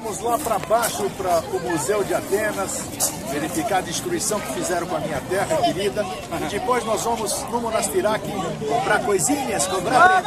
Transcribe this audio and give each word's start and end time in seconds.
Vamos 0.00 0.20
lá 0.20 0.38
para 0.38 0.58
baixo, 0.60 1.10
para 1.16 1.42
o 1.52 1.70
Museu 1.70 2.04
de 2.04 2.14
Atenas, 2.14 2.84
verificar 3.32 3.78
a 3.78 3.80
destruição 3.80 4.38
que 4.38 4.52
fizeram 4.52 4.86
com 4.86 4.94
a 4.96 5.00
minha 5.00 5.20
terra 5.28 5.56
querida. 5.56 6.06
E 6.40 6.48
depois 6.48 6.84
nós 6.84 7.02
vamos 7.02 7.44
no 7.50 7.60
Monastirac 7.60 8.22
comprar 8.68 9.00
coisinhas, 9.00 9.66
comprar. 9.66 10.22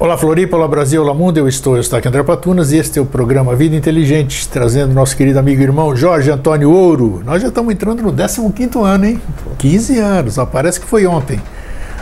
Olá 0.00 0.18
Floripa, 0.18 0.56
olá 0.56 0.66
Brasil, 0.66 1.00
olá 1.00 1.14
mundo, 1.14 1.38
eu 1.38 1.46
estou, 1.46 1.76
eu 1.76 1.80
estou 1.80 1.96
aqui 1.96 2.08
André 2.08 2.24
Patunas 2.24 2.72
e 2.72 2.78
este 2.78 2.98
é 2.98 3.02
o 3.02 3.06
programa 3.06 3.54
Vida 3.54 3.76
Inteligente, 3.76 4.48
trazendo 4.48 4.92
nosso 4.92 5.16
querido 5.16 5.38
amigo 5.38 5.60
e 5.60 5.64
irmão 5.64 5.94
Jorge 5.94 6.32
Antônio 6.32 6.72
Ouro. 6.72 7.22
Nós 7.24 7.40
já 7.40 7.48
estamos 7.48 7.72
entrando 7.72 8.02
no 8.02 8.12
15º 8.12 8.84
ano, 8.84 9.04
hein? 9.04 9.22
15 9.58 9.98
anos, 10.00 10.38
ó, 10.38 10.44
parece 10.44 10.80
que 10.80 10.86
foi 10.86 11.06
ontem. 11.06 11.40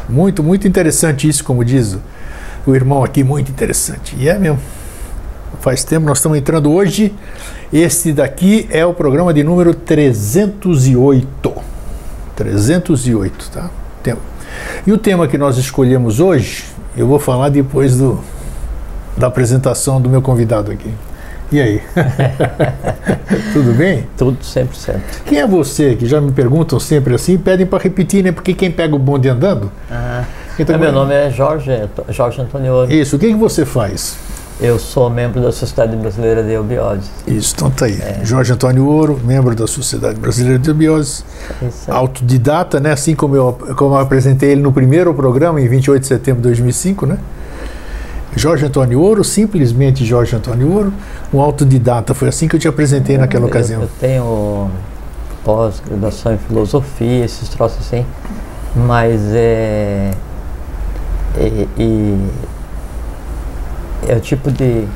Muito, 0.09 0.42
muito 0.42 0.67
interessante 0.67 1.28
isso, 1.28 1.44
como 1.44 1.62
diz 1.62 1.98
o 2.66 2.75
irmão 2.75 3.05
aqui, 3.05 3.22
muito 3.25 3.50
interessante. 3.50 4.16
E 4.19 4.28
é 4.28 4.39
mesmo. 4.39 4.58
Faz 5.61 5.84
tempo, 5.84 6.06
nós 6.06 6.19
estamos 6.19 6.39
entrando 6.39 6.72
hoje. 6.72 7.14
Este 7.72 8.12
daqui 8.12 8.66
é 8.70 8.84
o 8.84 8.94
programa 8.94 9.33
de 9.33 9.44
número 9.44 9.75
308. 9.75 11.53
308, 12.36 13.50
tá? 13.50 13.70
E 14.86 14.92
o 14.92 14.98
tema 14.98 15.28
que 15.28 15.36
nós 15.36 15.58
escolhemos 15.58 16.20
hoje 16.20 16.64
eu 16.97 17.06
vou 17.06 17.19
falar 17.19 17.48
depois 17.50 17.97
do, 17.97 18.20
da 19.16 19.28
apresentação 19.28 20.00
do 20.00 20.08
meu 20.08 20.20
convidado 20.20 20.70
aqui. 20.70 20.92
E 21.53 21.61
aí? 21.61 21.83
Tudo 23.53 23.72
bem? 23.75 24.06
Tudo 24.16 24.42
sempre 24.44 24.77
certo. 24.77 25.22
Quem 25.25 25.38
é 25.38 25.47
você? 25.47 25.97
Que 25.97 26.06
já 26.06 26.20
me 26.20 26.31
perguntam 26.31 26.78
sempre 26.78 27.14
assim, 27.14 27.36
pedem 27.38 27.66
para 27.66 27.83
repetir, 27.83 28.22
né? 28.22 28.31
Porque 28.33 28.55
quem 28.55 28.70
pega 28.70 28.94
o 28.94 28.98
bonde 28.98 29.28
andando. 29.28 29.70
Ah, 29.91 30.25
então, 30.62 30.78
meu 30.78 30.92
nome 30.92 31.14
é 31.14 31.30
Jorge, 31.30 31.70
Jorge 32.08 32.41
Antônio 32.41 32.84
Isso, 32.91 33.16
o 33.16 33.19
que, 33.19 33.28
que 33.28 33.34
você 33.34 33.64
faz? 33.64 34.16
Eu 34.61 34.78
sou 34.78 35.08
membro 35.08 35.41
da 35.41 35.50
Sociedade 35.50 35.97
Brasileira 35.97 36.42
de 36.42 36.53
Eubiose. 36.53 37.11
Isso, 37.27 37.55
então 37.56 37.70
tá 37.70 37.86
aí. 37.86 37.98
É. 37.98 38.20
Jorge 38.22 38.53
Antônio 38.53 38.86
Ouro, 38.86 39.19
membro 39.25 39.55
da 39.55 39.66
Sociedade 39.66 40.20
Brasileira 40.20 40.58
de 40.58 40.69
Eubiose. 40.69 41.25
Autodidata, 41.88 42.78
né? 42.78 42.92
Assim 42.92 43.14
como 43.14 43.34
eu, 43.34 43.58
como 43.75 43.94
eu 43.94 43.98
apresentei 43.98 44.50
ele 44.50 44.61
no 44.61 44.70
primeiro 44.70 45.14
programa, 45.14 45.58
em 45.62 45.66
28 45.66 46.03
de 46.03 46.06
setembro 46.06 46.42
de 46.42 46.48
2005, 46.48 47.06
né? 47.06 47.19
Jorge 48.36 48.66
Antônio 48.66 49.00
Ouro, 49.00 49.25
simplesmente 49.25 50.05
Jorge 50.05 50.36
Antônio 50.36 50.70
Ouro, 50.70 50.92
um 51.32 51.41
autodidata. 51.41 52.12
Foi 52.12 52.28
assim 52.28 52.47
que 52.47 52.54
eu 52.54 52.60
te 52.60 52.69
apresentei 52.69 53.16
eu, 53.16 53.21
naquela 53.21 53.44
eu, 53.44 53.48
ocasião. 53.48 53.81
Eu 53.81 53.88
tenho 53.98 54.71
pós-graduação 55.42 56.34
em 56.34 56.38
filosofia, 56.38 57.25
esses 57.25 57.48
troços 57.48 57.78
assim, 57.81 58.04
mas 58.77 59.22
é. 59.32 60.10
E, 61.38 61.68
e 61.78 62.30
é 64.08 64.14
o 64.14 64.20
tipo 64.20 64.50
de, 64.50 64.86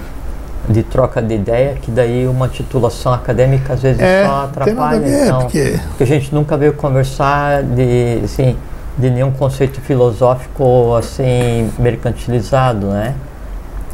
de 0.68 0.82
troca 0.82 1.20
de 1.20 1.34
ideia 1.34 1.74
que 1.74 1.90
daí 1.90 2.26
uma 2.26 2.48
titulação 2.48 3.12
acadêmica 3.12 3.74
às 3.74 3.82
vezes 3.82 4.00
é, 4.00 4.24
só 4.26 4.44
atrapalha. 4.44 5.00
Ver, 5.00 5.24
então, 5.24 5.40
porque... 5.42 5.78
porque... 5.88 6.02
a 6.02 6.06
gente 6.06 6.34
nunca 6.34 6.56
veio 6.56 6.72
conversar 6.74 7.62
de, 7.62 8.20
assim, 8.24 8.56
de 8.98 9.10
nenhum 9.10 9.30
conceito 9.30 9.80
filosófico 9.80 10.94
assim 10.96 11.70
mercantilizado, 11.78 12.86
né? 12.86 13.14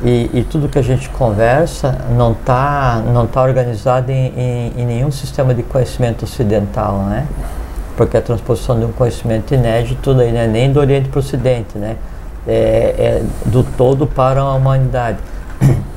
E, 0.02 0.30
e 0.32 0.46
tudo 0.50 0.66
que 0.66 0.78
a 0.78 0.82
gente 0.82 1.10
conversa 1.10 1.98
não 2.16 2.32
está 2.32 3.02
não 3.12 3.26
tá 3.26 3.42
organizado 3.42 4.10
em, 4.10 4.32
em, 4.34 4.72
em 4.78 4.86
nenhum 4.86 5.10
sistema 5.10 5.52
de 5.52 5.62
conhecimento 5.62 6.24
ocidental, 6.24 7.00
né? 7.02 7.26
Porque 7.96 8.16
a 8.16 8.22
transposição 8.22 8.78
de 8.78 8.86
um 8.86 8.92
conhecimento 8.92 9.52
inédito 9.52 10.14
daí 10.14 10.32
não 10.32 10.40
é 10.40 10.46
nem 10.46 10.72
do 10.72 10.80
Oriente 10.80 11.10
para 11.10 11.18
o 11.18 11.20
Ocidente, 11.20 11.76
né? 11.76 11.96
É, 12.50 12.94
é 12.98 13.22
do 13.46 13.62
todo 13.62 14.06
para 14.06 14.40
a 14.40 14.54
humanidade. 14.54 15.18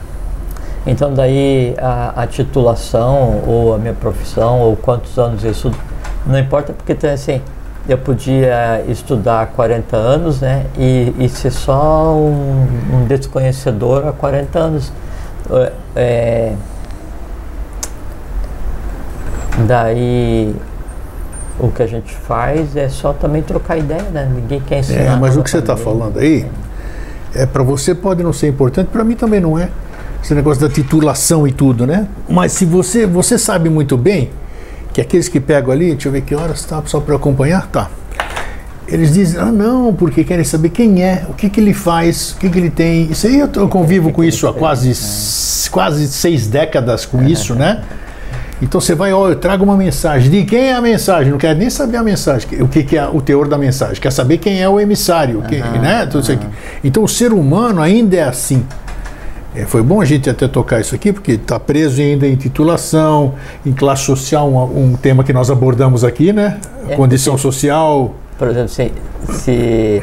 Então 0.86 1.14
daí 1.14 1.74
a, 1.78 2.24
a, 2.24 2.28
titulação 2.28 3.41
ou 3.47 3.74
a 3.74 3.78
minha 3.78 3.94
profissão 3.94 4.59
ou 4.59 4.75
quantos 4.75 5.18
anos 5.18 5.41
eu 5.46 5.52
estudo, 5.52 5.78
não 6.28 6.38
importa 6.38 6.74
porque 6.74 6.94
tem 6.94 7.12
assim, 7.12 7.41
eu 7.88 7.97
podia 7.97 8.84
estudar 8.90 9.44
há 9.44 9.46
40 9.46 9.96
anos 9.96 10.41
né, 10.41 10.66
e, 10.78 11.16
e 11.19 11.30
ser 11.30 11.52
só 11.52 12.14
um, 12.14 12.68
um, 12.94 13.06
desconhecedor 13.08 14.06
há 14.08 14.12
40 14.12 14.59
anos. 14.59 14.91
É, 15.96 16.53
daí 19.68 20.53
o 21.59 21.69
que 21.69 21.84
a 21.84 21.88
gente 21.88 22.14
faz 22.14 22.75
é 22.75 22.90
só 22.90 23.14
também 23.14 23.41
trocar 23.41 23.78
ideia, 23.78 24.03
né? 24.03 24.30
Ninguém 24.34 24.62
quer 24.62 24.80
ensinar. 24.80 25.00
É, 25.00 25.16
mas 25.16 25.38
o 25.38 25.44
que 25.44 25.50
você 25.50 25.59
está 25.59 25.78
falando 25.78 26.19
aí, 26.19 26.46
é 27.36 27.46
para 27.46 27.64
você 27.64 27.94
pode 27.94 28.24
não 28.24 28.34
ser 28.34 28.47
importante, 28.47 28.88
para 28.88 29.03
mim 29.03 29.16
também 29.16 29.40
não 29.40 29.58
é. 29.58 29.69
Esse 30.24 30.34
negócio 30.34 30.62
da 30.62 30.74
titulação 30.74 31.46
e 31.47 31.52
tudo, 31.52 31.86
né? 31.86 32.08
Mas 32.30 32.53
se 32.53 32.66
você, 32.66 33.06
você 33.06 33.38
sabe 33.38 33.69
muito 33.69 33.97
bem 33.97 34.30
que 34.94 35.02
aqueles 35.02 35.28
que 35.28 35.40
pegam 35.40 35.72
ali, 35.72 35.91
deixa 35.91 36.08
eu 36.08 36.12
ver 36.14 36.22
que 36.22 36.34
horas 36.34 36.59
está, 36.59 36.81
só 36.86 37.00
para 37.00 37.16
acompanhar, 37.16 37.68
tá. 37.68 37.90
Eles 38.88 39.14
dizem, 39.14 39.40
ah 39.40 39.52
não, 39.52 39.94
porque 39.94 40.24
querem 40.24 40.44
saber 40.44 40.70
quem 40.70 41.03
é, 41.03 41.25
o 41.30 41.34
que, 41.34 41.50
que 41.50 41.59
ele 41.59 41.74
faz, 41.74 42.31
o 42.31 42.38
que, 42.38 42.50
que 42.50 42.58
ele 42.58 42.70
tem. 42.70 43.12
Isso 43.12 43.28
aí 43.28 43.40
eu, 43.40 43.50
eu 43.56 43.68
convivo 43.68 44.12
com 44.12 44.24
isso 44.24 44.47
há 44.47 44.53
quase, 44.53 44.91
é. 44.91 45.70
quase 45.70 46.08
seis 46.08 46.47
décadas 46.47 47.06
com 47.06 47.24
isso, 47.24 47.56
né? 47.56 47.84
Então 48.63 48.79
você 48.79 48.96
vai, 48.96 49.12
ó, 49.12 49.28
eu 49.28 49.35
trago 49.35 49.62
uma 49.66 49.75
mensagem. 49.75 50.31
De 50.31 50.46
quem 50.46 50.69
é 50.69 50.74
a 50.74 50.81
mensagem? 50.81 51.31
Não 51.31 51.38
quer 51.38 51.53
nem 51.53 51.69
saber 51.69 51.97
a 51.97 52.03
mensagem. 52.03 52.62
O 52.62 52.68
que, 52.68 52.81
que 52.81 52.97
é 52.97 53.06
o 53.06 53.19
teor 53.19 53.46
da 53.50 53.57
mensagem? 53.57 54.01
Quer 54.01 54.12
saber 54.12 54.38
quem 54.38 54.62
é 54.62 54.69
o 54.69 54.79
emissário, 54.79 55.40
uhum, 55.40 55.44
quem, 55.44 55.59
né? 55.59 56.09
Uhum. 56.13 56.50
Então 56.81 57.03
o 57.03 57.07
ser 57.07 57.34
humano 57.34 57.81
ainda 57.81 58.16
é 58.16 58.23
assim. 58.23 58.66
É, 59.53 59.66
foi 59.66 59.84
bom 59.84 60.00
a 60.00 60.06
gente 60.06 60.29
até 60.29 60.47
tocar 60.47 60.79
isso 60.79 60.96
aqui, 60.96 61.12
porque 61.12 61.34
está 61.34 61.59
preso 61.59 62.02
ainda 62.02 62.25
em 62.25 62.38
titulação, 62.38 63.35
em 63.66 63.73
classe 63.73 64.06
social, 64.06 64.50
um, 64.50 64.94
um 64.94 64.96
tema 64.96 65.25
que 65.25 65.34
nós 65.34 65.52
abordamos 65.52 66.06
aqui, 66.06 66.31
né? 66.31 66.57
É, 66.88 66.96
Condição 66.96 67.34
porque, 67.34 67.44
social. 67.44 68.16
Por 68.38 68.47
exemplo, 68.47 68.69
se, 68.69 68.91
se 69.29 70.02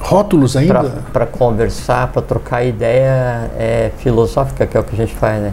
rótulos 0.00 0.56
ainda. 0.56 1.02
Para 1.12 1.26
conversar, 1.26 2.08
para 2.08 2.22
trocar 2.22 2.64
ideia 2.64 3.50
é, 3.56 3.92
filosófica, 3.98 4.66
que 4.66 4.76
é 4.76 4.80
o 4.80 4.82
que 4.82 4.94
a 4.94 4.98
gente 4.98 5.14
faz, 5.14 5.40
né? 5.40 5.52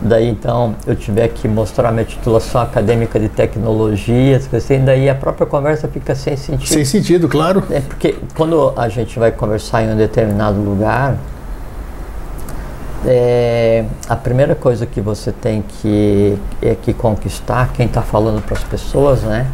Daí 0.00 0.28
então 0.28 0.74
eu 0.86 0.96
tiver 0.96 1.28
que 1.28 1.46
mostrar 1.46 1.92
minha 1.92 2.04
titulação 2.04 2.60
acadêmica 2.60 3.18
de 3.20 3.28
tecnologias, 3.28 4.48
assim, 4.52 4.84
daí 4.84 5.08
a 5.08 5.14
própria 5.14 5.46
conversa 5.46 5.88
fica 5.88 6.14
sem 6.14 6.36
sentido. 6.36 6.68
Sem 6.68 6.84
sentido, 6.84 7.28
claro. 7.28 7.62
É 7.70 7.80
porque 7.80 8.16
quando 8.36 8.72
a 8.76 8.88
gente 8.88 9.18
vai 9.18 9.30
conversar 9.30 9.82
em 9.82 9.92
um 9.92 9.96
determinado 9.96 10.60
lugar, 10.60 11.16
é, 13.06 13.84
a 14.08 14.16
primeira 14.16 14.54
coisa 14.54 14.86
que 14.86 15.00
você 15.00 15.32
tem 15.32 15.62
que, 15.62 16.38
é 16.60 16.74
que 16.74 16.92
conquistar, 16.92 17.70
quem 17.72 17.86
está 17.86 18.02
falando 18.02 18.42
para 18.42 18.56
as 18.56 18.64
pessoas, 18.64 19.22
né, 19.22 19.46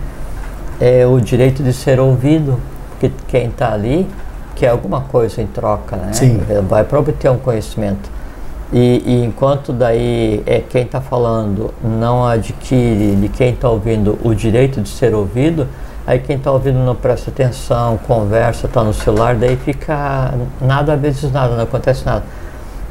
é 0.81 1.07
o 1.07 1.21
direito 1.21 1.63
de 1.63 1.73
ser 1.73 2.01
ouvido, 2.01 2.61
porque 2.91 3.11
quem 3.29 3.47
está 3.47 3.73
ali 3.73 4.09
quer 4.55 4.69
alguma 4.69 5.03
coisa 5.03 5.43
em 5.43 5.47
troca, 5.47 5.97
né? 5.97 6.13
Sim. 6.13 6.41
Vai 6.69 6.83
para 6.83 6.99
obter 6.99 7.31
um 7.31 7.37
conhecimento. 7.37 8.16
E, 8.73 9.03
e, 9.07 9.25
enquanto 9.25 9.73
daí 9.73 10.43
é 10.45 10.61
quem 10.61 10.83
está 10.83 11.01
falando 11.01 11.73
não 11.83 12.27
adquire 12.27 13.15
de 13.15 13.29
quem 13.29 13.51
está 13.51 13.69
ouvindo 13.69 14.19
o 14.25 14.35
direito 14.35 14.81
de 14.81 14.89
ser 14.89 15.15
ouvido, 15.15 15.69
aí 16.05 16.19
quem 16.19 16.37
está 16.37 16.51
ouvindo 16.51 16.79
não 16.81 16.97
presta 16.97 17.31
atenção, 17.31 17.97
conversa, 17.99 18.67
está 18.67 18.83
no 18.83 18.93
celular, 18.93 19.37
daí 19.37 19.57
fica 19.57 20.35
nada 20.61 20.95
a 20.95 20.97
vezes 20.97 21.31
nada, 21.31 21.55
não 21.55 21.63
acontece 21.63 22.05
nada. 22.05 22.25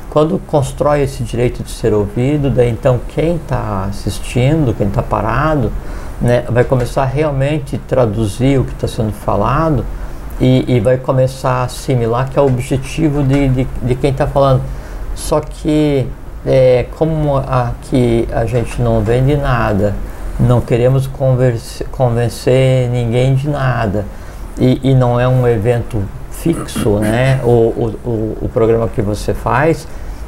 Quando 0.10 0.40
constrói 0.48 1.02
esse 1.02 1.24
direito 1.24 1.62
de 1.62 1.72
ser 1.72 1.94
ouvido, 1.94 2.50
daí 2.50 2.70
então 2.70 3.02
quem 3.10 3.36
está 3.36 3.88
assistindo, 3.90 4.74
quem 4.74 4.88
está 4.88 5.04
parado, 5.04 5.74
né, 6.22 6.46
vai 6.50 6.64
começar 6.64 7.04
a 7.04 7.06
realmente 7.06 7.78
traduzir 7.80 8.62
o 8.62 8.64
que 8.64 8.72
está 8.72 8.88
sendo 8.88 9.12
falado 9.12 9.84
e, 10.40 10.64
e, 10.74 10.80
vai 10.80 10.96
começar 10.98 11.52
a 11.52 11.64
assimilar 11.64 12.30
que 12.30 12.40
é 12.40 12.42
o 12.42 12.46
objetivo 12.46 13.24
de, 13.24 13.50
de, 13.50 13.68
de 13.82 13.96
quem 13.96 14.12
está 14.12 14.26
falando 14.26 14.62
só 15.16 15.40
que, 15.40 16.08
é, 16.46 16.86
como 16.98 17.38
aqui 17.38 18.28
a 18.32 18.46
gente 18.46 18.82
não 18.82 19.02
vende 19.02 19.36
nada, 19.36 19.96
não 20.40 20.60
queremos 20.60 21.10
convencer 21.92 22.90
ninguém 22.90 23.34
de 23.34 23.50
nada, 23.50 24.06
e, 24.58 24.92
e, 24.92 24.94
não 24.94 25.20
é 25.20 25.28
um 25.28 25.48
evento 25.48 26.02
fixo, 26.32 27.00
né? 27.00 27.42
O, 27.44 27.50
o, 27.50 28.38
o, 28.44 28.50
programa 28.54 28.88
que 28.88 29.02
você 29.02 29.34
faz, 29.34 29.86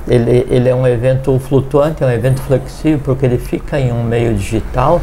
ele, 0.08 0.46
ele 0.50 0.68
é 0.68 0.76
um 0.76 0.86
evento 0.86 1.38
flutuante, 1.40 2.04
é 2.04 2.08
um 2.08 2.12
evento 2.12 2.42
flexível, 2.42 3.00
porque 3.04 3.26
ele 3.26 3.38
fica 3.38 3.80
em 3.80 3.92
um 3.92 4.04
meio 4.04 4.34
digital 4.34 5.02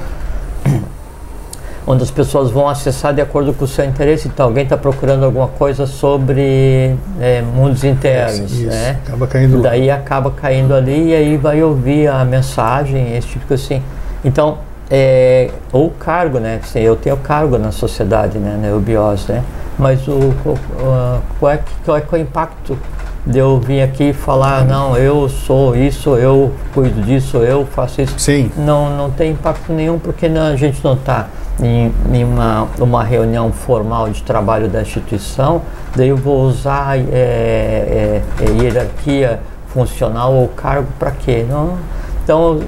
onde 1.87 2.03
as 2.03 2.11
pessoas 2.11 2.51
vão 2.51 2.69
acessar 2.69 3.13
de 3.13 3.21
acordo 3.21 3.53
com 3.53 3.65
o 3.65 3.69
seu 3.69 3.85
interesse. 3.85 4.29
Então, 4.29 4.47
alguém 4.47 4.65
está 4.65 4.77
procurando 4.77 5.25
alguma 5.25 5.49
coisa 5.49 5.87
sobre 5.87 6.95
é, 7.21 7.43
mundos 7.43 7.85
internos, 7.85 8.53
isso, 8.53 8.67
né? 8.67 8.99
Acaba 9.07 9.27
caindo 9.27 9.63
Daí 9.63 9.91
acaba 9.91 10.31
caindo 10.31 10.75
ali 10.75 11.11
e 11.11 11.15
aí 11.15 11.37
vai 11.37 11.63
ouvir 11.63 12.09
a 12.09 12.25
mensagem, 12.25 13.17
esse 13.17 13.29
tipo 13.29 13.53
assim. 13.53 13.83
Então, 14.25 14.59
é, 14.91 15.51
ou 15.73 15.91
cargo, 15.91 16.39
né? 16.39 16.61
Assim, 16.63 16.81
eu 16.81 16.97
tenho 16.97 17.17
cargo 17.19 17.59
na 17.59 17.71
sociedade, 17.71 18.39
né? 18.39 18.59
Na 18.61 18.69
eubiose, 18.69 19.31
né? 19.31 19.43
Mas 19.79 20.07
o, 20.09 20.13
o, 20.13 21.23
qual, 21.39 21.53
é, 21.53 21.59
qual 21.85 21.97
é, 21.97 22.01
qual 22.01 22.19
é 22.21 22.23
o 22.23 22.23
impacto 22.23 22.79
de 23.27 23.39
eu 23.39 23.59
vim 23.59 23.81
aqui 23.81 24.13
falar, 24.13 24.65
não, 24.67 24.97
eu 24.97 25.29
sou 25.31 25.75
isso, 25.75 26.11
eu 26.17 26.53
cuido 26.75 27.01
disso, 27.01 27.39
eu 27.39 27.65
faço 27.65 28.03
isso. 28.03 28.15
Sim. 28.19 28.51
Não, 28.57 28.95
não 28.97 29.11
tem 29.11 29.33
impacto 29.33 29.73
nenhum 29.73 29.99
porque 29.99 30.29
não, 30.29 30.49
a 30.49 30.57
gente 30.57 30.85
não 30.85 30.93
está 30.93 31.29
em, 31.63 31.93
em 32.13 32.25
uma, 32.25 32.69
uma 32.79 33.05
reunião 33.05 33.53
formal 33.53 34.09
de 34.11 34.23
trabalho 34.23 34.69
da 34.69 34.83
instituição, 34.83 35.63
daí 35.95 36.09
eu 36.09 36.17
vou 36.17 36.43
usar 36.43 36.99
é, 36.99 38.23
é, 38.41 38.63
hierarquia 38.63 39.41
funcional 39.69 40.35
ou 40.35 40.49
cargo 40.49 40.89
para 40.99 41.11
quê? 41.11 41.45
Não, 41.49 41.79
então, 42.25 42.59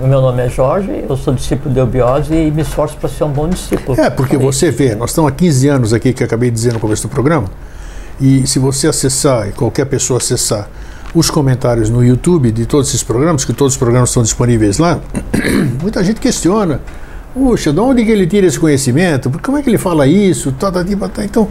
o 0.00 0.06
meu 0.06 0.20
nome 0.20 0.40
é 0.40 0.48
Jorge, 0.48 1.04
eu 1.08 1.16
sou 1.16 1.34
discípulo 1.34 1.74
de 1.74 1.80
Eubiose 1.80 2.32
e 2.32 2.50
me 2.50 2.62
esforço 2.62 2.96
para 2.96 3.08
ser 3.08 3.24
um 3.24 3.30
bom 3.30 3.48
discípulo. 3.48 4.00
É, 4.00 4.08
porque 4.08 4.36
você 4.36 4.70
vê, 4.70 4.94
nós 4.94 5.10
estamos 5.10 5.32
há 5.32 5.34
15 5.34 5.68
anos 5.68 5.92
aqui, 5.92 6.12
que 6.12 6.22
eu 6.22 6.26
acabei 6.26 6.48
de 6.48 6.54
dizer 6.54 6.72
no 6.72 6.78
começo 6.78 7.02
do 7.02 7.08
programa, 7.08 7.48
e 8.20 8.46
se 8.46 8.60
você 8.60 8.86
acessar, 8.86 9.48
e 9.48 9.52
qualquer 9.52 9.86
pessoa 9.86 10.18
acessar, 10.18 10.68
os 11.12 11.28
comentários 11.28 11.90
no 11.90 12.04
YouTube 12.04 12.52
de 12.52 12.66
todos 12.66 12.88
esses 12.88 13.02
programas, 13.02 13.44
que 13.44 13.52
todos 13.52 13.74
os 13.74 13.78
programas 13.78 14.10
estão 14.10 14.22
disponíveis 14.22 14.78
lá, 14.78 15.00
muita 15.82 16.04
gente 16.04 16.20
questiona. 16.20 16.80
Puxa, 17.40 17.72
de 17.72 17.80
onde 17.80 18.04
que 18.04 18.10
ele 18.10 18.26
tira 18.26 18.46
esse 18.46 18.60
conhecimento? 18.60 19.32
Como 19.42 19.56
é 19.56 19.62
que 19.62 19.70
ele 19.70 19.78
fala 19.78 20.06
isso? 20.06 20.52
Tá, 20.52 20.70
tá, 20.70 20.84
tá. 20.84 21.24
Então, 21.24 21.48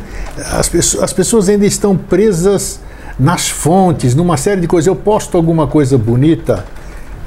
as 0.52 0.70
pessoas, 0.70 1.04
as 1.04 1.12
pessoas 1.12 1.50
ainda 1.50 1.66
estão 1.66 1.98
presas 1.98 2.80
nas 3.20 3.50
fontes, 3.50 4.14
numa 4.14 4.38
série 4.38 4.62
de 4.62 4.68
coisas. 4.68 4.86
Eu 4.86 4.96
posto 4.96 5.36
alguma 5.36 5.66
coisa 5.66 5.98
bonita 5.98 6.64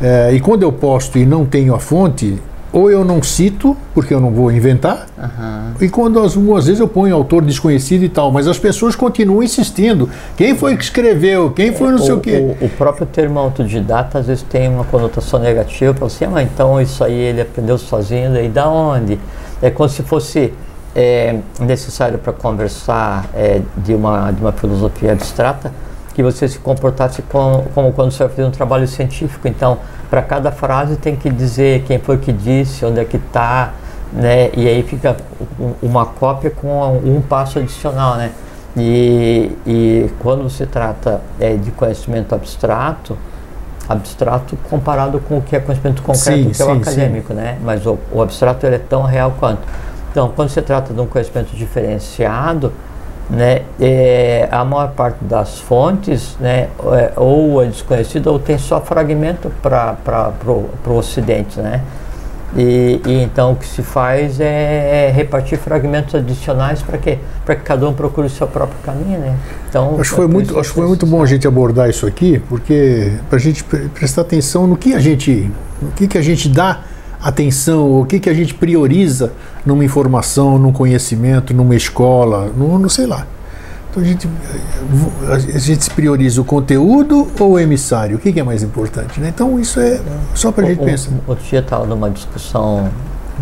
é, 0.00 0.32
e 0.32 0.38
quando 0.38 0.62
eu 0.62 0.70
posto 0.70 1.18
e 1.18 1.26
não 1.26 1.44
tenho 1.44 1.74
a 1.74 1.80
fonte, 1.80 2.40
ou 2.72 2.90
eu 2.90 3.04
não 3.04 3.22
cito, 3.22 3.76
porque 3.94 4.14
eu 4.14 4.20
não 4.20 4.30
vou 4.30 4.50
inventar, 4.50 5.06
uhum. 5.18 5.72
e 5.80 5.88
quando 5.88 6.18
algumas 6.18 6.66
vezes 6.66 6.80
eu 6.80 6.88
ponho 6.88 7.14
autor 7.14 7.44
desconhecido 7.44 8.02
e 8.02 8.08
tal, 8.08 8.32
mas 8.32 8.48
as 8.48 8.58
pessoas 8.58 8.96
continuam 8.96 9.42
insistindo. 9.42 10.08
Quem 10.36 10.56
foi 10.56 10.76
que 10.76 10.84
escreveu? 10.84 11.50
Quem 11.50 11.72
foi 11.72 11.90
não 11.92 11.98
sei 11.98 12.14
o, 12.14 12.20
quê? 12.20 12.56
O, 12.60 12.64
o, 12.64 12.68
próprio 12.70 13.06
termo 13.06 13.38
autodidata 13.38 14.18
às 14.18 14.26
vezes 14.26 14.42
tem 14.42 14.68
uma 14.68 14.84
conotação 14.84 15.38
negativa 15.38 15.92
para 15.92 16.08
você, 16.08 16.24
ah, 16.24 16.30
mas 16.30 16.48
então 16.50 16.80
isso 16.80 17.04
aí 17.04 17.12
ele 17.12 17.42
aprendeu 17.42 17.76
sozinho, 17.76 18.42
e 18.42 18.48
da 18.48 18.68
onde? 18.68 19.18
É 19.60 19.70
como 19.70 19.88
se 19.88 20.02
fosse 20.02 20.52
é, 20.96 21.36
necessário 21.60 22.18
para 22.18 22.32
conversar 22.32 23.28
é, 23.34 23.60
de, 23.76 23.94
uma, 23.94 24.30
de 24.30 24.40
uma 24.40 24.52
filosofia 24.52 25.12
abstrata 25.12 25.72
que 26.14 26.22
você 26.22 26.46
se 26.48 26.58
comportasse 26.58 27.22
como, 27.22 27.64
como 27.74 27.92
quando 27.92 28.10
você 28.10 28.24
vai 28.24 28.28
fazer 28.28 28.44
um 28.44 28.50
trabalho 28.50 28.86
científico. 28.86 29.48
Então, 29.48 29.78
para 30.10 30.22
cada 30.22 30.52
frase 30.52 30.96
tem 30.96 31.16
que 31.16 31.30
dizer 31.30 31.82
quem 31.82 31.98
foi 31.98 32.18
que 32.18 32.32
disse, 32.32 32.84
onde 32.84 33.00
é 33.00 33.04
que 33.04 33.16
está, 33.16 33.72
né? 34.12 34.50
E 34.54 34.68
aí 34.68 34.82
fica 34.82 35.16
uma 35.82 36.04
cópia 36.04 36.50
com 36.50 36.98
um 37.04 37.20
passo 37.20 37.58
adicional, 37.58 38.16
né? 38.16 38.30
E, 38.76 39.56
e 39.66 40.10
quando 40.20 40.48
se 40.48 40.66
trata 40.66 41.20
é, 41.38 41.54
de 41.54 41.70
conhecimento 41.70 42.34
abstrato, 42.34 43.16
abstrato 43.88 44.56
comparado 44.68 45.18
com 45.20 45.38
o 45.38 45.42
que 45.42 45.56
é 45.56 45.60
conhecimento 45.60 46.02
concreto, 46.02 46.44
sim, 46.44 46.50
que 46.50 46.62
é 46.62 46.64
o 46.64 46.74
sim, 46.74 46.80
acadêmico, 46.80 47.28
sim. 47.28 47.34
né? 47.34 47.58
Mas 47.62 47.86
o, 47.86 47.98
o 48.10 48.22
abstrato 48.22 48.66
ele 48.66 48.76
é 48.76 48.78
tão 48.78 49.02
real 49.02 49.34
quanto. 49.38 49.62
Então, 50.10 50.30
quando 50.34 50.50
se 50.50 50.60
trata 50.60 50.92
de 50.92 51.00
um 51.00 51.06
conhecimento 51.06 51.54
diferenciado, 51.56 52.72
né, 53.32 53.62
é, 53.80 54.46
a 54.52 54.62
maior 54.62 54.92
parte 54.92 55.24
das 55.24 55.58
fontes 55.58 56.36
né, 56.38 56.68
é, 56.92 57.12
ou 57.16 57.62
é 57.62 57.66
desconhecida 57.66 58.30
ou 58.30 58.38
tem 58.38 58.58
só 58.58 58.78
fragmento 58.80 59.50
para 59.62 59.96
o 60.86 60.94
Ocidente. 60.94 61.58
Né? 61.58 61.80
E, 62.54 63.00
e, 63.06 63.22
então 63.22 63.52
o 63.52 63.56
que 63.56 63.66
se 63.66 63.82
faz 63.82 64.38
é, 64.38 65.06
é 65.08 65.10
repartir 65.10 65.58
fragmentos 65.58 66.14
adicionais 66.14 66.82
para 66.82 66.98
quê? 66.98 67.18
Para 67.46 67.56
que 67.56 67.62
cada 67.62 67.88
um 67.88 67.94
procure 67.94 68.26
o 68.26 68.30
seu 68.30 68.46
próprio 68.46 68.78
caminho, 68.84 69.18
né? 69.18 69.34
Então 69.70 69.98
acho 69.98 70.10
que 70.10 70.16
foi 70.16 70.28
muito, 70.28 70.58
acho 70.60 70.68
que 70.68 70.74
foi 70.74 70.86
muito 70.86 71.06
bom 71.06 71.22
a 71.22 71.26
gente 71.26 71.48
abordar 71.48 71.88
isso 71.88 72.06
aqui, 72.06 72.42
porque 72.50 73.14
para 73.30 73.38
a 73.38 73.40
gente 73.40 73.64
prestar 73.64 74.20
atenção 74.20 74.66
no 74.66 74.76
que 74.76 74.92
a 74.92 75.00
gente, 75.00 75.50
no 75.80 75.92
que, 75.92 76.06
que 76.06 76.18
a 76.18 76.22
gente 76.22 76.46
dá 76.50 76.82
atenção, 77.22 78.00
o 78.00 78.04
que, 78.04 78.18
que 78.18 78.28
a 78.28 78.34
gente 78.34 78.52
prioriza 78.52 79.32
numa 79.64 79.84
informação, 79.84 80.58
num 80.58 80.72
conhecimento, 80.72 81.54
numa 81.54 81.76
escola, 81.76 82.50
no, 82.56 82.78
no 82.78 82.90
sei 82.90 83.06
lá. 83.06 83.26
Então 83.90 84.02
a 84.02 84.06
gente, 84.06 84.28
a 85.28 85.58
gente 85.58 85.90
prioriza 85.90 86.40
o 86.40 86.44
conteúdo 86.44 87.28
ou 87.38 87.52
o 87.52 87.58
emissário? 87.58 88.16
O 88.16 88.18
que, 88.18 88.32
que 88.32 88.40
é 88.40 88.42
mais 88.42 88.62
importante? 88.62 89.20
Né? 89.20 89.28
Então 89.28 89.60
isso 89.60 89.78
é 89.78 90.00
só 90.34 90.50
para 90.50 90.64
a 90.64 90.68
gente 90.68 90.82
pensar. 90.82 91.12
Outro 91.26 91.44
dia 91.44 91.60
estava 91.60 91.84
numa 91.84 92.10
discussão 92.10 92.88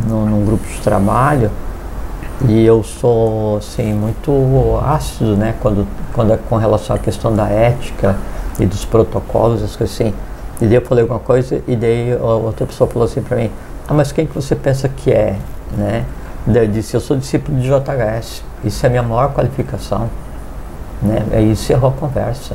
num, 0.09 0.27
num, 0.27 0.45
grupo 0.45 0.67
de 0.67 0.79
trabalho 0.81 1.51
e 2.49 2.65
eu 2.65 2.83
sou 2.83 3.59
assim, 3.59 3.93
muito 3.93 4.79
ácido 4.85 5.37
né? 5.37 5.55
quando, 5.61 5.87
quando 6.13 6.33
é 6.33 6.37
com 6.37 6.57
relação 6.57 6.97
à 6.97 6.99
questão 6.99 7.35
da 7.35 7.49
ética 7.49 8.17
e 8.59 8.67
dos 8.67 8.85
protocolos, 8.85 9.63
as 9.63 9.77
coisas 9.77 9.95
assim. 10.01 10.13
E 10.61 10.67
daí 10.67 10.75
eu 10.75 10.83
falei 10.83 11.03
alguma 11.03 11.21
coisa 11.21 11.63
e 11.67 11.77
daí 11.77 12.13
outra 12.17 12.67
pessoa 12.67 12.91
falou 12.91 13.07
assim 13.07 13.23
para 13.23 13.37
mim, 13.37 13.51
ah, 13.91 13.95
mas 13.95 14.13
quem 14.13 14.25
que 14.25 14.33
você 14.33 14.55
pensa 14.55 14.89
que 14.89 15.11
é? 15.11 15.37
Né? 15.77 16.05
Daí 16.47 16.65
eu 16.65 16.71
disse, 16.71 16.95
eu 16.95 17.01
sou 17.01 17.17
discípulo 17.17 17.59
de 17.59 17.67
JHS, 17.67 18.45
isso 18.65 18.87
é 18.87 18.89
a 18.89 18.91
minha 18.91 19.03
maior 19.03 19.33
qualificação. 19.35 20.09
Né? 21.03 21.27
Aí 21.33 21.51
encerrou 21.51 21.91
a 21.91 21.93
conversa. 21.93 22.55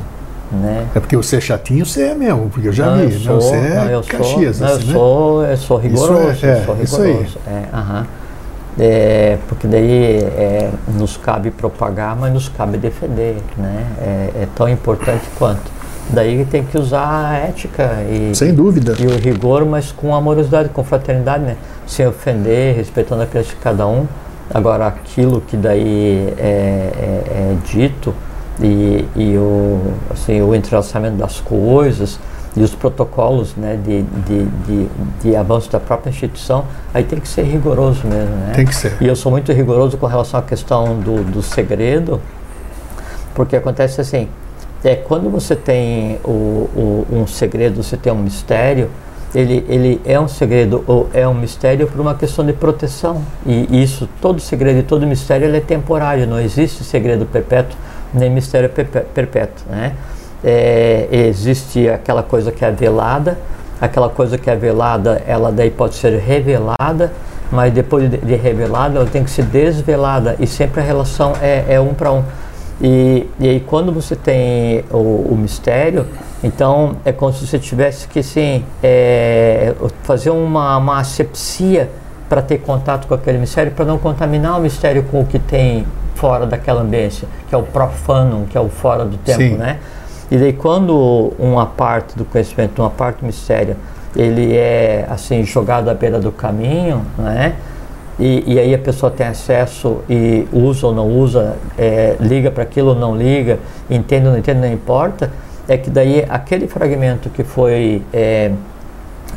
Né? 0.50 0.86
É 0.94 1.00
porque 1.00 1.14
você 1.14 1.36
é 1.36 1.40
chatinho, 1.40 1.84
você 1.84 2.04
é 2.04 2.14
mesmo, 2.14 2.48
porque 2.48 2.68
eu 2.68 2.72
já 2.72 2.86
não, 2.86 3.06
vi. 3.06 3.14
Eu 3.14 3.20
sou, 3.20 3.34
não, 3.34 3.40
você 3.42 3.54
é 3.54 3.74
não, 3.74 3.90
eu 3.90 4.02
Caxias, 4.02 4.56
sou, 4.56 4.66
assim, 4.66 4.74
eu, 4.76 4.86
né? 4.86 4.92
sou, 4.92 5.44
eu 5.44 5.56
sou 5.58 5.76
rigoroso. 5.76 6.32
Isso 6.32 6.46
é, 6.46 6.50
é, 6.50 6.64
sou 6.64 6.74
rigoroso. 6.74 7.22
Isso 7.22 7.38
aí. 7.46 7.52
É, 7.52 7.76
uh 7.76 7.80
-huh. 7.80 8.06
é, 8.78 9.38
porque 9.46 9.66
daí 9.66 10.16
é, 10.18 10.70
nos 10.88 11.18
cabe 11.18 11.50
propagar, 11.50 12.16
mas 12.16 12.32
nos 12.32 12.48
cabe 12.48 12.78
defender. 12.78 13.36
Né? 13.58 13.86
É, 14.00 14.42
é 14.42 14.48
tão 14.54 14.68
importante 14.68 15.24
quanto. 15.38 15.75
Daí 16.10 16.44
tem 16.44 16.62
que 16.64 16.78
usar 16.78 17.30
a 17.30 17.36
ética 17.36 17.90
e, 18.08 18.34
Sem 18.34 18.54
dúvida. 18.54 18.94
e 18.98 19.06
o 19.06 19.16
rigor, 19.18 19.64
mas 19.64 19.90
com 19.90 20.14
amorosidade, 20.14 20.68
com 20.68 20.84
fraternidade, 20.84 21.44
né? 21.44 21.56
Sem 21.86 22.06
ofender, 22.06 22.76
respeitando 22.76 23.22
a 23.22 23.26
crença 23.26 23.50
de 23.50 23.56
cada 23.56 23.86
um. 23.86 24.06
Agora, 24.52 24.86
aquilo 24.86 25.40
que 25.40 25.56
daí 25.56 26.32
é, 26.38 26.42
é, 26.44 27.22
é 27.28 27.56
dito 27.66 28.14
e, 28.62 29.04
e, 29.16 29.36
o, 29.36 29.80
assim, 30.10 30.40
o 30.40 30.54
entrelaçamento 30.54 31.16
das 31.16 31.40
coisas 31.40 32.18
e 32.56 32.62
os 32.62 32.74
protocolos 32.74 33.54
né, 33.54 33.78
de, 33.84 34.02
de, 34.02 34.44
de, 34.44 34.88
de, 35.22 35.36
avanço 35.36 35.70
da 35.70 35.78
própria 35.78 36.10
instituição, 36.10 36.64
aí 36.94 37.04
tem 37.04 37.20
que 37.20 37.28
ser 37.28 37.42
rigoroso 37.42 38.06
mesmo. 38.06 38.34
Né? 38.34 38.52
Tem 38.54 38.64
que 38.64 38.74
ser. 38.74 38.96
E 39.00 39.06
eu 39.06 39.14
sou 39.14 39.30
muito 39.30 39.52
rigoroso 39.52 39.98
com 39.98 40.06
relação 40.06 40.40
à 40.40 40.42
questão 40.42 40.98
do, 41.00 41.22
do 41.22 41.42
segredo, 41.42 42.20
porque 43.34 43.56
acontece 43.56 44.00
assim, 44.00 44.28
é 44.84 44.94
quando 44.94 45.30
você 45.30 45.56
tem 45.56 46.18
o, 46.24 46.30
o, 46.30 47.06
um 47.10 47.26
segredo, 47.26 47.82
você 47.82 47.96
tem 47.96 48.12
um 48.12 48.18
mistério, 48.18 48.90
ele, 49.34 49.64
ele 49.68 50.00
é 50.04 50.18
um 50.18 50.28
segredo 50.28 50.84
ou 50.86 51.08
é 51.12 51.26
um 51.26 51.34
mistério 51.34 51.86
por 51.86 52.00
uma 52.00 52.14
questão 52.14 52.44
de 52.44 52.52
proteção. 52.52 53.22
E 53.44 53.82
isso, 53.82 54.08
todo 54.20 54.40
segredo 54.40 54.78
e 54.78 54.82
todo 54.82 55.06
mistério 55.06 55.46
ele 55.46 55.58
é 55.58 55.60
temporário, 55.60 56.26
não 56.26 56.40
existe 56.40 56.84
segredo 56.84 57.26
perpétuo 57.26 57.76
nem 58.12 58.30
mistério 58.30 58.70
perpétuo. 59.14 59.64
Né? 59.68 59.92
É, 60.44 61.08
existe 61.10 61.88
aquela 61.88 62.22
coisa 62.22 62.50
que 62.52 62.64
é 62.64 62.70
velada, 62.70 63.38
aquela 63.80 64.08
coisa 64.08 64.38
que 64.38 64.48
é 64.48 64.56
velada, 64.56 65.22
ela 65.26 65.52
daí 65.52 65.70
pode 65.70 65.94
ser 65.94 66.18
revelada, 66.18 67.12
mas 67.50 67.72
depois 67.72 68.10
de, 68.10 68.34
revelada, 68.34 68.98
ela 68.98 69.06
tem 69.06 69.22
que 69.22 69.30
ser 69.30 69.44
desvelada 69.44 70.36
e 70.40 70.46
sempre 70.46 70.80
a 70.80 70.84
relação 70.84 71.32
é, 71.40 71.64
é 71.68 71.80
um 71.80 71.94
para 71.94 72.12
um. 72.12 72.24
E, 72.80 73.26
e 73.40 73.48
aí 73.48 73.60
quando 73.60 73.90
você 73.90 74.14
tem 74.14 74.84
o, 74.90 75.32
o, 75.32 75.38
mistério, 75.40 76.06
então 76.44 76.96
é 77.04 77.12
como 77.12 77.32
se 77.32 77.46
você 77.46 77.58
tivesse 77.58 78.06
que 78.06 78.22
sim, 78.22 78.64
é, 78.82 79.74
fazer 80.02 80.30
uma, 80.30 80.76
uma 80.76 80.98
asepsia 81.00 81.90
para 82.28 82.42
ter 82.42 82.58
contato 82.58 83.06
com 83.06 83.14
aquele 83.14 83.38
mistério, 83.38 83.72
para 83.72 83.84
não 83.84 83.98
contaminar 83.98 84.58
o 84.58 84.60
mistério 84.60 85.04
com 85.04 85.20
o 85.22 85.26
que 85.26 85.38
tem 85.38 85.86
fora 86.16 86.46
daquela 86.46 86.82
ambiência, 86.82 87.26
que 87.48 87.54
é 87.54 87.58
o 87.58 87.62
profanum, 87.62 88.44
que 88.44 88.58
é 88.58 88.60
o 88.60 88.68
fora 88.68 89.04
do 89.04 89.16
tempo, 89.16 89.38
sim. 89.38 89.54
né? 89.54 89.78
E 90.30 90.36
daí 90.36 90.52
quando 90.52 91.32
uma 91.38 91.66
parte 91.66 92.16
do 92.16 92.24
conhecimento, 92.24 92.82
uma 92.82 92.90
parte 92.90 93.20
do 93.20 93.26
mistério, 93.26 93.76
ele 94.14 94.54
é 94.56 95.06
assim 95.08 95.44
jogado 95.44 95.88
à 95.88 95.94
beira 95.94 96.18
do 96.18 96.32
caminho, 96.32 97.02
né? 97.16 97.54
E, 98.18 98.54
e, 98.54 98.58
aí 98.58 98.74
a 98.74 98.78
pessoa 98.78 99.12
tem 99.12 99.26
acesso 99.26 99.98
e 100.08 100.48
usa 100.50 100.86
ou 100.86 100.94
não 100.94 101.06
usa, 101.06 101.56
é, 101.76 102.16
liga 102.18 102.50
para 102.50 102.62
aquilo 102.62 102.90
ou 102.90 102.94
não 102.94 103.14
liga, 103.14 103.58
entende 103.90 104.26
ou 104.26 104.32
não 104.32 104.38
entende, 104.38 104.60
não 104.60 104.72
importa, 104.72 105.30
é 105.68 105.76
que 105.76 105.90
daí 105.90 106.24
aquele 106.28 106.66
fragmento 106.66 107.28
que 107.28 107.44
foi 107.44 108.02
é, 108.14 108.52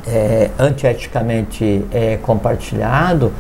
é, 0.08 0.50
antieticamente 0.58 1.86
é, 1.92 2.18
compartilhado, 2.22 3.34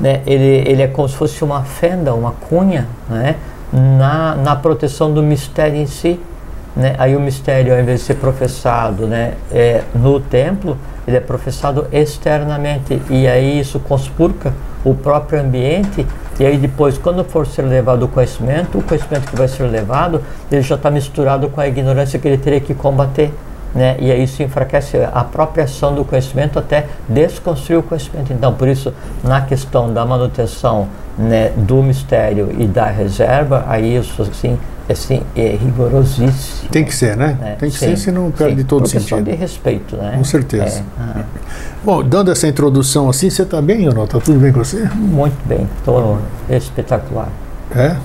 né, 0.00 0.22
ele, 0.26 0.62
ele 0.66 0.82
é 0.82 0.86
como 0.86 1.08
se 1.08 1.16
fosse 1.16 1.44
uma 1.44 1.62
fenda, 1.62 2.14
uma 2.14 2.32
cunha, 2.32 2.86
né, 3.08 3.36
na, 3.72 4.34
na 4.36 4.56
proteção 4.56 5.12
do 5.12 5.22
mistério 5.22 5.76
em 5.76 5.86
si. 5.86 6.18
Né? 6.74 6.94
Aí 6.98 7.16
o 7.16 7.20
mistério, 7.20 7.74
ao 7.74 7.80
invés 7.80 8.00
de 8.00 8.06
ser 8.06 8.14
professado 8.14 9.06
né, 9.06 9.34
é, 9.52 9.82
no 9.94 10.20
templo, 10.20 10.76
ele 11.06 11.16
é 11.16 11.20
professado 11.20 11.86
externamente 11.92 13.00
e 13.08 13.26
aí 13.26 13.60
isso 13.60 13.78
conspurca 13.78 14.52
o 14.86 14.94
próprio 14.94 15.40
ambiente 15.40 16.06
E 16.38 16.46
aí 16.46 16.56
depois, 16.56 16.96
quando 16.96 17.24
for 17.24 17.46
ser 17.46 17.62
levado 17.62 18.04
o 18.04 18.08
conhecimento, 18.08 18.78
o 18.78 18.82
conhecimento 18.82 19.28
que 19.30 19.36
vai 19.36 19.48
ser 19.48 19.64
levado, 19.64 20.22
ele 20.52 20.62
já 20.62 20.74
está 20.74 20.90
misturado 20.90 21.48
com 21.48 21.60
a 21.60 21.66
ignorância 21.66 22.18
que 22.18 22.28
ele 22.28 22.36
teria 22.36 22.60
que 22.60 22.74
combater. 22.74 23.32
Né? 23.74 23.96
E 23.98 24.12
aí 24.12 24.22
isso 24.22 24.42
enfraquece 24.42 24.98
a 25.12 25.24
própria 25.24 25.64
ação 25.64 25.94
do 25.94 26.04
conhecimento 26.04 26.58
até 26.58 26.86
desconstruir 27.08 27.78
o 27.78 27.82
conhecimento. 27.82 28.32
Então, 28.32 28.52
por 28.54 28.68
isso, 28.68 28.92
na 29.24 29.40
questão 29.40 29.92
da 29.92 30.04
manutenção 30.04 30.88
né, 31.18 31.52
do 31.56 31.82
mistério 31.82 32.54
e 32.58 32.66
da 32.66 32.86
reserva, 32.86 33.64
aí 33.68 33.96
isso 33.96 34.22
assim, 34.22 34.58
assim 34.88 35.22
é 35.34 35.56
rigorosíssimo. 35.56 36.68
Tem 36.70 36.84
que 36.84 36.94
ser, 36.94 37.16
né? 37.16 37.36
É, 37.42 37.50
Tem 37.52 37.70
que 37.70 37.78
sim, 37.78 37.86
ser, 37.86 37.96
senão 37.96 38.30
perde 38.30 38.60
sim, 38.60 38.66
todo 38.66 38.84
o 38.84 38.88
sentido. 38.88 39.22
de 39.22 39.32
respeito, 39.32 39.96
né? 39.96 40.14
Com 40.16 40.24
certeza. 40.24 40.84
É, 41.16 41.22
Bom, 41.84 42.02
dando 42.02 42.30
essa 42.30 42.46
introdução 42.46 43.08
assim, 43.08 43.30
você 43.30 43.42
está 43.42 43.62
bem 43.62 43.86
não? 43.86 44.04
Está 44.04 44.20
tudo 44.20 44.38
bem 44.38 44.52
com 44.52 44.62
você? 44.62 44.88
Muito 44.94 45.36
bem, 45.46 45.66
estou 45.78 46.18
espetacular. 46.50 47.28
É? 47.74 47.96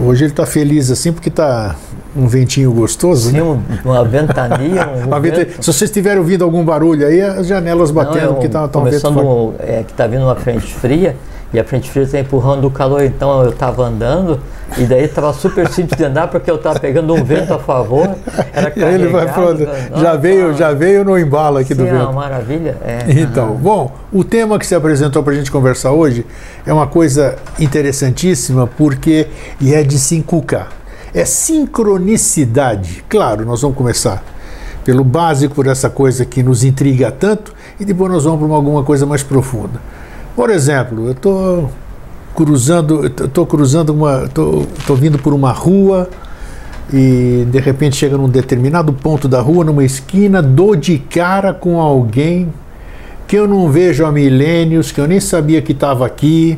Hoje 0.00 0.24
ele 0.24 0.32
está 0.32 0.46
feliz 0.46 0.90
assim 0.90 1.12
porque 1.12 1.28
está 1.28 1.74
um 2.16 2.26
ventinho 2.26 2.72
gostoso, 2.72 3.30
Sim, 3.30 3.40
né? 3.40 3.62
uma 3.84 4.04
ventania. 4.04 4.88
Um 4.98 5.06
uma 5.08 5.20
vento. 5.20 5.62
Se 5.62 5.72
vocês 5.72 5.90
tiverem 5.90 6.18
ouvido 6.18 6.44
algum 6.44 6.64
barulho 6.64 7.06
aí, 7.06 7.20
as 7.20 7.46
janelas 7.46 7.90
batendo, 7.90 8.26
Não, 8.26 8.32
porque 8.34 8.46
está 8.46 8.66
tá 8.66 8.78
um 8.78 8.82
começando, 8.82 9.54
é, 9.58 9.82
que 9.84 9.92
está 9.92 10.06
vindo 10.06 10.22
uma 10.22 10.34
frente 10.34 10.72
fria 10.74 11.14
e 11.52 11.58
a 11.58 11.64
frente 11.64 11.90
fria 11.90 12.04
está 12.04 12.18
empurrando 12.18 12.66
o 12.66 12.70
calor, 12.70 13.02
então 13.02 13.42
eu 13.42 13.50
estava 13.50 13.84
andando 13.84 14.38
e 14.76 14.84
daí 14.84 15.04
estava 15.04 15.32
super 15.32 15.66
simples 15.68 15.96
de 15.96 16.04
andar 16.04 16.28
porque 16.28 16.50
eu 16.50 16.56
estava 16.56 16.78
pegando 16.78 17.14
um 17.14 17.24
vento 17.24 17.54
a 17.54 17.58
favor. 17.58 18.16
Era 18.52 18.72
e 18.76 18.82
ele 18.82 19.08
vai 19.08 19.28
falando, 19.28 19.66
já 19.96 20.14
veio, 20.14 20.54
já 20.54 20.72
veio 20.72 21.04
no 21.04 21.18
embalo 21.18 21.58
aqui 21.58 21.74
do 21.74 21.84
vento. 21.84 21.96
É 21.96 22.02
uma 22.02 22.12
maravilha. 22.12 22.76
É, 22.82 23.06
então, 23.08 23.54
bom, 23.54 23.92
o 24.12 24.22
tema 24.22 24.58
que 24.58 24.66
você 24.66 24.74
apresentou 24.74 25.22
para 25.22 25.32
a 25.32 25.36
gente 25.36 25.50
conversar 25.50 25.92
hoje 25.92 26.26
é 26.66 26.72
uma 26.72 26.86
coisa 26.86 27.36
interessantíssima 27.58 28.66
porque 28.66 29.28
e 29.58 29.74
é 29.74 29.82
de 29.82 29.98
se 29.98 30.16
inculcar. 30.16 30.68
É 31.14 31.24
sincronicidade. 31.24 33.04
Claro, 33.08 33.46
nós 33.46 33.62
vamos 33.62 33.76
começar 33.76 34.22
pelo 34.84 35.04
básico, 35.04 35.54
por 35.54 35.66
essa 35.66 35.90
coisa 35.90 36.24
que 36.24 36.42
nos 36.42 36.64
intriga 36.64 37.10
tanto, 37.10 37.52
e 37.78 37.84
depois 37.84 38.10
nós 38.10 38.24
vamos 38.24 38.46
para 38.46 38.56
alguma 38.56 38.82
coisa 38.82 39.04
mais 39.04 39.22
profunda. 39.22 39.80
Por 40.38 40.50
exemplo, 40.50 41.06
eu 41.06 41.10
estou 41.10 41.68
cruzando, 42.32 43.04
estou 43.04 43.44
cruzando 43.44 43.92
uma, 43.92 44.22
estou 44.26 44.94
vindo 44.94 45.18
por 45.18 45.34
uma 45.34 45.50
rua 45.50 46.08
e 46.92 47.44
de 47.50 47.58
repente 47.58 47.96
chega 47.96 48.16
num 48.16 48.28
determinado 48.28 48.92
ponto 48.92 49.26
da 49.26 49.40
rua, 49.40 49.64
numa 49.64 49.82
esquina, 49.82 50.40
dou 50.40 50.76
de 50.76 50.96
cara 50.96 51.52
com 51.52 51.80
alguém 51.80 52.54
que 53.26 53.34
eu 53.34 53.48
não 53.48 53.68
vejo 53.68 54.06
há 54.06 54.12
milênios, 54.12 54.92
que 54.92 55.00
eu 55.00 55.08
nem 55.08 55.18
sabia 55.18 55.60
que 55.60 55.72
estava 55.72 56.06
aqui. 56.06 56.56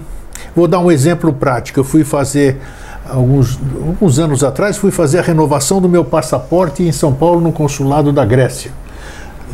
Vou 0.54 0.68
dar 0.68 0.80
um 0.80 0.92
exemplo 0.92 1.32
prático. 1.32 1.80
Eu 1.80 1.84
fui 1.84 2.04
fazer 2.04 2.58
alguns, 3.08 3.58
alguns 3.86 4.18
anos 4.18 4.44
atrás, 4.44 4.76
fui 4.76 4.90
fazer 4.90 5.20
a 5.20 5.22
renovação 5.22 5.80
do 5.80 5.88
meu 5.88 6.04
passaporte 6.04 6.82
em 6.82 6.92
São 6.92 7.14
Paulo, 7.14 7.40
no 7.40 7.50
consulado 7.50 8.12
da 8.12 8.26
Grécia, 8.26 8.72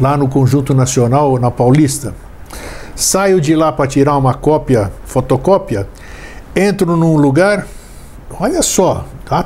lá 0.01 0.17
no 0.17 0.27
Conjunto 0.27 0.75
Nacional, 0.75 1.39
na 1.39 1.49
Paulista. 1.49 2.26
Saio 2.97 3.41
de 3.41 3.55
lá 3.55 3.71
para 3.71 3.87
tirar 3.87 4.17
uma 4.17 4.33
cópia, 4.33 4.91
fotocópia, 5.05 5.87
entro 6.55 6.97
num 6.97 7.17
lugar, 7.19 7.67
olha 8.41 8.63
só, 8.63 9.07
tá? 9.25 9.45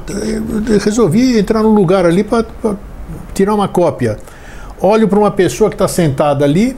resolvi 0.84 1.36
entrar 1.36 1.62
num 1.62 1.74
lugar 1.74 2.06
ali 2.06 2.22
para 2.22 2.46
tirar 3.34 3.52
uma 3.52 3.66
cópia. 3.66 4.16
Olho 4.80 5.08
para 5.08 5.18
uma 5.18 5.32
pessoa 5.32 5.68
que 5.68 5.74
está 5.74 5.88
sentada 5.88 6.44
ali, 6.44 6.76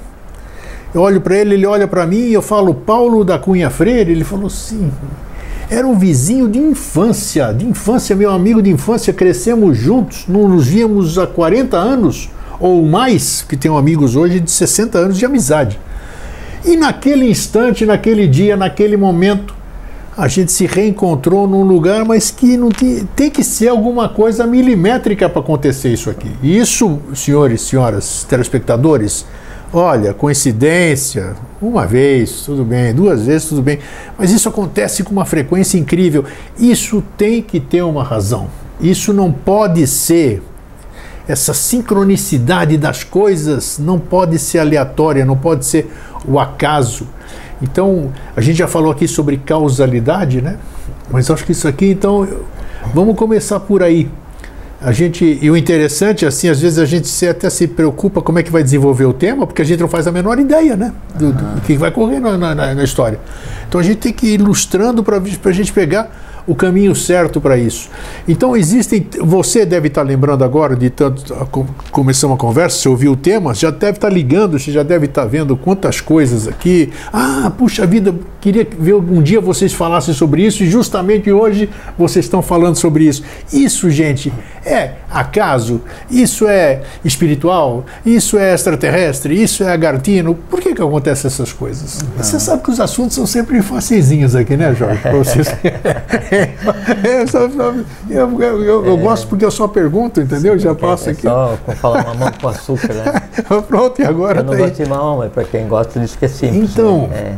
eu 0.94 1.02
olho 1.02 1.20
para 1.20 1.36
ele, 1.36 1.54
ele 1.54 1.66
olha 1.66 1.86
para 1.86 2.06
mim, 2.06 2.30
eu 2.30 2.40
falo 2.42 2.74
Paulo 2.74 3.22
da 3.22 3.38
Cunha 3.38 3.68
Freire, 3.68 4.10
ele 4.10 4.24
falou 4.24 4.48
sim. 4.48 4.90
Era 5.70 5.86
um 5.86 5.98
vizinho 5.98 6.48
de 6.48 6.58
infância, 6.58 7.52
de 7.52 7.66
infância, 7.66 8.16
meu 8.16 8.30
amigo 8.30 8.62
de 8.62 8.70
infância, 8.70 9.12
crescemos 9.12 9.76
juntos, 9.76 10.24
não 10.26 10.48
nos 10.48 10.66
víamos 10.66 11.18
há 11.18 11.26
40 11.26 11.76
anos 11.76 12.30
ou 12.58 12.84
mais, 12.86 13.42
que 13.42 13.56
tenho 13.56 13.76
amigos 13.76 14.14
hoje 14.16 14.38
de 14.38 14.50
60 14.50 14.98
anos 14.98 15.18
de 15.18 15.24
amizade. 15.26 15.78
E 16.64 16.76
naquele 16.76 17.28
instante, 17.28 17.84
naquele 17.84 18.26
dia, 18.26 18.56
naquele 18.56 18.96
momento, 18.96 19.54
a 20.16 20.28
gente 20.28 20.52
se 20.52 20.66
reencontrou 20.66 21.48
num 21.48 21.62
lugar, 21.64 22.04
mas 22.04 22.30
que 22.30 22.56
não 22.56 22.68
tem, 22.68 23.08
tem 23.16 23.30
que 23.30 23.42
ser 23.42 23.68
alguma 23.68 24.08
coisa 24.08 24.46
milimétrica 24.46 25.28
para 25.28 25.40
acontecer 25.40 25.92
isso 25.92 26.10
aqui. 26.10 26.30
E 26.42 26.56
isso, 26.56 27.00
senhores, 27.14 27.62
senhoras, 27.62 28.24
telespectadores, 28.28 29.24
olha, 29.72 30.12
coincidência, 30.12 31.34
uma 31.60 31.86
vez, 31.86 32.42
tudo 32.42 32.64
bem, 32.64 32.94
duas 32.94 33.24
vezes, 33.24 33.48
tudo 33.48 33.62
bem, 33.62 33.78
mas 34.18 34.30
isso 34.30 34.48
acontece 34.48 35.02
com 35.02 35.12
uma 35.12 35.24
frequência 35.24 35.78
incrível. 35.78 36.24
Isso 36.58 37.02
tem 37.16 37.40
que 37.40 37.58
ter 37.58 37.82
uma 37.82 38.04
razão. 38.04 38.48
Isso 38.80 39.12
não 39.12 39.32
pode 39.32 39.86
ser 39.86 40.42
essa 41.26 41.54
sincronicidade 41.54 42.76
das 42.76 43.04
coisas 43.04 43.78
não 43.78 43.98
pode 43.98 44.38
ser 44.38 44.58
aleatória, 44.58 45.24
não 45.24 45.36
pode 45.36 45.64
ser 45.64 45.90
o 46.26 46.38
acaso. 46.38 47.06
Então, 47.60 48.12
a 48.36 48.40
gente 48.40 48.56
já 48.56 48.66
falou 48.66 48.90
aqui 48.90 49.06
sobre 49.06 49.36
causalidade, 49.36 50.42
né? 50.42 50.56
Mas 51.10 51.30
acho 51.30 51.44
que 51.44 51.52
isso 51.52 51.68
aqui, 51.68 51.90
então, 51.90 52.26
vamos 52.92 53.16
começar 53.16 53.60
por 53.60 53.82
aí. 53.82 54.10
A 54.80 54.90
gente, 54.90 55.38
e 55.40 55.48
o 55.48 55.56
interessante, 55.56 56.26
assim, 56.26 56.48
às 56.48 56.60
vezes 56.60 56.76
a 56.76 56.84
gente 56.84 57.06
se, 57.06 57.28
até 57.28 57.48
se 57.48 57.68
preocupa 57.68 58.20
como 58.20 58.40
é 58.40 58.42
que 58.42 58.50
vai 58.50 58.64
desenvolver 58.64 59.04
o 59.04 59.12
tema, 59.12 59.46
porque 59.46 59.62
a 59.62 59.64
gente 59.64 59.78
não 59.78 59.88
faz 59.88 60.08
a 60.08 60.12
menor 60.12 60.40
ideia, 60.40 60.76
né? 60.76 60.92
Do, 61.14 61.32
do 61.32 61.60
que 61.60 61.76
vai 61.76 61.92
correr 61.92 62.18
na, 62.18 62.36
na, 62.36 62.74
na, 62.74 62.82
história. 62.82 63.20
Então 63.68 63.80
a 63.80 63.84
gente 63.84 63.98
tem 63.98 64.12
que 64.12 64.26
ir 64.26 64.40
ilustrando 64.40 65.04
para 65.04 65.18
a 65.18 65.52
gente 65.52 65.72
pegar 65.72 66.10
o 66.46 66.54
caminho 66.54 66.94
certo 66.94 67.40
para 67.40 67.56
isso. 67.56 67.88
Então 68.26 68.56
existem, 68.56 69.06
você 69.20 69.64
deve 69.64 69.88
estar 69.88 70.02
lembrando 70.02 70.44
agora 70.44 70.74
de 70.76 70.90
tanto 70.90 71.34
começamos 71.90 72.36
a 72.36 72.38
conversa, 72.38 72.78
você 72.78 72.88
ouviu 72.88 73.12
o 73.12 73.16
tema, 73.16 73.54
já 73.54 73.70
deve 73.70 73.98
estar 73.98 74.08
ligando, 74.08 74.58
você 74.58 74.70
já 74.70 74.82
deve 74.82 75.06
estar 75.06 75.24
vendo 75.24 75.56
quantas 75.56 76.00
coisas 76.00 76.48
aqui. 76.48 76.90
Ah, 77.12 77.52
puxa 77.56 77.86
vida, 77.86 78.14
queria 78.40 78.66
ver 78.78 78.94
um 78.94 79.22
dia 79.22 79.40
vocês 79.40 79.72
falassem 79.72 80.14
sobre 80.14 80.44
isso 80.44 80.62
e 80.62 80.70
justamente 80.70 81.30
hoje 81.30 81.68
vocês 81.96 82.24
estão 82.24 82.42
falando 82.42 82.76
sobre 82.76 83.04
isso. 83.04 83.22
Isso, 83.52 83.90
gente, 83.90 84.32
é 84.64 84.92
acaso? 85.10 85.80
Isso 86.10 86.46
é 86.46 86.82
espiritual? 87.04 87.84
Isso 88.04 88.38
é 88.38 88.54
extraterrestre? 88.54 89.40
Isso 89.40 89.62
é 89.62 89.72
agartino? 89.72 90.34
Por 90.34 90.60
que 90.60 90.74
que 90.74 90.82
acontecem 90.82 91.28
essas 91.28 91.52
coisas? 91.52 92.00
Não. 92.02 92.22
Você 92.22 92.38
sabe 92.38 92.62
que 92.62 92.70
os 92.70 92.80
assuntos 92.80 93.14
são 93.14 93.26
sempre 93.26 93.60
facilzinhos 93.62 94.34
aqui, 94.34 94.56
né, 94.56 94.74
Jorge? 94.74 95.00
Vocês... 95.12 95.48
É, 95.62 96.50
eu, 98.10 98.40
eu, 98.40 98.62
eu, 98.62 98.86
eu, 98.86 98.96
gosto 98.96 99.26
porque 99.28 99.44
eu 99.44 99.50
só 99.50 99.68
pergunto, 99.68 100.20
entendeu? 100.20 100.58
Já 100.58 100.74
passo 100.74 101.08
é, 101.08 101.12
aqui. 101.12 101.22
Só 101.22 101.58
falar 101.80 102.04
mamão 102.04 102.30
com 102.40 102.48
açúcar, 102.48 102.94
né? 102.94 103.22
Pronto, 103.66 104.00
e 104.00 104.04
agora 104.04 104.40
Eu 104.40 104.44
não 104.44 104.52
tá 104.52 104.58
gosto 104.58 104.80
aí. 104.80 104.84
de 104.84 104.90
mamão, 104.90 105.18
mas 105.18 105.32
para 105.32 105.44
quem 105.44 105.66
gosta 105.66 106.00
diz 106.00 106.16
que 106.16 106.24
é 106.24 106.28
simples. 106.28 106.72
Então, 106.72 107.08
né? 107.08 107.36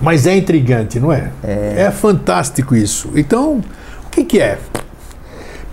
mas 0.00 0.26
é 0.26 0.36
intrigante, 0.36 1.00
não 1.00 1.12
é? 1.12 1.30
é? 1.42 1.82
É 1.82 1.90
fantástico 1.90 2.74
isso. 2.74 3.10
Então, 3.14 3.60
o 4.06 4.10
que, 4.10 4.24
que 4.24 4.40
é? 4.40 4.58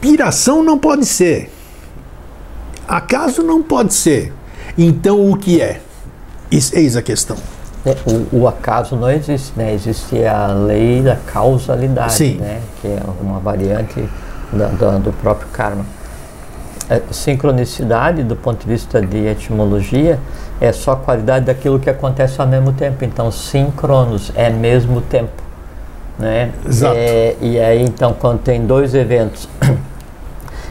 Piração 0.01 0.63
não 0.63 0.77
pode 0.77 1.05
ser. 1.05 1.51
Acaso 2.87 3.43
não 3.43 3.61
pode 3.61 3.93
ser. 3.93 4.33
Então, 4.77 5.29
o 5.29 5.37
que 5.37 5.61
é? 5.61 5.81
Eis 6.51 6.95
a 6.95 7.01
questão. 7.01 7.37
É, 7.85 7.95
o, 8.09 8.41
o, 8.41 8.47
acaso 8.47 8.95
não 8.95 9.09
existe, 9.09 9.53
né? 9.55 9.73
Existe 9.73 10.23
a 10.25 10.47
lei 10.47 11.01
da 11.01 11.15
causalidade, 11.15 12.13
Sim. 12.13 12.37
né? 12.37 12.59
Que 12.81 12.87
é 12.87 13.01
uma 13.21 13.39
variante 13.39 14.03
da, 14.51 14.67
da, 14.67 14.97
do 14.97 15.13
próprio 15.13 15.47
karma. 15.49 15.85
É, 16.89 17.01
sincronicidade, 17.11 18.23
do 18.23 18.35
ponto 18.35 18.61
de 18.61 18.67
vista 18.67 19.01
de 19.01 19.27
etimologia, 19.27 20.19
é 20.59 20.71
só 20.71 20.93
a 20.93 20.95
qualidade 20.95 21.45
daquilo 21.45 21.79
que 21.79 21.89
acontece 21.89 22.41
ao 22.41 22.47
mesmo 22.47 22.73
tempo. 22.73 23.05
Então, 23.05 23.31
síncronos 23.31 24.31
é 24.35 24.49
mesmo 24.49 24.99
tempo, 25.01 25.41
né? 26.17 26.51
Exato. 26.67 26.95
É, 26.97 27.35
e 27.39 27.59
aí, 27.59 27.83
então, 27.83 28.13
quando 28.13 28.39
tem 28.39 28.65
dois 28.65 28.95
eventos 28.95 29.47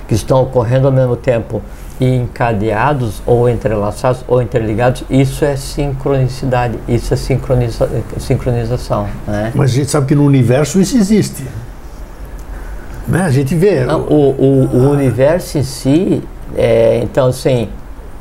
que 0.08 0.14
estão 0.14 0.42
ocorrendo 0.42 0.86
ao 0.86 0.92
mesmo 0.92 1.14
tempo 1.14 1.62
e 2.00 2.16
encadeados 2.16 3.20
ou 3.26 3.48
entrelaçados 3.48 4.24
ou 4.26 4.40
interligados, 4.40 5.04
isso 5.10 5.44
é 5.44 5.54
sincronicidade, 5.54 6.78
isso 6.88 7.12
é 7.12 7.16
sincroniza, 7.16 7.88
sincronização. 8.18 9.06
Né? 9.26 9.52
Mas 9.54 9.70
a 9.72 9.74
gente 9.74 9.90
sabe 9.90 10.06
que 10.06 10.14
no 10.14 10.24
universo 10.24 10.80
isso 10.80 10.96
existe. 10.96 11.44
Né? 13.06 13.22
A 13.22 13.30
gente 13.30 13.54
vê. 13.54 13.84
Não, 13.84 14.00
o, 14.00 14.30
o, 14.30 14.76
o, 14.76 14.90
universo 14.90 15.58
em 15.58 15.62
si, 15.62 16.22
é, 16.56 17.00
então 17.02 17.26
assim, 17.26 17.68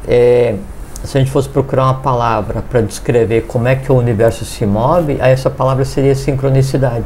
é, 0.07 0.55
se 1.03 1.17
a 1.17 1.21
gente 1.21 1.31
fosse 1.31 1.47
procurar 1.47 1.85
uma 1.85 1.95
palavra 1.95 2.61
para 2.67 2.81
descrever 2.81 3.43
como 3.43 3.67
é 3.67 3.75
que 3.75 3.91
o 3.91 3.95
universo 3.95 4.43
se 4.43 4.65
move, 4.65 5.17
aí 5.21 5.31
essa 5.31 5.49
palavra 5.49 5.85
seria 5.85 6.15
sincronicidade. 6.15 7.05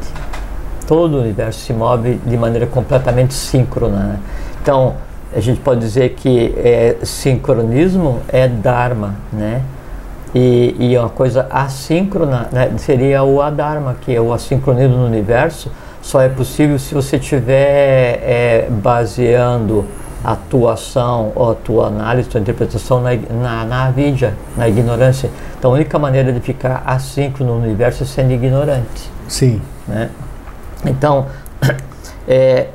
Todo 0.88 1.18
o 1.18 1.22
universo 1.22 1.60
se 1.60 1.74
move 1.74 2.20
de 2.26 2.38
maneira 2.38 2.66
completamente 2.66 3.34
síncrona. 3.34 3.98
Né? 3.98 4.20
Então, 4.62 4.96
a 5.36 5.40
gente 5.40 5.60
pode 5.62 5.80
dizer 5.80 6.10
que 6.10 6.54
é, 6.58 6.98
sincronismo 7.04 8.20
é 8.28 8.48
Dharma, 8.48 9.16
né? 9.32 9.62
E, 10.34 10.76
e 10.80 10.98
uma 10.98 11.10
coisa 11.10 11.48
assíncrona 11.50 12.48
né, 12.52 12.72
seria 12.78 13.22
o 13.24 13.42
Adharma, 13.42 13.96
que 14.00 14.16
é 14.16 14.22
o 14.22 14.32
assincronismo 14.32 14.96
no 14.96 15.06
universo, 15.06 15.70
só 16.02 16.22
é 16.22 16.30
possível 16.30 16.80
se 16.80 16.94
você 16.94 17.18
estiver 17.18 18.20
é, 18.24 18.68
baseando 18.70 19.86
a 20.24 20.36
tua 20.36 20.74
ação, 20.74 21.32
ou 21.36 21.52
a 21.52 21.56
tua 21.56 21.88
análise, 21.88 22.30
a 22.30 22.32
tua 22.32 22.42
interpretação 22.42 23.02
na, 23.02 23.10
na, 23.16 23.66
na 23.66 23.86
avidya, 23.86 24.36
na 24.56 24.70
ignorância. 24.70 25.30
Então 25.58 25.72
a 25.72 25.74
única 25.74 26.00
maneira 26.00 26.32
de 26.32 26.40
ficar 26.40 26.84
assíncrono 26.86 27.58
no 27.58 27.64
universo 27.66 28.04
é 28.04 28.06
sendo 28.06 28.32
ignorante. 28.32 29.12
Sim. 29.28 29.62
Né? 29.88 30.10
Então, 30.86 31.26
é, 32.28 32.68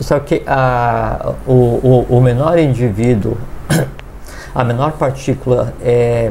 só 0.00 0.18
que 0.18 0.42
a, 0.46 1.32
o, 1.46 1.52
o, 1.52 2.06
o 2.16 2.20
menor 2.20 2.58
indivíduo, 2.58 3.36
a 4.54 4.64
menor 4.64 4.92
partícula 4.92 5.72
é, 5.82 6.30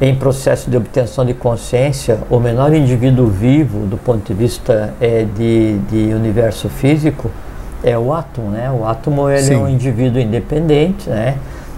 em 0.00 0.14
processo 0.14 0.70
de 0.70 0.76
obtenção 0.76 1.24
de 1.24 1.34
consciência, 1.34 2.18
o 2.30 2.40
menor 2.40 2.72
indivíduo 2.72 3.26
vivo 3.26 3.86
do 3.86 3.96
ponto 3.96 4.26
de 4.26 4.34
vista 4.34 4.94
é, 5.00 5.24
de, 5.36 5.78
de 5.90 6.14
universo 6.14 6.68
físico 6.68 7.30
é 7.82 7.96
o 7.96 8.12
átomo, 8.12 8.50
né? 8.50 8.70
O 8.70 8.86
átomo 8.86 9.28
ele 9.28 9.42
Sim. 9.42 9.54
é 9.54 9.58
um 9.58 9.68
indivíduo 9.68 10.20
independente, 10.20 11.08
né? 11.08 11.36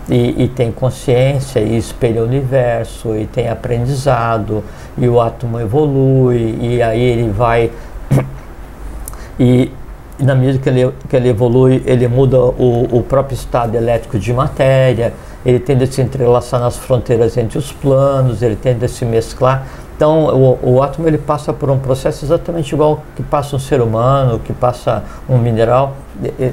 E, 0.08 0.44
e, 0.44 0.48
tem 0.48 0.72
consciência 0.72 1.60
e 1.60 1.76
espelha 1.76 2.22
o 2.22 2.26
universo 2.26 3.14
e 3.16 3.24
tem 3.24 3.48
aprendizado 3.48 4.64
e 4.98 5.08
o 5.08 5.20
átomo 5.20 5.60
evolui 5.60 6.58
e 6.60 6.82
aí 6.82 7.00
ele 7.00 7.30
vai 7.30 7.70
e 9.38 9.70
na 10.18 10.34
medida 10.34 10.58
que 10.58 10.68
ele, 10.68 10.92
que 11.08 11.16
ele 11.16 11.28
evolui 11.28 11.82
ele 11.86 12.06
muda 12.06 12.38
o, 12.38 12.88
o 12.90 13.02
próprio 13.02 13.34
estado 13.34 13.74
elétrico 13.74 14.18
de 14.18 14.32
matéria 14.32 15.12
ele 15.44 15.58
tende 15.58 15.84
a 15.84 15.86
se 15.86 16.00
entrelaçar 16.00 16.60
nas 16.60 16.76
fronteiras 16.76 17.36
entre 17.36 17.58
os 17.58 17.72
planos 17.72 18.42
ele 18.42 18.56
tende 18.56 18.84
a 18.84 18.88
se 18.88 19.04
mesclar 19.04 19.66
então, 20.02 20.24
o, 20.34 20.74
o 20.74 20.82
átomo 20.82 21.06
ele 21.06 21.16
passa 21.16 21.52
por 21.52 21.70
um 21.70 21.78
processo 21.78 22.24
exatamente 22.24 22.74
igual 22.74 23.04
que 23.14 23.22
passa 23.22 23.54
um 23.54 23.58
ser 23.60 23.80
humano, 23.80 24.40
que 24.40 24.52
passa 24.52 25.04
um 25.28 25.38
mineral, 25.38 25.94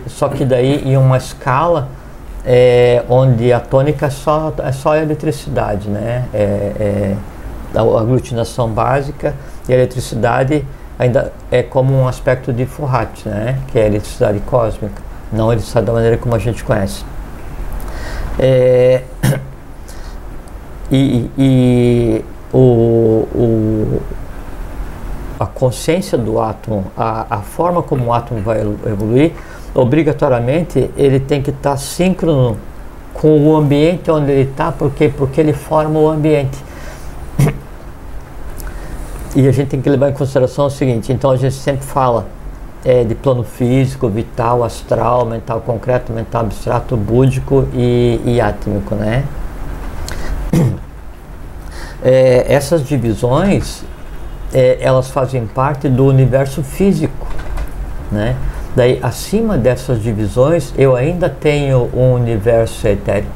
só 0.05 0.29
que 0.29 0.45
daí 0.45 0.87
em 0.87 0.95
uma 0.95 1.17
escala 1.17 1.87
é, 2.45 3.03
onde 3.09 3.51
a 3.51 3.59
tônica 3.59 4.05
é 4.05 4.09
só, 4.11 4.53
é 4.59 4.71
só 4.71 4.93
a 4.93 4.99
eletricidade, 4.99 5.89
né? 5.89 6.25
É, 6.31 6.37
é, 6.79 7.15
a 7.73 7.81
aglutinação 7.81 8.69
básica 8.69 9.33
e 9.67 9.73
a 9.73 9.75
eletricidade 9.77 10.63
ainda 10.99 11.31
é 11.49 11.63
como 11.63 11.95
um 11.95 12.07
aspecto 12.07 12.51
de 12.51 12.65
Furrat, 12.65 13.25
né? 13.25 13.57
Que 13.69 13.79
é 13.79 13.83
a 13.83 13.87
eletricidade 13.87 14.39
cósmica, 14.41 15.01
não 15.31 15.49
a 15.49 15.53
eletricidade 15.53 15.85
da 15.85 15.93
maneira 15.93 16.17
como 16.17 16.35
a 16.35 16.39
gente 16.39 16.61
conhece. 16.61 17.05
É, 18.37 19.03
e, 20.91 21.31
e 21.37 22.25
o, 22.53 23.27
o, 23.33 24.01
a 25.39 25.45
consciência 25.45 26.17
do 26.17 26.39
átomo, 26.39 26.91
a, 26.97 27.37
a 27.37 27.37
forma 27.37 27.81
como 27.81 28.05
o 28.05 28.13
átomo 28.13 28.41
vai 28.41 28.59
evoluir, 28.59 29.31
obrigatoriamente 29.73 30.89
ele 30.97 31.19
tem 31.19 31.41
que 31.41 31.51
estar 31.51 31.77
síncrono 31.77 32.57
com 33.13 33.47
o 33.47 33.55
ambiente 33.55 34.11
onde 34.11 34.31
ele 34.31 34.49
está, 34.49 34.71
porque 34.71 35.09
porque 35.09 35.39
ele 35.39 35.53
forma 35.53 35.97
o 35.97 36.09
ambiente. 36.09 36.57
E 39.39 39.47
a 39.47 39.53
gente 39.53 39.69
tem 39.69 39.81
que 39.81 39.89
levar 39.89 40.09
em 40.09 40.13
consideração 40.13 40.65
o 40.65 40.69
seguinte: 40.69 41.13
então 41.13 41.31
a 41.31 41.37
gente 41.37 41.55
sempre 41.55 41.85
fala 41.85 42.27
é, 42.83 43.05
de 43.05 43.15
plano 43.15 43.41
físico, 43.41 44.09
vital, 44.09 44.65
astral, 44.65 45.25
mental 45.25 45.61
concreto, 45.61 46.11
mental 46.11 46.41
abstrato, 46.41 46.97
búdico 46.97 47.65
e, 47.73 48.19
e 48.25 48.41
átmico, 48.41 48.95
né? 48.95 49.23
é, 52.03 52.53
essas 52.53 52.85
divisões 52.85 53.85
é, 54.53 54.77
elas 54.81 55.09
fazem 55.09 55.47
parte 55.47 55.87
do 55.87 56.05
universo 56.05 56.61
físico, 56.61 57.25
né? 58.11 58.35
Daí 58.75 58.99
acima 59.01 59.57
dessas 59.57 60.03
divisões 60.03 60.73
eu 60.77 60.97
ainda 60.97 61.29
tenho 61.29 61.89
um 61.93 62.11
universo 62.11 62.85
etérico. 62.85 63.31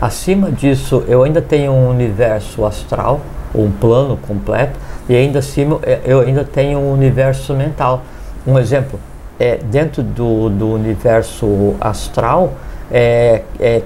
Acima 0.00 0.52
disso 0.52 1.02
eu 1.08 1.24
ainda 1.24 1.42
tenho 1.42 1.72
um 1.72 1.90
universo 1.90 2.64
astral, 2.64 3.22
um 3.52 3.72
plano 3.72 4.16
completo, 4.16 4.78
e 5.08 5.16
ainda 5.16 5.40
é, 5.82 6.00
eu 6.04 6.20
ainda 6.20 6.44
tenho 6.44 6.78
um 6.78 6.92
universo 6.92 7.54
mental. 7.54 8.02
Um 8.46 8.58
exemplo 8.58 9.00
é 9.38 9.56
dentro 9.56 10.02
do, 10.02 10.48
do 10.48 10.72
universo 10.72 11.74
astral, 11.80 12.52
é, 12.90 13.42
é 13.58 13.82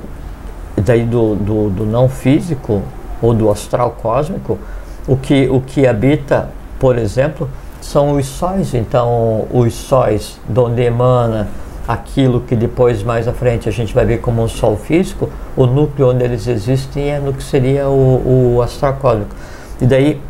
daí 0.76 1.04
do, 1.04 1.34
do, 1.34 1.70
do 1.70 1.86
não 1.86 2.08
físico, 2.08 2.82
ou 3.20 3.32
do 3.32 3.50
astral 3.50 3.96
cósmico, 4.02 4.58
o 5.06 5.16
que, 5.16 5.48
o 5.48 5.60
que 5.60 5.86
habita, 5.86 6.48
por 6.78 6.98
exemplo, 6.98 7.48
são 7.80 8.12
os 8.12 8.26
sóis. 8.26 8.74
Então, 8.74 9.46
os 9.52 9.74
sóis, 9.74 10.40
de 10.48 10.58
onde 10.58 10.82
emana 10.82 11.48
aquilo 11.86 12.40
que 12.40 12.56
depois, 12.56 13.02
mais 13.02 13.26
à 13.26 13.32
frente, 13.32 13.68
a 13.68 13.72
gente 13.72 13.94
vai 13.94 14.04
ver 14.04 14.20
como 14.20 14.42
um 14.42 14.48
sol 14.48 14.76
físico, 14.76 15.28
o 15.56 15.66
núcleo 15.66 16.10
onde 16.10 16.24
eles 16.24 16.46
existem 16.46 17.10
é 17.10 17.18
no 17.18 17.32
que 17.32 17.42
seria 17.42 17.88
o, 17.88 18.54
o 18.56 18.62
astral 18.62 18.94
cósmico. 18.94 19.34
E 19.80 19.86
daí, 19.86 20.20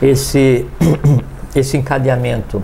esse, 0.00 0.66
esse 1.54 1.76
encadeamento, 1.76 2.62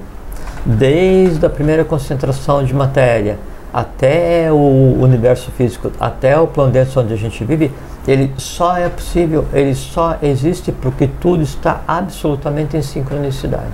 desde 0.64 1.44
a 1.44 1.50
primeira 1.50 1.84
concentração 1.84 2.64
de 2.64 2.74
matéria 2.74 3.38
até 3.72 4.52
o 4.52 4.96
universo 5.00 5.50
físico, 5.50 5.90
até 5.98 6.38
o 6.38 6.46
plano 6.46 6.70
denso 6.70 7.00
onde 7.00 7.12
a 7.12 7.16
gente 7.16 7.44
vive, 7.44 7.72
ele 8.06 8.32
só 8.36 8.76
é 8.76 8.88
possível, 8.88 9.46
ele 9.52 9.74
só 9.74 10.16
existe 10.22 10.70
porque 10.70 11.08
tudo 11.20 11.42
está 11.42 11.82
absolutamente 11.88 12.76
em 12.76 12.82
sincronicidade. 12.82 13.72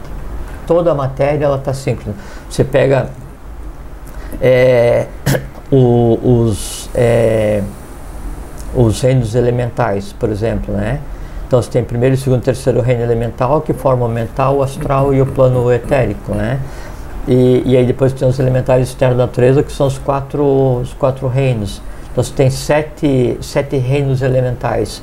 Toda 0.67 0.93
a 0.93 0.95
matéria 0.95 1.45
ela 1.45 1.57
está 1.57 1.75
síncrona. 1.75 2.17
Você 2.49 2.65
pega 2.65 3.11
é, 4.41 5.07
o, 5.71 6.19
os, 6.23 6.89
é, 6.95 7.63
os 8.75 9.03
reinos 9.03 9.35
elementais, 9.35 10.13
por 10.13 10.31
exemplo, 10.31 10.73
né? 10.75 11.01
Então 11.51 11.61
você 11.61 11.69
tem 11.69 11.83
primeiro, 11.83 12.17
segundo, 12.17 12.43
terceiro 12.43 12.81
reino 12.81 13.03
elemental 13.03 13.61
que 13.61 13.73
formam 13.73 14.09
o 14.09 14.13
mental, 14.13 14.59
o 14.59 14.63
astral 14.63 15.13
e 15.13 15.21
o 15.21 15.27
plano 15.27 15.73
etérico, 15.73 16.33
né? 16.33 16.61
E, 17.27 17.65
e 17.67 17.77
aí 17.77 17.85
depois 17.85 18.13
tem 18.13 18.29
os 18.29 18.39
elementais 18.39 18.87
externos 18.87 19.19
da 19.19 19.27
natureza 19.27 19.61
que 19.61 19.73
são 19.73 19.89
os 19.89 19.99
quatro, 19.99 20.45
os 20.81 20.95
quatro 20.95 21.27
reinos. 21.27 21.83
Então 22.13 22.23
você 22.23 22.33
tem 22.33 22.51
sete, 22.51 23.37
sete 23.41 23.77
reinos 23.79 24.23
elementais. 24.23 25.03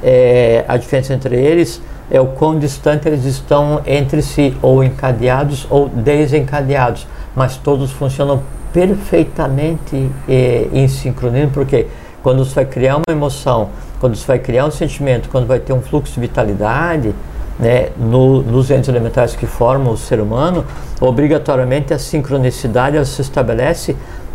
É, 0.00 0.64
a 0.68 0.76
diferença 0.76 1.12
entre 1.12 1.34
eles 1.34 1.82
é 2.08 2.20
o 2.20 2.26
quão 2.26 2.56
distante 2.56 3.08
eles 3.08 3.24
estão 3.24 3.80
entre 3.84 4.22
si, 4.22 4.56
ou 4.62 4.84
encadeados 4.84 5.66
ou 5.68 5.88
desencadeados, 5.88 7.04
mas 7.34 7.56
todos 7.56 7.90
funcionam 7.90 8.44
perfeitamente 8.72 10.08
é, 10.28 10.68
em 10.72 10.86
sincronismo, 10.86 11.50
porque 11.50 11.88
quando 12.22 12.44
você 12.44 12.54
vai 12.54 12.64
criar 12.64 12.98
uma 12.98 13.12
emoção, 13.12 13.70
quando 14.00 14.16
você 14.16 14.26
vai 14.26 14.38
criar 14.38 14.66
um 14.66 14.70
sentimento, 14.70 15.28
quando 15.28 15.46
vai 15.46 15.60
ter 15.60 15.72
um 15.72 15.82
fluxo 15.82 16.14
de 16.14 16.20
vitalidade, 16.20 17.14
né, 17.58 17.90
no, 17.98 18.42
nos 18.42 18.70
entes 18.70 18.88
elementais 18.88 19.36
que 19.36 19.46
formam 19.46 19.92
o 19.92 19.96
ser 19.96 20.18
humano, 20.18 20.64
obrigatoriamente 20.98 21.92
a 21.92 21.98
sincronicidade 21.98 23.04
se 23.06 23.20
estabelece 23.20 23.94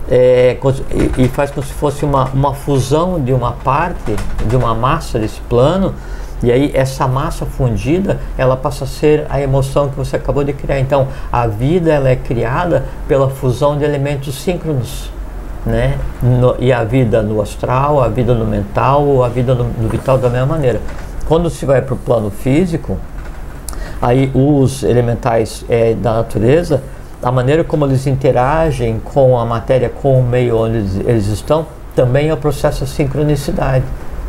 é, 0.10 0.56
e 1.18 1.28
faz 1.28 1.50
como 1.50 1.66
se 1.66 1.74
fosse 1.74 2.06
uma, 2.06 2.26
uma 2.26 2.54
fusão 2.54 3.20
de 3.20 3.34
uma 3.34 3.54
parte, 3.54 4.16
de 4.48 4.56
uma 4.56 4.76
massa 4.76 5.18
desse 5.18 5.42
plano, 5.42 5.96
e 6.44 6.52
aí 6.52 6.72
essa 6.76 7.08
massa 7.08 7.46
fundida, 7.46 8.20
ela 8.38 8.56
passa 8.56 8.84
a 8.84 8.88
ser 8.88 9.26
a 9.30 9.42
emoção 9.42 9.90
que 9.90 9.96
você 9.96 10.16
acabou 10.16 10.44
de 10.44 10.54
criar. 10.54 10.80
Então, 10.80 11.08
a 11.32 11.48
vida 11.48 11.92
ela 11.92 12.10
é 12.10 12.16
criada 12.16 12.86
pela 13.08 13.30
fusão 13.30 13.76
de 13.78 13.84
elementos 13.84 14.36
síncronos. 14.36 15.15
Né? 15.66 15.98
No, 16.22 16.56
e 16.60 16.72
a 16.72 16.84
vida 16.84 17.24
no 17.24 17.42
astral, 17.42 18.02
a 18.02 18.08
vida 18.08 18.36
no 18.36 18.46
mental, 18.46 19.24
a 19.24 19.30
vida 19.30 19.56
no, 19.56 19.64
no 19.64 19.90
vital 19.90 20.18
da 20.18 20.30
mesma 20.30 20.46
maneira. 20.46 20.80
Quando 21.28 21.50
se 21.50 21.66
vai 21.66 21.82
para 21.82 21.96
o 21.96 21.98
plano 21.98 22.30
físico, 22.30 22.98
aí 24.02 24.32
os 24.36 24.84
elementais 24.84 25.66
é, 25.68 25.96
da 25.96 26.14
natureza 26.14 26.84
a 27.26 27.32
maneira 27.32 27.64
como 27.64 27.86
eles 27.86 28.06
interagem 28.06 29.02
com 29.04 29.40
a 29.40 29.44
matéria, 29.44 29.90
com 29.90 30.20
o 30.20 30.24
meio 30.24 30.58
onde 30.58 30.78
eles, 30.78 30.96
eles 31.08 31.28
estão, 31.28 31.66
também 31.96 32.30
é 32.30 32.34
o 32.34 32.38
processo 32.38 32.86
de 32.86 32.92
sincronicidade. 32.92 33.84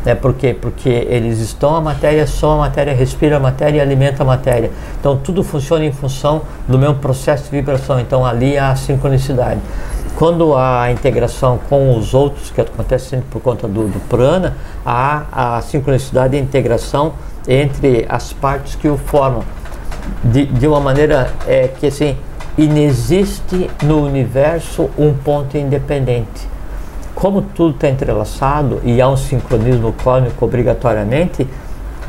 Né? 0.07 0.15
Por 0.15 0.35
quê? 0.35 0.55
Porque 0.59 0.87
eles 0.87 1.39
estão 1.39 1.75
a 1.75 1.81
matéria, 1.81 2.25
são 2.25 2.53
a 2.53 2.57
matéria, 2.59 2.93
respira 2.93 3.35
a 3.35 3.39
matéria 3.41 3.79
e 3.79 3.81
alimenta 3.81 4.23
a 4.23 4.25
matéria. 4.25 4.71
Então 4.97 5.17
tudo 5.17 5.43
funciona 5.43 5.83
em 5.83 5.91
função 5.91 6.43
do 6.65 6.79
mesmo 6.79 6.95
processo 6.95 7.43
de 7.43 7.49
vibração. 7.49 7.99
Então 7.99 8.25
ali 8.25 8.57
há 8.57 8.71
a 8.71 8.75
sincronicidade. 8.77 9.59
Quando 10.15 10.55
há 10.55 10.89
integração 10.93 11.59
com 11.69 11.97
os 11.97 12.13
outros, 12.13 12.49
que 12.49 12.61
acontece 12.61 13.09
sempre 13.09 13.25
por 13.29 13.41
conta 13.41 13.67
do, 13.67 13.89
do 13.89 13.99
prana, 14.07 14.55
há 14.85 15.57
a 15.57 15.61
sincronicidade 15.61 16.37
e 16.37 16.39
a 16.39 16.41
integração 16.41 17.11
entre 17.45 18.05
as 18.07 18.31
partes 18.31 18.75
que 18.75 18.87
o 18.87 18.97
formam. 18.97 19.43
De, 20.23 20.45
de 20.45 20.65
uma 20.65 20.79
maneira 20.79 21.33
é, 21.45 21.67
que 21.67 21.87
assim 21.87 22.15
inexiste 22.57 23.69
no 23.83 24.05
universo 24.05 24.89
um 24.97 25.13
ponto 25.13 25.57
independente. 25.57 26.47
Como 27.17 27.41
tudo 27.41 27.73
está 27.73 27.89
entrelaçado 27.89 28.79
e 28.83 29.01
há 29.01 29.09
um 29.09 29.17
sincronismo 29.17 29.91
cósmico 30.03 30.45
obrigatoriamente, 30.45 31.47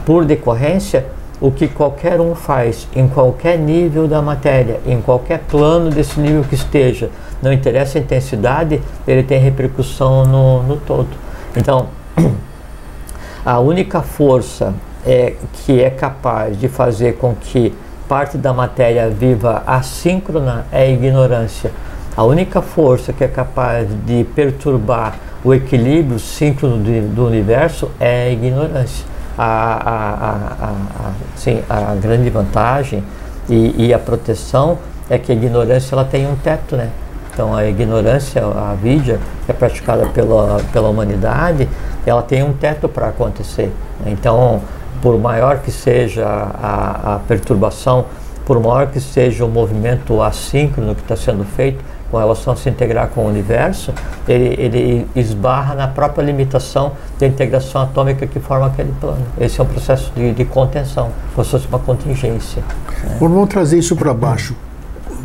por 0.04 0.26
decorrência, 0.26 1.06
o 1.40 1.50
que 1.50 1.66
qualquer 1.66 2.20
um 2.20 2.34
faz 2.34 2.86
em 2.94 3.08
qualquer 3.08 3.58
nível 3.58 4.06
da 4.06 4.20
matéria, 4.20 4.80
em 4.86 5.00
qualquer 5.00 5.38
plano 5.48 5.88
desse 5.88 6.20
nível 6.20 6.44
que 6.44 6.54
esteja, 6.54 7.08
não 7.40 7.50
interessa 7.50 7.96
a 7.96 8.02
intensidade, 8.02 8.82
ele 9.06 9.22
tem 9.22 9.40
repercussão 9.40 10.26
no, 10.26 10.62
no 10.64 10.76
todo. 10.76 11.08
Então, 11.56 11.86
a 13.46 13.58
única 13.60 14.02
força 14.02 14.74
é, 15.06 15.36
que 15.54 15.80
é 15.80 15.88
capaz 15.88 16.60
de 16.60 16.68
fazer 16.68 17.16
com 17.16 17.34
que 17.34 17.72
parte 18.06 18.36
da 18.36 18.52
matéria 18.52 19.08
viva 19.08 19.62
assíncrona 19.66 20.66
é 20.70 20.82
a 20.82 20.88
ignorância. 20.88 21.72
A 22.18 22.24
única 22.24 22.60
força 22.60 23.12
que 23.12 23.22
é 23.22 23.28
capaz 23.28 23.86
de 24.04 24.24
perturbar 24.34 25.14
o 25.44 25.54
equilíbrio 25.54 26.18
síncrono 26.18 26.82
do, 27.14 27.24
universo 27.24 27.92
é 28.00 28.24
a 28.24 28.30
ignorância. 28.30 29.06
A, 29.38 29.44
a, 29.44 30.66
a, 30.66 30.70
a, 30.70 31.12
sim, 31.36 31.62
a 31.70 31.94
grande 31.94 32.28
vantagem 32.28 33.04
e, 33.48 33.86
e, 33.86 33.94
a 33.94 34.00
proteção 34.00 34.78
é 35.08 35.16
que 35.16 35.30
a 35.30 35.34
ignorância 35.36 35.94
ela 35.94 36.04
tem 36.04 36.26
um 36.26 36.34
teto, 36.34 36.74
né? 36.74 36.90
Então 37.32 37.54
a 37.54 37.64
ignorância, 37.64 38.42
a 38.44 38.74
vidya, 38.74 39.20
que 39.46 39.52
é 39.52 39.54
praticada 39.54 40.08
pela, 40.08 40.60
pela 40.72 40.88
humanidade, 40.88 41.68
ela 42.04 42.20
tem 42.20 42.42
um 42.42 42.52
teto 42.52 42.88
para 42.88 43.10
acontecer. 43.10 43.70
Então, 44.04 44.60
por 45.00 45.16
maior 45.20 45.58
que 45.58 45.70
seja 45.70 46.26
a, 46.26 47.14
a 47.14 47.18
perturbação, 47.28 48.06
por 48.44 48.58
maior 48.58 48.88
que 48.88 48.98
seja 48.98 49.44
o 49.44 49.48
movimento 49.48 50.20
assíncrono 50.20 50.96
que 50.96 51.02
está 51.02 51.14
sendo 51.14 51.44
feito, 51.44 51.84
com 52.10 52.16
relação 52.16 52.52
a 52.52 52.56
se 52.56 52.68
integrar 52.68 53.08
com 53.08 53.22
o 53.22 53.28
universo, 53.28 53.92
ele, 54.26 54.54
ele 54.58 55.06
esbarra 55.14 55.74
na 55.74 55.88
própria 55.88 56.22
limitação 56.22 56.92
da 57.18 57.26
integração 57.26 57.82
atômica 57.82 58.26
que 58.26 58.40
forma 58.40 58.66
aquele 58.66 58.92
plano. 59.00 59.22
Esse 59.38 59.60
é 59.60 59.62
um 59.62 59.66
processo 59.66 60.12
de, 60.14 60.32
de 60.32 60.44
contenção, 60.44 61.10
como 61.34 61.44
se 61.44 61.50
fosse 61.50 61.66
uma 61.68 61.78
contingência. 61.78 62.62
Né? 63.04 63.16
Vamos 63.20 63.48
trazer 63.48 63.78
isso 63.78 63.94
para 63.94 64.14
baixo. 64.14 64.54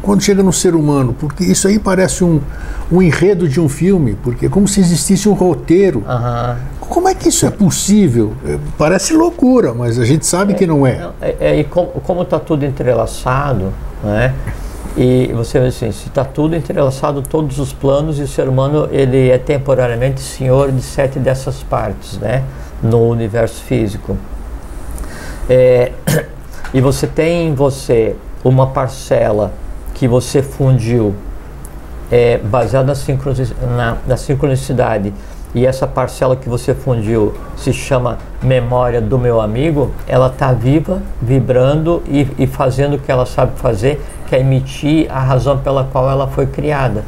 Quando 0.02 0.22
chega 0.22 0.44
no 0.44 0.52
ser 0.52 0.76
humano, 0.76 1.16
porque 1.18 1.46
isso 1.46 1.66
aí 1.66 1.80
parece 1.80 2.26
um, 2.26 2.42
um 2.92 3.02
enredo 3.02 3.48
de 3.48 3.62
um 3.62 3.70
filme, 3.70 4.18
porque 4.22 4.48
é 4.48 4.50
como 4.50 4.68
se 4.68 4.82
existisse 4.82 5.30
um 5.30 5.34
roteiro. 5.34 6.00
Uhum. 6.00 6.56
Como 6.82 7.08
é 7.08 7.16
que 7.16 7.30
isso 7.30 7.46
é 7.46 7.50
possível? 7.50 8.34
É, 8.46 8.60
parece 8.78 9.14
loucura, 9.14 9.74
mas 9.74 9.98
a 9.98 10.04
gente 10.04 10.26
sabe 10.26 10.52
é, 10.52 10.56
que 10.58 10.68
não 10.68 10.86
é. 10.86 11.10
é, 11.22 11.36
é 11.40 11.60
e 11.60 11.64
como 11.64 12.22
está 12.22 12.38
tudo 12.38 12.66
entrelaçado, 12.66 13.72
né? 14.04 14.34
E 14.96 15.32
você 15.34 15.60
vê 15.60 15.68
assim, 15.68 15.92
se 15.92 16.08
está 16.08 16.24
tudo 16.24 16.56
entrelaçado, 16.56 17.22
todos 17.22 17.58
os 17.58 17.74
planos, 17.74 18.20
e 18.20 18.24
o 18.24 18.28
ser 18.28 18.48
humano 18.48 18.88
ele 18.92 19.30
é 19.30 19.38
temporariamente 19.40 20.22
senhor 20.22 20.72
de 20.72 20.82
sete 20.82 21.18
dessas 21.18 21.64
partes, 21.64 22.18
né? 22.20 22.44
No 22.82 23.08
universo 23.10 23.64
físico. 23.64 24.16
É, 25.50 25.92
e 26.74 26.80
você 26.80 27.08
tem 27.08 27.48
em 27.48 27.56
você 27.56 28.16
uma 28.44 28.68
parcela 28.68 29.52
que 29.96 30.08
você 30.08 30.44
fundiu 30.44 31.16
é, 32.12 32.38
baseada 32.38 32.94
na, 33.76 33.98
na 34.06 34.18
sincronicidade 34.18 35.12
e 35.56 35.66
essa 35.66 35.86
parcela 35.86 36.36
que 36.36 36.50
você 36.50 36.74
fundiu 36.74 37.34
se 37.56 37.72
chama 37.72 38.18
memória 38.42 39.00
do 39.00 39.20
meu 39.20 39.40
amigo, 39.40 39.92
ela 40.08 40.28
está 40.28 40.52
viva, 40.52 41.02
vibrando 41.22 42.02
e, 42.08 42.28
e, 42.40 42.48
fazendo 42.48 42.96
o 42.96 43.00
que 43.00 43.12
ela 43.12 43.26
sabe 43.26 43.60
fazer, 43.60 44.04
que 44.28 44.36
é 44.36 44.40
emitir 44.40 45.08
a 45.12 45.20
razão 45.20 45.60
pela 45.60 45.84
qual 45.84 46.10
ela 46.10 46.28
foi 46.28 46.48
criada. 46.48 47.04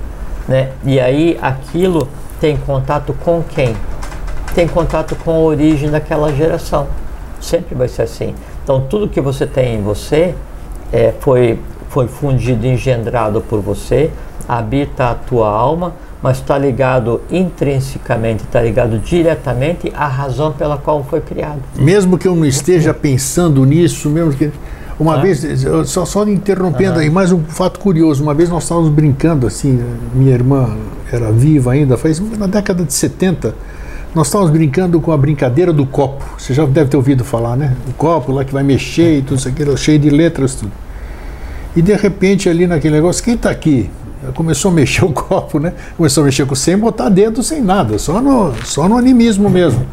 Né? 0.47 0.69
E 0.84 0.99
aí 0.99 1.38
aquilo 1.41 2.08
tem 2.39 2.55
contato 2.55 3.13
com 3.23 3.41
quem? 3.41 3.75
Tem 4.53 4.67
contato 4.67 5.15
com 5.15 5.31
a 5.31 5.39
origem 5.39 5.89
daquela 5.89 6.31
geração. 6.31 6.88
Sempre 7.41 7.73
vai 7.73 7.88
ser 7.88 8.03
assim. 8.03 8.36
Então 8.63 8.81
tudo 8.81 9.10
que 9.10 9.19
você 9.19 9.47
tem 9.47 9.75
em 9.75 9.81
você 9.81 10.36
é, 10.93 11.13
foi, 11.19 11.60
foi 11.89 12.08
fundido, 12.08 12.65
engendrado 12.67 13.41
por 13.41 13.60
você, 13.60 14.12
habita 14.47 15.10
a 15.10 15.15
tua 15.15 15.49
alma 15.49 15.93
mas 16.25 16.38
está 16.38 16.57
ligado 16.57 17.21
intrinsecamente, 17.29 18.45
está 18.45 18.59
ligado 18.59 18.97
diretamente 18.97 19.93
à 19.95 20.07
razão 20.07 20.51
pela 20.51 20.75
qual 20.75 21.03
foi 21.03 21.21
criado. 21.21 21.59
Mesmo 21.77 22.17
que 22.17 22.27
eu 22.27 22.35
não 22.35 22.47
esteja 22.47 22.95
pensando 22.95 23.63
nisso, 23.63 24.09
mesmo 24.09 24.33
que. 24.33 24.49
Uma 24.99 25.17
ah. 25.17 25.21
vez, 25.21 25.45
só, 25.85 26.03
só 26.03 26.27
interrompendo 26.27 26.97
aí, 26.97 27.11
mais 27.11 27.31
um 27.31 27.43
fato 27.43 27.79
curioso. 27.79 28.23
Uma 28.23 28.33
vez 28.33 28.49
nós 28.49 28.63
estávamos 28.63 28.89
brincando 28.89 29.45
assim, 29.45 29.79
minha 30.15 30.33
irmã 30.33 30.75
era 31.11 31.31
viva 31.31 31.73
ainda, 31.73 31.95
faz 31.95 32.19
na 32.19 32.47
década 32.47 32.83
de 32.83 32.93
70. 32.95 33.53
Nós 34.15 34.25
estávamos 34.25 34.49
brincando 34.49 34.99
com 34.99 35.11
a 35.11 35.17
brincadeira 35.17 35.71
do 35.71 35.85
copo. 35.85 36.25
Você 36.39 36.55
já 36.55 36.65
deve 36.65 36.89
ter 36.89 36.97
ouvido 36.97 37.23
falar, 37.23 37.55
né? 37.55 37.75
O 37.88 37.93
copo 37.93 38.31
lá 38.31 38.43
que 38.43 38.51
vai 38.51 38.63
mexer 38.63 39.19
e 39.19 39.21
tudo 39.21 39.38
isso 39.38 39.47
aqui, 39.47 39.77
cheio 39.77 39.99
de 39.99 40.09
letras, 40.09 40.55
tudo. 40.55 40.71
E 41.75 41.83
de 41.83 41.93
repente 41.93 42.49
ali 42.49 42.65
naquele 42.65 42.95
negócio, 42.95 43.23
quem 43.23 43.35
está 43.35 43.51
aqui? 43.51 43.91
Começou 44.33 44.71
a 44.71 44.73
mexer 44.73 45.03
o 45.05 45.11
copo, 45.11 45.59
né? 45.59 45.73
Começou 45.97 46.23
a 46.23 46.25
mexer 46.25 46.45
com 46.45 46.55
sem 46.55 46.77
botar 46.77 47.09
dedo, 47.09 47.43
sem 47.43 47.61
nada, 47.61 47.97
só 47.99 48.21
no, 48.21 48.53
só 48.63 48.88
no 48.88 48.97
animismo 48.97 49.49
mesmo. 49.49 49.85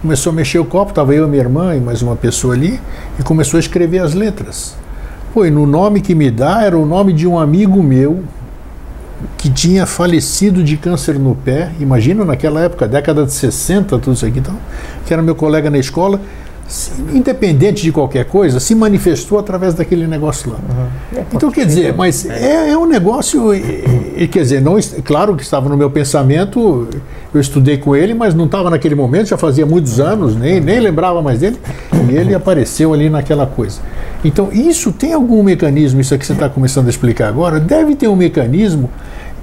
Começou 0.00 0.32
a 0.32 0.34
mexer 0.34 0.58
o 0.58 0.64
copo, 0.64 0.90
estava 0.90 1.14
eu, 1.14 1.28
minha 1.28 1.42
irmã 1.42 1.76
e 1.76 1.80
mais 1.80 2.02
uma 2.02 2.16
pessoa 2.16 2.54
ali, 2.54 2.80
e 3.18 3.22
começou 3.22 3.56
a 3.56 3.60
escrever 3.60 4.00
as 4.00 4.14
letras. 4.14 4.74
Pô, 5.32 5.46
e 5.46 5.50
no 5.50 5.66
nome 5.66 6.00
que 6.00 6.14
me 6.14 6.30
dá 6.30 6.62
era 6.62 6.76
o 6.76 6.84
nome 6.84 7.12
de 7.12 7.26
um 7.26 7.38
amigo 7.38 7.82
meu 7.82 8.22
que 9.38 9.48
tinha 9.48 9.86
falecido 9.86 10.62
de 10.62 10.76
câncer 10.76 11.18
no 11.18 11.34
pé. 11.34 11.70
Imagina 11.78 12.24
naquela 12.24 12.60
época, 12.60 12.88
década 12.88 13.24
de 13.24 13.32
60, 13.32 13.98
tudo 13.98 14.14
isso 14.14 14.26
aqui, 14.26 14.40
então, 14.40 14.56
que 15.06 15.12
era 15.12 15.22
meu 15.22 15.34
colega 15.34 15.70
na 15.70 15.78
escola 15.78 16.20
independente 17.12 17.82
de 17.82 17.92
qualquer 17.92 18.24
coisa, 18.24 18.58
se 18.58 18.74
manifestou 18.74 19.38
através 19.38 19.74
daquele 19.74 20.06
negócio 20.06 20.50
lá. 20.50 20.56
Uhum. 20.56 21.18
É, 21.18 21.24
então, 21.34 21.50
quer 21.50 21.66
dizer, 21.66 21.94
mas 21.94 22.24
é, 22.24 22.70
é 22.70 22.78
um 22.78 22.86
negócio, 22.86 23.54
e, 23.54 24.26
quer 24.28 24.42
dizer, 24.42 24.62
não, 24.62 24.76
claro 25.04 25.36
que 25.36 25.42
estava 25.42 25.68
no 25.68 25.76
meu 25.76 25.90
pensamento, 25.90 26.88
eu 27.34 27.40
estudei 27.40 27.76
com 27.76 27.94
ele, 27.94 28.14
mas 28.14 28.34
não 28.34 28.46
estava 28.46 28.70
naquele 28.70 28.94
momento, 28.94 29.28
já 29.28 29.36
fazia 29.36 29.66
muitos 29.66 30.00
anos, 30.00 30.34
nem, 30.36 30.60
nem 30.60 30.80
lembrava 30.80 31.20
mais 31.20 31.40
dele, 31.40 31.58
e 32.10 32.14
ele 32.14 32.34
apareceu 32.34 32.94
ali 32.94 33.10
naquela 33.10 33.46
coisa. 33.46 33.80
Então, 34.24 34.50
isso 34.52 34.92
tem 34.92 35.12
algum 35.12 35.42
mecanismo, 35.42 36.00
isso 36.00 36.14
aqui 36.14 36.24
você 36.24 36.32
está 36.32 36.48
começando 36.48 36.86
a 36.86 36.90
explicar 36.90 37.28
agora, 37.28 37.60
deve 37.60 37.94
ter 37.94 38.08
um 38.08 38.16
mecanismo, 38.16 38.88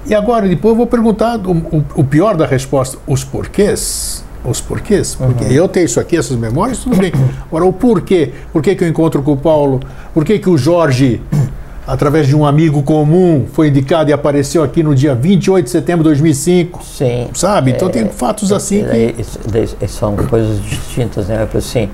e 0.07 0.15
agora, 0.15 0.47
depois 0.47 0.71
eu 0.71 0.77
vou 0.77 0.87
perguntar 0.87 1.37
o, 1.45 1.51
o, 1.51 1.85
o 1.97 2.03
pior 2.03 2.35
da 2.35 2.47
resposta, 2.47 2.97
os 3.05 3.23
porquês 3.23 4.23
os 4.43 4.61
porquês. 4.61 5.15
Porque 5.15 5.45
uhum. 5.45 5.51
eu 5.51 5.67
tenho 5.67 5.85
isso 5.85 5.99
aqui, 5.99 6.17
essas 6.17 6.37
memórias, 6.37 6.79
tudo 6.79 6.97
bem. 6.97 7.11
Agora, 7.47 7.65
o 7.65 7.73
porquê? 7.73 8.31
Por 8.51 8.61
que, 8.61 8.75
que 8.75 8.83
eu 8.83 8.87
encontro 8.87 9.21
com 9.21 9.33
o 9.33 9.37
Paulo? 9.37 9.79
Por 10.13 10.23
que, 10.23 10.39
que 10.39 10.49
o 10.49 10.57
Jorge, 10.57 11.21
através 11.85 12.27
de 12.27 12.35
um 12.35 12.45
amigo 12.45 12.83
comum, 12.83 13.45
foi 13.51 13.69
indicado 13.69 14.09
e 14.09 14.13
apareceu 14.13 14.63
aqui 14.63 14.83
no 14.83 14.95
dia 14.95 15.13
28 15.15 15.65
de 15.65 15.71
setembro 15.71 16.03
de 16.03 16.09
2005? 16.09 16.83
Sim. 16.83 17.27
Sabe? 17.33 17.71
Então, 17.71 17.89
é, 17.89 17.91
tem 17.91 18.09
fatos 18.09 18.51
assim 18.51 18.85
é, 18.85 19.13
que... 19.13 19.87
São 19.87 20.15
coisas 20.15 20.61
distintas, 20.61 21.27
né? 21.27 21.47
Assim, 21.53 21.89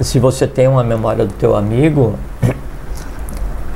se 0.00 0.18
você 0.18 0.46
tem 0.46 0.68
uma 0.68 0.84
memória 0.84 1.24
do 1.24 1.32
teu 1.34 1.56
amigo, 1.56 2.14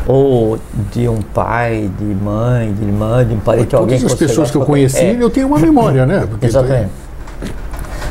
ou 0.06 0.58
de 0.92 1.08
um 1.08 1.22
pai, 1.22 1.90
de 1.98 2.04
mãe, 2.04 2.72
de 2.72 2.84
irmã, 2.84 3.24
de 3.24 3.34
um 3.34 3.38
parente, 3.38 3.68
Todas 3.68 3.80
alguém 3.80 3.98
que 3.98 4.06
as 4.06 4.14
pessoas 4.14 4.50
que 4.50 4.56
eu 4.56 4.62
conheci, 4.62 4.98
é, 4.98 5.16
eu 5.18 5.30
tenho 5.30 5.46
uma 5.46 5.58
memória, 5.58 6.04
né? 6.04 6.26
Porque 6.28 6.46
exatamente. 6.46 6.90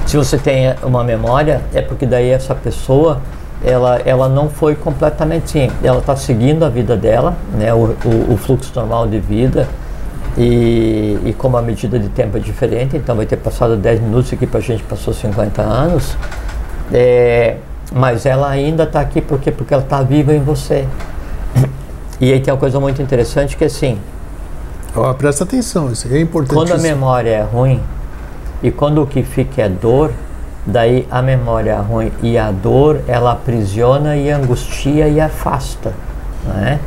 Se 0.10 0.18
você 0.18 0.40
tem 0.40 0.74
uma 0.82 1.04
memória, 1.04 1.62
é 1.72 1.84
porque 1.84 2.04
daí 2.04 2.32
essa 2.32 2.56
pessoa 2.56 3.22
ela, 3.64 4.02
ela 4.04 4.28
não 4.28 4.50
foi 4.50 4.74
completamente 4.74 5.52
sim, 5.52 5.72
ela 5.84 6.00
está 6.00 6.16
seguindo 6.16 6.66
a 6.66 6.70
vida 6.70 6.98
dela, 6.98 7.38
né, 7.54 7.72
o, 7.72 7.96
o, 8.04 8.34
o, 8.34 8.36
fluxo 8.36 8.72
normal 8.76 9.08
de 9.08 9.20
vida 9.20 9.68
e, 10.36 11.20
e 11.26 11.36
como 11.38 11.58
a 11.58 11.62
medida 11.62 12.00
de 12.00 12.10
tempo 12.10 12.38
é 12.38 12.40
diferente, 12.40 12.98
então 12.98 13.16
vai 13.16 13.28
ter 13.28 13.38
passado 13.38 13.78
10 13.78 14.02
minutos 14.02 14.34
aqui 14.34 14.48
para 14.48 14.58
a 14.58 14.64
gente 14.64 14.82
passou 14.82 15.14
50 15.14 15.62
anos, 15.62 16.18
é, 16.92 17.58
mas 17.94 18.26
ela 18.26 18.50
ainda 18.50 18.86
está 18.86 19.02
aqui 19.02 19.22
porque, 19.22 19.52
porque 19.52 19.76
ela 19.76 19.84
está 19.84 20.02
viva 20.02 20.34
em 20.34 20.42
você. 20.42 20.88
E 22.20 22.34
aí 22.34 22.40
tem 22.40 22.52
uma 22.52 22.60
coisa 22.60 22.80
muito 22.80 23.00
interessante 23.00 23.56
que 23.56 23.64
é 23.64 23.68
assim. 23.68 24.00
Oh, 24.96 25.14
presta 25.14 25.44
atenção, 25.44 25.92
isso 25.92 26.12
é 26.12 26.20
importante. 26.20 26.56
Quando 26.56 26.74
a 26.74 26.80
memória 26.80 27.30
é 27.30 27.44
ruim, 27.44 27.80
e 28.62 28.72
quando 28.72 29.02
o 29.02 29.08
que 29.08 29.24
fica 29.24 29.62
é 29.62 29.70
dor, 29.70 30.12
daí 30.66 31.08
a 31.10 31.22
memória 31.22 31.78
ruim 31.80 32.12
e 32.22 32.38
a 32.38 32.52
dor, 32.52 33.02
ela 33.08 33.32
aprisiona 33.32 34.16
e 34.18 34.30
angustia 34.30 35.08
e 35.08 35.20
afasta. 35.20 35.94
Né? 36.46 36.80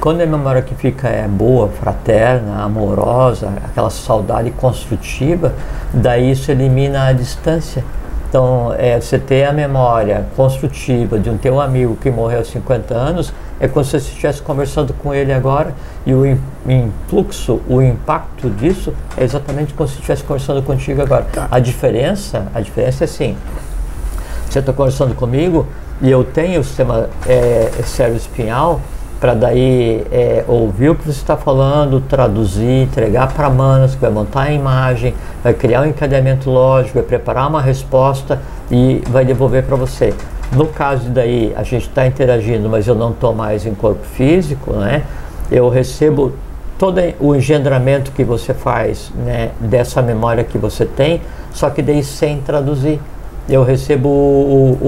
Quando 0.00 0.20
a 0.20 0.26
memória 0.26 0.62
que 0.62 0.74
fica 0.74 1.08
é 1.08 1.26
boa, 1.26 1.68
fraterna, 1.68 2.62
amorosa, 2.62 3.50
aquela 3.64 3.90
saudade 3.90 4.50
construtiva, 4.50 5.54
daí 5.92 6.30
isso 6.30 6.50
elimina 6.50 7.06
a 7.06 7.12
distância. 7.12 7.82
Então, 8.28 8.74
é, 8.76 9.00
você 9.00 9.18
ter 9.18 9.44
a 9.44 9.52
memória 9.52 10.26
construtiva 10.36 11.18
de 11.18 11.30
um 11.30 11.38
teu 11.38 11.60
amigo 11.60 11.96
que 11.96 12.10
morreu 12.10 12.40
há 12.40 12.44
50 12.44 12.92
anos, 12.94 13.32
é 13.60 13.68
como 13.68 13.84
se 13.84 13.92
você 13.92 14.08
estivesse 14.08 14.42
conversando 14.42 14.92
com 14.94 15.14
ele 15.14 15.32
agora 15.32 15.74
e 16.04 16.12
o 16.12 16.24
influxo, 16.66 17.60
o 17.68 17.80
impacto 17.80 18.50
disso 18.50 18.92
é 19.16 19.24
exatamente 19.24 19.72
como 19.74 19.88
se 19.88 19.94
estivesse 19.94 20.22
conversando 20.24 20.62
contigo 20.62 21.02
agora. 21.02 21.26
Tá. 21.32 21.48
A 21.50 21.58
diferença, 21.58 22.46
a 22.54 22.60
diferença 22.60 23.04
é 23.04 23.06
assim, 23.06 23.36
você 24.48 24.58
está 24.58 24.72
conversando 24.72 25.14
comigo 25.14 25.66
e 26.00 26.10
eu 26.10 26.22
tenho 26.24 26.60
o 26.60 26.64
sistema 26.64 27.08
é, 27.26 27.70
cérebro 27.84 28.18
espinhal 28.18 28.80
para 29.20 29.34
daí 29.34 30.06
é, 30.12 30.44
ouvir 30.46 30.90
o 30.90 30.94
que 30.94 31.04
você 31.04 31.18
está 31.18 31.36
falando, 31.36 32.00
traduzir, 32.02 32.82
entregar 32.82 33.32
para 33.32 33.48
Manas, 33.48 33.94
que 33.94 34.00
vai 34.00 34.10
montar 34.10 34.42
a 34.42 34.52
imagem, 34.52 35.14
vai 35.42 35.54
criar 35.54 35.82
um 35.82 35.86
encadeamento 35.86 36.50
lógico, 36.50 36.98
vai 36.98 37.02
preparar 37.02 37.48
uma 37.48 37.62
resposta 37.62 38.40
e 38.70 39.02
vai 39.08 39.24
devolver 39.24 39.64
para 39.64 39.76
você. 39.76 40.12
No 40.52 40.66
caso 40.66 41.08
daí, 41.08 41.52
a 41.56 41.62
gente 41.62 41.88
está 41.88 42.06
interagindo, 42.06 42.68
mas 42.68 42.86
eu 42.86 42.94
não 42.94 43.10
estou 43.10 43.34
mais 43.34 43.66
em 43.66 43.74
corpo 43.74 44.04
físico, 44.04 44.72
né? 44.72 45.02
Eu 45.50 45.68
recebo 45.68 46.32
todo 46.78 47.00
o 47.20 47.34
engendramento 47.34 48.12
que 48.12 48.22
você 48.22 48.52
faz 48.52 49.10
né, 49.24 49.50
dessa 49.60 50.02
memória 50.02 50.44
que 50.44 50.58
você 50.58 50.84
tem, 50.84 51.20
só 51.52 51.70
que 51.70 51.82
daí 51.82 52.02
sem 52.02 52.40
traduzir. 52.40 53.00
Eu 53.48 53.62
recebo 53.62 54.08
o, 54.08 54.78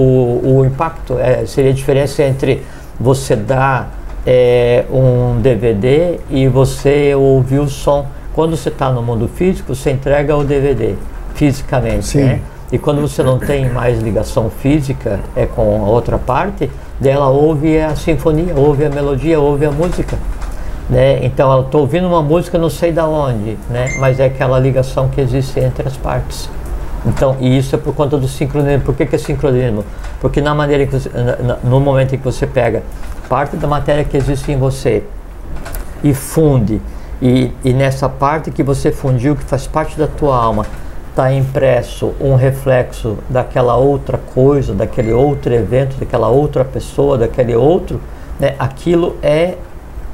o, 0.43 0.57
o 0.57 0.65
impacto, 0.65 1.17
é, 1.17 1.45
seria 1.45 1.71
a 1.71 1.73
diferença 1.73 2.23
entre 2.23 2.63
você 2.99 3.35
dar 3.35 3.91
é, 4.25 4.83
um 4.91 5.39
DVD 5.41 6.19
e 6.29 6.47
você 6.47 7.15
ouvir 7.15 7.59
o 7.59 7.69
som. 7.69 8.05
Quando 8.33 8.55
você 8.55 8.69
está 8.69 8.91
no 8.91 9.01
mundo 9.01 9.27
físico, 9.27 9.73
você 9.73 9.91
entrega 9.91 10.35
o 10.35 10.43
DVD 10.43 10.95
fisicamente, 11.33 12.05
Sim. 12.05 12.23
né? 12.23 12.41
E 12.71 12.77
quando 12.77 13.01
você 13.01 13.23
não 13.23 13.39
tem 13.39 13.69
mais 13.69 13.99
ligação 13.99 14.49
física 14.49 15.19
é 15.35 15.45
com 15.45 15.83
a 15.83 15.89
outra 15.89 16.17
parte, 16.17 16.69
dela 16.99 17.27
ouve 17.27 17.79
a 17.79 17.95
sinfonia, 17.95 18.53
ouve 18.55 18.85
a 18.85 18.89
melodia, 18.89 19.39
ouve 19.39 19.65
a 19.65 19.71
música. 19.71 20.17
Né? 20.89 21.23
Então, 21.25 21.51
eu 21.53 21.61
estou 21.61 21.81
ouvindo 21.81 22.07
uma 22.07 22.21
música 22.21 22.57
não 22.57 22.69
sei 22.69 22.91
da 22.91 23.07
onde, 23.07 23.57
né? 23.69 23.95
mas 23.99 24.19
é 24.19 24.25
aquela 24.25 24.59
ligação 24.59 25.07
que 25.09 25.19
existe 25.21 25.59
entre 25.59 25.87
as 25.87 25.97
partes. 25.97 26.49
Então, 27.05 27.37
e 27.39 27.57
isso 27.57 27.75
é 27.75 27.77
por 27.77 27.93
conta 27.93 28.17
do 28.17 28.27
sincronismo. 28.27 28.83
Por 28.83 28.95
que, 28.95 29.05
que 29.05 29.15
é 29.15 29.19
sincronismo? 29.19 29.85
Porque 30.19 30.41
na 30.41 30.53
maneira 30.53 30.85
que 30.85 30.91
você, 30.91 31.09
no 31.63 31.79
momento 31.79 32.15
em 32.15 32.17
que 32.17 32.25
você 32.25 32.45
pega 32.45 32.83
parte 33.29 33.55
da 33.55 33.67
matéria 33.67 34.03
que 34.03 34.17
existe 34.17 34.51
em 34.51 34.57
você 34.57 35.03
e 36.03 36.13
funde, 36.13 36.81
e, 37.21 37.51
e 37.63 37.73
nessa 37.73 38.09
parte 38.09 38.51
que 38.51 38.63
você 38.63 38.91
fundiu, 38.91 39.35
que 39.35 39.43
faz 39.43 39.67
parte 39.67 39.97
da 39.97 40.07
tua 40.07 40.35
alma, 40.35 40.65
está 41.19 41.33
impresso 41.33 42.13
um 42.21 42.35
reflexo 42.35 43.17
daquela 43.27 43.75
outra 43.75 44.17
coisa, 44.17 44.73
daquele 44.73 45.11
outro 45.11 45.53
evento, 45.53 45.97
daquela 45.99 46.29
outra 46.29 46.63
pessoa, 46.63 47.17
daquele 47.17 47.53
outro, 47.53 47.99
né, 48.39 48.55
aquilo 48.57 49.17
é 49.21 49.55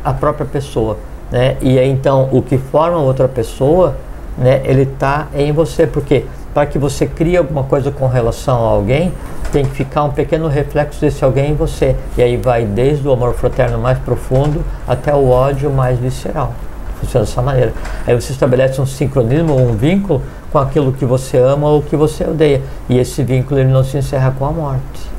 a 0.04 0.12
própria 0.12 0.48
pessoa. 0.48 0.98
Né? 1.32 1.58
E 1.62 1.78
aí, 1.78 1.88
então 1.88 2.28
o 2.32 2.42
que 2.42 2.58
forma 2.58 2.98
outra 2.98 3.28
pessoa, 3.28 3.96
né, 4.36 4.62
ele 4.66 4.82
está 4.82 5.28
em 5.36 5.52
você, 5.52 5.86
porque 5.86 6.26
para 6.56 6.66
que 6.66 6.80
você 6.80 7.06
crie 7.06 7.38
alguma 7.38 7.66
coisa 7.66 7.92
com 7.92 8.08
relação 8.08 8.66
a 8.66 8.70
alguém, 8.70 9.14
tem 9.52 9.64
que 9.64 9.76
ficar 9.76 10.06
um 10.06 10.12
pequeno 10.12 10.48
reflexo 10.48 11.00
desse 11.00 11.24
alguém 11.24 11.52
em 11.52 11.56
você. 11.56 11.96
E 12.18 12.24
aí 12.24 12.36
vai 12.36 12.66
desde 12.66 13.08
o 13.08 13.12
amor 13.12 13.36
fraterno 13.36 13.78
mais 13.78 14.00
profundo 14.00 14.66
até 14.88 15.14
o 15.14 15.30
ódio 15.30 15.70
mais 15.70 16.00
visceral. 16.00 16.54
Funciona 17.00 17.26
dessa 17.26 17.42
maneira. 17.42 17.74
Aí 18.06 18.16
você 18.16 18.32
estabelece 18.32 18.80
um 18.80 18.86
sincronismo, 18.86 19.56
um 19.56 19.76
vínculo 19.76 20.22
com 20.52 20.60
aquilo 20.60 20.94
que 20.94 21.06
você 21.06 21.38
ama 21.38 21.68
ou 21.68 21.82
que 21.82 21.96
você 21.96 22.24
odeia. 22.24 22.62
E 22.88 22.98
esse 22.98 23.24
vínculo 23.24 23.60
ele 23.60 23.72
não 23.72 23.84
se 23.84 23.98
encerra 23.98 24.34
com 24.38 24.46
a 24.46 24.52
morte. 24.52 25.16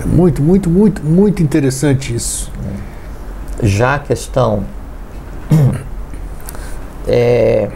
É 0.00 0.04
muito, 0.04 0.42
muito, 0.42 0.70
muito, 0.70 1.02
muito 1.04 1.42
interessante 1.42 2.14
isso. 2.14 2.50
Já 3.62 3.96
a 3.96 3.98
questão 3.98 4.64
é, 7.06 7.68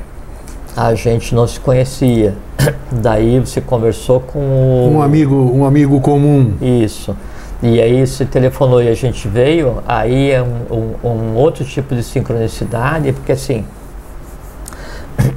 a 0.76 0.94
gente 0.94 1.34
não 1.34 1.46
se 1.46 1.60
conhecia. 1.60 2.34
Daí 2.90 3.38
você 3.40 3.60
conversou 3.60 4.20
com 4.20 4.38
o... 4.38 4.94
um 4.94 5.02
amigo, 5.02 5.34
um 5.34 5.64
amigo 5.64 6.00
comum. 6.00 6.54
Isso. 6.60 7.14
E 7.62 7.80
aí 7.80 8.06
você 8.06 8.24
telefonou 8.24 8.82
e 8.82 8.88
a 8.88 8.94
gente 8.94 9.26
veio, 9.26 9.82
aí 9.86 10.30
é 10.30 10.42
um, 10.42 10.94
um, 11.02 11.08
um 11.08 11.34
outro 11.34 11.64
tipo 11.64 11.94
de 11.94 12.02
sincronicidade, 12.02 13.12
porque 13.12 13.32
assim, 13.32 13.64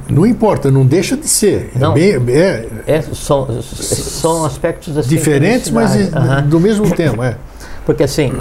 não 0.08 0.26
importa, 0.26 0.70
não 0.70 0.84
deixa 0.84 1.16
de 1.16 1.28
ser. 1.28 1.72
É 1.74 1.78
não, 1.78 1.92
é, 1.96 2.18
bem, 2.18 2.36
é, 2.36 2.68
é 2.86 3.02
são, 3.02 3.62
são 3.62 4.44
aspectos 4.44 4.96
assim, 4.96 5.08
diferentes, 5.08 5.70
mas 5.70 5.94
uhum. 5.94 6.48
do 6.48 6.60
mesmo 6.60 6.90
tema, 6.94 7.28
é. 7.28 7.36
Porque 7.86 8.02
assim, 8.02 8.32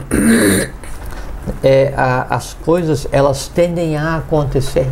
é, 1.64 1.94
a, 1.96 2.36
as 2.36 2.54
coisas 2.54 3.08
elas 3.12 3.48
tendem 3.48 3.96
a 3.96 4.18
acontecer 4.18 4.88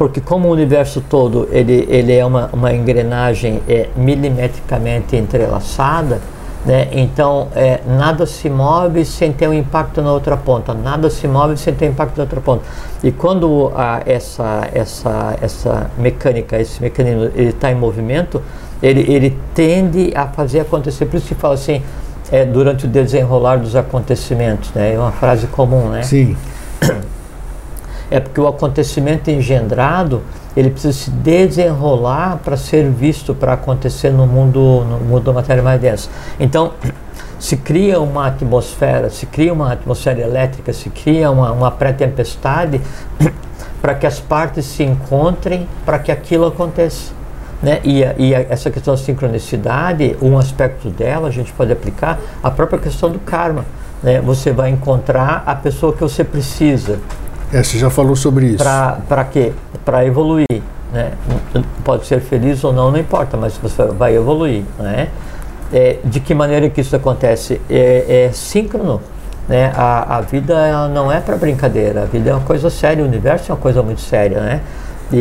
porque 0.00 0.18
como 0.18 0.48
o 0.48 0.50
universo 0.50 1.02
todo 1.02 1.46
ele, 1.52 1.86
ele 1.90 2.14
é 2.14 2.24
uma, 2.24 2.48
uma 2.54 2.72
engrenagem 2.72 3.60
é, 3.68 3.86
milimetricamente 3.94 5.14
entrelaçada, 5.14 6.22
né? 6.64 6.88
então 6.92 7.48
é, 7.54 7.80
nada 7.86 8.26
se 8.26 8.50
move 8.50 9.04
sem 9.04 9.32
ter 9.32 9.48
um 9.48 9.54
impacto 9.54 10.02
na 10.02 10.12
outra 10.12 10.36
ponta, 10.36 10.74
nada 10.74 11.08
se 11.08 11.26
move 11.26 11.56
sem 11.56 11.74
ter 11.74 11.86
impacto 11.86 12.16
na 12.16 12.24
outra 12.24 12.40
ponta. 12.40 12.62
E 13.02 13.10
quando 13.10 13.72
a, 13.74 14.02
essa, 14.04 14.68
essa, 14.72 15.36
essa 15.40 15.90
mecânica, 15.98 16.58
esse 16.60 16.80
mecanismo 16.82 17.30
está 17.34 17.70
em 17.70 17.74
movimento, 17.74 18.42
ele, 18.82 19.10
ele 19.12 19.38
tende 19.54 20.12
a 20.14 20.26
fazer 20.26 20.60
acontecer. 20.60 21.06
Por 21.06 21.16
isso 21.16 21.28
se 21.28 21.34
fala 21.34 21.54
assim, 21.54 21.82
é, 22.30 22.44
durante 22.44 22.86
o 22.86 22.88
desenrolar 22.88 23.56
dos 23.56 23.74
acontecimentos, 23.74 24.70
né? 24.74 24.94
é 24.94 24.98
uma 24.98 25.12
frase 25.12 25.46
comum, 25.46 25.88
né? 25.88 26.02
Sim. 26.02 26.36
é 28.10 28.18
porque 28.18 28.40
o 28.40 28.48
acontecimento 28.48 29.30
engendrado 29.30 30.22
ele 30.56 30.70
precisa 30.70 30.92
se 30.92 31.10
desenrolar 31.10 32.40
para 32.44 32.56
ser 32.56 32.90
visto, 32.90 33.34
para 33.34 33.52
acontecer 33.52 34.10
no 34.10 34.26
mundo, 34.26 34.84
no 34.84 34.98
mundo 34.98 35.20
da 35.22 35.32
matéria 35.32 35.62
mais 35.62 35.80
densa. 35.80 36.08
Então, 36.38 36.72
se 37.38 37.56
cria 37.56 38.00
uma 38.00 38.26
atmosfera, 38.26 39.08
se 39.08 39.26
cria 39.26 39.52
uma 39.52 39.72
atmosfera 39.72 40.20
elétrica, 40.20 40.72
se 40.72 40.90
cria 40.90 41.30
uma, 41.30 41.52
uma 41.52 41.70
pré-tempestade 41.70 42.80
para 43.80 43.94
que 43.94 44.06
as 44.06 44.18
partes 44.18 44.66
se 44.66 44.82
encontrem, 44.82 45.68
para 45.86 45.98
que 45.98 46.10
aquilo 46.10 46.46
aconteça. 46.46 47.12
Né? 47.62 47.80
E, 47.84 48.04
a, 48.04 48.14
e 48.18 48.34
a, 48.34 48.40
essa 48.48 48.70
questão 48.70 48.94
da 48.94 49.00
sincronicidade, 49.00 50.16
um 50.20 50.36
aspecto 50.36 50.90
dela 50.90 51.28
a 51.28 51.30
gente 51.30 51.52
pode 51.52 51.72
aplicar 51.72 52.18
a 52.42 52.50
própria 52.50 52.78
questão 52.78 53.10
do 53.10 53.18
karma. 53.20 53.64
Né? 54.02 54.20
Você 54.20 54.50
vai 54.50 54.70
encontrar 54.70 55.42
a 55.46 55.54
pessoa 55.54 55.92
que 55.92 56.00
você 56.00 56.24
precisa, 56.24 56.98
é, 57.52 57.62
você 57.62 57.78
já 57.78 57.90
falou 57.90 58.14
sobre 58.14 58.46
isso. 58.46 58.64
Para 59.08 59.24
quê? 59.24 59.52
Para 59.84 60.04
evoluir. 60.04 60.46
Né? 60.92 61.12
Pode 61.84 62.06
ser 62.06 62.20
feliz 62.20 62.62
ou 62.64 62.72
não, 62.72 62.90
não 62.90 62.98
importa, 62.98 63.36
mas 63.36 63.56
você 63.56 63.84
vai 63.86 64.16
evoluir. 64.16 64.62
Né? 64.78 65.08
É, 65.72 65.98
de 66.04 66.20
que 66.20 66.34
maneira 66.34 66.68
que 66.68 66.80
isso 66.80 66.94
acontece? 66.94 67.60
É, 67.68 68.26
é 68.26 68.32
síncrono. 68.32 69.00
Né? 69.48 69.72
A, 69.74 70.18
a 70.18 70.20
vida 70.20 70.88
não 70.88 71.10
é 71.10 71.20
para 71.20 71.36
brincadeira, 71.36 72.02
a 72.02 72.04
vida 72.04 72.30
é 72.30 72.34
uma 72.34 72.44
coisa 72.44 72.70
séria, 72.70 73.02
o 73.02 73.06
universo 73.06 73.50
é 73.50 73.54
uma 73.54 73.60
coisa 73.60 73.82
muito 73.82 74.00
séria. 74.00 74.40
Né? 74.40 74.60
E, 75.12 75.16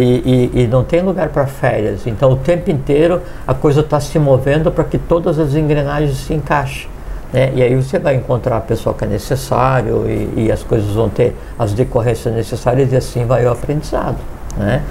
e, 0.53 0.61
e 0.63 0.67
não 0.67 0.83
tem 0.83 1.01
lugar 1.01 1.29
para 1.29 1.47
férias. 1.47 2.05
Então, 2.05 2.31
o 2.31 2.35
tempo 2.35 2.69
inteiro 2.69 3.21
a 3.47 3.55
coisa 3.55 3.81
está 3.81 3.99
se 3.99 4.19
movendo 4.19 4.71
para 4.71 4.83
que 4.83 4.99
todas 4.99 5.39
as 5.39 5.55
engrenagens 5.55 6.17
se 6.17 6.33
encaixem. 6.33 6.87
Né? 7.31 7.51
E 7.55 7.61
aí 7.61 7.75
você 7.75 7.99
vai 7.99 8.15
encontrar 8.15 8.57
a 8.57 8.61
pessoa 8.61 8.95
que 8.95 9.03
é 9.03 9.07
necessário 9.07 10.09
e, 10.09 10.45
e, 10.45 10.51
as 10.51 10.63
coisas 10.63 10.89
vão 10.93 11.09
ter 11.09 11.35
as 11.57 11.73
decorrências 11.73 12.33
necessárias 12.33 12.91
e 12.91 12.95
assim 12.95 13.25
vai 13.25 13.45
o 13.45 13.51
aprendizado. 13.51 14.17
Né? 14.57 14.83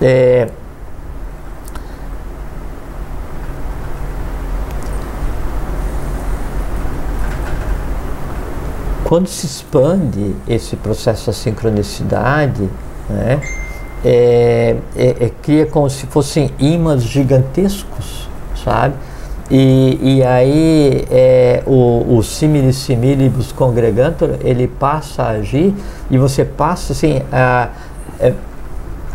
É, 0.00 0.48
quando 9.04 9.26
se 9.26 9.44
expande 9.44 10.36
esse 10.46 10.76
processo 10.76 11.26
da 11.26 11.32
sincronicidade, 11.32 12.70
né, 13.08 13.40
é, 14.04 14.76
é, 14.94 15.08
é, 15.24 15.30
cria 15.42 15.66
como 15.66 15.90
se 15.90 16.06
fossem 16.06 16.52
imãs 16.60 17.02
gigantescos, 17.02 18.28
sabe? 18.64 18.94
E, 19.50 19.98
e 20.00 20.22
aí 20.22 21.04
é, 21.10 21.62
o, 21.66 22.16
o 22.16 22.22
simile 22.22 22.72
similibus 22.72 23.50
congregantur, 23.50 24.36
ele 24.44 24.68
passa 24.68 25.24
a 25.24 25.28
agir 25.30 25.74
e 26.08 26.16
você 26.16 26.44
passa 26.44 26.92
assim, 26.92 27.20
a, 27.32 27.68
é, 28.20 28.32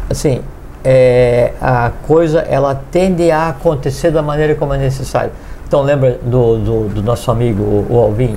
assim 0.10 0.41
é, 0.84 1.54
a 1.62 1.89
coisa 2.06 2.41
ela 2.41 2.76
tende 2.91 3.32
a 3.32 3.50
acontecer 3.50 4.12
da 4.12 4.21
maneira 4.21 4.56
como 4.56 4.74
é 4.74 4.78
necessário. 4.78 5.32
Então 5.65 5.82
lembra 5.82 6.19
do, 6.21 6.58
do, 6.58 6.89
do 6.89 7.02
nosso 7.02 7.32
amigo 7.32 7.63
o, 7.63 7.88
o 7.91 8.00
Alvin? 8.00 8.36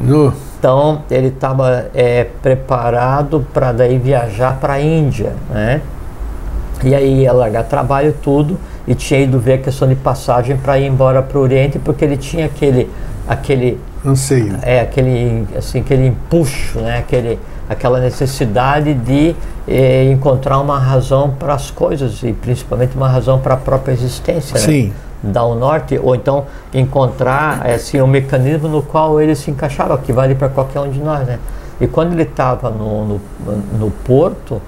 Então 0.58 1.02
ele 1.10 1.28
estava 1.28 1.86
é, 1.92 2.24
preparado 2.40 3.44
para 3.52 3.72
daí 3.72 3.98
viajar 3.98 4.58
para 4.60 4.74
a 4.74 4.80
Índia, 4.80 5.32
né? 5.50 5.82
E 6.84 6.94
aí 6.94 7.22
ia 7.22 7.32
largar 7.32 7.64
trabalho 7.64 8.14
tudo 8.22 8.56
e 8.88 8.94
tinha 8.94 9.20
ido 9.20 9.38
ver 9.38 9.52
a 9.52 9.58
questão 9.58 9.86
de 9.86 9.94
passagem 9.94 10.56
para 10.56 10.78
ir 10.78 10.86
embora 10.86 11.22
para 11.22 11.38
o 11.38 11.42
Oriente, 11.42 11.78
porque 11.78 12.02
ele 12.02 12.16
tinha 12.16 12.46
aquele, 12.46 12.90
aquele 13.28 13.78
anseio, 14.04 14.56
é 14.62 14.80
aquele 14.80 15.46
assim 15.54 15.80
aquele 15.80 16.06
empuxo, 16.06 16.78
né? 16.78 16.96
Aquele, 16.96 17.38
aquela 17.68 18.00
necessidade 18.00 18.94
de 18.94 19.36
eh, 19.68 20.10
encontrar 20.10 20.58
uma 20.58 20.78
razão 20.78 21.30
para 21.38 21.52
as 21.52 21.70
coisas 21.70 22.22
e 22.22 22.32
principalmente 22.32 22.96
uma 22.96 23.10
razão 23.10 23.38
para 23.38 23.54
a 23.54 23.56
própria 23.58 23.92
existência. 23.92 24.54
Né? 24.54 24.60
Sim. 24.60 24.86
Né? 25.22 25.32
Dar 25.32 25.44
o 25.44 25.54
norte, 25.54 26.00
ou 26.02 26.14
então 26.14 26.46
encontrar 26.72 27.66
assim, 27.66 28.00
um 28.00 28.06
mecanismo 28.06 28.68
no 28.68 28.82
qual 28.82 29.20
ele 29.20 29.34
se 29.34 29.50
encaixava, 29.50 29.98
que 29.98 30.14
vale 30.14 30.34
para 30.34 30.48
qualquer 30.48 30.80
um 30.80 30.88
de 30.90 31.00
nós. 31.00 31.26
Né? 31.26 31.38
E 31.78 31.86
quando 31.86 32.12
ele 32.12 32.22
estava 32.22 32.70
no, 32.70 33.04
no, 33.04 33.20
no, 33.78 33.90
porto, 33.90 34.62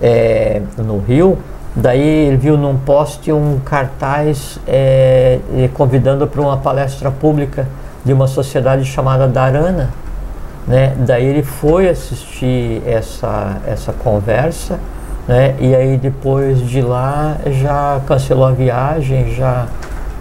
é, 0.00 0.62
no 0.78 0.98
Rio, 0.98 1.36
daí 1.76 2.00
ele 2.00 2.36
viu 2.36 2.56
num 2.56 2.78
poste 2.78 3.30
um 3.30 3.60
cartaz 3.64 4.58
é, 4.66 5.38
convidando 5.74 6.26
para 6.26 6.40
uma 6.40 6.56
palestra 6.56 7.10
pública 7.10 7.68
de 8.04 8.12
uma 8.12 8.26
sociedade 8.26 8.84
chamada 8.84 9.28
Darana. 9.28 9.90
Né? 10.66 10.96
Daí 10.98 11.26
ele 11.26 11.42
foi 11.42 11.88
assistir 11.88 12.82
essa, 12.86 13.58
essa 13.66 13.92
conversa, 13.92 14.80
né? 15.28 15.54
e 15.60 15.74
aí 15.74 15.96
depois 15.96 16.60
de 16.60 16.80
lá 16.80 17.36
já 17.46 18.00
cancelou 18.06 18.46
a 18.46 18.52
viagem, 18.52 19.34
já 19.34 19.68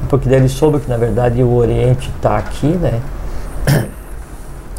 porque 0.10 0.30
daí 0.30 0.40
ele 0.40 0.50
soube 0.50 0.80
que 0.80 0.90
na 0.90 0.98
verdade 0.98 1.42
o 1.42 1.56
Oriente 1.56 2.12
está 2.16 2.38
aqui, 2.38 2.68
né? 2.68 3.00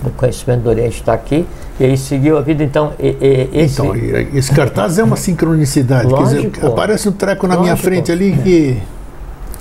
o 0.04 0.10
conhecimento 0.10 0.62
do 0.62 0.68
Oriente 0.68 1.00
está 1.00 1.14
aqui, 1.14 1.46
e 1.78 1.84
aí 1.84 1.96
seguiu 1.96 2.38
a 2.38 2.40
vida. 2.40 2.64
Então, 2.64 2.92
e, 2.98 3.16
e, 3.20 3.60
esse, 3.60 3.80
então, 3.80 3.94
esse 4.34 4.52
cartaz 4.52 4.98
é 4.98 5.04
uma 5.04 5.16
sincronicidade. 5.16 6.08
Lógico, 6.08 6.50
Quer 6.50 6.60
dizer, 6.60 6.66
aparece 6.66 7.08
um 7.08 7.12
treco 7.12 7.46
na 7.46 7.54
lógico, 7.54 7.64
minha 7.64 7.76
frente 7.76 8.10
ali 8.10 8.32
que. 8.32 8.82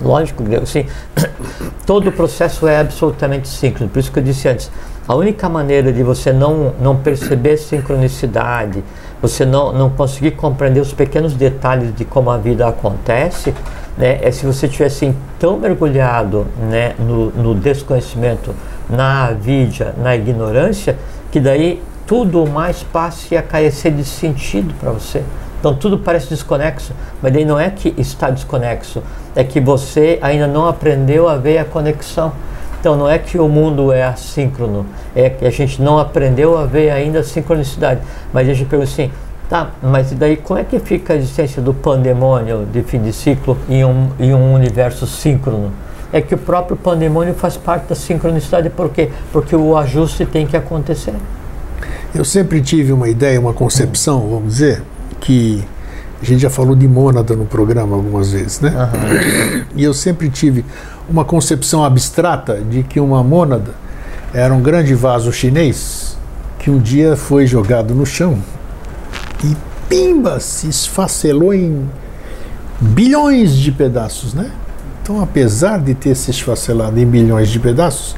Lógico, 0.02 0.44
assim, 0.62 0.86
todo 1.86 2.10
o 2.10 2.12
processo 2.12 2.68
é 2.68 2.80
absolutamente 2.80 3.48
síncrono. 3.48 3.90
Por 3.90 4.00
isso 4.00 4.12
que 4.12 4.20
eu 4.20 4.24
disse 4.24 4.48
antes, 4.48 4.70
a 5.08 5.16
única 5.16 5.48
maneira 5.48 5.94
de 5.94 6.04
você 6.04 6.34
não, 6.34 6.74
não 6.82 6.98
perceber 6.98 7.58
sincronicidade, 7.58 8.84
você 9.22 9.46
não, 9.46 9.72
não 9.72 9.90
conseguir 9.90 10.32
compreender 10.32 10.80
os 10.80 10.92
pequenos 10.92 11.34
detalhes 11.34 11.96
de 11.96 12.04
como 12.04 12.30
a 12.30 12.38
vida 12.38 12.68
acontece, 12.68 13.54
né, 13.98 14.20
é 14.22 14.32
se 14.32 14.46
você 14.46 14.66
estiver 14.66 14.88
assim, 14.88 15.16
tão 15.40 15.58
mergulhado 15.58 16.46
né, 16.70 16.94
no, 17.00 17.30
no 17.32 17.56
desconhecimento, 17.56 18.54
na 18.90 19.28
avidia, 19.28 19.94
na 19.98 20.16
ignorância, 20.16 20.98
que 21.32 21.40
daí 21.40 21.82
tudo 22.08 22.46
mais 22.46 22.84
passe 22.84 23.36
a 23.36 23.42
carecer 23.42 23.92
de 23.92 24.04
sentido 24.04 24.74
para 24.80 24.92
você. 24.92 25.24
Então 25.60 25.74
tudo 25.74 25.98
parece 25.98 26.30
desconexo, 26.30 26.94
mas 27.22 27.34
daí 27.34 27.44
não 27.44 27.60
é 27.60 27.72
que 27.72 27.94
está 27.98 28.30
desconexo, 28.30 29.02
é 29.36 29.44
que 29.44 29.60
você 29.60 30.20
ainda 30.22 30.46
não 30.46 30.68
aprendeu 30.68 31.28
a 31.28 31.38
ver 31.38 31.58
a 31.58 31.66
conexão. 31.66 32.32
Então 32.80 32.96
não 32.96 33.10
é 33.10 33.18
que 33.18 33.40
o 33.40 33.48
mundo 33.48 33.92
é 33.92 34.04
assíncrono, 34.04 34.86
é 35.16 35.28
que 35.28 35.44
a 35.44 35.50
gente 35.50 35.82
não 35.82 35.98
aprendeu 35.98 36.56
a 36.56 36.66
ver 36.66 36.92
ainda 36.92 37.22
a 37.22 37.24
sincronicidade. 37.24 38.00
Mas 38.32 38.48
a 38.48 38.54
gente 38.54 38.70
pergunta 38.70 38.92
assim, 38.92 39.10
tá, 39.50 39.72
mas 39.82 40.12
daí 40.12 40.38
como 40.38 40.60
é 40.60 40.64
que 40.64 40.78
fica 40.78 41.14
a 41.14 41.16
existência 41.16 41.64
do 41.64 41.74
pandemônio 41.74 42.68
de 42.72 42.84
fim 42.84 43.02
de 43.02 43.12
ciclo 43.12 43.58
em 43.68 43.84
um, 43.84 44.10
em 44.20 44.36
um 44.36 44.54
universo 44.54 45.08
síncrono? 45.08 45.72
É 46.14 46.22
que 46.22 46.36
o 46.36 46.38
próprio 46.38 46.78
pandemônio 46.78 47.34
faz 47.34 47.58
parte 47.58 47.88
da 47.88 47.96
sincronicidade, 47.96 48.70
por 48.70 48.90
quê? 48.90 49.10
Porque 49.32 49.56
o 49.56 49.76
ajuste 49.76 50.24
tem 50.24 50.46
que 50.46 50.56
acontecer. 50.56 51.16
Eu 52.16 52.24
sempre 52.24 52.62
tive 52.62 52.94
uma 52.94 53.10
ideia, 53.10 53.38
uma 53.40 53.54
concepção, 53.54 54.22
vamos 54.30 54.54
dizer, 54.54 54.82
que 55.20 55.62
a 56.22 56.26
gente 56.26 56.42
já 56.42 56.50
falou 56.50 56.74
de 56.74 56.88
mônada 56.88 57.36
no 57.36 57.46
programa 57.46 57.94
algumas 57.94 58.32
vezes, 58.32 58.62
né? 58.62 58.72
Uhum. 58.72 59.66
E 59.76 59.84
eu 59.84 59.94
sempre 59.94 60.30
tive 60.30 60.64
uma 61.10 61.26
concepção 61.26 61.84
abstrata 61.84 62.62
de 62.62 62.84
que 62.84 63.02
uma 63.02 63.22
mônada 63.22 63.74
era 64.34 64.54
um 64.54 64.62
grande 64.62 64.96
vaso 64.96 65.32
chinês 65.34 66.18
que 66.58 66.72
um 66.72 66.80
dia 66.80 67.18
foi 67.18 67.46
jogado 67.46 67.94
no 67.94 68.06
chão 68.06 68.40
e 69.44 69.56
pimba 69.90 70.40
se 70.40 70.70
esfacelou 70.70 71.54
em 71.54 71.86
bilhões 72.80 73.54
de 73.54 73.74
pedaços, 73.74 74.34
né? 74.34 74.52
Então, 75.04 75.22
apesar 75.22 75.80
de 75.80 75.94
ter 75.94 76.16
se 76.16 76.32
esfacelado 76.32 76.98
em 76.98 77.06
bilhões 77.06 77.50
de 77.50 77.60
pedaços, 77.60 78.16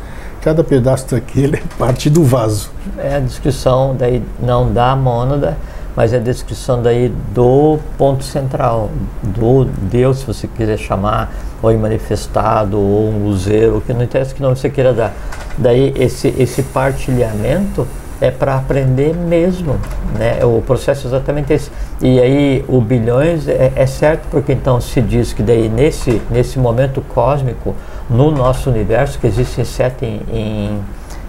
cada 0.47 0.63
pedaço 0.63 1.13
daquele 1.13 1.57
é 1.57 1.61
parte 1.77 2.09
do 2.09 2.23
vaso. 2.23 2.71
É 2.97 3.17
a 3.17 3.19
descrição 3.19 3.93
daí 3.99 4.23
não 4.39 4.71
da 4.71 4.95
mônada, 4.95 5.57
mas 5.93 6.13
é 6.13 6.15
a 6.15 6.19
descrição 6.21 6.81
daí 6.81 7.11
do 7.35 7.77
ponto 7.97 8.23
central, 8.23 8.89
do 9.21 9.65
Deus, 9.65 10.19
se 10.19 10.25
você 10.25 10.47
quiser 10.47 10.77
chamar, 10.77 11.33
ou 11.61 11.77
manifestado, 11.77 12.79
ou 12.79 13.09
um 13.09 13.11
museu, 13.11 13.83
que 13.85 13.91
não 13.91 14.03
interessa 14.03 14.33
que 14.33 14.41
nome 14.41 14.55
você 14.55 14.69
queira 14.69 14.93
dar. 14.93 15.13
Daí 15.57 15.93
esse, 15.97 16.33
esse 16.39 16.63
partilhamento 16.63 17.85
é 18.21 18.31
para 18.31 18.55
aprender 18.55 19.13
mesmo, 19.13 19.77
né? 20.17 20.45
O 20.45 20.61
processo 20.61 21.07
é 21.07 21.09
exatamente 21.09 21.51
esse. 21.51 21.69
E 22.01 22.21
aí 22.21 22.65
o 22.69 22.79
bilhões 22.79 23.49
é, 23.49 23.73
é, 23.75 23.85
certo 23.85 24.27
porque 24.31 24.53
então 24.53 24.79
se 24.79 25.01
diz 25.01 25.33
que 25.33 25.43
daí 25.43 25.67
nesse 25.67 26.21
nesse 26.31 26.57
momento 26.57 27.01
cósmico 27.01 27.75
no 28.09 28.31
nosso 28.31 28.69
universo 28.69 29.19
que 29.19 29.27
existem 29.27 29.65
sete 29.65 30.05
em, 30.05 30.21
em, 30.31 30.79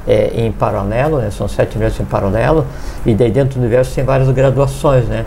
é, 0.06 0.44
em 0.44 0.52
paralelo, 0.52 1.18
né? 1.18 1.30
São 1.30 1.48
sete 1.48 1.76
universos 1.76 2.00
em 2.00 2.04
paralelo 2.04 2.66
e 3.04 3.14
daí 3.14 3.30
dentro 3.30 3.58
do 3.58 3.60
universo 3.60 3.94
tem 3.94 4.04
várias 4.04 4.30
graduações, 4.30 5.04
né? 5.06 5.24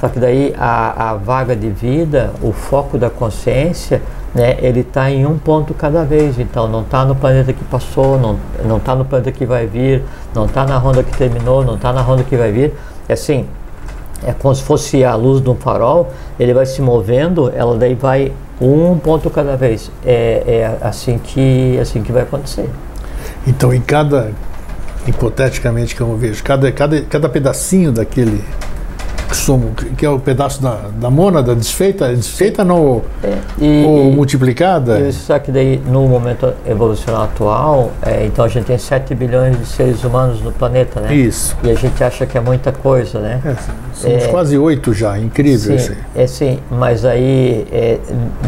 Só 0.00 0.08
que 0.08 0.18
daí 0.18 0.54
a, 0.58 1.10
a 1.10 1.14
vaga 1.14 1.54
de 1.54 1.70
vida, 1.70 2.32
o 2.42 2.52
foco 2.52 2.98
da 2.98 3.08
consciência 3.08 4.02
né, 4.34 4.56
ele 4.60 4.80
está 4.80 5.10
em 5.10 5.26
um 5.26 5.38
ponto 5.38 5.74
cada 5.74 6.04
vez. 6.04 6.38
Então, 6.38 6.66
não 6.66 6.80
está 6.82 7.04
no 7.04 7.14
planeta 7.14 7.52
que 7.52 7.62
passou, 7.64 8.18
não 8.18 8.76
está 8.78 8.94
no 8.94 9.04
planeta 9.04 9.30
que 9.30 9.44
vai 9.44 9.66
vir, 9.66 10.02
não 10.34 10.46
está 10.46 10.64
na 10.64 10.78
ronda 10.78 11.02
que 11.02 11.16
terminou, 11.16 11.64
não 11.64 11.74
está 11.74 11.92
na 11.92 12.00
ronda 12.00 12.24
que 12.24 12.36
vai 12.36 12.50
vir. 12.50 12.74
É 13.08 13.12
assim, 13.12 13.46
é 14.24 14.32
como 14.32 14.54
se 14.54 14.62
fosse 14.62 15.04
a 15.04 15.14
luz 15.14 15.42
de 15.42 15.50
um 15.50 15.54
farol, 15.54 16.10
ele 16.38 16.54
vai 16.54 16.64
se 16.64 16.80
movendo, 16.80 17.52
ela 17.54 17.76
daí 17.76 17.94
vai 17.94 18.32
um 18.64 18.98
ponto 18.98 19.28
cada 19.30 19.56
vez. 19.56 19.90
É, 20.04 20.42
é 20.46 20.78
assim, 20.80 21.18
que, 21.18 21.78
assim 21.80 22.02
que 22.02 22.12
vai 22.12 22.22
acontecer. 22.22 22.68
Então, 23.46 23.72
em 23.72 23.80
cada, 23.80 24.32
hipoteticamente 25.06 25.94
que 25.94 26.00
eu 26.00 26.16
vejo, 26.16 26.42
cada, 26.42 26.70
cada, 26.70 27.00
cada 27.02 27.28
pedacinho 27.28 27.90
daquele 27.90 28.42
somo, 29.36 29.74
que 29.96 30.04
é 30.04 30.10
o 30.10 30.18
pedaço 30.18 30.62
da, 30.62 30.88
da 30.94 31.10
mônada 31.10 31.54
desfeita, 31.54 32.14
desfeita 32.14 32.64
não, 32.64 33.02
é, 33.22 33.38
e, 33.58 33.84
ou 33.84 34.10
e, 34.10 34.14
multiplicada. 34.14 35.00
E 35.00 35.12
só 35.12 35.38
que 35.38 35.50
daí, 35.50 35.80
no 35.86 36.06
momento 36.06 36.52
evolucional 36.66 37.24
atual, 37.24 37.92
é, 38.02 38.26
então 38.26 38.44
a 38.44 38.48
gente 38.48 38.66
tem 38.66 38.78
7 38.78 39.14
bilhões 39.14 39.58
de 39.58 39.66
seres 39.66 40.04
humanos 40.04 40.40
no 40.42 40.52
planeta, 40.52 41.00
né? 41.00 41.14
Isso. 41.14 41.56
E 41.62 41.70
a 41.70 41.74
gente 41.74 42.02
acha 42.02 42.26
que 42.26 42.36
é 42.36 42.40
muita 42.40 42.72
coisa, 42.72 43.18
né? 43.20 43.40
É, 43.44 43.54
somos 43.94 44.24
é, 44.24 44.28
quase 44.28 44.56
8 44.56 44.92
já, 44.94 45.18
incrível 45.18 45.78
sim, 45.78 45.94
É 46.14 46.26
sim, 46.26 46.58
mas 46.70 47.04
aí, 47.04 47.66
é, 47.72 47.98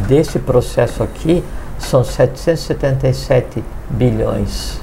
desse 0.09 0.39
processo 0.39 1.03
aqui, 1.03 1.43
são 1.79 2.05
777 2.05 3.63
bilhões, 3.91 4.81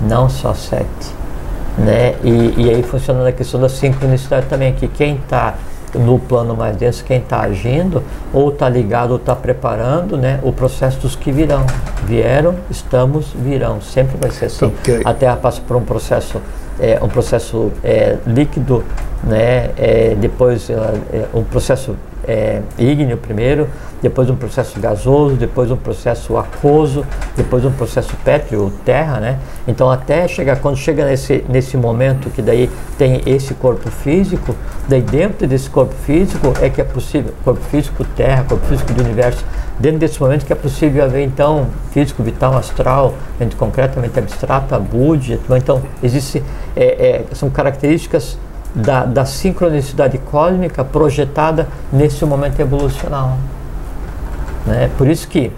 não 0.00 0.28
só 0.28 0.52
7 0.54 1.21
né? 1.78 2.14
E, 2.22 2.54
e 2.56 2.70
aí 2.70 2.82
funciona 2.82 3.28
a 3.28 3.32
questão 3.32 3.60
da 3.60 3.68
sincronicidade 3.68 4.46
também, 4.46 4.72
que 4.72 4.88
quem 4.88 5.16
está 5.16 5.54
no 5.94 6.18
plano 6.18 6.56
mais 6.56 6.76
denso, 6.76 7.04
quem 7.04 7.18
está 7.18 7.40
agindo, 7.40 8.02
ou 8.32 8.50
está 8.50 8.68
ligado 8.68 9.10
ou 9.10 9.16
está 9.16 9.36
preparando 9.36 10.16
né, 10.16 10.40
o 10.42 10.52
processo 10.52 10.98
dos 11.00 11.14
que 11.14 11.30
virão. 11.30 11.66
Vieram, 12.04 12.56
estamos, 12.70 13.32
virão. 13.34 13.80
Sempre 13.80 14.16
vai 14.18 14.30
ser 14.30 14.46
assim. 14.46 14.66
Okay. 14.66 15.02
A 15.04 15.12
Terra 15.12 15.36
passa 15.36 15.60
por 15.60 15.76
um 15.76 15.84
processo, 15.84 16.40
é, 16.80 16.98
um 17.02 17.08
processo 17.08 17.70
é, 17.84 18.16
líquido, 18.26 18.84
né, 19.22 19.70
é, 19.76 20.16
depois 20.18 20.68
é, 20.70 20.76
um 21.34 21.44
processo 21.44 21.94
é, 22.26 22.62
ígneo 22.78 23.16
primeiro, 23.16 23.68
depois 24.00 24.28
um 24.28 24.36
processo 24.36 24.78
gasoso, 24.80 25.36
depois 25.36 25.70
um 25.70 25.76
processo 25.76 26.36
aquoso, 26.36 27.04
depois 27.36 27.64
um 27.64 27.70
processo 27.70 28.14
pétreo, 28.24 28.72
terra, 28.84 29.20
né? 29.20 29.38
Então 29.66 29.90
até 29.90 30.26
chegar, 30.26 30.56
quando 30.56 30.76
chega 30.76 31.04
nesse, 31.04 31.44
nesse 31.48 31.76
momento 31.76 32.30
que 32.30 32.42
daí 32.42 32.70
tem 32.98 33.22
esse 33.26 33.54
corpo 33.54 33.90
físico, 33.90 34.54
daí 34.88 35.00
dentro 35.02 35.46
desse 35.46 35.70
corpo 35.70 35.94
físico 36.04 36.52
é 36.60 36.68
que 36.68 36.80
é 36.80 36.84
possível, 36.84 37.32
corpo 37.44 37.62
físico 37.62 38.04
terra, 38.16 38.44
corpo 38.48 38.66
físico 38.66 38.92
do 38.92 39.02
universo, 39.02 39.44
dentro 39.78 39.98
desse 39.98 40.20
momento 40.20 40.44
que 40.44 40.52
é 40.52 40.56
possível 40.56 41.04
haver 41.04 41.24
então 41.24 41.68
físico, 41.92 42.22
vital, 42.22 42.56
astral, 42.56 43.14
mente 43.38 43.56
concretamente 43.56 44.18
abstrata, 44.18 44.78
búdia, 44.78 45.38
então 45.50 45.82
existe, 46.02 46.42
é, 46.76 47.24
é, 47.30 47.34
são 47.34 47.50
características 47.50 48.38
da, 48.74 49.04
da 49.04 49.24
sincronicidade 49.24 50.18
cósmica 50.18 50.84
projetada 50.84 51.68
nesse 51.92 52.24
momento 52.24 52.58
evolucional. 52.60 53.36
Né? 54.66 54.90
Por 54.96 55.08
isso 55.08 55.28
que 55.28 55.50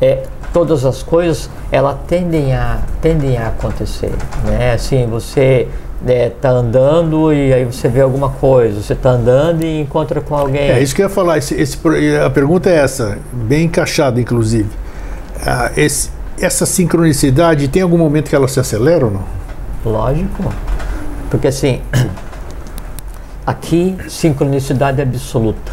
é, 0.00 0.24
todas 0.52 0.84
as 0.84 1.02
coisas 1.02 1.50
ela 1.70 1.98
tendem 2.08 2.54
a, 2.54 2.78
tendem 3.00 3.38
a 3.38 3.48
acontecer. 3.48 4.12
Né? 4.44 4.72
Assim, 4.72 5.06
você 5.06 5.68
é, 6.06 6.30
tá 6.30 6.50
andando 6.50 7.32
e 7.32 7.52
aí 7.52 7.64
você 7.64 7.88
vê 7.88 8.00
alguma 8.00 8.30
coisa, 8.30 8.82
você 8.82 8.94
tá 8.94 9.10
andando 9.10 9.62
e 9.62 9.80
encontra 9.80 10.20
com 10.20 10.34
alguém. 10.34 10.70
É 10.70 10.82
isso 10.82 10.94
que 10.94 11.02
eu 11.02 11.06
ia 11.06 11.10
falar. 11.10 11.38
Esse, 11.38 11.54
esse, 11.54 11.78
a 12.24 12.30
pergunta 12.30 12.70
é 12.70 12.76
essa, 12.76 13.18
bem 13.32 13.64
encaixada, 13.66 14.20
inclusive. 14.20 14.68
Ah, 15.46 15.70
esse, 15.76 16.10
essa 16.40 16.66
sincronicidade 16.66 17.68
tem 17.68 17.82
algum 17.82 17.98
momento 17.98 18.28
que 18.28 18.34
ela 18.34 18.48
se 18.48 18.58
acelera 18.58 19.06
ou 19.06 19.12
não? 19.12 19.24
Lógico. 19.84 20.52
Porque 21.30 21.48
assim, 21.48 21.80
aqui 23.46 23.96
sincronicidade 24.08 25.00
absoluta. 25.00 25.72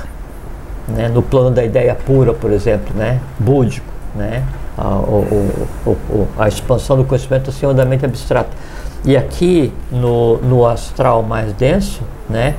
Né? 0.88 1.10
No 1.10 1.22
plano 1.22 1.52
da 1.52 1.64
ideia 1.64 1.96
pura, 1.96 2.34
por 2.34 2.52
exemplo, 2.52 2.96
né? 2.96 3.20
búdico, 3.40 3.88
né? 4.16 4.44
a, 4.78 4.90
o, 4.96 5.66
o, 5.86 5.90
o, 5.90 6.28
a 6.38 6.48
expansão 6.48 6.96
do 6.96 7.04
conhecimento 7.04 7.50
assim, 7.50 7.74
da 7.74 7.84
mente 7.84 8.06
abstrata. 8.06 8.52
E 9.04 9.18
aqui 9.18 9.74
no, 9.92 10.38
no 10.38 10.66
astral 10.66 11.24
mais 11.24 11.52
denso, 11.54 12.02
né, 12.30 12.56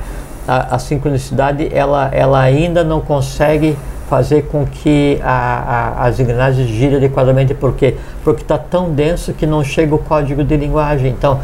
a, 0.47 0.75
a 0.75 0.79
sincronicidade 0.79 1.69
ela, 1.71 2.09
ela 2.11 2.39
ainda 2.39 2.83
não 2.83 2.99
consegue 2.99 3.77
fazer 4.09 4.43
com 4.47 4.65
que 4.65 5.19
a, 5.23 5.99
a, 6.01 6.07
as 6.07 6.19
engrenagens 6.19 6.67
girem 6.67 6.97
adequadamente, 6.97 7.53
porque 7.53 7.95
porque 8.23 8.41
está 8.41 8.57
tão 8.57 8.91
denso 8.91 9.33
que 9.33 9.45
não 9.45 9.63
chega 9.63 9.93
o 9.93 9.99
código 9.99 10.43
de 10.43 10.57
linguagem. 10.57 11.11
Então, 11.11 11.39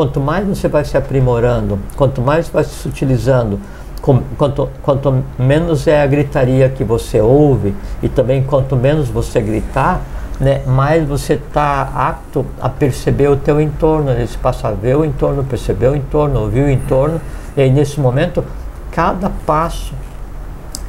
quanto 0.00 0.18
mais 0.18 0.46
você 0.46 0.66
vai 0.66 0.82
se 0.82 0.96
aprimorando, 0.96 1.78
quanto 1.94 2.22
mais 2.22 2.48
vai 2.48 2.64
se 2.64 2.88
utilizando, 2.88 3.60
com, 4.00 4.22
quanto, 4.38 4.70
quanto 4.80 5.22
menos 5.38 5.86
é 5.86 6.00
a 6.00 6.06
gritaria 6.06 6.70
que 6.70 6.82
você 6.82 7.20
ouve 7.20 7.74
e 8.02 8.08
também 8.08 8.42
quanto 8.42 8.74
menos 8.76 9.10
você 9.10 9.42
gritar, 9.42 10.00
né, 10.40 10.62
mais 10.66 11.06
você 11.06 11.34
está 11.34 11.82
apto 11.94 12.46
a 12.58 12.70
perceber 12.70 13.28
o 13.28 13.36
teu 13.36 13.60
entorno, 13.60 14.06
né, 14.06 14.26
passa 14.40 14.68
a 14.68 14.70
ver 14.70 14.96
o 14.96 15.04
entorno, 15.04 15.44
perceber 15.44 15.88
o 15.88 15.94
entorno, 15.94 16.40
ouvir 16.40 16.62
o 16.62 16.70
entorno, 16.70 17.20
e 17.54 17.60
aí 17.60 17.70
nesse 17.70 18.00
momento, 18.00 18.42
cada 18.90 19.30
passo, 19.46 19.92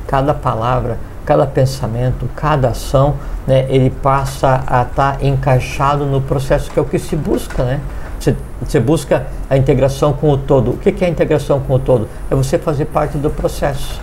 cada 0.07 0.33
palavra, 0.33 0.97
cada 1.25 1.45
pensamento, 1.45 2.29
cada 2.33 2.69
ação, 2.69 3.15
né, 3.45 3.65
ele 3.67 3.89
passa 3.89 4.63
a 4.65 4.83
estar 4.83 5.17
tá 5.17 5.17
encaixado 5.21 6.05
no 6.05 6.21
processo 6.21 6.71
que 6.71 6.79
é 6.79 6.81
o 6.81 6.85
que 6.85 6.97
se 6.97 7.17
busca, 7.17 7.65
né? 7.65 7.81
Você, 8.61 8.79
busca 8.79 9.27
a 9.49 9.57
integração 9.57 10.13
com 10.13 10.31
o 10.31 10.37
todo. 10.37 10.71
O 10.71 10.77
que 10.77 11.03
é 11.03 11.07
a 11.07 11.09
integração 11.09 11.59
com 11.59 11.75
o 11.75 11.79
todo? 11.79 12.07
É 12.29 12.35
você 12.35 12.57
fazer 12.57 12.85
parte 12.85 13.17
do 13.17 13.29
processo. 13.29 14.01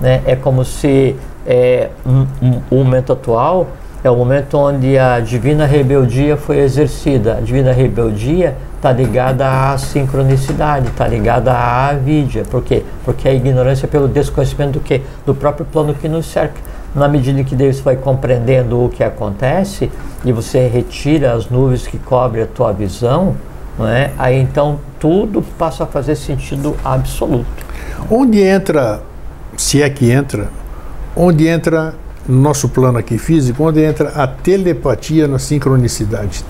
Né? 0.00 0.22
É 0.26 0.34
como 0.34 0.64
se 0.64 1.16
é, 1.46 1.90
um, 2.06 2.26
um, 2.42 2.60
o 2.70 2.84
momento 2.84 3.12
atual 3.12 3.68
é 4.04 4.10
o 4.10 4.16
momento 4.16 4.58
onde 4.58 4.98
a 4.98 5.20
divina 5.20 5.64
rebeldia 5.64 6.36
foi 6.36 6.58
exercida. 6.58 7.34
A 7.34 7.40
divina 7.40 7.70
rebeldia 7.72 8.56
está 8.74 8.90
ligada 8.90 9.46
à 9.48 9.78
sincronicidade, 9.78 10.88
está 10.88 11.06
ligada 11.06 11.52
à 11.52 11.90
avidia. 11.90 12.42
Por 12.42 12.64
quê? 12.64 12.82
Porque 13.04 13.28
a 13.28 13.32
ignorância 13.32 13.86
é 13.86 13.88
pelo 13.88 14.08
desconhecimento 14.08 14.72
do 14.72 14.80
quê? 14.80 15.02
Do 15.24 15.36
próprio 15.36 15.64
plano 15.64 15.94
que 15.94 16.08
nos 16.08 16.26
cerca. 16.26 16.60
Na 16.96 17.06
medida 17.06 17.40
em 17.40 17.44
que 17.44 17.54
Deus 17.54 17.78
vai 17.78 17.94
compreendendo 17.94 18.84
o 18.84 18.88
que 18.88 19.04
acontece 19.04 19.88
e 20.24 20.32
você 20.32 20.66
retira 20.66 21.32
as 21.32 21.48
nuvens 21.48 21.86
que 21.86 21.96
cobrem 21.96 22.42
a 22.42 22.46
tua 22.46 22.72
visão, 22.72 23.36
não 23.78 23.88
é? 23.88 24.12
aí 24.18 24.38
então 24.38 24.78
tudo 25.00 25.42
passa 25.58 25.84
a 25.84 25.86
fazer 25.86 26.14
sentido 26.16 26.76
absoluto. 26.84 27.46
Onde 28.10 28.40
entra, 28.40 29.02
se 29.56 29.82
é 29.82 29.88
que 29.88 30.10
entra, 30.10 30.48
onde 31.16 31.46
entra 31.46 31.94
no 32.26 32.40
nosso 32.40 32.68
plano 32.68 32.98
aqui 32.98 33.18
físico, 33.18 33.64
onde 33.64 33.82
entra 33.82 34.10
a 34.10 34.26
telepatia 34.26 35.26
na 35.26 35.38
sincronicidade? 35.38 36.44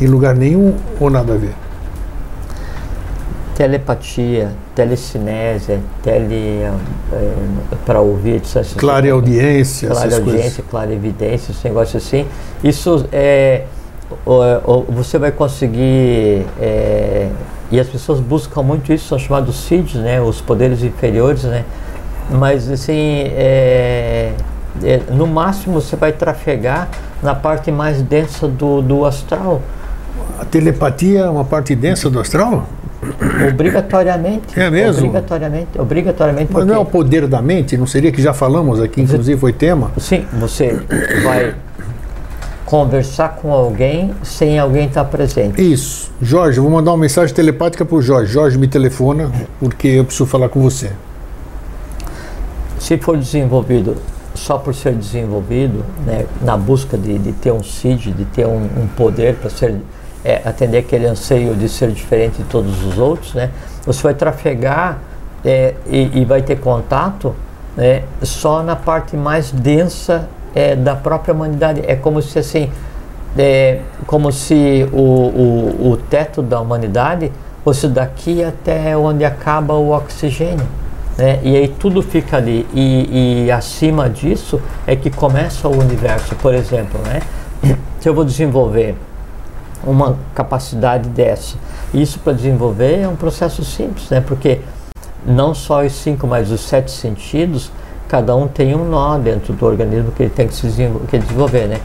Em 0.00 0.06
lugar 0.06 0.34
nenhum 0.34 0.74
ou 1.00 1.10
nada 1.10 1.34
a 1.34 1.36
ver? 1.36 1.54
Telepatia, 3.54 4.52
telecinésia, 4.74 5.80
tele 6.02 6.62
é, 7.12 7.32
para 7.84 8.00
ouvir, 8.00 8.40
essas 8.40 8.72
clara 8.72 9.12
audiência, 9.12 9.88
clara 9.88 10.16
audiência, 10.16 10.64
clara 10.68 10.92
evidência, 10.92 11.52
esse 11.52 11.68
negócio 11.68 11.98
assim. 11.98 12.26
Isso 12.64 13.06
é, 13.12 13.64
você 14.88 15.18
vai 15.18 15.32
conseguir 15.32 16.46
é, 16.60 17.28
e 17.70 17.80
as 17.80 17.88
pessoas 17.88 18.20
buscam 18.20 18.62
muito 18.62 18.92
isso, 18.92 19.08
são 19.08 19.18
chamados 19.18 19.56
CIDs, 19.56 19.94
né, 19.94 20.20
os 20.20 20.40
poderes 20.40 20.82
inferiores, 20.82 21.44
né. 21.44 21.64
Mas 22.30 22.70
assim, 22.70 23.24
é, 23.34 24.32
é, 24.82 25.00
no 25.10 25.26
máximo 25.26 25.80
você 25.80 25.96
vai 25.96 26.12
trafegar 26.12 26.88
na 27.22 27.34
parte 27.34 27.70
mais 27.70 28.02
densa 28.02 28.46
do, 28.48 28.82
do 28.82 29.04
astral. 29.04 29.60
A 30.38 30.44
telepatia 30.44 31.20
é 31.20 31.28
uma 31.28 31.44
parte 31.44 31.74
densa 31.74 32.08
do 32.08 32.20
astral? 32.20 32.66
Obrigatoriamente. 33.48 34.58
É 34.58 34.70
mesmo? 34.70 35.06
Obrigatoriamente. 35.06 35.80
obrigatoriamente 35.80 36.52
Mas 36.52 36.66
não 36.66 36.74
é 36.74 36.78
o 36.78 36.84
poder 36.84 37.26
da 37.26 37.42
mente? 37.42 37.76
Não 37.76 37.86
seria 37.86 38.12
que 38.12 38.22
já 38.22 38.32
falamos 38.32 38.80
aqui, 38.80 39.02
inclusive 39.02 39.40
foi 39.40 39.52
tema? 39.52 39.90
Sim, 39.98 40.24
você 40.32 40.80
vai 41.24 41.54
conversar 42.72 43.36
com 43.36 43.52
alguém 43.52 44.14
sem 44.22 44.58
alguém 44.58 44.86
estar 44.86 45.04
presente. 45.04 45.60
Isso. 45.60 46.10
Jorge, 46.22 46.58
vou 46.58 46.70
mandar 46.70 46.92
uma 46.92 46.96
mensagem 46.96 47.34
telepática 47.34 47.84
para 47.84 47.94
o 47.94 48.00
Jorge. 48.00 48.32
Jorge, 48.32 48.56
me 48.56 48.66
telefona 48.66 49.30
porque 49.60 49.88
eu 49.88 50.06
preciso 50.06 50.24
falar 50.24 50.48
com 50.48 50.58
você. 50.58 50.90
Se 52.78 52.96
for 52.96 53.18
desenvolvido 53.18 53.98
só 54.34 54.56
por 54.56 54.74
ser 54.74 54.94
desenvolvido, 54.94 55.84
né, 56.06 56.24
na 56.40 56.56
busca 56.56 56.96
de, 56.96 57.18
de 57.18 57.32
ter 57.32 57.52
um 57.52 57.62
CID, 57.62 58.10
de 58.10 58.24
ter 58.24 58.46
um, 58.46 58.64
um 58.64 58.88
poder 58.96 59.34
para 59.34 59.50
ser 59.50 59.76
é, 60.24 60.40
atender 60.42 60.78
aquele 60.78 61.04
anseio 61.04 61.54
de 61.54 61.68
ser 61.68 61.90
diferente 61.90 62.38
de 62.38 62.44
todos 62.44 62.82
os 62.86 62.96
outros, 62.96 63.34
né, 63.34 63.50
você 63.84 64.02
vai 64.02 64.14
trafegar 64.14 64.98
é, 65.44 65.74
e, 65.86 66.20
e, 66.20 66.24
vai 66.24 66.40
ter 66.40 66.58
contato 66.58 67.34
né, 67.76 68.04
só 68.22 68.62
na 68.62 68.76
parte 68.76 69.14
mais 69.14 69.50
densa 69.50 70.26
é, 70.54 70.76
da 70.76 70.94
própria 70.94 71.34
humanidade. 71.34 71.82
É 71.86 71.96
como 71.96 72.20
se 72.22 72.38
assim, 72.38 72.70
é, 73.36 73.80
como 74.06 74.30
se 74.32 74.88
o, 74.92 74.96
o, 74.96 75.90
o 75.92 75.96
teto 75.96 76.42
da 76.42 76.60
humanidade 76.60 77.32
fosse 77.64 77.88
daqui 77.88 78.42
até 78.42 78.96
onde 78.96 79.24
acaba 79.24 79.74
o 79.74 79.90
oxigênio. 79.90 80.66
Né? 81.16 81.40
E 81.42 81.56
aí 81.56 81.68
tudo 81.68 82.02
fica 82.02 82.36
ali. 82.36 82.66
E, 82.74 83.44
e, 83.44 83.50
acima 83.50 84.08
disso 84.08 84.60
é 84.86 84.96
que 84.96 85.10
começa 85.10 85.68
o 85.68 85.78
universo. 85.78 86.34
Por 86.36 86.54
exemplo, 86.54 87.00
né? 87.06 87.20
se 88.00 88.08
eu 88.08 88.14
vou 88.14 88.24
desenvolver 88.24 88.96
uma 89.84 90.16
capacidade 90.34 91.08
dessa, 91.08 91.56
isso 91.92 92.18
para 92.20 92.32
desenvolver 92.32 93.00
é 93.00 93.08
um 93.08 93.16
processo 93.16 93.64
simples, 93.64 94.08
né? 94.10 94.20
porque 94.20 94.60
não 95.26 95.54
só 95.54 95.84
os 95.84 95.92
cinco, 95.92 96.26
mas 96.26 96.50
os 96.50 96.60
sete 96.60 96.90
sentidos, 96.90 97.70
cada 98.12 98.36
um 98.36 98.46
tem 98.46 98.74
um 98.74 98.84
nó 98.84 99.16
dentro 99.16 99.54
do 99.54 99.64
organismo 99.64 100.12
que 100.12 100.24
ele 100.24 100.30
tem 100.30 100.46
que, 100.46 100.54
se 100.54 100.66
que 101.08 101.18
desenvolver. 101.18 101.66
Né? 101.66 101.80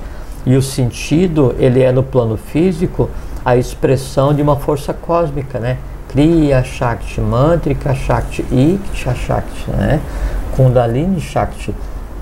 E 0.45 0.57
o 0.57 0.61
sentido, 0.61 1.55
ele 1.57 1.81
é 1.81 1.89
no 1.89 2.03
plano 2.03 2.35
físico 2.35 3.09
a 3.45 3.55
expressão 3.55 4.33
de 4.33 4.41
uma 4.41 4.57
força 4.57 4.93
cósmica, 4.93 5.57
né? 5.57 5.77
Kriya 6.09 6.61
Shakti, 6.65 7.21
Mantrika 7.21 7.95
Shakti, 7.95 8.45
Iksha 8.51 9.15
Shakti, 9.15 9.71
né? 9.71 10.01
Kundalini 10.53 11.21
Shakti. 11.21 11.73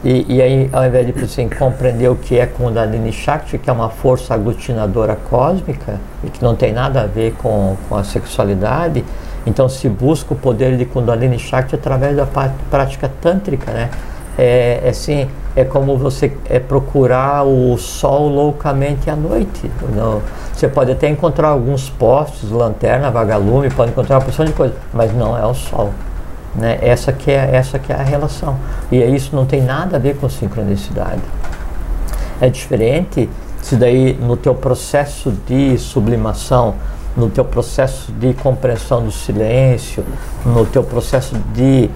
E, 0.04 0.36
e 0.36 0.40
aí, 0.40 0.70
ao 0.72 0.86
invés 0.86 1.08
de 1.08 1.24
assim, 1.24 1.50
compreender 1.50 2.08
o 2.08 2.16
que 2.16 2.38
é 2.38 2.46
Kundalini 2.46 3.12
Shakti, 3.12 3.58
que 3.58 3.72
é 3.72 3.74
uma 3.74 3.90
força 3.90 4.36
aglutinadora 4.36 5.18
cósmica 5.32 6.00
e 6.24 6.30
que 6.30 6.44
não 6.44 6.56
tem 6.56 6.72
nada 6.72 7.02
a 7.02 7.08
ver 7.08 7.34
com, 7.34 7.76
com 7.90 7.96
a 7.96 8.04
sexualidade, 8.04 9.04
então 9.46 9.70
se 9.70 9.88
busca 9.88 10.34
o 10.34 10.38
poder 10.38 10.78
de 10.78 10.86
Kundalini 10.86 11.38
Shakti 11.38 11.76
através 11.76 12.16
da 12.16 12.28
prática 12.70 13.12
tântrica, 13.22 13.72
né? 13.72 13.90
É, 14.38 14.82
é 14.84 14.90
assim, 14.90 15.30
é 15.56 15.64
como 15.64 15.98
você 15.98 16.36
é 16.50 16.60
procurar 16.60 17.44
o 17.46 17.78
sol 17.78 18.28
loucamente 18.28 19.10
à 19.10 19.16
noite. 19.16 19.72
Não, 19.96 20.22
você 20.54 20.68
pode 20.68 20.92
até 20.92 21.08
encontrar 21.08 21.50
alguns 21.50 21.90
postes, 21.90 22.50
lanterna, 22.50 23.10
vagalume, 23.10 23.70
pode 23.70 23.92
encontrar 23.92 24.18
uma 24.18 24.22
porção 24.22 24.46
de 24.46 24.52
coisas, 24.52 24.76
mas 24.94 25.14
não 25.14 25.38
é 25.38 25.46
o 25.46 25.54
sol. 25.54 25.92
Né? 26.54 26.78
Essa, 26.82 27.12
que 27.12 27.32
é, 27.32 27.50
essa 27.54 27.78
que 27.78 27.92
é 27.92 27.96
a 27.96 28.04
relação. 28.04 28.58
E 28.92 28.98
isso 28.98 29.36
não 29.36 29.46
tem 29.46 29.62
nada 29.62 29.98
a 29.98 30.00
ver 30.00 30.18
com 30.18 30.28
sincronicidade. 30.30 31.22
É 32.42 32.50
diferente 32.50 33.30
se 33.62 33.76
daí 33.76 34.14
no 34.14 34.38
teu 34.38 34.54
processo 34.54 35.34
de 35.48 35.78
sublimação, 35.78 36.76
no 37.16 37.30
teu 37.30 37.46
processo 37.46 38.12
de 38.12 38.34
compreensão 38.34 39.04
do 39.04 39.12
silêncio, 39.12 40.04
no 40.46 40.66
teu 40.66 40.84
processo 40.84 41.36
de, 41.54 41.90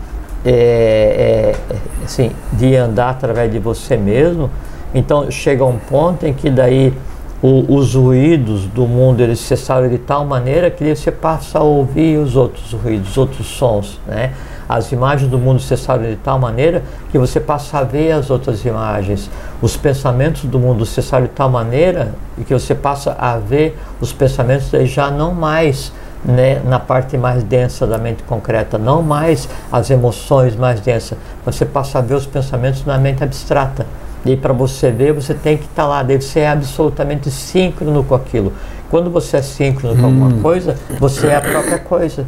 é, 0.45 0.51
é, 0.51 1.55
assim, 2.03 2.31
de 2.53 2.75
andar 2.75 3.09
através 3.09 3.51
de 3.51 3.59
você 3.59 3.97
mesmo, 3.97 4.49
então 4.93 5.29
chega 5.29 5.65
um 5.65 5.77
ponto 5.77 6.25
em 6.25 6.33
que 6.33 6.49
daí 6.49 6.93
o, 7.41 7.75
os 7.75 7.95
ruídos 7.95 8.65
do 8.65 8.85
mundo 8.85 9.21
eles 9.21 9.39
cessaram 9.39 9.87
de 9.87 9.97
tal 9.97 10.25
maneira 10.25 10.69
que 10.69 10.95
você 10.95 11.11
passa 11.11 11.59
a 11.59 11.63
ouvir 11.63 12.17
os 12.17 12.35
outros 12.35 12.73
ruídos, 12.73 13.11
os 13.11 13.17
outros 13.17 13.47
sons, 13.47 13.99
né? 14.07 14.33
As 14.69 14.91
imagens 14.91 15.31
do 15.31 15.39
mundo 15.39 15.59
cessaram 15.59 16.03
de 16.03 16.15
tal 16.17 16.37
maneira 16.37 16.83
que 17.11 17.17
você 17.17 17.39
passa 17.39 17.79
a 17.79 17.83
ver 17.83 18.11
as 18.11 18.29
outras 18.29 18.63
imagens. 18.63 19.27
Os 19.63 19.75
pensamentos 19.75 20.45
do 20.45 20.59
mundo 20.59 20.85
cessaram 20.85 21.25
de 21.25 21.31
tal 21.31 21.49
maneira 21.49 22.13
que 22.45 22.53
você 22.53 22.75
passa 22.75 23.15
a 23.17 23.37
ver 23.37 23.75
os 23.99 24.13
pensamentos 24.13 24.69
já 24.87 25.09
não 25.09 25.33
mais 25.33 25.91
né, 26.23 26.61
na 26.65 26.79
parte 26.79 27.17
mais 27.17 27.41
densa 27.41 27.87
da 27.87 27.97
mente 27.97 28.21
concreta, 28.23 28.77
não 28.77 29.01
mais 29.01 29.49
as 29.71 29.89
emoções 29.89 30.55
mais 30.55 30.79
densas. 30.79 31.17
Você 31.43 31.65
passa 31.65 31.97
a 31.97 32.01
ver 32.01 32.13
os 32.13 32.27
pensamentos 32.27 32.85
na 32.85 32.99
mente 32.99 33.23
abstrata. 33.23 33.87
E 34.23 34.35
para 34.35 34.53
você 34.53 34.91
ver, 34.91 35.13
você 35.13 35.33
tem 35.33 35.57
que 35.57 35.63
estar 35.63 35.83
tá 35.83 35.87
lá, 35.87 36.03
deve 36.03 36.23
ser 36.23 36.45
absolutamente 36.45 37.31
síncrono 37.31 38.03
com 38.03 38.13
aquilo. 38.13 38.53
Quando 38.91 39.09
você 39.09 39.37
é 39.37 39.41
síncrono 39.41 39.95
com 39.95 40.01
hum. 40.01 40.05
alguma 40.05 40.41
coisa, 40.41 40.75
você 40.99 41.27
é 41.27 41.37
a 41.37 41.41
própria 41.41 41.79
coisa. 41.79 42.25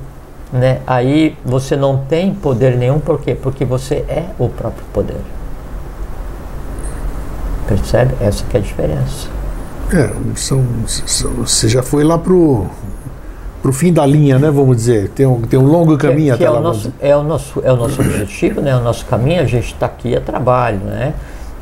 Né? 0.51 0.79
Aí 0.85 1.37
você 1.45 1.75
não 1.75 1.97
tem 1.97 2.33
poder 2.33 2.77
nenhum, 2.77 2.99
por 2.99 3.21
quê? 3.21 3.35
Porque 3.35 3.63
você 3.63 4.05
é 4.07 4.25
o 4.37 4.49
próprio 4.49 4.83
poder. 4.93 5.21
Percebe? 7.67 8.15
Essa 8.19 8.43
que 8.45 8.57
é 8.57 8.59
a 8.59 8.63
diferença. 8.63 9.29
É, 9.93 10.09
são, 10.35 10.65
são, 10.87 11.31
você 11.31 11.69
já 11.69 11.81
foi 11.81 12.03
lá 12.03 12.17
pro 12.17 12.67
pro 13.61 13.71
fim 13.71 13.93
da 13.93 14.05
linha, 14.05 14.39
né? 14.39 14.49
Vamos 14.49 14.75
dizer, 14.75 15.09
tem 15.09 15.25
um, 15.25 15.41
tem 15.41 15.59
um 15.59 15.65
longo 15.65 15.97
caminho 15.97 16.35
que, 16.35 16.43
até 16.43 16.43
que 16.43 16.45
é 16.45 16.49
lá. 16.49 16.59
O 16.59 16.63
nosso, 16.63 16.93
é 16.99 17.15
o 17.15 17.23
nosso 17.23 17.61
é 17.63 17.71
o 17.71 17.75
nosso 17.75 18.01
objetivo, 18.01 18.59
né? 18.59 18.75
O 18.75 18.81
nosso 18.81 19.05
caminho, 19.05 19.41
a 19.41 19.45
gente 19.45 19.73
está 19.73 19.85
aqui 19.85 20.15
a 20.15 20.21
trabalho, 20.21 20.79
né? 20.79 21.13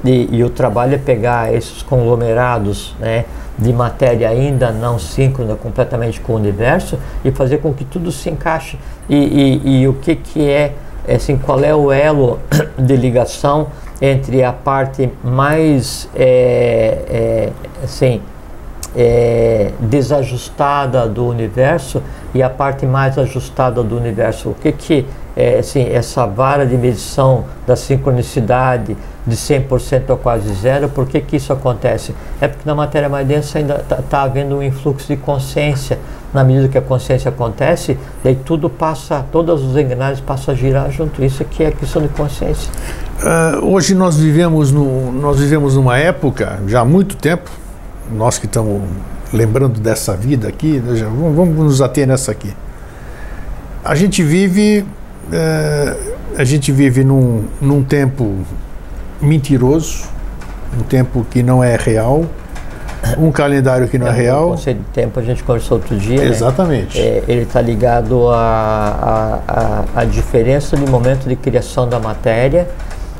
E, 0.03 0.29
e, 0.31 0.43
o 0.43 0.49
trabalho 0.49 0.95
é 0.95 0.97
pegar 0.97 1.53
esses 1.53 1.81
conglomerados, 1.81 2.95
né? 2.99 3.25
De 3.57 3.73
matéria 3.73 4.29
ainda 4.29 4.71
não 4.71 4.97
síncrona 4.97 5.55
completamente 5.55 6.21
com 6.21 6.33
o 6.33 6.35
universo 6.37 6.97
e 7.25 7.31
fazer 7.31 7.57
com 7.57 7.73
que 7.73 7.83
tudo 7.83 8.09
se 8.11 8.29
encaixe. 8.29 8.79
E, 9.09 9.15
e, 9.15 9.81
e 9.81 9.87
o 9.87 9.93
que 9.95 10.15
que 10.15 10.49
é 10.49 10.73
assim, 11.15 11.37
qual 11.37 11.63
é 11.63 11.75
o 11.75 11.91
elo 11.91 12.39
de 12.77 12.95
ligação 12.95 13.67
entre 14.01 14.43
a 14.43 14.53
parte 14.53 15.11
mais 15.23 16.07
é, 16.15 17.01
é, 17.09 17.49
assim, 17.83 18.21
é, 18.95 19.71
desajustada 19.79 21.07
do 21.07 21.27
universo 21.27 22.01
e 22.33 22.41
a 22.41 22.49
parte 22.49 22.85
mais 22.85 23.17
ajustada 23.17 23.83
do 23.83 23.97
universo. 23.97 24.49
O 24.49 24.55
que 24.55 24.71
que 24.71 25.05
é, 25.39 25.59
assim, 25.59 25.87
essa 25.89 26.25
vara 26.25 26.65
de 26.65 26.75
medição 26.75 27.45
da 27.65 27.75
sincronicidade 27.75 28.97
de 29.25 29.35
100% 29.35 30.13
a 30.13 30.17
quase 30.17 30.53
zero, 30.53 30.89
por 30.89 31.07
que 31.07 31.21
que 31.21 31.37
isso 31.37 31.53
acontece? 31.53 32.13
É 32.41 32.47
porque 32.47 32.63
na 32.65 32.75
matéria 32.75 33.07
mais 33.07 33.25
densa 33.25 33.59
ainda 33.59 33.75
está 33.75 33.97
tá 33.97 34.23
havendo 34.23 34.57
um 34.57 34.63
influxo 34.63 35.07
de 35.07 35.15
consciência. 35.15 35.97
Na 36.33 36.43
medida 36.43 36.67
que 36.67 36.77
a 36.77 36.81
consciência 36.81 37.29
acontece, 37.29 37.97
daí 38.23 38.35
tudo 38.35 38.69
passa, 38.69 39.25
todas 39.31 39.61
os 39.63 39.75
engrenagens 39.75 40.19
passam 40.19 40.53
a 40.53 40.57
girar 40.57 40.91
junto. 40.91 41.23
Isso 41.23 41.41
aqui 41.41 41.63
é 41.63 41.71
questão 41.71 42.01
de 42.01 42.09
consciência. 42.09 42.71
Uh, 43.23 43.65
hoje 43.65 43.95
nós 43.95 44.17
vivemos, 44.17 44.71
no, 44.71 45.11
nós 45.11 45.39
vivemos 45.39 45.75
numa 45.75 45.97
época, 45.97 46.59
já 46.67 46.81
há 46.81 46.85
muito 46.85 47.15
tempo, 47.15 47.49
nós 48.11 48.37
que 48.37 48.45
estamos 48.45 48.81
lembrando 49.33 49.79
dessa 49.79 50.15
vida 50.15 50.47
aqui, 50.47 50.79
né, 50.79 51.03
vamos, 51.03 51.35
vamos 51.35 51.55
nos 51.55 51.81
ater 51.81 52.07
nessa 52.07 52.31
aqui. 52.31 52.53
A 53.83 53.95
gente 53.95 54.23
vive, 54.23 54.85
é, 55.31 55.95
a 56.37 56.43
gente 56.43 56.71
vive 56.71 57.03
num, 57.03 57.45
num 57.61 57.83
tempo 57.83 58.35
mentiroso, 59.21 60.05
um 60.77 60.83
tempo 60.83 61.25
que 61.29 61.41
não 61.41 61.63
é 61.63 61.75
real, 61.75 62.25
um 63.17 63.31
calendário 63.31 63.87
que 63.87 63.97
não 63.97 64.07
é, 64.07 64.09
é 64.09 64.13
real. 64.13 64.47
O 64.47 64.51
conceito 64.51 64.79
de 64.79 64.91
tempo 64.91 65.19
a 65.19 65.23
gente 65.23 65.43
conversou 65.43 65.77
outro 65.77 65.95
dia. 65.97 66.21
Né? 66.21 66.27
Exatamente. 66.27 66.99
Né? 66.99 67.05
É, 67.05 67.23
ele 67.27 67.41
está 67.43 67.61
ligado 67.61 68.29
à 68.29 69.39
a, 69.95 70.05
diferença 70.05 70.75
de 70.75 70.89
momento 70.89 71.27
de 71.27 71.35
criação 71.35 71.87
da 71.87 71.99
matéria 71.99 72.67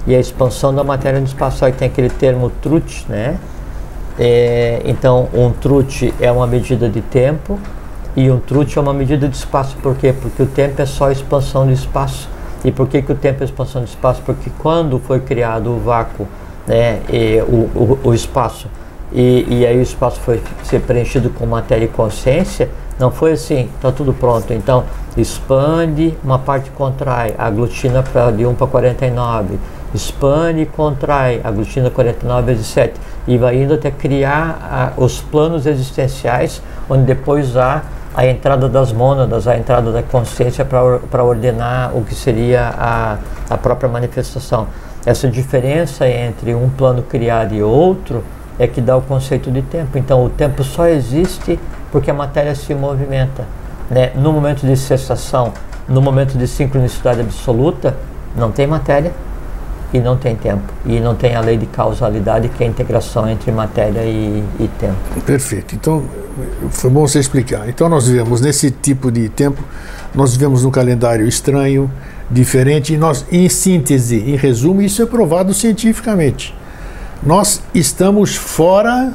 e 0.05 0.15
a 0.15 0.19
expansão 0.19 0.73
da 0.73 0.83
matéria 0.83 1.19
no 1.19 1.25
espaço. 1.25 1.63
Aí 1.63 1.71
tem 1.71 1.87
aquele 1.87 2.09
termo 2.09 2.49
truth, 2.61 3.05
né? 3.07 3.37
É, 4.20 4.82
então, 4.84 5.30
um 5.34 5.49
truth 5.51 6.13
é 6.20 6.30
uma 6.30 6.45
medida 6.45 6.89
de 6.89 6.99
tempo 6.99 7.57
e 8.17 8.30
um 8.30 8.38
truth 8.38 8.76
é 8.76 8.80
uma 8.82 8.93
medida 8.93 9.30
de 9.30 9.36
espaço. 9.36 9.78
Por 9.82 9.95
quê? 9.95 10.13
Porque 10.13 10.43
o 10.43 10.45
tempo 10.45 10.82
é 10.82 10.86
só 10.86 11.09
expansão 11.09 11.65
de 11.65 11.74
espaço. 11.74 12.30
E 12.65 12.72
por 12.72 12.88
que, 12.89 13.01
que 13.01 13.13
o 13.13 13.15
tempo 13.15 13.41
é 13.41 13.45
expansão 13.45 13.82
de 13.82 13.89
espaço? 13.89 14.22
Porque 14.26 14.51
quando 14.59 14.99
foi 14.99 15.22
criado 15.22 15.72
o 15.72 15.80
vácuo, 15.80 16.28
né, 16.67 16.99
o, 17.47 17.55
o, 17.80 17.99
o, 18.03 18.13
espaço, 18.13 18.67
e, 19.13 19.45
e 19.47 19.65
aí 19.65 19.80
o 19.80 19.82
espaço 19.82 20.20
foi 20.20 20.41
ser 20.63 20.82
preenchido 20.82 21.30
com 21.30 21.45
matéria 21.45 21.86
e 21.86 21.88
consciência, 21.88 22.70
não 22.99 23.09
foi 23.09 23.32
assim, 23.32 23.70
está 23.76 23.93
tudo 23.93 24.13
pronto. 24.13 24.51
Então, 24.53 24.84
expande, 25.15 26.17
uma 26.22 26.38
parte 26.38 26.70
contrai, 26.72 27.34
aglutina 27.38 28.03
pra, 28.03 28.30
de 28.32 28.45
1 28.45 28.53
para 28.55 28.67
49, 28.67 29.57
expande 29.93 30.61
e 30.61 30.65
contrai, 30.65 31.41
aglutina 31.43 31.89
49 31.89 32.45
vezes 32.53 32.67
7 32.67 32.93
e 33.27 33.37
vai 33.37 33.61
indo 33.61 33.73
até 33.73 33.91
criar 33.91 34.93
a, 34.97 35.01
os 35.01 35.21
planos 35.21 35.65
existenciais, 35.65 36.61
onde 36.89 37.03
depois 37.03 37.55
há 37.57 37.83
a 38.15 38.25
entrada 38.25 38.67
das 38.67 38.91
mônadas, 38.91 39.47
a 39.47 39.57
entrada 39.57 39.91
da 39.91 40.01
consciência 40.01 40.65
para 40.65 41.23
ordenar 41.23 41.95
o 41.95 42.03
que 42.03 42.15
seria 42.15 42.73
a, 42.75 43.17
a 43.49 43.57
própria 43.57 43.89
manifestação. 43.89 44.67
Essa 45.05 45.27
diferença 45.27 46.07
entre 46.07 46.53
um 46.53 46.69
plano 46.69 47.01
criado 47.03 47.53
e 47.53 47.63
outro 47.63 48.23
é 48.57 48.67
que 48.67 48.81
dá 48.81 48.97
o 48.97 49.01
conceito 49.01 49.49
de 49.49 49.61
tempo. 49.61 49.97
Então, 49.97 50.25
o 50.25 50.29
tempo 50.29 50.63
só 50.63 50.87
existe 50.87 51.59
porque 51.91 52.11
a 52.11 52.13
matéria 52.13 52.53
se 52.53 52.73
movimenta. 52.75 53.45
Né? 53.89 54.11
No 54.15 54.33
momento 54.33 54.65
de 54.65 54.75
cessação, 54.75 55.53
no 55.87 56.01
momento 56.01 56.37
de 56.37 56.47
sincronicidade 56.47 57.21
absoluta, 57.21 57.95
não 58.35 58.51
tem 58.51 58.67
matéria, 58.67 59.13
e 59.93 59.99
não 59.99 60.17
tem 60.17 60.35
tempo. 60.35 60.63
E 60.85 60.99
não 60.99 61.15
tem 61.15 61.35
a 61.35 61.41
lei 61.41 61.57
de 61.57 61.65
causalidade, 61.65 62.49
que 62.49 62.63
é 62.63 62.67
a 62.67 62.69
integração 62.69 63.27
entre 63.29 63.51
matéria 63.51 64.01
e, 64.01 64.43
e 64.59 64.67
tempo. 64.79 64.95
Perfeito. 65.25 65.75
Então, 65.75 66.03
foi 66.69 66.89
bom 66.89 67.07
você 67.07 67.19
explicar. 67.19 67.67
Então, 67.67 67.89
nós 67.89 68.07
vivemos 68.07 68.41
nesse 68.41 68.71
tipo 68.71 69.11
de 69.11 69.29
tempo, 69.29 69.63
nós 70.13 70.33
vivemos 70.33 70.63
num 70.63 70.71
calendário 70.71 71.27
estranho, 71.27 71.91
diferente, 72.29 72.93
e 72.93 72.97
nós, 72.97 73.25
em 73.31 73.49
síntese, 73.49 74.17
em 74.17 74.35
resumo, 74.35 74.81
isso 74.81 75.01
é 75.01 75.05
provado 75.05 75.53
cientificamente. 75.53 76.55
Nós 77.23 77.61
estamos 77.73 78.35
fora, 78.35 79.13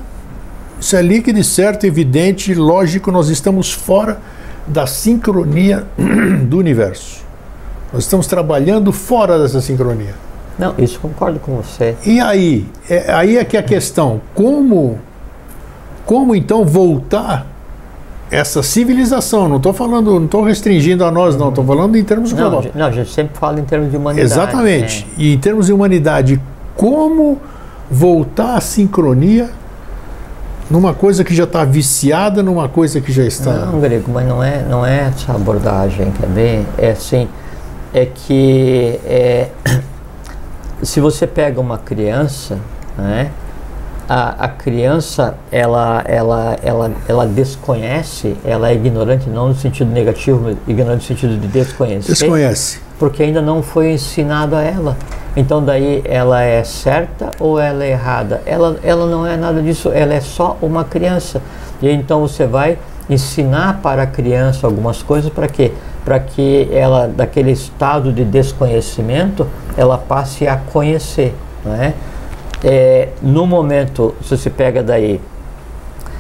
isso 0.80 0.96
é 0.96 1.02
líquido, 1.02 1.42
certo, 1.44 1.86
evidente, 1.86 2.52
lógico, 2.54 3.10
nós 3.10 3.28
estamos 3.28 3.72
fora 3.72 4.18
da 4.66 4.86
sincronia 4.86 5.86
do 6.46 6.58
universo. 6.58 7.22
Nós 7.92 8.02
estamos 8.02 8.26
trabalhando 8.26 8.92
fora 8.92 9.38
dessa 9.38 9.60
sincronia. 9.60 10.23
Não, 10.58 10.74
isso 10.78 11.00
concordo 11.00 11.38
com 11.40 11.56
você. 11.56 11.96
E 12.04 12.20
aí? 12.20 12.66
É, 12.88 13.12
aí 13.12 13.36
é 13.36 13.44
que 13.44 13.56
é 13.56 13.60
a 13.60 13.62
questão. 13.62 14.20
Como, 14.34 14.98
como 16.06 16.34
então 16.34 16.64
voltar 16.64 17.46
essa 18.30 18.62
civilização? 18.62 19.48
Não 19.48 19.56
estou 19.56 19.72
falando, 19.72 20.14
não 20.14 20.24
estou 20.24 20.42
restringindo 20.42 21.04
a 21.04 21.10
nós, 21.10 21.36
não. 21.36 21.48
Estou 21.48 21.64
falando 21.64 21.96
em 21.96 22.04
termos 22.04 22.32
não, 22.32 22.50
globais. 22.50 22.74
Não, 22.74 22.86
a 22.86 22.90
gente 22.90 23.12
sempre 23.12 23.36
fala 23.36 23.58
em 23.58 23.64
termos 23.64 23.90
de 23.90 23.96
humanidade. 23.96 24.32
Exatamente. 24.32 25.04
Né? 25.06 25.12
E 25.18 25.34
em 25.34 25.38
termos 25.38 25.66
de 25.66 25.72
humanidade, 25.72 26.40
como 26.76 27.40
voltar 27.90 28.56
à 28.56 28.60
sincronia 28.60 29.50
numa 30.70 30.94
coisa 30.94 31.22
que 31.24 31.34
já 31.34 31.44
está 31.44 31.64
viciada, 31.64 32.42
numa 32.42 32.68
coisa 32.68 33.00
que 33.00 33.12
já 33.12 33.24
está. 33.24 33.52
Não, 33.66 33.80
Grego, 33.80 34.10
mas 34.12 34.26
não 34.26 34.42
é, 34.42 34.62
não 34.62 34.86
é 34.86 35.08
essa 35.08 35.32
abordagem, 35.32 36.10
quer 36.12 36.28
ver? 36.28 36.66
É 36.78 36.90
assim, 36.92 37.28
é 37.92 38.06
que 38.06 38.98
é, 39.04 39.48
se 40.82 41.00
você 41.00 41.26
pega 41.26 41.60
uma 41.60 41.78
criança, 41.78 42.58
né, 42.96 43.30
a, 44.08 44.44
a 44.44 44.48
criança 44.48 45.34
ela, 45.50 46.02
ela, 46.04 46.56
ela, 46.62 46.90
ela 47.08 47.26
desconhece, 47.26 48.36
ela 48.44 48.68
é 48.70 48.74
ignorante 48.74 49.28
não 49.28 49.48
no 49.48 49.54
sentido 49.54 49.90
negativo, 49.90 50.40
mas 50.42 50.56
ignorante 50.66 51.02
no 51.02 51.16
sentido 51.16 51.38
de 51.38 51.48
desconhecer. 51.48 52.12
Desconhece. 52.12 52.80
Porque 52.98 53.22
ainda 53.22 53.40
não 53.40 53.62
foi 53.62 53.92
ensinado 53.92 54.54
a 54.54 54.62
ela. 54.62 54.96
Então 55.36 55.64
daí 55.64 56.02
ela 56.04 56.42
é 56.42 56.62
certa 56.62 57.30
ou 57.40 57.58
ela 57.58 57.84
é 57.84 57.90
errada? 57.90 58.42
Ela, 58.46 58.78
ela 58.84 59.06
não 59.06 59.26
é 59.26 59.36
nada 59.36 59.60
disso, 59.60 59.90
ela 59.92 60.14
é 60.14 60.20
só 60.20 60.56
uma 60.62 60.84
criança. 60.84 61.42
E 61.82 61.90
então 61.90 62.20
você 62.20 62.46
vai 62.46 62.78
ensinar 63.08 63.80
para 63.82 64.02
a 64.02 64.06
criança 64.06 64.66
algumas 64.66 65.02
coisas 65.02 65.30
para 65.30 65.48
quê? 65.48 65.72
Para 66.04 66.20
que 66.20 66.68
ela, 66.72 67.08
daquele 67.08 67.50
estado 67.50 68.12
de 68.12 68.24
desconhecimento, 68.24 69.46
ela 69.76 69.96
passe 69.96 70.46
a 70.46 70.56
conhecer. 70.56 71.34
Né? 71.64 71.94
É, 72.62 73.08
no 73.22 73.46
momento, 73.46 74.14
se 74.22 74.36
você 74.36 74.50
pega 74.50 74.82
daí 74.82 75.20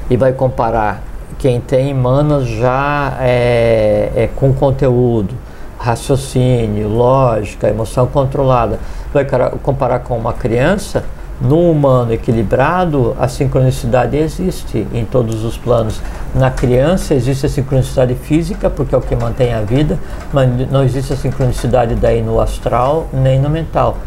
e 0.08 0.16
vai 0.16 0.32
comparar 0.32 1.02
quem 1.38 1.60
tem 1.60 1.92
manas 1.92 2.46
já 2.46 3.18
é, 3.20 4.10
é, 4.16 4.28
com 4.34 4.52
conteúdo, 4.52 5.34
raciocínio, 5.78 6.88
lógica, 6.88 7.68
emoção 7.68 8.06
controlada, 8.06 8.78
vai 9.12 9.26
comparar 9.62 9.98
com 9.98 10.16
uma 10.16 10.32
criança, 10.32 11.04
no 11.40 11.70
humano 11.70 12.12
equilibrado, 12.12 13.16
a 13.18 13.26
sincronicidade 13.26 14.16
existe 14.16 14.86
em 14.92 15.04
todos 15.04 15.44
os 15.44 15.58
planos. 15.58 16.00
Na 16.34 16.50
criança 16.50 17.14
existe 17.14 17.46
a 17.46 17.48
sincronicidade 17.48 18.14
física, 18.14 18.70
porque 18.70 18.94
é 18.94 18.98
o 18.98 19.00
que 19.00 19.16
mantém 19.16 19.52
a 19.52 19.60
vida, 19.60 19.98
mas 20.32 20.48
não 20.70 20.84
existe 20.84 21.12
a 21.12 21.16
sincronicidade 21.16 21.96
daí 21.96 22.22
no 22.22 22.40
astral 22.40 23.08
nem 23.12 23.40
no 23.40 23.50
mental. 23.50 23.98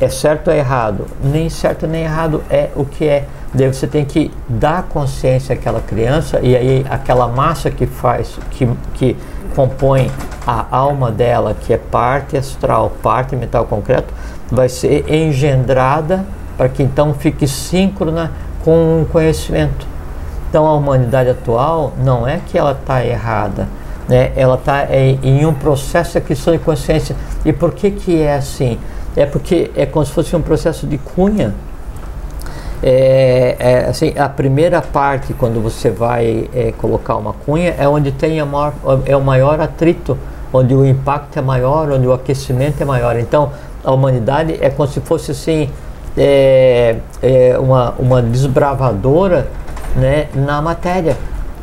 é 0.00 0.08
certo 0.08 0.48
ou 0.48 0.54
é 0.54 0.58
errado? 0.58 1.06
Nem 1.22 1.48
certo 1.48 1.86
nem 1.86 2.02
errado 2.02 2.42
é 2.50 2.70
o 2.74 2.84
que 2.84 3.06
é. 3.06 3.24
Daí 3.54 3.72
você 3.72 3.86
tem 3.86 4.04
que 4.04 4.30
dar 4.48 4.82
consciência 4.84 5.54
àquela 5.54 5.80
criança 5.80 6.40
e 6.42 6.54
aí 6.54 6.86
aquela 6.90 7.28
massa 7.28 7.70
que 7.70 7.86
faz, 7.86 8.38
que, 8.50 8.68
que 8.94 9.16
compõe 9.54 10.10
a 10.46 10.66
alma 10.70 11.10
dela, 11.10 11.54
que 11.54 11.72
é 11.72 11.78
parte 11.78 12.36
astral, 12.36 12.92
parte 13.02 13.34
metal 13.34 13.64
concreto, 13.64 14.12
vai 14.50 14.68
ser 14.68 15.10
engendrada 15.10 16.24
para 16.56 16.68
que 16.68 16.82
então 16.82 17.14
fique 17.14 17.46
síncrona 17.46 18.32
com 18.64 19.02
o 19.02 19.06
conhecimento. 19.06 19.86
Então 20.48 20.66
a 20.66 20.74
humanidade 20.74 21.30
atual 21.30 21.92
não 22.02 22.26
é 22.26 22.40
que 22.46 22.56
ela 22.56 22.72
está 22.72 23.04
errada, 23.04 23.68
né? 24.08 24.32
ela 24.36 24.54
está 24.54 24.82
é, 24.84 25.18
em 25.22 25.44
um 25.44 25.52
processo 25.52 26.12
de 26.12 26.18
aquisição 26.18 26.52
de 26.52 26.58
consciência. 26.58 27.14
E 27.44 27.52
por 27.52 27.72
que, 27.72 27.90
que 27.90 28.22
é 28.22 28.34
assim? 28.34 28.78
É 29.16 29.26
porque 29.26 29.70
é 29.76 29.86
como 29.86 30.04
se 30.04 30.12
fosse 30.12 30.34
um 30.36 30.42
processo 30.42 30.86
de 30.86 30.98
cunha. 30.98 31.54
É, 32.82 33.56
é, 33.58 33.78
assim, 33.88 34.12
a 34.16 34.28
primeira 34.28 34.82
parte, 34.82 35.32
quando 35.32 35.62
você 35.62 35.90
vai 35.90 36.48
é, 36.54 36.72
colocar 36.76 37.16
uma 37.16 37.32
cunha, 37.32 37.74
é 37.78 37.88
onde 37.88 38.12
tem 38.12 38.42
maior, 38.44 38.74
é 39.06 39.16
o 39.16 39.20
maior 39.22 39.60
atrito, 39.60 40.16
onde 40.52 40.74
o 40.74 40.86
impacto 40.86 41.38
é 41.38 41.42
maior, 41.42 41.90
onde 41.90 42.06
o 42.06 42.12
aquecimento 42.12 42.80
é 42.80 42.84
maior. 42.84 43.18
Então, 43.18 43.50
a 43.82 43.92
humanidade 43.92 44.58
é 44.60 44.68
como 44.68 44.88
se 44.88 45.00
fosse 45.00 45.30
assim, 45.30 45.70
é, 46.16 46.96
é 47.22 47.58
uma, 47.58 47.94
uma 47.98 48.22
desbravadora 48.22 49.48
né, 49.94 50.28
na 50.34 50.60
matéria. 50.62 51.16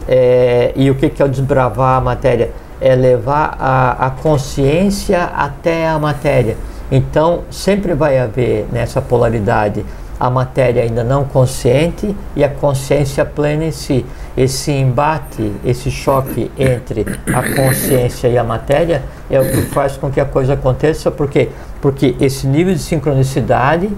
É, 0.08 0.74
e 0.76 0.90
o 0.90 0.96
que, 0.96 1.10
que 1.10 1.22
é 1.22 1.26
o 1.26 1.30
desbravar 1.30 1.98
a 1.98 2.02
matéria? 2.02 2.52
É 2.82 2.96
levar 2.96 3.56
a, 3.60 4.08
a 4.08 4.10
consciência 4.10 5.24
até 5.24 5.88
a 5.88 5.98
matéria. 5.98 6.58
Então, 6.92 7.44
sempre 7.50 7.94
vai 7.94 8.20
haver 8.20 8.68
nessa 8.72 9.02
polaridade 9.02 9.86
a 10.20 10.30
matéria 10.30 10.84
ainda 10.84 11.04
não 11.04 11.26
consciente 11.26 12.16
e 12.36 12.44
a 12.44 12.50
consciência 12.50 13.26
plena 13.26 13.66
em 13.66 13.72
si. 13.72 14.06
Esse 14.38 14.72
embate, 14.72 15.52
esse 15.66 15.92
choque 15.92 16.50
entre 16.58 17.06
a 17.34 17.44
consciência 17.56 18.28
e 18.28 18.38
a 18.38 18.44
matéria 18.44 19.04
é 19.30 19.40
o 19.40 19.44
que 19.44 19.64
faz 19.64 19.98
com 19.98 20.10
que 20.10 20.22
a 20.22 20.26
coisa 20.26 20.54
aconteça, 20.54 21.12
por 21.12 21.30
quê? 21.30 21.50
Porque 21.82 22.16
esse 22.22 22.48
nível 22.48 22.74
de 22.74 22.80
sincronicidade 22.80 23.90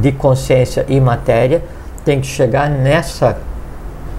de 0.00 0.12
consciência 0.12 0.84
e 0.88 1.00
matéria 1.00 1.62
tem 2.04 2.20
que 2.20 2.26
chegar 2.26 2.70
nessa, 2.70 3.38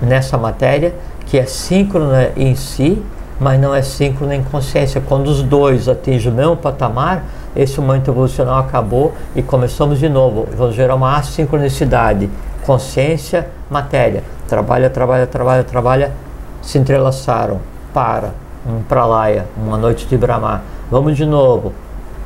nessa 0.01 0.37
matéria 0.37 0.93
que 1.25 1.37
é 1.37 1.45
síncrona 1.45 2.31
em 2.35 2.55
si, 2.55 3.01
mas 3.39 3.59
não 3.59 3.73
é 3.73 3.81
síncrona 3.81 4.35
em 4.35 4.43
consciência. 4.43 5.01
Quando 5.05 5.27
os 5.27 5.43
dois 5.43 5.87
atingem 5.87 6.31
o 6.31 6.35
mesmo 6.35 6.57
patamar, 6.57 7.23
esse 7.55 7.79
momento 7.79 8.09
evolucional 8.09 8.59
acabou 8.59 9.13
e 9.35 9.41
começamos 9.41 9.99
de 9.99 10.09
novo. 10.09 10.47
Vamos 10.57 10.75
gerar 10.75 10.95
uma 10.95 11.17
assincronicidade. 11.17 12.29
Consciência, 12.65 13.47
matéria. 13.69 14.23
Trabalha, 14.47 14.89
trabalha, 14.89 15.27
trabalha, 15.27 15.63
trabalha. 15.63 16.11
Se 16.61 16.77
entrelaçaram. 16.77 17.59
Para. 17.93 18.31
Um 18.67 18.81
pralaya, 18.83 19.45
uma 19.55 19.77
noite 19.77 20.05
de 20.05 20.17
Brahma. 20.17 20.61
Vamos 20.91 21.15
de 21.15 21.25
novo. 21.25 21.73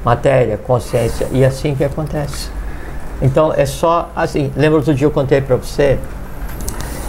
Matéria, 0.04 0.58
consciência. 0.58 1.28
E 1.32 1.46
assim 1.46 1.76
que 1.76 1.84
acontece. 1.84 2.61
Então 3.22 3.54
é 3.56 3.66
só 3.66 4.10
assim. 4.16 4.52
Lembra 4.56 4.78
outro 4.78 4.94
dia 4.94 5.06
eu 5.06 5.12
contei 5.12 5.42
para 5.42 5.56
você 5.56 6.00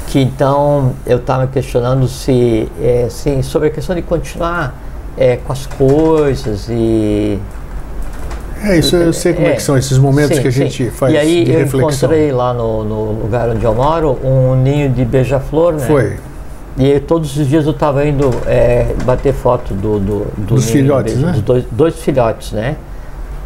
que 0.08 0.20
então 0.20 0.92
eu 1.06 1.16
estava 1.16 1.46
questionando 1.46 2.06
se, 2.06 2.70
é, 2.78 3.04
assim, 3.06 3.40
sobre 3.42 3.68
a 3.68 3.70
questão 3.70 3.96
de 3.96 4.02
continuar 4.02 4.74
é, 5.16 5.36
com 5.36 5.50
as 5.52 5.64
coisas 5.64 6.68
e 6.68 7.38
é, 8.62 8.78
isso 8.78 8.94
eu 8.94 9.12
sei 9.12 9.32
como 9.32 9.46
é, 9.46 9.52
é 9.52 9.54
que 9.54 9.62
são 9.62 9.76
esses 9.76 9.98
momentos 9.98 10.36
sim, 10.36 10.42
que 10.42 10.48
a 10.48 10.52
gente 10.52 10.84
sim. 10.84 10.90
faz 10.90 11.12
E 11.12 11.16
aí 11.16 11.40
eu 11.40 11.60
reflexão. 11.60 11.80
encontrei 11.80 12.30
lá 12.30 12.54
no, 12.54 12.84
no, 12.84 13.22
lugar 13.22 13.48
onde 13.48 13.64
eu 13.64 13.74
moro 13.74 14.18
um 14.22 14.54
ninho 14.54 14.88
de 14.88 15.04
beija-flor, 15.04 15.72
né? 15.74 15.86
Foi. 15.86 16.16
E 16.78 17.00
todos 17.00 17.36
os 17.36 17.48
dias 17.48 17.66
eu 17.66 17.72
estava 17.72 18.06
indo 18.06 18.30
é, 18.46 18.94
bater 19.04 19.34
foto 19.34 19.74
do, 19.74 19.98
do, 19.98 20.26
do 20.36 20.54
dos 20.54 20.70
filhotes, 20.70 21.16
né? 21.16 21.32
Dos 21.32 21.42
dois, 21.42 21.64
dois, 21.72 21.96
filhotes, 21.96 22.52
né? 22.52 22.76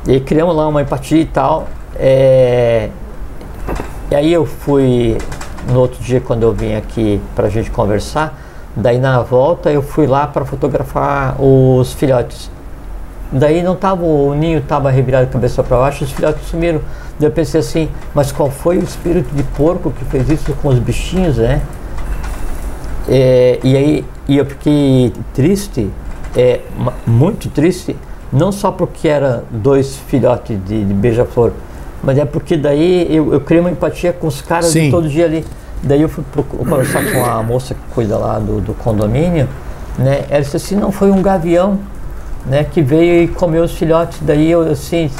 E 0.06 0.20
criamos 0.20 0.54
lá 0.54 0.68
uma 0.68 0.82
empatia 0.82 1.20
e 1.20 1.24
tal. 1.24 1.66
É, 1.98 2.90
e 4.10 4.14
aí 4.14 4.32
eu 4.32 4.46
fui 4.46 5.18
no 5.70 5.80
outro 5.80 6.02
dia 6.02 6.20
quando 6.20 6.42
eu 6.42 6.52
vim 6.52 6.74
aqui 6.74 7.20
para 7.34 7.46
a 7.46 7.50
gente 7.50 7.70
conversar. 7.70 8.38
Daí 8.74 8.98
na 8.98 9.22
volta 9.22 9.70
eu 9.70 9.82
fui 9.82 10.06
lá 10.06 10.26
para 10.26 10.44
fotografar 10.44 11.36
os 11.40 11.92
filhotes. 11.94 12.50
Daí 13.32 13.62
não 13.62 13.74
tava, 13.74 14.04
o 14.04 14.34
ninho 14.34 14.58
estava 14.58 14.90
revirado 14.90 15.26
cabeça 15.28 15.62
para 15.62 15.78
baixo, 15.78 16.04
os 16.04 16.12
filhotes 16.12 16.46
sumiram. 16.46 16.80
Daí 17.18 17.28
eu 17.28 17.32
pensei 17.32 17.60
assim, 17.60 17.88
mas 18.14 18.30
qual 18.30 18.50
foi 18.50 18.78
o 18.78 18.82
espírito 18.82 19.34
de 19.34 19.42
porco 19.42 19.90
que 19.90 20.04
fez 20.04 20.28
isso 20.28 20.52
com 20.62 20.68
os 20.68 20.78
bichinhos, 20.78 21.38
né? 21.38 21.62
É, 23.08 23.58
e 23.62 23.76
aí 23.76 24.04
e 24.28 24.38
eu 24.38 24.44
fiquei 24.44 25.12
triste, 25.32 25.88
é, 26.36 26.60
muito 27.06 27.48
triste, 27.48 27.96
não 28.32 28.50
só 28.50 28.72
porque 28.72 29.06
eram 29.06 29.42
dois 29.50 29.96
filhotes 29.96 30.58
de, 30.64 30.84
de 30.84 30.94
beija-flor, 30.94 31.52
mas 32.06 32.16
é 32.18 32.24
porque 32.24 32.56
daí 32.56 33.08
eu, 33.10 33.32
eu 33.32 33.40
criei 33.40 33.60
uma 33.60 33.70
empatia 33.70 34.12
com 34.12 34.28
os 34.28 34.40
caras 34.40 34.72
de 34.72 34.90
todo 34.92 35.08
dia 35.08 35.24
ali. 35.24 35.44
Daí 35.82 36.00
eu 36.00 36.08
fui 36.08 36.22
conversar 36.56 37.02
com 37.12 37.24
a 37.24 37.42
moça 37.42 37.74
que 37.74 37.80
cuida 37.92 38.16
lá 38.16 38.38
do, 38.38 38.60
do 38.60 38.74
condomínio, 38.74 39.48
né? 39.98 40.24
Ela 40.30 40.40
disse 40.40 40.56
assim, 40.56 40.76
não 40.76 40.92
foi 40.92 41.10
um 41.10 41.20
gavião 41.20 41.80
né, 42.46 42.64
que 42.64 42.80
veio 42.80 43.24
e 43.24 43.28
comeu 43.28 43.64
os 43.64 43.72
filhotes. 43.72 44.20
Daí 44.22 44.48
eu 44.48 44.62
assim, 44.70 45.10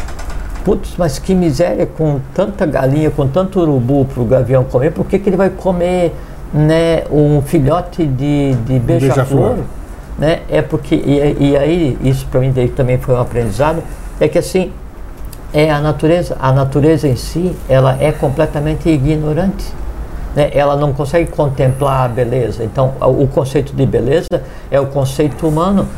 putz, 0.65 0.95
mas 0.97 1.19
que 1.19 1.35
miséria, 1.35 1.87
com 1.87 2.21
tanta 2.33 2.65
galinha, 2.65 3.11
com 3.11 3.27
tanto 3.27 3.61
urubu 3.61 4.05
para 4.05 4.23
o 4.23 4.25
gavião 4.25 4.63
comer, 4.63 4.93
por 4.93 5.07
que, 5.07 5.19
que 5.19 5.29
ele 5.29 5.37
vai 5.37 5.51
comer 5.51 6.15
né, 6.55 7.03
um 7.11 7.43
filhote 7.43 8.07
de, 8.07 8.55
de 8.65 8.79
beija-flor? 8.79 9.55
Beija 9.55 9.65
né? 10.17 10.41
É 10.49 10.63
porque, 10.63 10.95
e, 10.95 11.37
e 11.51 11.57
aí, 11.57 11.99
isso 12.01 12.27
para 12.31 12.41
mim 12.41 12.53
daí 12.55 12.69
também 12.69 12.97
foi 12.97 13.15
um 13.15 13.21
aprendizado, 13.21 13.83
é 14.21 14.29
que 14.29 14.39
assim, 14.39 14.73
é 15.57 15.71
a 15.71 15.81
natureza, 15.81 16.37
a 16.39 16.53
natureza 16.53 17.09
em 17.09 17.17
si, 17.17 17.57
ela 17.67 17.97
é 17.99 18.13
completamente 18.13 18.91
ignorante. 18.91 19.65
Né? 20.35 20.51
Ela 20.53 20.77
não 20.77 20.93
consegue 20.93 21.31
contemplar 21.31 22.05
a 22.05 22.09
beleza. 22.09 22.63
Então, 22.63 22.93
o 23.01 23.27
conceito 23.27 23.75
de 23.75 23.87
beleza 23.87 24.43
é 24.71 24.79
o 24.79 24.87
conceito 24.89 25.49
humano 25.49 25.89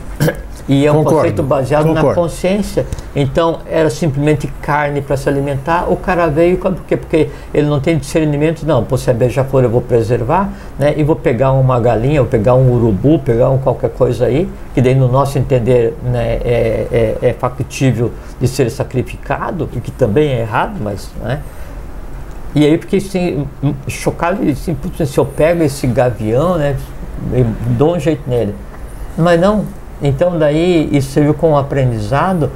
e 0.69 0.87
é 0.87 0.93
um 0.93 0.97
concordo, 0.97 1.17
conceito 1.17 1.43
baseado 1.43 1.87
concordo. 1.87 2.09
na 2.09 2.15
consciência. 2.15 2.87
Então, 3.17 3.61
era 3.67 3.89
simplesmente 3.89 4.47
carne 4.61 5.01
para 5.01 5.17
se 5.17 5.27
alimentar. 5.27 5.91
O 5.91 5.97
cara 5.97 6.27
veio, 6.27 6.59
por 6.59 6.75
quê? 6.87 6.97
Porque 6.97 7.31
ele 7.55 7.67
não 7.67 7.81
tem 7.81 7.97
discernimento, 7.97 8.67
não. 8.67 8.85
Pô, 8.85 8.99
se 8.99 9.09
é 9.09 9.15
beija-flor, 9.15 9.65
eu 9.65 9.71
vou 9.71 9.81
preservar, 9.81 10.53
né? 10.79 10.93
E 10.97 11.03
vou 11.03 11.17
pegar 11.17 11.53
uma 11.53 11.81
galinha, 11.81 12.21
vou 12.21 12.31
pegar 12.31 12.55
um 12.55 12.71
urubu, 12.71 13.19
pegar 13.19 13.49
um 13.49 13.57
qualquer 13.57 13.91
coisa 13.91 14.27
aí, 14.27 14.47
que 14.75 14.83
daí, 14.83 14.95
no 14.95 15.09
nosso 15.09 15.39
entender, 15.39 15.97
né, 16.03 16.35
é, 16.45 17.17
é, 17.23 17.29
é 17.29 17.33
factível 17.33 18.13
de 18.39 18.47
ser 18.47 18.71
sacrificado, 18.71 19.69
e 19.73 19.81
que 19.81 19.91
também 19.91 20.33
é 20.33 20.41
errado, 20.41 20.79
mas, 20.83 21.11
né? 21.23 21.41
E 22.55 22.65
aí, 22.65 22.77
porque 22.77 22.97
assim, 22.97 23.47
chocado, 23.87 24.43
assim, 24.51 24.77
se 25.07 25.19
eu 25.19 25.25
pego 25.25 25.63
esse 25.63 25.87
gavião, 25.87 26.59
né, 26.59 26.77
dou 27.79 27.97
um 27.97 28.01
jeito 28.01 28.29
nele. 28.29 28.55
Mas 29.17 29.41
não, 29.41 29.65
então 30.03 30.39
daí 30.39 30.89
isso 30.93 31.11
serviu 31.13 31.35
como 31.35 31.57
aprendizado 31.57 32.51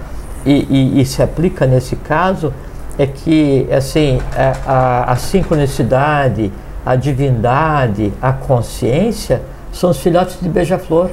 e, 0.45 0.67
e, 0.69 1.01
e, 1.01 1.07
se 1.07 1.23
aplica 1.23 1.67
nesse 1.67 1.97
caso 1.97 2.53
é 2.99 3.07
que 3.07 3.69
assim 3.73 4.21
a, 4.37 4.73
a, 4.73 5.13
a 5.13 5.17
sincronicidade, 5.17 6.53
a 6.85 6.97
divindade, 6.97 8.13
a 8.21 8.33
consciência 8.33 9.41
são 9.73 9.91
os 9.91 9.99
filhotes 9.99 10.39
de 10.41 10.49
beija-flor. 10.49 11.11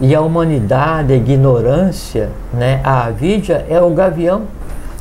E 0.00 0.12
a 0.12 0.20
humanidade, 0.20 1.12
a 1.12 1.16
ignorância, 1.16 2.28
né, 2.52 2.80
a 2.82 3.04
avidia 3.04 3.64
é 3.70 3.80
o 3.80 3.90
gavião 3.90 4.42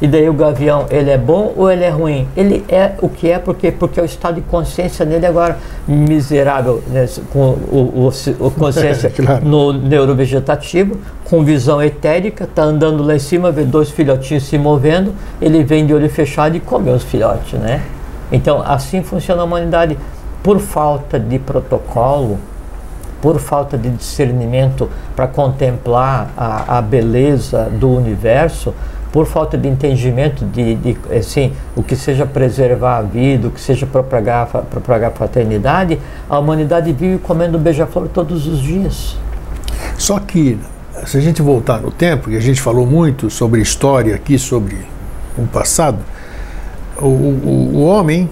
e 0.03 0.07
daí 0.07 0.27
o 0.27 0.33
gavião, 0.33 0.85
ele 0.91 1.09
é 1.09 1.17
bom 1.17 1.53
ou 1.55 1.71
ele 1.71 1.85
é 1.85 1.89
ruim? 1.89 2.27
Ele 2.35 2.65
é 2.67 2.91
o 3.01 3.07
que 3.07 3.31
é 3.31 3.39
porque 3.39 3.71
porque 3.71 4.01
é 4.01 4.03
o 4.03 4.05
estado 4.05 4.35
de 4.35 4.41
consciência 4.41 5.05
nele 5.05 5.25
agora 5.25 5.57
miserável, 5.87 6.83
né, 6.89 7.07
com 7.31 7.51
o, 7.71 8.11
o, 8.11 8.45
o 8.45 8.51
consciência 8.59 9.09
claro. 9.09 9.45
no 9.45 9.71
neurovegetativo, 9.71 10.97
com 11.23 11.41
visão 11.45 11.81
etérica, 11.81 12.45
tá 12.53 12.63
andando 12.63 13.01
lá 13.01 13.15
em 13.15 13.19
cima, 13.19 13.49
vê 13.49 13.63
dois 13.63 13.91
filhotinhos 13.91 14.43
se 14.43 14.57
movendo, 14.57 15.13
ele 15.41 15.63
vem 15.63 15.85
de 15.85 15.93
olho 15.93 16.09
fechado 16.09 16.57
e 16.57 16.59
come 16.59 16.91
os 16.91 17.03
filhotes, 17.03 17.57
né? 17.57 17.81
Então, 18.29 18.61
assim 18.61 19.01
funciona 19.03 19.41
a 19.41 19.45
humanidade 19.45 19.97
por 20.43 20.59
falta 20.59 21.17
de 21.17 21.39
protocolo, 21.39 22.37
por 23.21 23.39
falta 23.39 23.77
de 23.77 23.89
discernimento 23.89 24.89
para 25.15 25.27
contemplar 25.27 26.29
a, 26.35 26.79
a 26.79 26.81
beleza 26.81 27.69
do 27.71 27.89
universo, 27.89 28.73
por 29.13 29.27
falta 29.27 29.55
de 29.55 29.69
entendimento 29.69 30.43
de, 30.43 30.73
de 30.73 30.97
assim, 31.15 31.53
o 31.75 31.83
que 31.83 31.95
seja 31.95 32.25
preservar 32.25 32.97
a 32.97 33.01
vida, 33.03 33.47
o 33.47 33.51
que 33.51 33.61
seja 33.61 33.85
propagar, 33.85 34.47
propagar 34.47 35.11
a 35.11 35.13
fraternidade, 35.13 35.99
a 36.27 36.39
humanidade 36.39 36.91
vive 36.91 37.19
comendo 37.19 37.59
beija-flor 37.59 38.07
todos 38.07 38.47
os 38.47 38.59
dias. 38.59 39.15
Só 39.99 40.19
que, 40.19 40.57
se 41.05 41.15
a 41.15 41.21
gente 41.21 41.43
voltar 41.43 41.79
no 41.79 41.91
tempo, 41.91 42.31
e 42.31 42.35
a 42.35 42.39
gente 42.39 42.59
falou 42.59 42.87
muito 42.87 43.29
sobre 43.29 43.61
história 43.61 44.15
aqui, 44.15 44.39
sobre 44.39 44.77
o 45.37 45.43
passado, 45.43 45.99
o, 46.97 47.05
o, 47.05 47.71
o 47.75 47.85
homem, 47.85 48.27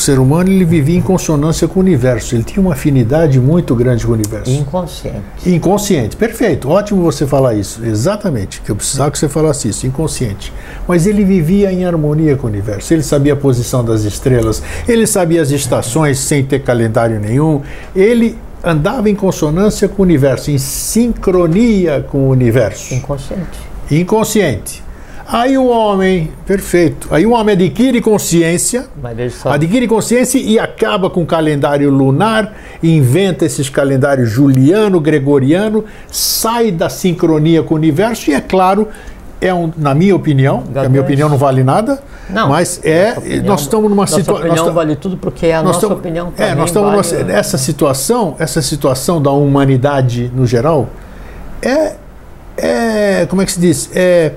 o 0.00 0.02
ser 0.02 0.18
humano, 0.18 0.50
ele 0.50 0.64
vivia 0.64 0.96
em 0.96 1.00
consonância 1.00 1.66
com 1.66 1.80
o 1.80 1.82
universo. 1.82 2.34
Ele 2.34 2.44
tinha 2.44 2.60
uma 2.60 2.72
afinidade 2.72 3.40
muito 3.40 3.74
grande 3.74 4.04
com 4.04 4.12
o 4.12 4.14
universo. 4.14 4.50
Inconsciente. 4.50 5.20
Inconsciente, 5.46 6.16
perfeito. 6.16 6.68
Ótimo 6.68 7.02
você 7.02 7.26
falar 7.26 7.54
isso. 7.54 7.84
Exatamente. 7.84 8.60
Que 8.60 8.70
eu 8.70 8.76
precisava 8.76 9.10
que 9.10 9.18
você 9.18 9.28
falasse 9.28 9.68
isso. 9.68 9.86
Inconsciente. 9.86 10.52
Mas 10.86 11.06
ele 11.06 11.24
vivia 11.24 11.72
em 11.72 11.84
harmonia 11.84 12.36
com 12.36 12.46
o 12.46 12.50
universo. 12.50 12.92
Ele 12.92 13.02
sabia 13.02 13.32
a 13.32 13.36
posição 13.36 13.84
das 13.84 14.02
estrelas. 14.02 14.62
Ele 14.86 15.06
sabia 15.06 15.42
as 15.42 15.50
estações 15.50 16.18
sem 16.18 16.44
ter 16.44 16.60
calendário 16.60 17.18
nenhum. 17.18 17.62
Ele 17.94 18.38
andava 18.62 19.08
em 19.08 19.14
consonância 19.14 19.88
com 19.88 20.02
o 20.02 20.04
universo, 20.04 20.50
em 20.50 20.58
sincronia 20.58 22.04
com 22.08 22.18
o 22.26 22.30
universo. 22.30 22.94
Inconsciente. 22.94 23.58
Inconsciente. 23.90 24.85
Aí 25.28 25.58
o 25.58 25.66
homem, 25.66 26.30
perfeito. 26.46 27.08
Aí 27.10 27.26
o 27.26 27.32
homem 27.32 27.52
adquire 27.54 28.00
consciência, 28.00 28.86
só. 29.30 29.50
adquire 29.50 29.88
consciência 29.88 30.38
e 30.38 30.56
acaba 30.56 31.10
com 31.10 31.22
o 31.22 31.26
calendário 31.26 31.90
lunar, 31.90 32.54
inventa 32.80 33.44
esses 33.44 33.68
calendários 33.68 34.30
juliano, 34.30 35.00
gregoriano, 35.00 35.84
sai 36.08 36.70
da 36.70 36.88
sincronia 36.88 37.62
com 37.64 37.74
o 37.74 37.76
universo 37.76 38.30
e 38.30 38.34
é 38.34 38.40
claro, 38.40 38.86
é 39.40 39.52
um, 39.52 39.72
na 39.76 39.94
minha 39.96 40.14
opinião, 40.14 40.62
que 40.62 40.78
a 40.78 40.88
minha 40.88 41.02
opinião 41.02 41.28
não 41.28 41.36
vale 41.36 41.64
nada, 41.64 42.00
Não, 42.30 42.48
mas 42.50 42.80
é, 42.84 43.08
nossa 43.08 43.18
opinião- 43.20 43.44
nós 43.46 43.60
estamos 43.62 43.90
numa 43.90 44.02
Nossa 44.02 44.16
situação 44.16 44.46
opinião 44.46 44.72
vale 44.72 44.96
tudo 44.96 45.16
porque 45.16 45.46
a 45.50 45.56
nós 45.56 45.64
nossa 45.66 45.78
estamos- 45.78 45.98
opinião 45.98 46.28
é, 46.28 46.30
também 46.40 46.54
nós 46.54 46.70
estamos 46.70 47.10
vale, 47.12 47.32
essa 47.32 47.58
situação, 47.58 48.36
essa 48.38 48.62
situação 48.62 49.20
da 49.20 49.32
humanidade 49.32 50.30
no 50.34 50.46
geral 50.46 50.88
é, 51.60 51.94
é 52.56 53.26
como 53.28 53.42
é 53.42 53.44
que 53.44 53.52
se 53.52 53.60
diz? 53.60 53.90
É, 53.94 54.32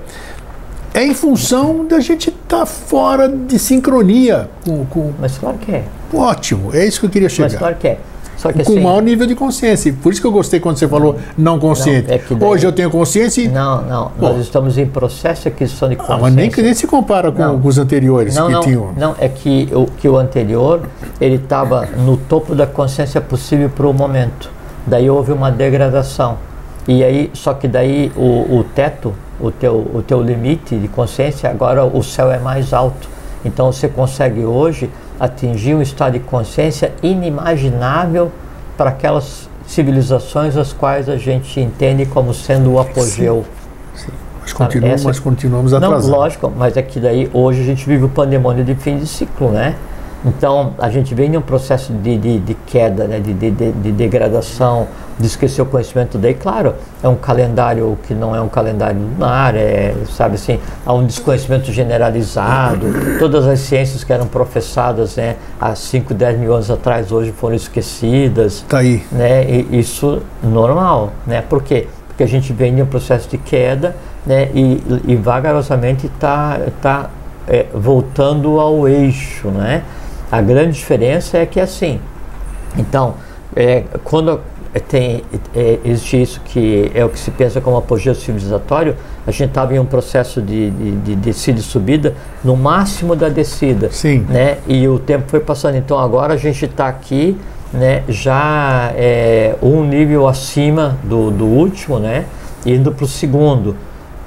é 0.92 1.04
em 1.04 1.14
função 1.14 1.84
da 1.86 2.00
gente 2.00 2.30
estar 2.30 2.66
fora 2.66 3.28
de 3.28 3.58
sincronia 3.58 4.48
com, 4.64 4.84
com 4.86 5.12
Mas 5.18 5.38
claro 5.38 5.58
que 5.58 5.72
é. 5.72 5.84
ótimo, 6.12 6.70
é 6.74 6.84
isso 6.86 7.00
que 7.00 7.06
eu 7.06 7.10
queria 7.10 7.26
Mas 7.26 7.32
chegar. 7.32 7.58
claro 7.58 7.76
que 7.76 7.88
é. 7.88 7.98
Só 8.36 8.50
que 8.50 8.64
com 8.64 8.72
assim, 8.72 8.80
maior 8.80 9.02
nível 9.02 9.26
de 9.26 9.34
consciência. 9.34 9.94
Por 10.02 10.10
isso 10.12 10.20
que 10.22 10.26
eu 10.26 10.32
gostei 10.32 10.58
quando 10.60 10.78
você 10.78 10.88
falou 10.88 11.16
não 11.36 11.58
consciente. 11.58 12.08
Não, 12.08 12.14
é 12.14 12.18
daí- 12.18 12.48
Hoje 12.48 12.66
eu 12.66 12.72
tenho 12.72 12.90
consciência 12.90 13.42
e 13.42 13.48
Não, 13.48 13.82
não. 13.82 14.12
Nós 14.18 14.38
estamos 14.38 14.78
em 14.78 14.86
processo 14.86 15.42
de 15.42 15.48
aquisição 15.48 15.90
de 15.90 15.94
ah, 15.96 15.98
consciência. 15.98 16.22
mas 16.22 16.34
nem, 16.34 16.50
que 16.50 16.62
nem 16.62 16.72
se 16.72 16.86
compara 16.86 17.30
com, 17.30 17.38
Não. 17.42 17.60
os 17.62 17.76
anteriores 17.76 18.34
Não, 18.34 18.46
que 18.46 18.52
não, 18.54 18.60
tinham. 18.62 18.92
não, 18.96 19.14
é 19.18 19.28
que 19.28 19.68
o, 19.72 19.84
que 19.84 20.08
o 20.08 20.16
anterior, 20.16 20.80
ele 21.20 21.34
estava 21.34 21.84
no 21.98 22.16
topo 22.16 22.54
da 22.54 22.66
consciência 22.66 23.20
possível 23.20 23.68
para 23.68 23.86
o 23.86 23.92
momento. 23.92 24.50
Daí 24.86 25.10
houve 25.10 25.32
uma 25.32 25.50
degradação. 25.50 26.38
E 26.88 27.04
aí, 27.04 27.30
só 27.34 27.52
que 27.52 27.68
daí 27.68 28.10
o, 28.16 28.56
o 28.58 28.64
teto, 28.74 29.12
o 29.40 29.50
teu, 29.50 29.74
o 29.94 30.02
teu 30.06 30.20
limite 30.22 30.76
de 30.76 30.88
consciência, 30.88 31.50
agora 31.50 31.84
o 31.84 32.02
céu 32.02 32.30
é 32.30 32.38
mais 32.38 32.72
alto. 32.72 33.08
Então 33.44 33.72
você 33.72 33.88
consegue 33.88 34.44
hoje 34.44 34.90
atingir 35.18 35.74
um 35.74 35.82
estado 35.82 36.14
de 36.14 36.20
consciência 36.20 36.92
inimaginável 37.02 38.30
para 38.76 38.90
aquelas 38.90 39.48
civilizações 39.66 40.56
as 40.56 40.72
quais 40.72 41.08
a 41.08 41.16
gente 41.16 41.60
entende 41.60 42.04
como 42.06 42.34
sendo 42.34 42.72
o 42.72 42.78
apogeu. 42.80 43.44
Mas, 44.40 44.52
continuam, 44.52 44.94
essa- 44.94 45.04
mas 45.08 45.18
continuamos 45.20 45.72
Não, 45.72 45.78
atrasados. 45.78 46.08
lógico, 46.08 46.52
mas 46.56 46.76
é 46.76 46.82
que 46.82 46.98
daí 46.98 47.30
hoje 47.32 47.60
a 47.60 47.64
gente 47.64 47.86
vive 47.86 48.04
o 48.04 48.08
pandemônio 48.08 48.64
de 48.64 48.74
fim 48.74 48.96
de 48.98 49.06
ciclo, 49.06 49.50
né? 49.50 49.76
Então 50.24 50.74
a 50.78 50.90
gente 50.90 51.14
vem 51.14 51.32
em 51.32 51.36
um 51.38 51.40
processo 51.40 51.92
de, 51.94 52.18
de, 52.18 52.38
de 52.40 52.54
queda, 52.66 53.04
né? 53.04 53.18
de, 53.20 53.32
de, 53.32 53.50
de- 53.50 53.72
de 53.72 53.92
degradação, 53.92 54.86
de 55.18 55.26
esquecer 55.26 55.62
o 55.62 55.66
conhecimento. 55.66 56.18
Daí, 56.18 56.34
claro, 56.34 56.74
é 57.02 57.08
um 57.08 57.14
calendário 57.16 57.98
que 58.06 58.12
não 58.14 58.34
é 58.36 58.40
um 58.40 58.48
calendário 58.48 59.00
lunar, 59.00 59.54
é, 59.54 59.94
sabe 60.10 60.34
assim, 60.34 60.58
há 60.84 60.92
um 60.92 61.06
desconhecimento 61.06 61.72
generalizado. 61.72 62.86
Todas 63.18 63.46
as 63.46 63.60
ciências 63.60 64.04
que 64.04 64.12
eram 64.12 64.26
professadas 64.26 65.16
né, 65.16 65.36
há 65.60 65.74
5, 65.74 66.12
10 66.12 66.38
mil 66.38 66.52
anos 66.54 66.70
atrás 66.70 67.10
hoje 67.12 67.32
foram 67.32 67.54
esquecidas 67.54 68.64
Tá 68.68 68.78
aí. 68.78 69.02
né? 69.12 69.44
E 69.48 69.78
isso 69.78 70.20
normal, 70.42 71.12
né? 71.26 71.42
Por 71.42 71.62
quê? 71.62 71.86
Porque 72.08 72.22
a 72.22 72.28
gente 72.28 72.52
vem 72.52 72.74
de 72.74 72.82
um 72.82 72.86
processo 72.86 73.28
de 73.28 73.38
queda, 73.38 73.96
né? 74.26 74.50
E, 74.54 74.82
e 75.06 75.16
vagarosamente 75.16 76.06
está 76.06 76.58
tá, 76.82 77.08
é, 77.48 77.66
voltando 77.72 78.60
ao 78.60 78.86
eixo, 78.86 79.48
né? 79.48 79.82
A 80.30 80.40
grande 80.40 80.76
diferença 80.76 81.38
é 81.38 81.46
que 81.46 81.58
assim, 81.58 82.00
então, 82.76 83.14
é, 83.54 83.84
quando 84.04 84.40
tem, 84.88 85.24
é, 85.56 85.80
existe 85.84 86.22
isso 86.22 86.40
que 86.44 86.90
é 86.94 87.04
o 87.04 87.08
que 87.08 87.18
se 87.18 87.30
pensa 87.32 87.60
como 87.60 87.76
apogeu 87.76 88.14
civilizatório, 88.14 88.94
a 89.26 89.30
gente 89.32 89.48
estava 89.48 89.74
em 89.74 89.78
um 89.78 89.84
processo 89.84 90.40
de, 90.40 90.70
de, 90.70 90.90
de 90.92 91.16
descida 91.16 91.58
e 91.58 91.62
subida, 91.62 92.14
no 92.44 92.56
máximo 92.56 93.16
da 93.16 93.28
descida 93.28 93.90
Sim. 93.90 94.24
né? 94.28 94.58
E 94.68 94.86
o 94.86 94.98
tempo 94.98 95.28
foi 95.28 95.40
passando. 95.40 95.76
Então 95.76 95.98
agora 95.98 96.34
a 96.34 96.36
gente 96.36 96.64
está 96.64 96.86
aqui, 96.86 97.36
né? 97.72 98.04
Já 98.08 98.92
é, 98.94 99.56
um 99.60 99.84
nível 99.84 100.28
acima 100.28 100.96
do, 101.02 101.30
do 101.30 101.46
último, 101.46 101.98
né? 101.98 102.26
Indo 102.64 102.92
para 102.92 103.04
o 103.04 103.08
segundo. 103.08 103.76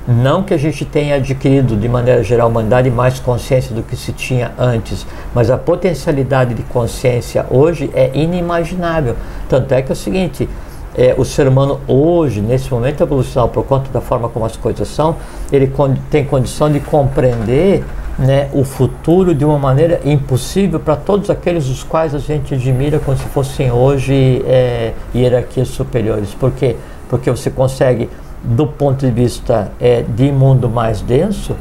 Não 0.07 0.43
que 0.43 0.53
a 0.53 0.57
gente 0.57 0.83
tenha 0.83 1.15
adquirido, 1.15 1.77
de 1.77 1.87
maneira 1.87 2.21
geral, 2.23 2.47
a 2.47 2.49
humanidade 2.49 2.89
mais 2.89 3.19
consciência 3.19 3.73
do 3.73 3.81
que 3.81 3.95
se 3.95 4.11
tinha 4.11 4.51
antes, 4.59 5.07
mas 5.33 5.49
a 5.49 5.57
potencialidade 5.57 6.53
de 6.53 6.63
consciência 6.63 7.45
hoje 7.49 7.89
é 7.93 8.11
inimaginável. 8.13 9.15
Tanto 9.47 9.71
é 9.73 9.81
que 9.81 9.91
é 9.91 9.93
o 9.93 9.95
seguinte: 9.95 10.49
é, 10.93 11.15
o 11.17 11.23
ser 11.23 11.47
humano 11.47 11.79
hoje, 11.87 12.41
nesse 12.41 12.69
momento 12.69 13.01
evolucional, 13.01 13.47
por 13.47 13.63
conta 13.65 13.89
da 13.91 14.01
forma 14.01 14.27
como 14.27 14.45
as 14.45 14.57
coisas 14.57 14.89
são, 14.89 15.15
ele 15.51 15.67
con- 15.67 15.95
tem 16.11 16.25
condição 16.25 16.69
de 16.69 16.81
compreender 16.81 17.83
né, 18.19 18.49
o 18.53 18.63
futuro 18.65 19.33
de 19.33 19.45
uma 19.45 19.57
maneira 19.57 20.01
impossível 20.03 20.79
para 20.79 20.95
todos 20.97 21.29
aqueles 21.29 21.67
os 21.69 21.81
quais 21.81 22.13
a 22.13 22.19
gente 22.19 22.53
admira 22.53 22.99
como 22.99 23.17
se 23.17 23.23
fossem 23.23 23.71
hoje 23.71 24.43
é, 24.45 24.91
hierarquias 25.15 25.69
superiores. 25.69 26.33
Por 26.33 26.51
quê? 26.51 26.75
Porque 27.09 27.31
você 27.31 27.49
consegue, 27.49 28.09
do 28.43 28.67
ponto 28.67 29.05
de 29.05 29.11
vista 29.11 29.71
é, 29.79 30.01
de 30.01 30.31
mundo 30.31 30.69
mais 30.69 31.01
denso, 31.01 31.55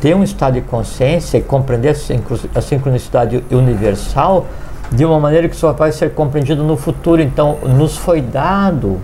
ter 0.00 0.14
um 0.14 0.22
estado 0.22 0.54
de 0.54 0.62
consciência 0.62 1.38
e 1.38 1.42
compreender 1.42 1.90
a 1.90 1.94
sincro- 1.94 2.50
a 2.54 2.60
sincronicidade 2.60 3.44
universal 3.50 4.46
de 4.90 5.04
uma 5.04 5.18
maneira 5.18 5.48
que 5.48 5.56
só 5.56 5.72
vai 5.72 5.92
ser 5.92 6.14
compreendido 6.14 6.62
no 6.62 6.76
futuro. 6.76 7.20
Então, 7.20 7.58
nos 7.64 7.96
foi 7.96 8.20
dado, 8.20 8.98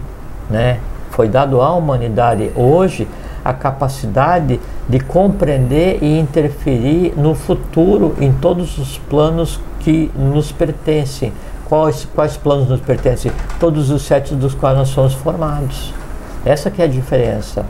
né, 0.48 0.78
foi 1.10 1.28
dado 1.28 1.60
à 1.60 1.74
humanidade 1.74 2.50
hoje 2.54 3.06
a 3.44 3.52
capacidade 3.52 4.60
de 4.88 5.00
compreender 5.00 5.98
e 6.00 6.18
interferir 6.18 7.12
no 7.16 7.34
futuro 7.34 8.14
em 8.20 8.32
todos 8.32 8.78
os 8.78 8.98
planos 8.98 9.58
que 9.80 10.10
nos 10.16 10.52
pertencem. 10.52 11.32
Quais, 11.68 12.06
quais 12.14 12.36
planos 12.36 12.68
nos 12.68 12.80
pertencem? 12.80 13.32
Todos 13.58 13.90
os 13.90 14.02
sete 14.02 14.34
dos 14.34 14.54
quais 14.54 14.76
nós 14.76 14.88
somos 14.88 15.14
formados. 15.14 15.92
Essa 16.44 16.70
que 16.70 16.80
é 16.82 16.84
a 16.84 16.88
diferença. 16.88 17.64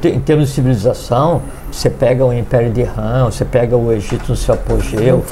Te- 0.00 0.08
em 0.08 0.18
termos 0.20 0.48
de 0.48 0.54
civilização, 0.54 1.42
você 1.70 1.88
pega 1.88 2.24
o 2.24 2.32
Império 2.32 2.70
de 2.70 2.82
Ram, 2.82 3.26
você 3.26 3.44
pega 3.44 3.76
o 3.76 3.92
Egito 3.92 4.24
no 4.28 4.36
seu 4.36 4.54
apogeu, 4.54 5.22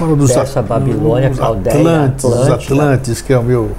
At- 0.63 0.69
Babilônia, 0.69 1.31
os 1.31 1.39
Caldeia, 1.39 1.77
Atlantes, 1.77 2.25
os 2.25 2.33
Atlântida, 2.33 2.75
Atlantes, 2.75 3.21
que 3.23 3.33
é 3.33 3.39
o 3.39 3.43
meu, 3.43 3.71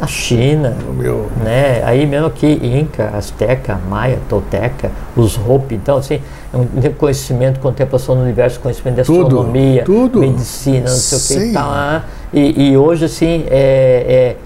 a 0.00 0.06
China, 0.06 0.76
o 0.88 0.92
meu 0.92 1.28
né? 1.42 1.82
Aí 1.84 2.06
mesmo 2.06 2.28
aqui, 2.28 2.46
Inca, 2.62 3.10
Azteca, 3.16 3.80
Maia, 3.88 4.18
Tolteca, 4.28 4.92
os 5.16 5.36
Hopi, 5.36 5.74
então 5.74 5.96
assim, 5.96 6.20
é 6.54 6.56
um 6.56 6.92
conhecimento, 6.92 7.58
contemplação 7.58 8.14
do 8.14 8.22
universo, 8.22 8.60
conhecimento 8.60 8.96
de 8.96 9.02
Tudo, 9.04 9.22
astronomia, 9.22 9.82
tudo. 9.84 10.20
medicina, 10.20 10.82
não 10.82 10.96
sei 10.96 11.18
o 11.18 11.20
que 11.20 11.26
Sim. 11.46 11.50
e 11.50 11.52
tal. 11.52 11.68
ah, 11.68 12.02
E, 12.32 12.70
e 12.70 12.76
hoje 12.76 13.06
assim 13.06 13.44
é, 13.50 13.56
é, 14.06 14.12
é, 14.14 14.36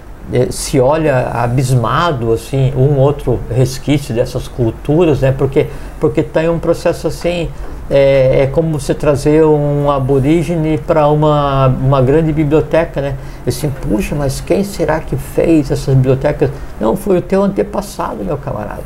se 0.51 0.81
olha 0.81 1.31
abismado 1.33 2.33
assim 2.33 2.73
um 2.77 2.99
outro 2.99 3.39
resquício 3.51 4.15
dessas 4.15 4.49
culturas, 4.49 5.21
né? 5.21 5.33
Porque 5.33 5.67
porque 6.01 6.21
está 6.21 6.43
em 6.43 6.49
um 6.49 6.59
processo 6.59 7.07
assim 7.07 7.49
é, 7.89 8.43
é 8.43 8.47
como 8.49 8.79
você 8.79 8.95
trazer 8.95 9.45
um 9.45 9.91
aborígene 9.91 10.79
para 10.79 11.07
uma, 11.09 11.69
uma 11.69 12.03
grande 12.03 12.33
biblioteca, 12.33 13.01
né? 13.01 13.15
Assim, 13.47 13.71
puxa, 13.71 14.15
mas 14.15 14.41
quem 14.41 14.65
será 14.65 14.99
que 14.99 15.17
fez 15.17 15.71
essas 15.71 15.95
bibliotecas? 15.95 16.51
Não, 16.81 16.97
foi 16.97 17.19
o 17.19 17.23
teu 17.23 17.45
antepassado, 17.45 18.25
meu 18.25 18.37
camarada. 18.37 18.83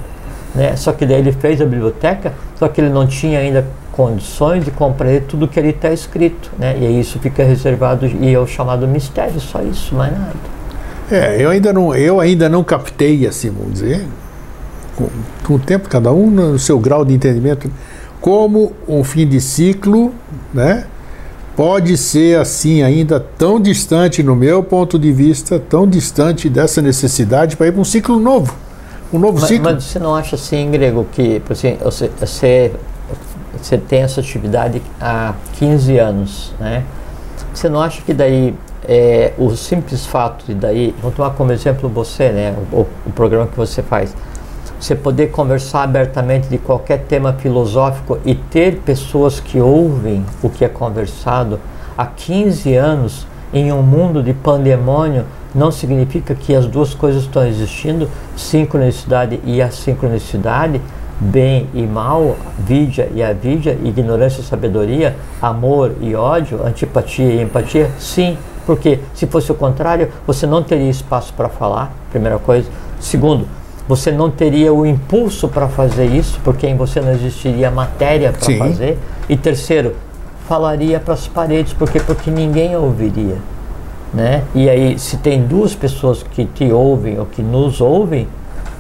Né? 0.55 0.76
Só 0.76 0.93
que 0.93 1.07
daí 1.07 1.18
ele 1.18 1.32
fez 1.32 1.61
a 1.61 1.64
biblioteca, 1.64 2.34
só 2.59 2.68
que 2.68 2.80
ele 2.80 2.91
não 2.91 3.07
tinha 3.07 3.38
ainda 3.38 3.64
condições 3.93 4.64
de 4.64 4.70
compreender 4.70 5.22
tudo 5.22 5.49
que 5.49 5.59
ali 5.59 5.70
está 5.70 5.91
escrito, 5.91 6.51
né? 6.59 6.76
E 6.78 7.01
isso 7.01 7.18
fica 7.18 7.43
reservado 7.43 8.07
e 8.07 8.34
é 8.34 8.38
o 8.38 8.47
chamado 8.47 8.86
mistério, 8.86 9.41
só 9.41 9.62
isso, 9.62 9.95
mais 9.95 10.12
nada. 10.12 10.60
É, 11.11 11.43
eu 11.43 11.51
ainda 11.51 11.73
não, 11.73 11.95
eu 11.95 12.21
ainda 12.21 12.49
não 12.49 12.63
captei, 12.63 13.27
assim, 13.27 13.51
vamos 13.51 13.75
dizer, 13.75 14.07
com, 14.95 15.09
com 15.45 15.55
o 15.55 15.59
tempo, 15.59 15.89
cada 15.89 16.13
um 16.13 16.31
no 16.31 16.59
seu 16.59 16.79
grau 16.79 17.05
de 17.05 17.13
entendimento, 17.13 17.71
como 18.21 18.73
um 18.87 19.03
fim 19.03 19.27
de 19.27 19.41
ciclo, 19.41 20.15
né, 20.55 20.85
pode 21.57 21.97
ser 21.97 22.39
assim 22.39 22.83
ainda 22.83 23.19
tão 23.19 23.61
distante, 23.61 24.23
no 24.23 24.37
meu 24.37 24.63
ponto 24.63 24.99
de 24.99 25.13
vista, 25.13 25.59
tão 25.59 25.87
distante 25.87 26.49
dessa 26.49 26.81
necessidade 26.81 27.57
para 27.57 27.67
ir 27.67 27.73
para 27.73 27.81
um 27.81 27.85
ciclo 27.85 28.19
novo, 28.19 28.55
um 29.13 29.19
novo 29.19 29.41
Mas, 29.41 29.49
ciclo. 29.49 29.65
mas 29.65 29.85
você 29.85 29.99
não 29.99 30.15
acha 30.15 30.37
assim, 30.37 30.71
grego, 30.71 31.07
que 31.13 31.43
assim, 31.51 31.77
você, 31.83 32.11
você 32.21 32.73
você 33.61 33.77
tem 33.77 34.03
essa 34.03 34.21
atividade 34.21 34.81
há 35.01 35.35
15 35.55 35.99
anos, 35.99 36.53
né? 36.59 36.85
Você 37.53 37.69
não 37.69 37.81
acha 37.81 38.01
que 38.03 38.15
daí 38.15 38.55
é, 38.93 39.32
o 39.38 39.55
simples 39.55 40.05
fato 40.05 40.45
de 40.45 40.53
daí, 40.53 40.93
vou 41.01 41.12
tomar 41.12 41.30
como 41.30 41.53
exemplo 41.53 41.88
você, 41.88 42.30
né? 42.30 42.57
O, 42.72 42.84
o 43.07 43.12
programa 43.14 43.47
que 43.47 43.57
você 43.57 43.84
faz. 43.84 44.16
Você 44.80 44.97
poder 44.97 45.28
conversar 45.28 45.84
abertamente 45.84 46.49
de 46.49 46.59
qualquer 46.59 47.05
tema 47.05 47.34
filosófico 47.34 48.18
e 48.24 48.34
ter 48.34 48.78
pessoas 48.78 49.38
que 49.38 49.61
ouvem 49.61 50.26
o 50.43 50.51
que 50.51 50.64
é 50.64 50.68
conversado 50.68 51.61
há 51.97 52.05
15 52.05 52.74
anos 52.74 53.28
em 53.55 53.72
um 53.72 53.80
mundo 53.80 54.24
de 54.24 54.32
pandemônio 54.32 55.24
não 55.55 55.70
significa 55.70 56.34
que 56.34 56.53
as 56.53 56.66
duas 56.66 56.93
coisas 56.93 57.22
estão 57.22 57.47
existindo, 57.47 58.09
sincronicidade 58.36 59.41
e 59.45 59.62
assincronicidade, 59.62 60.80
bem 61.20 61.68
e 61.74 61.82
mal, 61.82 62.36
vidia 62.59 63.09
e 63.14 63.22
avidia, 63.22 63.78
ignorância 63.84 64.41
e 64.41 64.45
sabedoria, 64.45 65.14
amor 65.41 65.95
e 66.01 66.14
ódio, 66.16 66.64
antipatia 66.64 67.26
e 67.26 67.43
empatia? 67.43 67.88
Sim, 67.99 68.36
porque 68.71 69.01
se 69.14 69.27
fosse 69.27 69.51
o 69.51 69.55
contrário, 69.57 70.11
você 70.25 70.47
não 70.47 70.62
teria 70.62 70.89
espaço 70.89 71.35
para 71.35 71.49
falar, 71.49 71.93
primeira 72.12 72.39
coisa. 72.39 72.68
Segundo, 73.01 73.45
você 73.89 74.12
não 74.12 74.31
teria 74.31 74.73
o 74.73 74.87
impulso 74.87 75.49
para 75.49 75.66
fazer 75.66 76.07
isso, 76.07 76.39
porque 76.45 76.68
em 76.68 76.77
você 76.77 77.01
não 77.01 77.11
existiria 77.11 77.68
matéria 77.68 78.33
para 78.33 78.57
fazer. 78.57 78.97
E 79.29 79.37
terceiro, 79.37 79.97
falaria 80.47 81.01
para 81.01 81.14
as 81.14 81.27
paredes, 81.27 81.73
porque 81.73 81.99
porque 81.99 82.31
ninguém 82.31 82.77
ouviria, 82.77 83.39
né? 84.14 84.45
E 84.55 84.71
aí 84.71 84.97
se 85.01 85.16
tem 85.16 85.43
duas 85.43 85.75
pessoas 85.75 86.23
que 86.23 86.45
te 86.45 86.71
ouvem 86.71 87.18
ou 87.18 87.27
que 87.27 87.43
nos 87.43 87.81
ouvem, 87.81 88.29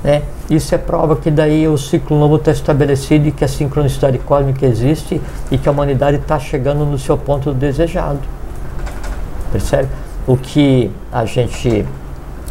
né? 0.04 0.22
Isso 0.48 0.72
é 0.72 0.78
prova 0.78 1.16
que 1.16 1.32
daí 1.32 1.66
o 1.66 1.76
ciclo 1.76 2.16
novo 2.16 2.36
está 2.36 2.52
estabelecido 2.52 3.26
e 3.26 3.32
que 3.32 3.44
a 3.44 3.48
sincronicidade 3.48 4.18
cósmica 4.20 4.64
existe 4.64 5.20
e 5.50 5.58
que 5.58 5.68
a 5.68 5.72
humanidade 5.72 6.18
está 6.18 6.38
chegando 6.38 6.86
no 6.86 6.96
seu 6.96 7.18
ponto 7.18 7.52
desejado. 7.52 8.20
Percebe? 9.52 9.88
O 10.26 10.36
que 10.36 10.90
a 11.12 11.24
gente 11.24 11.84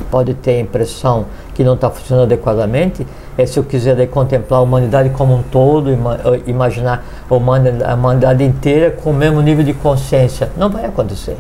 pode 0.10 0.34
ter 0.34 0.52
a 0.52 0.60
impressão 0.60 1.26
que 1.54 1.64
não 1.64 1.76
está 1.76 1.90
funcionando 1.90 2.26
adequadamente 2.26 3.06
é 3.38 3.46
se 3.46 3.58
eu 3.60 3.64
quiser 3.64 3.96
daí, 3.96 4.08
contemplar 4.08 4.60
a 4.60 4.64
humanidade 4.64 5.10
como 5.12 5.36
um 5.36 5.44
todo, 5.44 5.92
ima 5.92 6.20
imaginar 6.46 7.06
a 7.30 7.34
humanidade, 7.34 7.84
a 7.84 7.96
humanidade 7.96 8.44
inteira 8.44 8.92
com 8.92 9.12
o 9.12 9.14
mesmo 9.14 9.42
nível 9.42 9.64
de 9.64 9.74
consciência. 9.74 10.50
Não 10.58 10.70
vai 10.70 10.86
acontecer. 10.86 11.38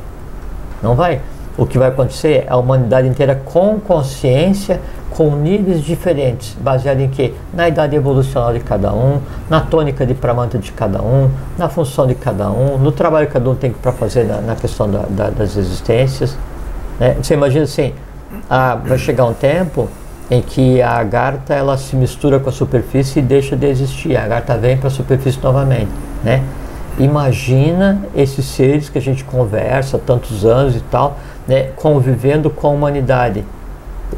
Não 0.82 0.95
vai. 0.95 1.22
O 1.60 1.66
que 1.66 1.78
vai 1.78 1.89
acontecer 1.89 2.45
é 2.45 2.47
a 2.47 2.55
humanidade 2.55 3.05
inteira 3.05 3.36
com 3.36 3.82
consciência, 3.82 4.80
com 5.10 5.36
níveis 5.36 5.84
diferentes, 5.84 6.55
baseado 6.62 7.01
em 7.01 7.10
quê? 7.10 7.34
Na 7.53 7.68
idade 7.68 7.97
evolucional 7.97 8.53
de 8.53 8.62
cada 8.62 8.93
um, 8.93 9.20
na 9.49 9.60
tônica 9.60 10.05
de 10.05 10.14
pramanta 10.14 10.57
de 10.57 10.72
cada 10.72 11.01
um, 11.01 11.30
na 11.57 11.68
função 11.68 12.07
de 12.07 12.16
cada 12.16 12.49
um, 12.49 12.78
no 12.78 12.93
trabalho 12.93 13.28
que 13.28 13.34
cada 13.34 13.49
um 13.49 13.55
tem 13.55 13.74
para 13.74 13.91
fazer 13.91 14.24
na, 14.24 14.39
na 14.39 14.55
questão 14.55 14.89
da, 14.89 15.01
da, 15.10 15.30
das 15.32 15.57
existências. 15.57 16.38
Né? 16.97 17.18
Você 17.22 17.34
imagina 17.34 17.66
assim, 17.66 17.93
ah, 18.49 18.76
vai 18.76 18.97
chegar 18.97 19.26
um 19.26 19.34
tempo 19.34 19.89
em 20.32 20.41
que 20.41 20.82
a 20.82 20.91
agarta 20.91 21.53
ela 21.53 21.78
se 21.78 21.93
mistura 21.93 22.39
com 22.39 22.47
a 22.47 22.53
superfície 22.53 23.20
e 23.20 23.22
deixa 23.22 23.57
de 23.57 23.68
existir. 23.68 24.16
A 24.16 24.24
agarta 24.24 24.57
vem 24.57 24.78
para 24.78 24.88
a 24.88 24.91
superfície 24.91 25.39
novamente, 25.43 25.91
né? 26.24 26.41
Imagina 26.99 28.01
esses 28.14 28.45
seres 28.45 28.89
que 28.89 28.97
a 28.97 29.01
gente 29.01 29.24
conversa 29.24 29.97
tantos 29.97 30.45
anos 30.45 30.76
e 30.76 30.82
tal, 30.82 31.18
né, 31.50 31.72
convivendo 31.76 32.47
com 32.52 32.68
a 32.68 32.70
humanidade. 32.70 33.43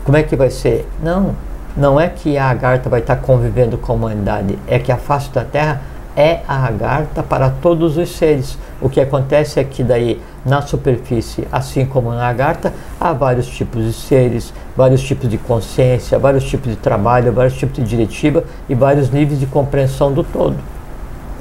Como 0.04 0.18
é 0.18 0.22
que 0.22 0.36
vai 0.36 0.50
ser? 0.50 0.86
Não, 1.02 1.34
não 1.78 1.98
é 1.98 2.10
que 2.10 2.38
a 2.38 2.50
agarta 2.50 2.90
vai 2.90 3.00
estar 3.00 3.16
convivendo 3.16 3.78
com 3.78 3.94
a 3.94 3.96
humanidade, 3.96 4.60
é 4.68 4.78
que 4.78 4.92
a 4.92 4.98
face 4.98 5.32
da 5.32 5.46
Terra 5.46 5.82
é 6.14 6.42
a 6.46 6.68
agarta 6.68 7.24
para 7.24 7.50
todos 7.50 7.98
os 7.98 8.10
seres. 8.18 8.58
O 8.82 8.90
que 8.90 9.00
acontece 9.00 9.62
é 9.62 9.64
que 9.64 9.82
daí 9.82 10.22
na 10.46 10.62
superfície, 10.62 11.48
assim 11.50 11.86
como 11.86 12.10
na 12.10 12.18
lagarta, 12.18 12.74
há 13.00 13.14
vários 13.14 13.48
tipos 13.48 13.86
de 13.86 13.94
seres, 13.94 14.54
vários 14.76 15.02
tipos 15.02 15.30
de 15.30 15.38
consciência, 15.38 16.20
vários 16.20 16.44
tipos 16.44 16.70
de 16.70 16.76
trabalho, 16.76 17.32
vários 17.32 17.54
tipos 17.54 17.78
de 17.78 17.84
diretiva 17.84 18.44
e 18.68 18.76
vários 18.76 19.10
níveis 19.10 19.40
de 19.40 19.46
compreensão 19.46 20.12
do 20.12 20.22
todo. 20.22 20.58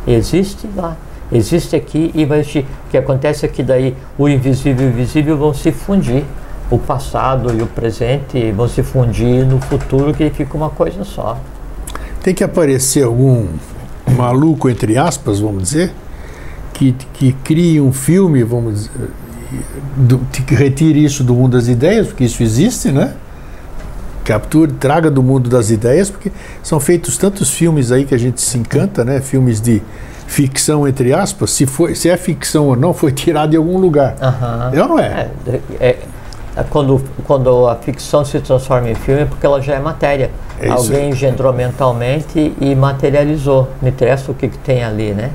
Existe 0.07 0.68
lá, 0.76 0.97
existe 1.33 1.76
aqui 1.76 2.11
e 2.14 2.24
vai 2.24 2.41
existir. 2.41 2.66
O 2.87 2.91
que 2.91 2.97
acontece 2.97 3.45
é 3.45 3.49
que 3.49 3.62
daí 3.62 3.95
o 4.18 4.28
invisível 4.28 4.89
e 4.89 4.91
o 4.91 4.95
visível 4.95 5.37
vão 5.37 5.55
se 5.55 5.72
fundir. 5.72 6.24
O 6.70 6.78
passado 6.78 7.53
e 7.57 7.62
o 7.62 7.66
presente 7.66 8.53
vão 8.53 8.68
se 8.68 8.83
fundir 8.83 9.45
no 9.45 9.61
futuro, 9.61 10.14
que 10.14 10.31
fica 10.31 10.57
uma 10.57 10.70
coisa 10.70 11.05
só. 11.05 11.37
Tem 12.22 12.33
que 12.33 12.45
aparecer 12.45 13.05
algum 13.05 13.49
maluco, 14.16 14.68
entre 14.68 14.97
aspas, 14.97 15.41
vamos 15.41 15.64
dizer, 15.64 15.93
que, 16.72 16.95
que 17.12 17.33
crie 17.33 17.81
um 17.81 17.93
filme, 17.93 18.45
vamos 18.45 18.89
dizer, 18.89 19.11
que 20.47 20.55
retire 20.55 21.05
isso 21.05 21.24
do 21.24 21.35
mundo 21.35 21.57
das 21.57 21.66
ideias, 21.66 22.07
porque 22.07 22.24
isso 22.24 22.43
existe, 22.43 22.93
né? 22.93 23.14
Capture, 24.24 24.70
traga 24.72 25.11
do 25.11 25.22
mundo 25.22 25.51
das 25.51 25.70
ideias, 25.70 26.09
porque 26.09 26.31
são 26.62 26.78
feitos 26.78 27.18
tantos 27.18 27.51
filmes 27.51 27.91
aí 27.91 28.05
que 28.05 28.14
a 28.14 28.18
gente 28.18 28.41
se 28.41 28.59
encanta, 28.59 29.05
né? 29.05 29.20
Filmes 29.20 29.61
de 29.61 29.83
ficção, 30.31 30.87
entre 30.87 31.12
aspas, 31.12 31.51
se, 31.51 31.66
foi, 31.66 31.97
se 31.97 32.09
é 32.09 32.16
ficção 32.16 32.68
ou 32.68 32.76
não, 32.76 32.95
foi 32.95 33.11
tirado 33.11 33.51
de 33.51 33.57
algum 33.57 33.78
lugar. 33.78 34.14
Uhum. 34.22 34.78
É 34.78 34.83
ou 34.83 34.89
não 34.89 34.99
é? 34.99 35.28
é, 35.47 35.61
é, 35.81 35.97
é 36.57 36.62
quando, 36.70 37.03
quando 37.26 37.66
a 37.66 37.74
ficção 37.74 38.24
se 38.24 38.39
transforma 38.39 38.89
em 38.89 38.95
filme 38.95 39.22
é 39.22 39.24
porque 39.24 39.45
ela 39.45 39.61
já 39.61 39.74
é 39.74 39.81
matéria. 39.81 40.31
É 40.61 40.68
Alguém 40.68 41.11
engendrou 41.11 41.53
mentalmente 41.53 42.55
e 42.61 42.74
materializou. 42.76 43.68
Me 43.83 43.91
interessa 43.91 44.31
o 44.31 44.35
que, 44.35 44.47
que 44.47 44.59
tem 44.59 44.85
ali, 44.85 45.12
né? 45.12 45.31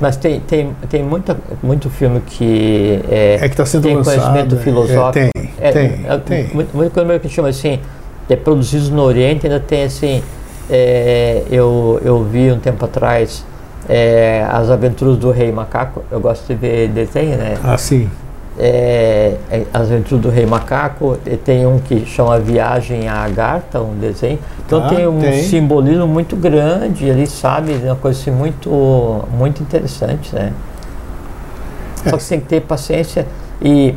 Mas 0.00 0.16
tem, 0.16 0.38
tem, 0.38 0.76
tem 0.88 1.02
muita, 1.02 1.36
muito 1.60 1.90
filme 1.90 2.20
que, 2.20 3.02
é, 3.10 3.38
é 3.40 3.48
que 3.48 3.56
tá 3.56 3.66
sendo 3.66 3.82
tem 3.82 3.96
lançado, 3.96 4.20
conhecimento 4.20 4.54
é, 4.54 4.58
filosófico. 4.58 5.30
tem, 5.32 5.44
é, 5.58 5.72
tem, 5.72 6.06
é, 6.06 6.18
tem. 6.18 6.48
Muito, 6.54 6.76
muito 6.76 6.92
coisa 6.92 7.18
que 7.18 7.28
chama 7.28 7.48
assim, 7.48 7.80
é 8.28 8.36
produzidos 8.36 8.90
no 8.90 9.02
Oriente, 9.02 9.46
ainda 9.46 9.58
tem 9.58 9.84
assim, 9.84 10.22
é, 10.70 11.42
eu, 11.50 12.00
eu 12.04 12.22
vi 12.22 12.52
um 12.52 12.60
tempo 12.60 12.84
atrás 12.84 13.44
é, 13.88 14.46
As 14.50 14.70
Aventuras 14.70 15.16
do 15.16 15.30
Rei 15.30 15.52
Macaco, 15.52 16.04
eu 16.10 16.20
gosto 16.20 16.46
de 16.46 16.54
ver 16.54 16.88
desenho, 16.88 17.36
né? 17.36 17.56
Ah, 17.62 17.76
sim 17.78 18.10
é, 18.58 19.36
é, 19.50 19.62
As 19.72 19.82
Aventuras 19.82 20.22
do 20.22 20.30
Rei 20.30 20.46
Macaco, 20.46 21.18
tem 21.44 21.66
um 21.66 21.78
que 21.78 22.06
chama 22.06 22.38
Viagem 22.38 23.08
à 23.08 23.24
Agartha, 23.24 23.80
um 23.80 23.98
desenho. 23.98 24.38
Então 24.66 24.84
Ah, 24.84 24.88
tem 24.88 25.06
um 25.06 25.20
tem. 25.20 25.42
simbolismo 25.42 26.06
muito 26.06 26.34
grande 26.36 27.10
ali, 27.10 27.26
sabe? 27.26 27.72
Uma 27.74 27.96
coisa 27.96 28.18
assim 28.18 28.30
muito, 28.30 28.70
muito 29.36 29.62
interessante, 29.62 30.34
né? 30.34 30.52
É. 32.04 32.10
Só 32.10 32.16
que 32.16 32.22
você 32.22 32.28
tem 32.30 32.40
que 32.40 32.46
ter 32.46 32.60
paciência 32.62 33.26
e, 33.60 33.94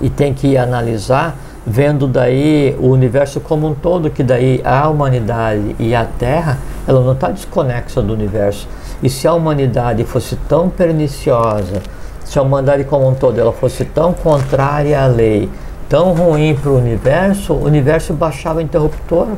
e 0.00 0.10
tem 0.10 0.34
que 0.34 0.56
analisar, 0.56 1.36
vendo 1.66 2.06
daí 2.06 2.76
o 2.78 2.88
universo 2.88 3.40
como 3.40 3.68
um 3.68 3.74
todo, 3.74 4.10
que 4.10 4.22
daí 4.22 4.60
a 4.64 4.88
humanidade 4.88 5.76
e 5.78 5.94
a 5.94 6.04
Terra, 6.04 6.58
ela 6.86 7.00
não 7.02 7.12
está 7.12 7.30
desconexa 7.30 8.00
do 8.00 8.12
universo. 8.12 8.68
E 9.02 9.08
se 9.08 9.28
a 9.28 9.32
humanidade 9.32 10.04
fosse 10.04 10.36
tão 10.48 10.68
perniciosa, 10.68 11.82
se 12.24 12.38
a 12.38 12.42
humanidade 12.42 12.84
como 12.84 13.08
um 13.08 13.14
todo 13.14 13.38
ela 13.38 13.52
fosse 13.52 13.84
tão 13.84 14.12
contrária 14.12 15.00
à 15.02 15.06
lei, 15.06 15.48
tão 15.88 16.12
ruim 16.12 16.54
para 16.54 16.70
o 16.70 16.76
universo, 16.76 17.54
o 17.54 17.64
universo 17.64 18.12
baixava 18.12 18.58
o 18.58 18.62
interruptor. 18.62 19.28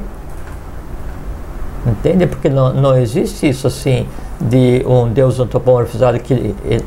Entende? 1.86 2.26
Porque 2.26 2.48
não, 2.48 2.72
não 2.74 2.96
existe 2.96 3.48
isso 3.48 3.66
assim 3.66 4.06
de 4.40 4.84
um 4.86 5.08
Deus 5.08 5.38
antropomorfizado 5.38 6.18
que 6.18 6.54
eh, 6.68 6.80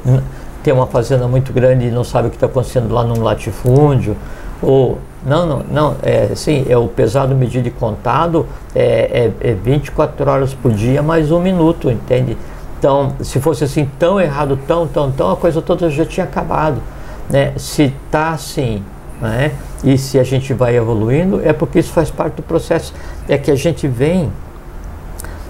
tem 0.63 0.73
uma 0.73 0.87
fazenda 0.87 1.27
muito 1.27 1.53
grande 1.53 1.87
e 1.87 1.91
não 1.91 2.03
sabe 2.03 2.27
o 2.27 2.31
que 2.31 2.37
está 2.37 2.47
acontecendo 2.47 2.93
lá 2.93 3.03
num 3.03 3.21
latifúndio. 3.21 4.15
Ou, 4.61 4.97
não, 5.25 5.45
não, 5.45 5.59
não, 5.71 5.95
é 6.03 6.29
assim, 6.31 6.65
é 6.67 6.77
o 6.77 6.87
pesado 6.87 7.33
medido 7.33 7.67
e 7.67 7.71
contado, 7.71 8.45
é, 8.75 9.31
é, 9.41 9.49
é 9.51 9.53
24 9.53 10.29
horas 10.29 10.53
por 10.53 10.71
dia 10.71 11.01
mais 11.01 11.31
um 11.31 11.39
minuto, 11.39 11.89
entende? 11.89 12.37
Então, 12.77 13.13
se 13.21 13.39
fosse 13.39 13.63
assim 13.63 13.89
tão 13.97 14.19
errado, 14.19 14.59
tão, 14.67 14.85
tão, 14.85 15.09
tão, 15.09 15.31
a 15.31 15.37
coisa 15.37 15.61
toda 15.61 15.89
já 15.89 16.05
tinha 16.05 16.25
acabado. 16.25 16.81
Né? 17.29 17.53
Se 17.55 17.83
está 17.83 18.31
assim, 18.31 18.83
né? 19.21 19.53
e 19.85 19.97
se 19.97 20.19
a 20.19 20.23
gente 20.23 20.53
vai 20.53 20.75
evoluindo, 20.75 21.41
é 21.45 21.53
porque 21.53 21.79
isso 21.79 21.93
faz 21.93 22.11
parte 22.11 22.35
do 22.35 22.43
processo. 22.43 22.93
É 23.29 23.37
que 23.37 23.49
a 23.49 23.55
gente 23.55 23.87
vem 23.87 24.29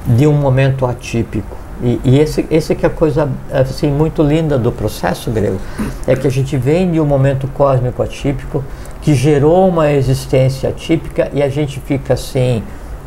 de 0.05 0.28
um 0.28 0.34
momento 0.34 0.86
atípico. 0.86 1.57
E, 1.82 1.99
e 2.03 2.19
esse, 2.19 2.45
esse 2.51 2.76
que 2.76 2.86
é 2.86 2.88
a 2.88 2.91
coisa 2.91 3.28
assim, 3.51 3.89
muito 3.89 4.21
linda 4.21 4.57
do 4.57 4.71
processo 4.71 5.32
grego. 5.32 5.57
É 6.05 6.15
que 6.15 6.28
a 6.28 6.30
gente 6.30 6.55
vem 6.55 6.91
de 6.91 6.99
um 6.99 7.05
momento 7.05 7.47
cósmico 7.47 8.03
atípico 8.03 8.63
que 9.04 9.14
gerou 9.14 9.68
uma 9.68 9.91
existência 9.91 10.70
atípica 10.70 11.30
e 11.34 11.43
a 11.43 11.49
gente 11.49 11.80
fica 11.82 12.14
assim 12.14 12.64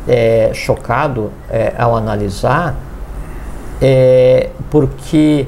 é, 0.07 0.51
chocado 0.53 1.31
é, 1.49 1.73
ao 1.77 1.95
analisar 1.95 2.75
é, 3.81 4.49
porque 4.69 5.47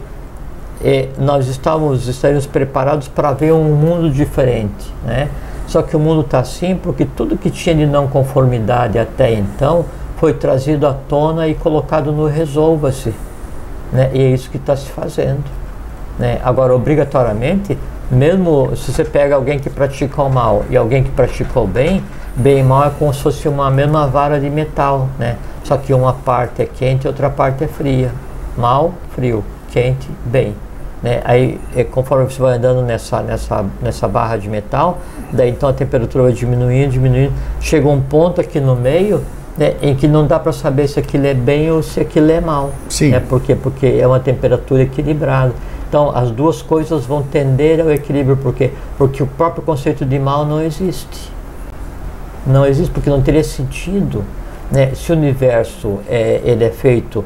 é, 0.84 1.10
nós 1.18 1.48
estávamos 1.48 2.08
estaríamos 2.08 2.46
preparados 2.46 3.08
para 3.08 3.32
ver 3.32 3.54
um 3.54 3.76
mundo 3.76 4.10
diferente, 4.10 4.92
né? 5.06 5.30
Só 5.68 5.84
que 5.84 5.96
o 5.96 6.00
mundo 6.00 6.22
está 6.22 6.40
assim 6.40 6.76
porque 6.76 7.06
tudo 7.06 7.38
que 7.38 7.52
tinha 7.52 7.76
de 7.76 7.86
não 7.86 8.08
conformidade 8.08 8.98
até 8.98 9.32
então 9.34 9.86
foi 10.18 10.34
trazido 10.34 10.88
à 10.88 10.94
tona 10.94 11.48
e 11.48 11.54
colocado 11.54 12.12
no 12.12 12.26
resolva-se. 12.26 13.14
Né? 13.94 14.10
E 14.14 14.22
é 14.22 14.30
isso 14.32 14.50
que 14.50 14.58
está 14.58 14.76
se 14.76 14.90
fazendo. 14.90 15.44
Né? 16.18 16.40
Agora, 16.44 16.76
obrigatoriamente, 16.76 17.78
mesmo 18.12 18.76
se 18.76 18.92
você 18.92 19.04
pega 19.04 19.36
alguém 19.36 19.60
que 19.60 19.70
pratica 19.70 20.22
o 20.22 20.30
mal 20.30 20.66
e 20.70 20.78
alguém 20.78 21.04
que 21.04 21.12
pratica 21.12 21.60
o 21.60 21.68
bem, 21.68 22.04
bem 22.36 22.60
e 22.60 22.64
mal 22.64 22.86
é 22.86 22.92
como 22.98 23.14
se 23.14 23.22
fosse 23.22 23.48
uma 23.48 23.70
mesma 23.70 24.08
vara 24.08 24.40
de 24.40 24.50
metal, 24.50 25.08
né? 25.18 25.38
Só 25.64 25.78
que 25.78 25.94
uma 25.94 26.14
parte 26.14 26.62
é 26.62 26.66
quente 26.66 27.06
e 27.06 27.08
outra 27.08 27.30
parte 27.30 27.64
é 27.64 27.68
fria. 27.68 28.12
Mal, 28.58 28.94
frio, 29.14 29.44
quente, 29.72 30.08
bem. 30.26 30.56
Né? 31.02 31.22
Aí, 31.24 31.60
é, 31.76 31.84
conforme 31.84 32.26
você 32.26 32.42
vai 32.42 32.58
andando 32.58 32.82
nessa, 32.82 33.22
nessa, 33.22 33.66
nessa 33.82 34.08
barra 34.08 34.36
de 34.38 34.50
metal, 34.50 35.00
daí 35.32 35.50
então 35.50 35.70
a 35.70 35.74
temperatura 35.74 36.26
vai 36.26 36.34
diminuindo, 36.34 36.92
diminuindo. 36.92 37.34
Chega 37.62 37.88
um 37.88 38.02
ponto 38.02 38.42
aqui 38.42 38.60
no 38.60 38.76
meio 38.76 39.24
né, 39.58 39.76
em 39.82 39.96
que 39.96 40.08
não 40.08 40.26
dá 40.26 40.40
para 40.40 40.52
saber 40.52 40.88
se 40.88 41.00
aquilo 41.00 41.28
é 41.28 41.34
bem 41.34 41.72
ou 41.72 41.84
se 41.84 42.00
aquilo 42.00 42.32
é 42.32 42.42
mal. 42.42 42.72
Sim. 42.90 43.12
Né? 43.12 43.20
Por 43.20 43.42
quê? 43.42 43.56
Porque 43.56 43.86
é 43.86 44.08
uma 44.08 44.20
temperatura 44.20 44.84
equilibrada. 44.84 45.54
Então, 45.90 46.16
as 46.16 46.30
duas 46.30 46.62
coisas 46.62 47.04
vão 47.04 47.24
tender 47.24 47.82
ao 47.82 47.92
equilíbrio. 47.92 48.38
Por 48.38 48.54
quê? 48.54 48.72
Porque 48.96 49.24
o 49.24 49.28
próprio 49.28 49.64
conceito 49.64 50.06
de 50.06 50.20
mal 50.20 50.46
não 50.46 50.62
existe. 50.62 51.32
Não 52.46 52.64
existe 52.64 52.92
porque 52.92 53.10
não 53.10 53.24
teria 53.24 53.44
sentido. 53.44 54.24
Né? 54.72 54.94
Se 54.94 55.12
o 55.12 55.16
universo 55.16 55.98
é, 56.08 56.42
ele 56.44 56.64
é 56.64 56.70
feito 56.70 57.26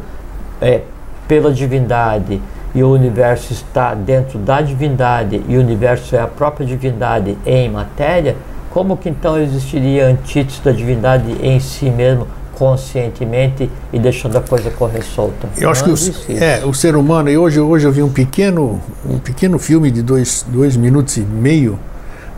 é, 0.61 0.79
pela 1.27 1.51
divindade 1.51 2.41
e 2.73 2.81
o 2.81 2.89
universo 2.89 3.51
está 3.51 3.93
dentro 3.93 4.39
da 4.39 4.61
divindade 4.61 5.43
e 5.47 5.57
o 5.57 5.59
universo 5.59 6.15
é 6.15 6.21
a 6.21 6.27
própria 6.27 6.65
divindade 6.65 7.37
em 7.45 7.69
matéria, 7.69 8.37
como 8.71 8.95
que 8.95 9.09
então 9.09 9.37
existiria 9.37 10.07
antítese 10.07 10.61
da 10.63 10.71
divindade 10.71 11.35
em 11.41 11.59
si 11.59 11.89
mesmo, 11.89 12.27
conscientemente 12.57 13.69
e 13.91 13.99
deixando 13.99 14.37
a 14.37 14.41
coisa 14.41 14.69
correr 14.71 15.03
solta? 15.03 15.47
Eu 15.57 15.69
acho 15.69 15.83
que 15.83 15.91
o, 15.91 16.37
é, 16.37 16.65
o 16.65 16.73
ser 16.73 16.95
humano, 16.95 17.29
e 17.29 17.37
hoje, 17.37 17.59
hoje 17.59 17.85
eu 17.85 17.91
vi 17.91 18.01
um 18.01 18.09
pequeno, 18.09 18.81
um 19.07 19.19
pequeno 19.19 19.57
filme 19.59 19.91
de 19.91 20.01
dois, 20.01 20.45
dois 20.47 20.75
minutos 20.75 21.17
e 21.17 21.21
meio, 21.21 21.79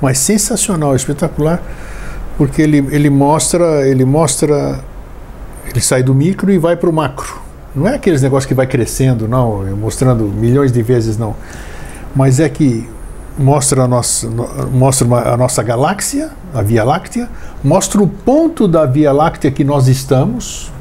mas 0.02 0.18
sensacional, 0.18 0.96
espetacular, 0.96 1.62
porque 2.38 2.62
ele, 2.62 2.86
ele 2.92 3.10
mostra, 3.10 3.88
ele 3.88 4.06
mostra, 4.06 4.80
ele 5.70 5.82
sai 5.82 6.04
do 6.04 6.14
micro 6.14 6.52
e 6.52 6.58
vai 6.58 6.76
para 6.76 6.90
o 6.90 6.94
macro. 6.94 7.42
Não 7.76 7.88
é 7.88 7.96
aqueles 7.96 8.22
negócios 8.22 8.46
que 8.46 8.54
vai 8.54 8.68
crescendo, 8.68 9.28
não, 9.28 9.66
mostrando 9.76 10.24
milhões 10.24 10.72
de 10.72 10.82
vezes, 10.82 11.18
não. 11.18 11.36
Mas 12.16 12.40
é 12.40 12.48
que 12.48 12.88
mostra 13.38 13.84
a 13.84 13.88
nossa, 13.88 14.30
no- 14.30 14.68
mostra 14.72 15.08
a 15.34 15.38
nossa 15.38 15.62
galáxia, 15.62 16.30
a 16.54 16.62
Via 16.62 16.84
Láctea, 16.84 17.30
mostra 17.64 18.02
o 18.02 18.08
ponto 18.08 18.68
da 18.68 18.86
Via 18.86 19.12
Láctea 19.12 19.52
que 19.52 19.64
nós 19.64 19.88
estamos, 19.88 20.72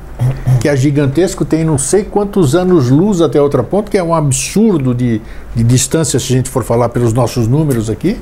que 0.60 0.68
é 0.68 0.76
gigantesco, 0.76 1.44
tem 1.44 1.64
não 1.64 1.76
sei 1.76 2.04
quantos 2.04 2.54
anos-luz 2.54 3.20
até 3.20 3.40
outra 3.40 3.62
ponta, 3.62 3.90
que 3.90 3.98
é 3.98 4.02
um 4.02 4.14
absurdo 4.14 4.94
de, 4.94 5.20
de 5.54 5.64
distância 5.64 6.18
se 6.18 6.32
a 6.32 6.36
gente 6.36 6.48
for 6.48 6.62
falar 6.64 6.88
pelos 6.88 7.12
nossos 7.12 7.48
números 7.48 7.90
aqui. 7.90 8.18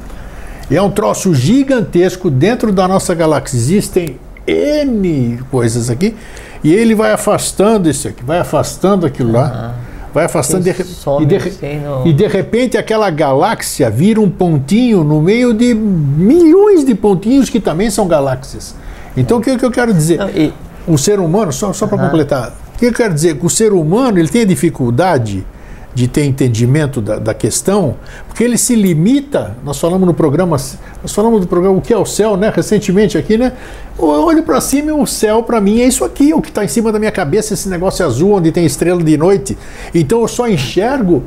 E 0.71 0.77
é 0.77 0.83
um 0.83 0.91
troço 0.91 1.35
gigantesco 1.35 2.31
dentro 2.31 2.73
da 2.73 2.89
nossa 2.89 3.15
galáxia. 3.15 3.57
Existem 3.57 4.17
N 4.47 5.39
coisas 5.51 5.91
aqui, 5.91 6.17
e 6.65 6.73
ele 6.73 6.95
vai 6.95 7.13
afastando 7.13 7.89
isso 7.91 8.09
aqui, 8.09 8.25
vai 8.25 8.39
afastando 8.39 9.05
aquilo 9.07 9.33
lá, 9.33 9.75
vai 10.13 10.25
afastando. 10.25 10.67
E 10.69 10.73
de 10.73 10.83
e, 11.23 11.27
de, 11.27 11.37
assim 11.37 11.79
no- 11.81 12.07
e 12.07 12.13
de 12.13 12.27
repente 12.27 12.77
aquela 12.77 13.11
galáxia 13.11 13.89
vira 13.91 14.21
um 14.21 14.29
pontinho 14.31 15.03
no 15.05 15.21
meio 15.23 15.53
de 15.55 15.75
milhões 15.75 16.85
de 16.85 16.95
pontinhos 16.95 17.49
que 17.49 17.61
também 17.61 17.91
são 17.91 18.07
galáxias. 18.07 18.75
Então 19.17 19.39
o 19.39 19.41
que, 19.41 19.57
que 19.57 19.65
eu 19.65 19.71
quero 19.71 19.93
dizer? 19.93 20.19
Não, 20.19 20.29
e- 20.29 20.53
O 20.87 20.99
ser 20.99 21.21
humano, 21.21 21.53
só, 21.53 21.73
só 21.73 21.87
para 21.87 21.97
Aham. 21.97 22.07
completar, 22.07 22.57
o 22.75 22.79
que 22.79 22.87
eu 22.87 22.93
quero 22.93 23.15
dizer? 23.15 23.37
Que 23.39 23.47
o 23.47 23.51
ser 23.51 23.73
humano 23.73 24.19
ele 24.19 24.27
tem 24.29 24.43
a 24.43 24.45
dificuldade 24.45 25.47
de 25.95 26.09
ter 26.09 26.25
entendimento 26.25 27.01
da, 27.03 27.19
da 27.19 27.35
questão, 27.35 27.97
porque 28.27 28.43
ele 28.43 28.57
se 28.57 28.75
limita. 28.75 29.57
Nós 29.63 29.79
falamos 29.79 30.07
no 30.07 30.15
programa, 30.15 30.57
nós 30.57 31.13
falamos 31.15 31.41
do 31.43 31.47
programa 31.47 31.77
O 31.77 31.81
que 31.83 31.93
é 31.93 31.99
o 31.99 32.07
céu, 32.07 32.37
né? 32.37 32.51
Recentemente 32.55 33.19
aqui, 33.19 33.37
né? 33.37 33.53
Eu 33.99 34.07
olho 34.07 34.43
para 34.43 34.59
cima 34.61 34.89
e 34.91 34.93
o 34.93 35.07
céu 35.07 35.43
para 35.43 35.61
mim 35.61 35.81
é 35.81 35.85
isso 35.87 36.03
aqui, 36.05 36.33
o 36.33 36.41
que 36.41 36.49
está 36.49 36.65
em 36.65 36.69
cima 36.69 36.91
da 36.91 36.99
minha 36.99 37.13
cabeça, 37.13 37.53
esse 37.53 37.69
negócio 37.69 38.05
azul 38.07 38.33
onde 38.33 38.51
tem 38.51 38.65
estrela 38.65 39.03
de 39.03 39.17
noite. 39.19 39.57
Então 39.95 40.23
eu 40.23 40.29
só 40.29 40.49
enxergo 40.49 41.23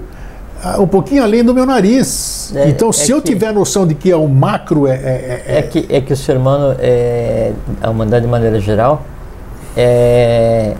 ah, 0.63 0.81
um 0.81 0.87
pouquinho 0.87 1.21
além 1.23 1.43
do 1.43 1.53
meu 1.53 1.65
nariz. 1.65 2.51
É, 2.55 2.67
então, 2.69 2.89
é 2.89 2.93
se 2.93 3.11
eu 3.11 3.21
que- 3.21 3.29
tiver 3.33 3.53
noção 3.53 3.85
de 3.85 3.93
que 3.93 4.09
é 4.09 4.15
o 4.15 4.27
macro, 4.27 4.87
é, 4.87 4.95
é- 4.95 5.43
é- 5.45 5.57
É 5.59 5.61
que, 5.61 5.85
é 5.89 6.01
que 6.01 6.11
o 6.11 6.17
ser 6.17 6.37
humano, 6.37 6.75
é, 6.79 7.51
a 7.83 7.89
humanidade 7.91 8.25
de 8.25 8.31
maneira 8.31 8.59
geral, 8.59 9.05
é, 9.77 10.73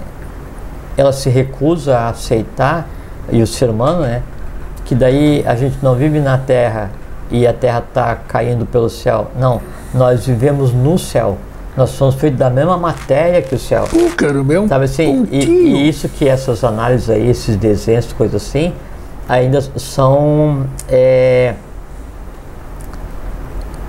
ela 0.97 1.11
se 1.13 1.29
recusa 1.29 1.97
a 1.97 2.09
aceitar, 2.09 2.89
e 3.31 3.41
o 3.41 3.47
ser 3.47 3.69
humano, 3.69 4.01
né, 4.01 4.21
que 4.85 4.93
daí 4.93 5.43
a 5.45 5.55
gente 5.55 5.77
não 5.81 5.95
vive 5.95 6.19
na 6.19 6.37
Terra 6.37 6.91
e 7.31 7.45
a 7.47 7.53
Terra 7.53 7.83
está 7.87 8.15
caindo 8.15 8.65
pelo 8.65 8.89
céu. 8.89 9.31
Não, 9.37 9.61
nós 9.93 10.25
vivemos 10.25 10.73
no 10.73 10.97
céu. 10.97 11.37
Nós 11.75 11.89
somos 11.89 12.15
feitos 12.15 12.39
da 12.39 12.49
mesma 12.49 12.77
matéria 12.77 13.41
que 13.41 13.53
o 13.53 13.59
céu. 13.59 13.85
Pô, 13.89 14.15
caramba, 14.15 14.53
é 14.53 14.59
um 14.59 14.67
Sabe 14.67 14.85
assim? 14.85 15.27
E, 15.29 15.43
e 15.43 15.89
isso 15.89 16.07
que 16.07 16.27
essas 16.27 16.63
análises 16.63 17.09
aí, 17.09 17.29
esses 17.29 17.57
desenhos, 17.57 18.13
coisas 18.13 18.41
assim, 18.41 18.73
ainda 19.27 19.59
são. 19.75 20.65
é, 20.87 21.55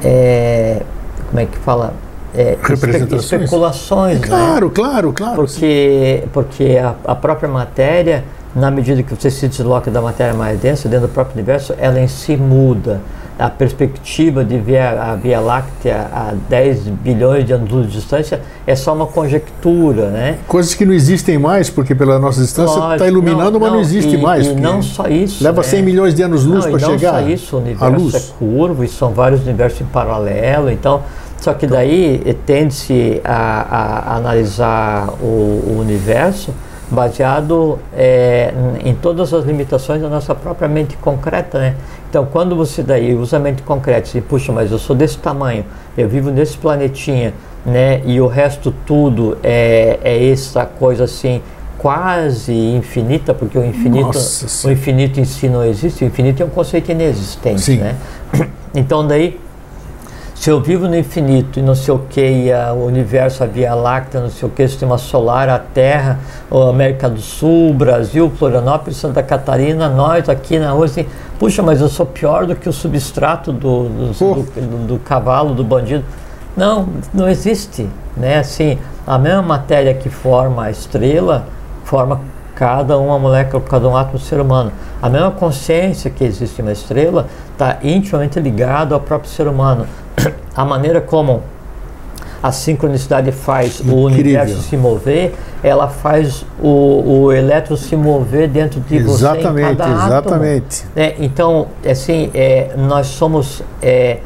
é, 0.02 0.82
como 1.28 1.40
é 1.40 1.46
que 1.46 1.58
fala? 1.58 1.92
É, 2.36 2.58
Representações? 2.62 3.32
especulações, 3.32 4.20
né? 4.20 4.26
Claro, 4.26 4.70
claro, 4.70 5.12
claro. 5.12 5.36
Porque, 5.36 6.22
porque 6.32 6.78
a, 6.78 6.94
a 7.06 7.14
própria 7.14 7.48
matéria, 7.48 8.24
na 8.54 8.70
medida 8.70 9.02
que 9.02 9.14
você 9.14 9.30
se 9.30 9.48
desloca 9.48 9.90
da 9.90 10.02
matéria 10.02 10.34
mais 10.34 10.60
densa, 10.60 10.88
dentro 10.88 11.08
do 11.08 11.12
próprio 11.12 11.34
universo, 11.34 11.74
ela 11.78 11.98
em 11.98 12.08
si 12.08 12.36
muda. 12.36 13.00
A 13.38 13.50
perspectiva 13.50 14.42
de 14.42 14.56
ver 14.58 14.78
a, 14.78 15.14
Via 15.14 15.38
Láctea 15.40 16.08
a 16.10 16.32
10 16.48 16.88
bilhões 16.88 17.44
de 17.44 17.52
anos 17.52 17.68
de 17.68 17.92
distância 17.92 18.40
é 18.66 18.74
só 18.74 18.94
uma 18.94 19.06
conjectura, 19.06 20.08
né? 20.08 20.38
Coisas 20.48 20.72
que 20.72 20.86
não 20.86 20.94
existem 20.94 21.38
mais, 21.38 21.68
porque 21.68 21.94
pela 21.94 22.18
nossa 22.18 22.40
distância 22.40 22.94
está 22.94 23.06
iluminando, 23.06 23.60
mas 23.60 23.70
não 23.70 23.80
existe 23.80 24.14
e, 24.14 24.22
mais. 24.22 24.46
E 24.46 24.54
não 24.54 24.80
só 24.80 25.06
isso. 25.06 25.44
leva 25.44 25.58
né? 25.58 25.62
100 25.62 25.82
milhões 25.82 26.14
de 26.14 26.22
anos-luz 26.22 26.64
Não, 26.64 26.70
para 26.72 26.80
e 26.80 26.82
não 26.82 26.98
chegar 26.98 27.22
só 27.22 27.28
isso, 27.28 27.56
o 27.56 27.60
universo 27.60 28.16
é 28.16 28.20
curvo 28.38 28.84
e 28.84 28.88
são 28.88 29.10
vários 29.10 29.42
universos 29.42 29.82
em 29.82 29.84
paralelo, 29.84 30.70
então 30.70 31.02
só 31.38 31.54
que 31.54 31.66
daí 31.66 32.22
eh, 32.24 32.34
tende-se 32.46 33.20
a, 33.24 34.12
a 34.12 34.16
analisar 34.16 35.08
o, 35.20 35.62
o 35.66 35.76
universo 35.80 36.52
baseado 36.90 37.78
eh, 37.92 38.52
em 38.84 38.94
todas 38.94 39.34
as 39.34 39.44
limitações 39.44 40.00
da 40.00 40.08
nossa 40.08 40.34
própria 40.34 40.68
mente 40.68 40.96
concreta, 40.96 41.58
né? 41.58 41.74
Então, 42.08 42.26
quando 42.26 42.54
você 42.54 42.82
daí 42.82 43.14
usa 43.14 43.36
a 43.36 43.40
mente 43.40 43.62
concreta 43.62 44.08
e 44.08 44.12
diz, 44.12 44.24
puxa, 44.24 44.52
mas 44.52 44.70
eu 44.70 44.78
sou 44.78 44.94
desse 44.94 45.18
tamanho, 45.18 45.64
eu 45.98 46.08
vivo 46.08 46.30
nesse 46.30 46.56
planetinha, 46.56 47.34
né? 47.64 48.00
E 48.04 48.20
o 48.20 48.26
resto 48.26 48.72
tudo 48.86 49.36
é, 49.42 49.98
é 50.02 50.30
essa 50.30 50.64
coisa 50.64 51.04
assim 51.04 51.42
quase 51.78 52.52
infinita, 52.52 53.34
porque 53.34 53.58
o 53.58 53.64
infinito, 53.64 54.06
Nossa 54.06 54.66
o 54.66 54.70
infinito 54.70 55.20
em 55.20 55.24
si 55.24 55.48
não 55.48 55.64
existe, 55.64 56.04
o 56.04 56.06
infinito 56.06 56.42
é 56.42 56.46
um 56.46 56.50
conceito 56.50 56.90
inexistente, 56.90 57.60
Sim. 57.60 57.78
né? 57.78 57.96
Então 58.74 59.06
daí, 59.06 59.38
se 60.36 60.50
eu 60.50 60.60
vivo 60.60 60.86
no 60.86 60.96
infinito 60.96 61.58
e 61.58 61.62
não 61.62 61.74
sei 61.74 61.92
o 61.94 61.98
que, 62.10 62.50
o 62.76 62.84
universo, 62.84 63.42
a 63.42 63.46
Via 63.46 63.74
Láctea, 63.74 64.20
não 64.20 64.28
sei 64.30 64.46
o 64.46 64.52
que, 64.52 64.62
o 64.62 64.68
sistema 64.68 64.98
solar, 64.98 65.48
a 65.48 65.58
Terra, 65.58 66.18
a 66.50 66.68
América 66.68 67.08
do 67.08 67.20
Sul, 67.20 67.72
Brasil, 67.74 68.30
Florianópolis, 68.38 68.98
Santa 68.98 69.22
Catarina, 69.22 69.88
nós 69.88 70.28
aqui 70.28 70.58
na 70.58 70.70
rua, 70.72 70.84
assim, 70.84 71.06
puxa, 71.38 71.62
mas 71.62 71.80
eu 71.80 71.88
sou 71.88 72.04
pior 72.06 72.46
do 72.46 72.54
que 72.54 72.68
o 72.68 72.72
substrato 72.72 73.50
do, 73.50 73.88
do, 73.88 74.12
do- 74.12 74.86
do 74.86 74.98
cavalo, 74.98 75.54
do 75.54 75.64
bandido. 75.64 76.04
Não, 76.56 76.86
não 77.12 77.28
existe, 77.28 77.88
né? 78.16 78.38
Assim, 78.38 78.78
a 79.06 79.18
mesma 79.18 79.42
matéria 79.42 79.94
que 79.94 80.08
forma 80.10 80.64
a 80.64 80.70
estrela 80.70 81.46
forma 81.84 82.20
cada 82.56 82.98
uma 82.98 83.18
molécula, 83.18 83.62
cada 83.62 83.86
um 83.86 83.94
átomo 83.94 84.18
do 84.18 84.24
ser 84.24 84.40
humano. 84.40 84.72
A 85.00 85.08
mesma 85.10 85.30
consciência 85.30 86.10
que 86.10 86.24
existe 86.24 86.62
na 86.62 86.72
estrela 86.72 87.26
está 87.52 87.78
intimamente 87.82 88.40
ligada 88.40 88.94
ao 88.94 89.00
próprio 89.00 89.30
ser 89.30 89.46
humano. 89.46 89.86
A 90.56 90.64
maneira 90.64 91.02
como 91.02 91.42
a 92.42 92.50
sincronicidade 92.52 93.30
faz 93.32 93.80
o 93.80 93.82
Incrível. 93.82 94.04
universo 94.04 94.62
se 94.62 94.76
mover, 94.76 95.34
ela 95.62 95.88
faz 95.88 96.46
o, 96.62 97.24
o 97.24 97.32
elétron 97.32 97.76
se 97.76 97.96
mover 97.96 98.48
dentro 98.48 98.80
de 98.80 98.98
você 99.00 99.24
em 99.24 99.28
Exatamente, 99.28 99.76
cada 99.76 99.94
átomo. 99.94 100.06
exatamente. 100.06 100.84
É, 100.94 101.16
então, 101.18 101.66
assim, 101.84 102.30
é, 102.34 102.70
nós 102.76 103.08
somos 103.08 103.62
é, 103.82 104.18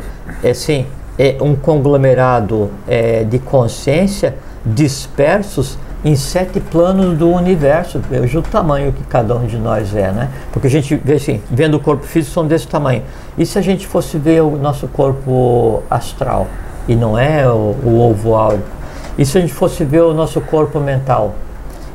é, 0.43 0.51
assim, 0.51 0.87
é 1.19 1.37
um 1.41 1.57
conglomerado 1.57 2.71
é, 2.87 3.25
de 3.25 3.39
consciência 3.39 4.35
dispersos 4.65 5.79
em 6.05 6.17
sete 6.17 6.61
planos 6.61 7.17
do 7.17 7.31
universo. 7.31 8.01
Veja 8.11 8.39
o 8.39 8.43
tamanho 8.43 8.93
que 8.93 9.03
cada 9.05 9.35
um 9.37 9.47
de 9.47 9.57
nós 9.57 9.95
é, 9.95 10.11
né? 10.13 10.31
Porque 10.53 10.67
a 10.67 10.71
gente 10.71 10.97
vê 10.97 11.15
assim, 11.15 11.41
vendo 11.51 11.77
o 11.77 11.81
corpo 11.81 12.05
físico 12.05 12.35
são 12.35 12.47
desse 12.47 12.67
tamanho. 12.67 13.03
E 13.37 13.45
se 13.45 13.59
a 13.59 13.63
gente 13.63 13.87
fosse 13.87 14.19
ver 14.19 14.43
o 14.43 14.57
nosso 14.57 14.89
corpo 14.89 15.83
astral, 15.91 16.47
e 16.89 16.97
não 16.97 17.19
é 17.19 17.49
o, 17.49 17.77
o 17.85 18.01
ovo 18.01 18.35
áurico, 18.35 18.69
e 19.19 19.25
se 19.25 19.37
a 19.37 19.41
gente 19.41 19.53
fosse 19.53 19.85
ver 19.85 20.03
o 20.03 20.15
nosso 20.15 20.41
corpo 20.41 20.81
mental? 20.81 21.35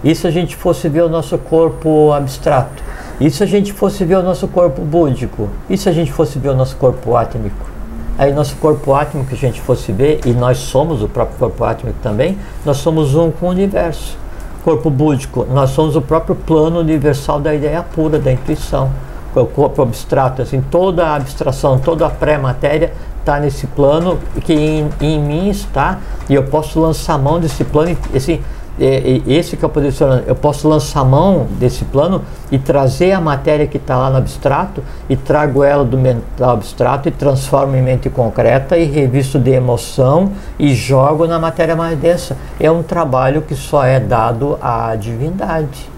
E 0.03 0.13
se 0.13 0.27
a 0.27 0.31
gente 0.31 0.55
fosse 0.55 0.87
ver 0.87 1.01
o 1.01 1.09
nosso 1.09 1.37
corpo 1.37 2.11
abstrato? 2.13 2.83
E 3.19 3.31
se 3.31 3.41
a 3.41 3.45
gente 3.47 3.73
fosse 3.73 4.05
ver 4.05 4.17
o 4.17 4.21
nosso 4.21 4.47
corpo 4.47 4.81
búdico? 4.83 5.49
E 5.69 5.77
se 5.77 5.89
a 5.89 5.91
gente 5.91 6.11
fosse 6.11 6.37
ver 6.37 6.49
o 6.49 6.55
nosso 6.55 6.75
corpo 6.75 7.15
átmico? 7.15 7.74
Aí 8.17 8.33
nosso 8.33 8.55
corpo 8.55 8.93
átmico 8.93 9.27
que 9.27 9.35
a 9.35 9.37
gente 9.37 9.59
fosse 9.59 9.91
ver, 9.91 10.21
e 10.25 10.31
nós 10.31 10.57
somos 10.57 11.03
o 11.03 11.07
próprio 11.07 11.37
corpo 11.37 11.63
átmico 11.63 11.97
também, 12.01 12.37
nós 12.65 12.77
somos 12.77 13.13
um 13.13 13.29
com 13.29 13.47
o 13.47 13.49
universo. 13.49 14.17
Corpo 14.63 14.89
búdico, 14.89 15.45
nós 15.51 15.71
somos 15.71 15.95
o 15.95 16.01
próprio 16.01 16.33
plano 16.35 16.79
universal 16.79 17.39
da 17.39 17.53
ideia 17.53 17.83
pura, 17.83 18.17
da 18.17 18.31
intuição. 18.31 18.89
O 19.35 19.45
corpo 19.45 19.81
abstrato, 19.81 20.41
assim, 20.41 20.61
toda 20.61 21.07
a 21.07 21.15
abstração, 21.15 21.77
toda 21.77 22.07
a 22.07 22.09
pré-matéria 22.09 22.93
está 23.19 23.37
nesse 23.37 23.67
plano 23.67 24.17
que 24.45 24.53
em, 24.53 24.89
em, 25.01 25.19
mim 25.19 25.49
está 25.49 25.99
e 26.29 26.35
eu 26.35 26.43
posso 26.43 26.79
lançar 26.79 27.17
mão 27.17 27.37
desse 27.37 27.65
plano, 27.65 27.97
assim, 28.15 28.39
é, 28.79 29.21
é, 29.25 29.33
esse 29.33 29.55
que 29.55 29.63
é 29.63 29.67
o 29.67 29.71
posicionamento. 29.71 30.27
Eu 30.27 30.35
posso 30.35 30.67
lançar 30.67 31.03
mão 31.05 31.47
desse 31.51 31.85
plano 31.85 32.21
e 32.51 32.59
trazer 32.59 33.13
a 33.13 33.21
matéria 33.21 33.65
que 33.67 33.77
está 33.77 33.97
lá 33.97 34.09
no 34.09 34.17
abstrato 34.17 34.83
e 35.09 35.15
trago 35.15 35.63
ela 35.63 35.85
do 35.85 35.97
mental 35.97 36.51
abstrato 36.51 37.07
e 37.07 37.11
transformo 37.11 37.75
em 37.75 37.81
mente 37.81 38.09
concreta 38.09 38.77
e 38.77 38.85
revisto 38.85 39.39
de 39.39 39.51
emoção 39.51 40.31
e 40.59 40.73
jogo 40.75 41.25
na 41.25 41.39
matéria 41.39 41.75
mais 41.75 41.97
densa. 41.97 42.37
É 42.59 42.69
um 42.69 42.83
trabalho 42.83 43.41
que 43.41 43.55
só 43.55 43.83
é 43.83 43.99
dado 43.99 44.57
à 44.61 44.95
divindade. 44.95 45.89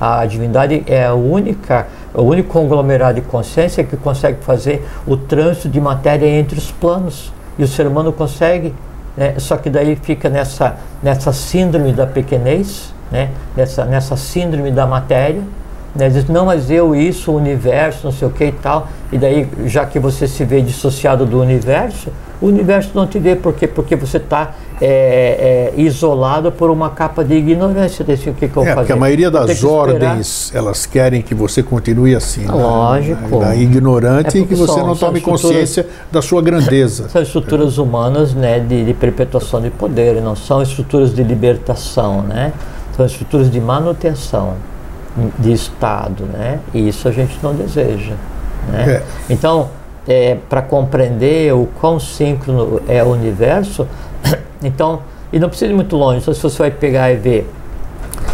A 0.00 0.26
divindade 0.26 0.82
é 0.86 1.06
a 1.06 1.14
única, 1.14 1.86
o 2.12 2.22
único 2.22 2.48
conglomerado 2.48 3.20
de 3.20 3.26
consciência 3.26 3.84
que 3.84 3.96
consegue 3.96 4.42
fazer 4.42 4.86
o 5.06 5.16
trânsito 5.16 5.68
de 5.68 5.80
matéria 5.80 6.26
entre 6.26 6.58
os 6.58 6.70
planos. 6.70 7.32
E 7.56 7.62
o 7.62 7.68
ser 7.68 7.86
humano 7.86 8.12
consegue 8.12 8.74
né? 9.16 9.34
Só 9.38 9.56
que 9.56 9.70
daí 9.70 9.96
fica 9.96 10.28
nessa, 10.28 10.76
nessa 11.02 11.32
síndrome 11.32 11.92
da 11.92 12.06
pequenez, 12.06 12.92
né? 13.10 13.30
nessa, 13.56 13.84
nessa 13.84 14.16
síndrome 14.16 14.70
da 14.70 14.86
matéria. 14.86 15.42
Né? 15.94 16.08
Diz, 16.08 16.26
não, 16.26 16.46
mas 16.46 16.70
eu, 16.70 16.94
isso, 16.94 17.30
o 17.30 17.36
universo, 17.36 18.00
não 18.04 18.12
sei 18.12 18.26
o 18.26 18.30
que 18.30 18.46
e 18.46 18.52
tal. 18.52 18.88
E 19.12 19.18
daí, 19.18 19.48
já 19.66 19.86
que 19.86 19.98
você 19.98 20.26
se 20.26 20.44
vê 20.44 20.60
dissociado 20.60 21.24
do 21.24 21.40
universo, 21.40 22.10
o 22.40 22.46
universo 22.46 22.90
não 22.94 23.06
te 23.06 23.18
vê. 23.20 23.36
Por 23.36 23.54
quê? 23.54 23.68
Porque 23.68 23.94
você 23.94 24.16
está 24.16 24.54
é, 24.80 25.72
é, 25.76 25.80
isolado 25.80 26.50
por 26.50 26.68
uma 26.68 26.90
capa 26.90 27.24
de 27.24 27.34
ignorância 27.34 28.04
desse 28.04 28.28
o 28.28 28.34
que, 28.34 28.48
que 28.48 28.56
eu 28.56 28.64
é, 28.64 28.74
Porque 28.74 28.92
a 28.92 28.96
maioria 28.96 29.30
das 29.30 29.62
ordens, 29.62 30.52
elas 30.52 30.84
querem 30.84 31.22
que 31.22 31.32
você 31.32 31.62
continue 31.62 32.14
assim. 32.14 32.44
Né? 32.44 32.52
Lógico. 32.52 33.38
Né? 33.38 33.58
ignorante 33.58 34.36
é 34.36 34.40
e 34.40 34.46
que 34.46 34.54
você 34.56 34.72
são, 34.72 34.86
não 34.86 34.96
tome 34.96 35.20
consciência 35.20 35.86
da 36.10 36.20
sua 36.20 36.42
grandeza. 36.42 37.08
São 37.14 37.22
estruturas 37.22 37.78
humanas 37.78 38.34
né, 38.34 38.58
de, 38.58 38.84
de 38.84 38.94
perpetuação 38.94 39.60
de 39.60 39.70
poder, 39.70 40.20
não 40.20 40.34
são 40.34 40.60
estruturas 40.60 41.14
de 41.14 41.22
libertação, 41.22 42.22
né? 42.22 42.52
São 42.96 43.06
estruturas 43.06 43.50
de 43.50 43.60
manutenção 43.60 44.54
de 45.38 45.52
Estado, 45.52 46.24
né? 46.24 46.60
E 46.72 46.88
isso 46.88 47.08
a 47.08 47.12
gente 47.12 47.38
não 47.42 47.54
deseja. 47.54 48.14
Né? 48.68 48.94
É. 48.94 49.02
Então, 49.30 49.68
é, 50.06 50.36
para 50.48 50.62
compreender 50.62 51.54
o 51.54 51.68
quão 51.80 51.98
síncrono 51.98 52.80
é 52.88 53.02
o 53.02 53.08
universo, 53.08 53.86
então, 54.62 55.00
e 55.32 55.38
não 55.38 55.48
precisa 55.48 55.70
ir 55.72 55.74
muito 55.74 55.96
longe, 55.96 56.20
então 56.20 56.34
se 56.34 56.42
você 56.42 56.58
vai 56.58 56.70
pegar 56.70 57.10
e 57.10 57.16
ver 57.16 57.50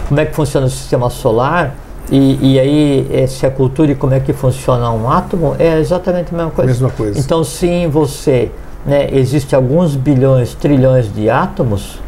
como 0.08 0.20
é 0.20 0.26
que 0.26 0.34
funciona 0.34 0.66
o 0.66 0.70
sistema 0.70 1.08
solar, 1.10 1.74
e, 2.10 2.54
e 2.54 2.58
aí 2.58 3.08
é, 3.12 3.26
se 3.26 3.46
a 3.46 3.50
cultura 3.50 3.92
e 3.92 3.94
como 3.94 4.12
é 4.12 4.20
que 4.20 4.32
funciona 4.32 4.90
um 4.90 5.08
átomo, 5.08 5.54
é 5.58 5.78
exatamente 5.78 6.34
a 6.34 6.36
mesma 6.36 6.50
coisa. 6.50 6.70
Mesma 6.70 6.90
coisa. 6.90 7.18
Então, 7.18 7.44
se 7.44 7.68
em 7.68 7.88
você 7.88 8.50
né, 8.84 9.08
existe 9.12 9.54
alguns 9.54 9.94
bilhões, 9.94 10.54
trilhões 10.54 11.12
de 11.12 11.30
átomos, 11.30 12.00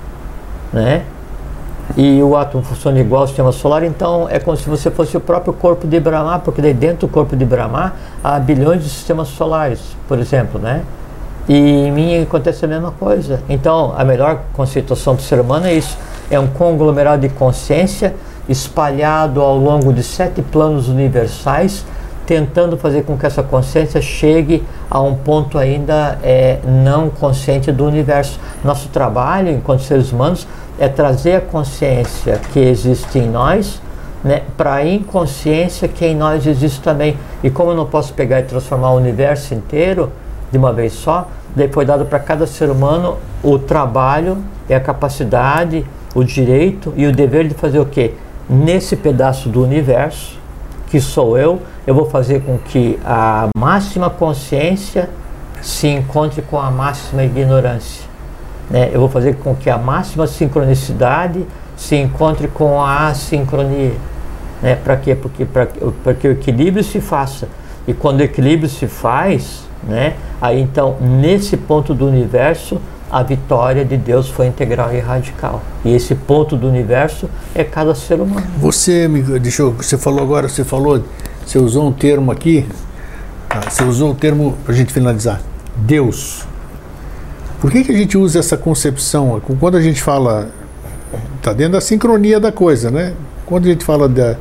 né, 0.73 1.03
e 1.97 2.23
o 2.23 2.37
átomo 2.37 2.63
funciona 2.63 2.99
igual 3.01 3.23
ao 3.23 3.27
sistema 3.27 3.53
solar, 3.53 3.83
então 3.83 4.29
é 4.29 4.39
como 4.39 4.57
se 4.57 4.69
você 4.69 4.91
fosse 4.91 5.17
o 5.17 5.21
próprio 5.21 5.53
corpo 5.53 5.87
de 5.87 6.01
Brahma, 6.01 6.39
porque 6.39 6.61
dentro 6.73 7.07
do 7.07 7.13
corpo 7.13 7.37
de 7.37 7.45
Brahma 7.45 7.95
há 8.23 8.39
bilhões 8.39 8.83
de 8.83 8.89
sistemas 8.89 9.29
solares, 9.29 9.81
por 10.09 10.19
exemplo, 10.19 10.61
né? 10.61 10.83
E 11.49 11.57
em 11.57 11.91
mim 11.91 12.23
acontece 12.23 12.65
a 12.65 12.69
mesma 12.69 12.93
coisa. 12.93 13.41
Então, 13.49 13.93
a 13.97 14.05
melhor 14.05 14.43
conceituação 14.53 15.15
do 15.15 15.23
ser 15.23 15.41
humano 15.41 15.67
é 15.67 15.75
isso: 15.75 15.99
é 16.31 16.39
um 16.39 16.47
conglomerado 16.47 17.23
de 17.23 17.35
consciência 17.35 18.15
espalhado 18.49 19.41
ao 19.41 19.57
longo 19.57 19.93
de 19.93 20.03
sete 20.03 20.41
planos 20.41 20.89
universais, 20.89 21.85
tentando 22.27 22.77
fazer 22.77 23.03
com 23.05 23.17
que 23.17 23.27
essa 23.27 23.43
consciência 23.43 24.01
chegue 24.01 24.63
a 24.91 25.01
um 25.01 25.15
ponto 25.15 25.59
ainda 25.59 26.19
é, 26.23 26.59
não 26.65 27.11
consciente 27.11 27.73
do 27.73 27.85
universo. 27.85 28.39
Nosso 28.65 28.89
trabalho, 28.89 29.51
enquanto 29.51 29.83
seres 29.83 30.13
humanos, 30.13 30.47
é 30.79 30.89
trazer 30.89 31.37
a 31.37 31.41
consciência 31.41 32.41
que 32.53 32.59
existe 32.59 33.19
em 33.19 33.29
nós 33.29 33.81
né, 34.25 34.43
para 34.57 34.75
a 34.75 34.87
inconsciência 34.87 35.89
que 35.89 36.07
em 36.07 36.15
nós 36.15 36.47
existe 36.47 36.81
também. 36.81 37.17
E 37.43 37.51
como 37.51 37.71
eu 37.71 37.77
não 37.77 37.87
posso 37.87 38.15
pegar 38.15 38.41
e 38.41 38.45
transformar 38.45 38.93
o 38.93 38.97
universo 38.97 39.55
inteiro 39.55 40.13
de 40.51 40.59
uma 40.59 40.73
vez 40.73 40.93
só, 40.93 41.29
daí 41.57 41.69
foi 41.69 41.85
dado 41.85 42.05
para 42.05 42.19
cada 42.19 42.47
ser 42.47 42.71
humano 42.71 43.19
o 43.43 43.59
trabalho 43.59 44.39
e 44.69 44.75
a 44.75 44.81
capacidade, 44.81 45.85
o 46.15 46.23
direito 46.23 46.93
e 46.97 47.07
o 47.07 47.13
dever 47.13 47.49
de 47.49 47.55
fazer 47.55 47.79
o 47.79 47.87
quê? 47.87 48.15
Nesse 48.49 48.97
pedaço 48.97 49.49
do 49.49 49.63
universo, 49.63 50.39
que 50.89 51.01
sou 51.01 51.39
eu, 51.39 51.63
eu 51.87 51.95
vou 51.95 52.05
fazer 52.07 52.43
com 52.43 52.59
que 52.59 52.99
a 53.05 53.49
máxima 53.57 54.11
consciência 54.11 55.09
se 55.63 55.89
encontre 55.89 56.43
com 56.43 56.59
a 56.59 56.71
máxima 56.71 57.25
ignorância. 57.25 58.12
Né? 58.73 58.91
Eu 58.91 59.01
vou 59.01 59.09
fazer 59.09 59.37
com 59.37 59.55
que 59.55 59.69
a 59.69 59.77
máxima 59.77 60.27
sincronicidade 60.27 61.47
se 61.77 61.95
encontre 61.95 62.49
com 62.49 62.81
a 62.81 63.09
assincronia. 63.09 63.93
Né? 64.63 64.77
Para 64.77 64.97
quê? 64.97 65.15
Porque 65.15 65.45
para 65.45 65.67
que 66.15 66.27
o 66.27 66.33
equilíbrio 66.33 66.83
se 66.83 67.01
faça. 67.01 67.47
E 67.87 67.93
quando 67.93 68.21
o 68.21 68.23
equilíbrio 68.23 68.71
se 68.71 68.87
faz, 68.87 69.65
né? 69.83 70.15
aí 70.41 70.61
então, 70.61 70.97
nesse 71.01 71.57
ponto 71.57 71.93
do 71.93 72.07
universo, 72.07 72.81
a 73.11 73.23
vitória 73.23 73.85
de 73.85 73.97
Deus 73.97 74.31
foi 74.31 74.47
integral 74.47 74.95
e 74.95 74.99
radical. 74.99 75.63
E 75.85 75.93
esse 75.95 76.15
ponto 76.15 76.57
do 76.57 76.67
universo 76.67 77.29
é 77.55 77.63
cada 77.63 77.95
ser 77.95 78.21
humano. 78.21 78.47
Você 78.59 79.07
me 79.07 79.21
deixa 79.21 79.63
eu, 79.63 79.73
você 79.73 79.99
falou 79.99 80.23
agora, 80.23 80.49
você 80.49 80.65
falou, 80.65 81.03
você 81.45 81.59
usou 81.59 81.89
um 81.89 81.93
termo 81.93 82.33
aqui, 82.33 82.67
tá? 83.51 83.61
você 83.69 83.85
usou 83.85 84.13
o 84.13 84.15
termo 84.15 84.57
para 84.65 84.73
a 84.73 84.77
gente 84.77 84.93
finalizar, 84.93 85.43
Deus. 85.77 86.47
Por 87.63 87.71
que, 87.71 87.85
que 87.85 87.93
a 87.93 87.97
gente 87.97 88.19
usa 88.19 88.41
essa 88.41 88.57
concepção? 88.57 89.41
Quando 89.61 89.77
a 89.77 89.81
gente 89.81 90.03
fala. 90.03 90.49
Está 91.37 91.53
dentro 91.53 91.75
da 91.75 91.81
sincronia 91.81 92.41
da 92.41 92.51
coisa, 92.51 92.91
né? 92.91 93.13
Quando 93.47 93.67
a 93.67 93.69
gente 93.69 93.85
fala 93.85 94.09
da. 94.09 94.35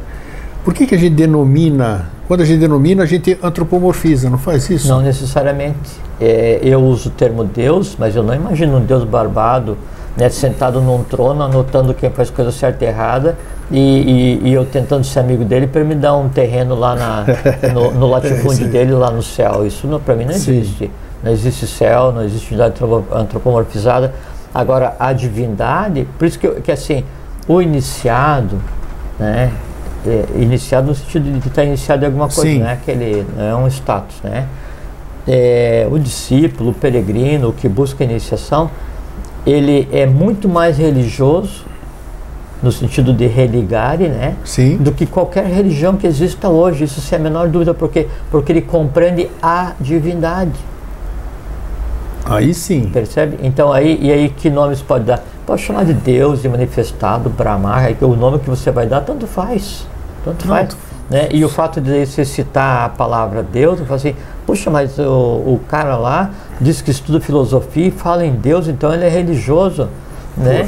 Por 0.66 0.74
que, 0.74 0.88
que 0.88 0.96
a 0.96 0.98
gente 0.98 1.14
denomina. 1.14 2.10
Quando 2.28 2.42
a 2.42 2.46
gente 2.46 2.60
denomina, 2.60 3.04
a 3.04 3.06
gente 3.06 3.38
antropomorfiza, 3.44 4.28
não 4.28 4.40
faz 4.40 4.68
isso? 4.72 4.88
Não 4.88 5.02
necessariamente. 5.04 5.92
É, 6.20 6.62
eu 6.64 6.82
uso 6.82 7.10
o 7.10 7.12
termo 7.12 7.44
Deus, 7.44 7.96
mas 8.00 8.16
eu 8.16 8.24
não 8.24 8.34
imagino 8.34 8.78
um 8.78 8.84
Deus 8.84 9.04
barbado 9.04 9.78
né, 10.18 10.28
sentado 10.30 10.82
num 10.82 11.04
trono, 11.04 11.44
anotando 11.44 11.94
quem 11.94 12.10
faz 12.10 12.32
coisa 12.32 12.52
certa 12.52 12.86
e 12.86 12.88
errada, 12.88 13.38
e, 13.70 13.80
e, 13.80 14.50
e, 14.50 14.54
eu 14.54 14.66
tentando 14.66 15.04
ser 15.04 15.20
amigo 15.20 15.46
dele 15.46 15.68
para 15.68 15.84
me 15.84 15.94
dar 15.94 16.16
um 16.16 16.28
terreno 16.28 16.74
lá 16.74 16.96
na, 16.96 17.26
no, 17.72 17.92
no 17.92 18.08
latifúndio 18.10 18.68
dele, 18.68 18.94
lá 18.94 19.12
no 19.12 19.22
céu. 19.22 19.66
Isso 19.66 19.88
para 20.04 20.16
mim 20.16 20.26
não 20.26 20.32
existe. 20.32 20.86
Sim 20.86 21.11
não 21.24 21.32
existe 21.32 21.68
céu, 21.68 22.12
não 22.12 22.24
existe 22.24 22.50
unidade 22.54 22.76
antropomorfizada. 23.12 24.14
Agora, 24.54 24.96
a 25.00 25.14
divindade, 25.14 26.08
por 26.18 26.26
isso 26.26 26.38
que, 26.38 26.48
que 26.62 26.72
assim, 26.72 27.04
o 27.48 27.62
iniciado, 27.62 28.62
né, 29.20 29.52
é, 30.06 30.26
iniciado 30.36 30.88
no 30.88 30.96
sentido 30.96 31.40
de 31.40 31.48
estar 31.48 31.64
iniciado 31.64 32.04
em 32.04 32.08
alguma 32.08 32.28
coisa, 32.28 32.42
Sim. 32.42 32.60
não 32.60 32.68
é 32.68 32.74
aquele, 32.74 33.26
não 33.36 33.44
é 33.44 33.56
um 33.56 33.68
status, 33.68 34.16
né? 34.24 34.48
É, 35.28 35.88
o 35.92 36.00
discípulo, 36.00 36.72
o 36.72 36.74
peregrino, 36.74 37.50
o 37.50 37.54
que 37.54 37.70
busca 37.70 38.04
a 38.04 38.08
iniciação, 38.08 38.72
ele 39.46 39.88
é 39.92 40.06
muito 40.06 40.50
mais 40.50 40.78
religioso 40.78 41.66
no 42.62 42.72
sentido 42.72 43.14
de 43.14 43.26
religare, 43.28 44.08
né? 44.08 44.36
Sim. 44.44 44.78
Do 44.78 44.92
que 44.92 45.06
qualquer 45.06 45.46
religião 45.46 45.98
que 45.98 46.06
exista 46.06 46.50
hoje. 46.50 46.84
Isso 46.84 47.02
sem 47.02 47.18
a 47.18 47.22
menor 47.22 47.48
dúvida, 47.48 47.74
porque 47.74 48.08
porque 48.30 48.52
ele 48.52 48.62
compreende 48.62 49.30
a 49.42 49.74
divindade. 49.80 50.71
Aí 52.36 52.54
sim. 52.54 52.90
Percebe? 52.92 53.38
Então 53.42 53.72
aí, 53.72 53.98
e 54.02 54.12
aí 54.12 54.30
que 54.30 54.50
nomes 54.50 54.82
pode 54.82 55.06
dar? 55.06 55.24
Pode 55.46 55.62
chamar 55.62 55.86
de 55.86 55.94
Deus, 55.94 56.42
de 56.42 56.50
manifestado, 56.50 57.30
Brahma, 57.30 57.76
aí 57.76 57.98
o 58.02 58.16
nome 58.16 58.40
que 58.40 58.50
você 58.50 58.72
vai 58.72 58.88
dar, 58.88 59.02
tanto 59.02 59.28
faz. 59.28 59.88
Tanto 60.24 60.46
Pronto. 60.46 60.48
faz. 60.48 60.78
Né? 61.10 61.28
E 61.32 61.44
o 61.44 61.50
fato 61.50 61.82
de 61.82 62.06
você 62.06 62.24
citar 62.24 62.86
a 62.86 62.90
palavra 62.90 63.44
Deus, 63.44 63.80
eu 63.80 63.86
falo 63.86 63.98
assim, 63.98 64.16
puxa, 64.46 64.70
mas 64.70 64.98
o, 64.98 65.04
o 65.04 65.62
cara 65.68 65.98
lá 65.98 66.30
diz 66.60 66.82
que 66.82 66.90
estuda 66.90 67.20
filosofia 67.20 67.88
e 67.88 67.92
fala 67.92 68.26
em 68.26 68.32
Deus, 68.32 68.68
então 68.70 68.94
ele 68.94 69.04
é 69.04 69.10
religioso. 69.10 69.90
Né? 70.38 70.66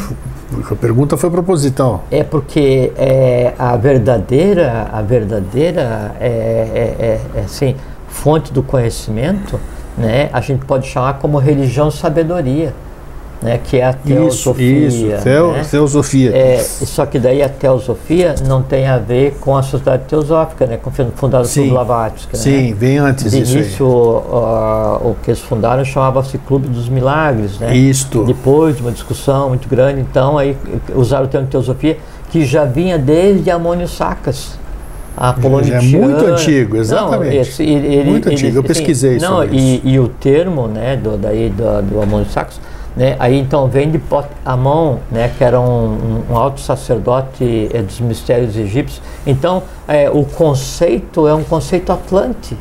A 0.69 0.75
pergunta 0.75 1.15
foi 1.15 1.29
proposital. 1.29 2.03
É 2.11 2.23
porque 2.23 2.91
é, 2.97 3.53
a 3.57 3.77
verdadeira, 3.77 4.89
a 4.91 5.01
verdadeira 5.01 6.13
é, 6.19 6.27
é, 6.27 6.95
é, 6.99 7.21
é 7.35 7.39
assim, 7.39 7.75
fonte 8.09 8.51
do 8.51 8.61
conhecimento 8.61 9.57
né, 9.97 10.29
a 10.33 10.41
gente 10.41 10.65
pode 10.65 10.87
chamar 10.87 11.13
como 11.19 11.37
religião 11.37 11.91
sabedoria. 11.91 12.73
né, 13.43 13.59
que 13.61 13.77
é 13.77 13.85
a 13.85 13.93
teosofia. 13.93 14.87
Isso, 14.87 15.05
isso 15.05 15.23
teo, 15.23 15.51
né? 15.51 15.65
teosofia. 15.69 16.35
É, 16.35 16.57
só 16.59 17.05
que 17.05 17.19
daí 17.19 17.43
a 17.43 17.49
teosofia 17.49 18.35
não 18.47 18.63
tem 18.63 18.87
a 18.87 18.97
ver 18.97 19.37
com 19.41 19.55
a 19.57 19.61
sociedade 19.61 20.03
teosófica, 20.07 20.65
né, 20.65 20.79
fundada 21.15 21.47
por 21.47 21.67
Blavatsky. 21.67 22.37
Né? 22.37 22.41
Sim, 22.41 22.73
bem 22.73 22.97
antes 22.97 23.29
De 23.29 23.39
disso 23.39 23.57
início, 23.57 23.85
uh, 23.85 25.09
o 25.09 25.17
que 25.21 25.31
eles 25.31 25.41
fundaram 25.41 25.83
chamava-se 25.83 26.37
Clube 26.37 26.69
dos 26.69 26.87
Milagres. 26.87 27.59
Né? 27.59 27.75
Isto. 27.75 28.23
Depois 28.23 28.77
de 28.77 28.81
uma 28.81 28.91
discussão 28.91 29.49
muito 29.49 29.67
grande, 29.67 29.99
então 29.99 30.37
aí 30.37 30.55
usaram 30.95 31.25
o 31.25 31.27
termo 31.27 31.47
teosofia, 31.47 31.97
que 32.31 32.45
já 32.45 32.63
vinha 32.63 32.97
desde 32.97 33.51
Amônio 33.51 33.87
Sacas. 33.87 34.57
A 35.15 35.29
é 35.29 35.81
muito 35.81 36.25
antigo, 36.25 36.77
exatamente. 36.77 37.35
Não, 37.35 37.41
esse, 37.41 37.63
ele, 37.63 38.03
muito 38.03 38.29
ele, 38.29 38.35
antigo, 38.35 38.57
eu 38.57 38.63
pesquisei 38.63 39.17
assim, 39.17 39.25
não, 39.25 39.43
e, 39.43 39.81
e, 39.83 39.99
o 39.99 40.07
termo 40.07 40.67
né, 40.67 40.95
do, 40.95 41.17
daí, 41.17 41.49
do, 41.49 41.81
do 41.83 42.01
Amônio 42.01 42.27
Sacas 42.29 42.59
né? 42.95 43.15
Aí 43.19 43.39
então 43.39 43.67
vem 43.67 43.89
de 43.89 43.99
Amon, 44.45 44.97
né, 45.11 45.31
que 45.35 45.43
era 45.43 45.59
um, 45.59 46.23
um 46.29 46.37
alto 46.37 46.61
sacerdote 46.61 47.69
é, 47.73 47.81
dos 47.81 47.99
mistérios 47.99 48.55
egípcios. 48.55 49.01
Então 49.25 49.63
é, 49.87 50.09
o 50.09 50.23
conceito 50.23 51.27
é 51.27 51.33
um 51.33 51.43
conceito 51.43 51.91
atlante, 51.91 52.55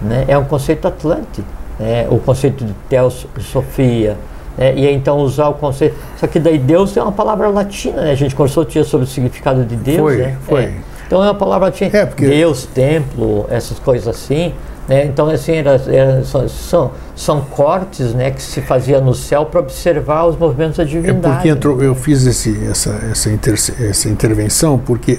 né? 0.00 0.24
é 0.26 0.38
um 0.38 0.44
conceito 0.44 0.88
atlante, 0.88 1.44
né? 1.78 2.06
o 2.10 2.18
conceito 2.18 2.64
de 2.64 2.72
teosofia. 2.88 4.16
Né? 4.56 4.74
E 4.74 4.90
então 4.90 5.18
usar 5.18 5.48
o 5.48 5.54
conceito. 5.54 5.96
Só 6.16 6.26
que 6.26 6.38
daí 6.38 6.58
Deus 6.58 6.96
é 6.96 7.02
uma 7.02 7.12
palavra 7.12 7.48
latina, 7.48 8.02
né? 8.02 8.12
a 8.12 8.14
gente 8.14 8.34
conversou 8.34 8.64
tinha 8.64 8.84
sobre 8.84 9.04
o 9.06 9.08
significado 9.08 9.64
de 9.64 9.76
Deus. 9.76 9.98
Foi, 9.98 10.16
né? 10.16 10.38
foi. 10.46 10.62
É. 10.62 10.74
Então 11.06 11.22
é 11.22 11.26
uma 11.28 11.34
palavra 11.34 11.66
latina. 11.66 11.90
É, 11.92 12.06
porque... 12.06 12.26
Deus, 12.26 12.66
templo, 12.66 13.46
essas 13.50 13.78
coisas 13.78 14.08
assim. 14.08 14.52
Né? 14.86 15.06
Então, 15.06 15.30
assim, 15.30 15.52
era, 15.52 15.80
era, 15.88 16.22
são, 16.24 16.90
são 17.16 17.40
cortes 17.40 18.12
né, 18.12 18.30
que 18.30 18.42
se 18.42 18.60
fazia 18.60 19.00
no 19.00 19.14
céu 19.14 19.46
para 19.46 19.60
observar 19.60 20.26
os 20.26 20.36
movimentos 20.36 20.76
da 20.76 20.84
divindade. 20.84 21.26
É 21.26 21.30
porque 21.30 21.48
entrou, 21.48 21.82
eu 21.82 21.94
fiz 21.94 22.26
esse, 22.26 22.66
essa, 22.66 22.90
essa, 23.10 23.30
inter, 23.30 23.54
essa 23.54 24.08
intervenção 24.08 24.78
porque 24.78 25.18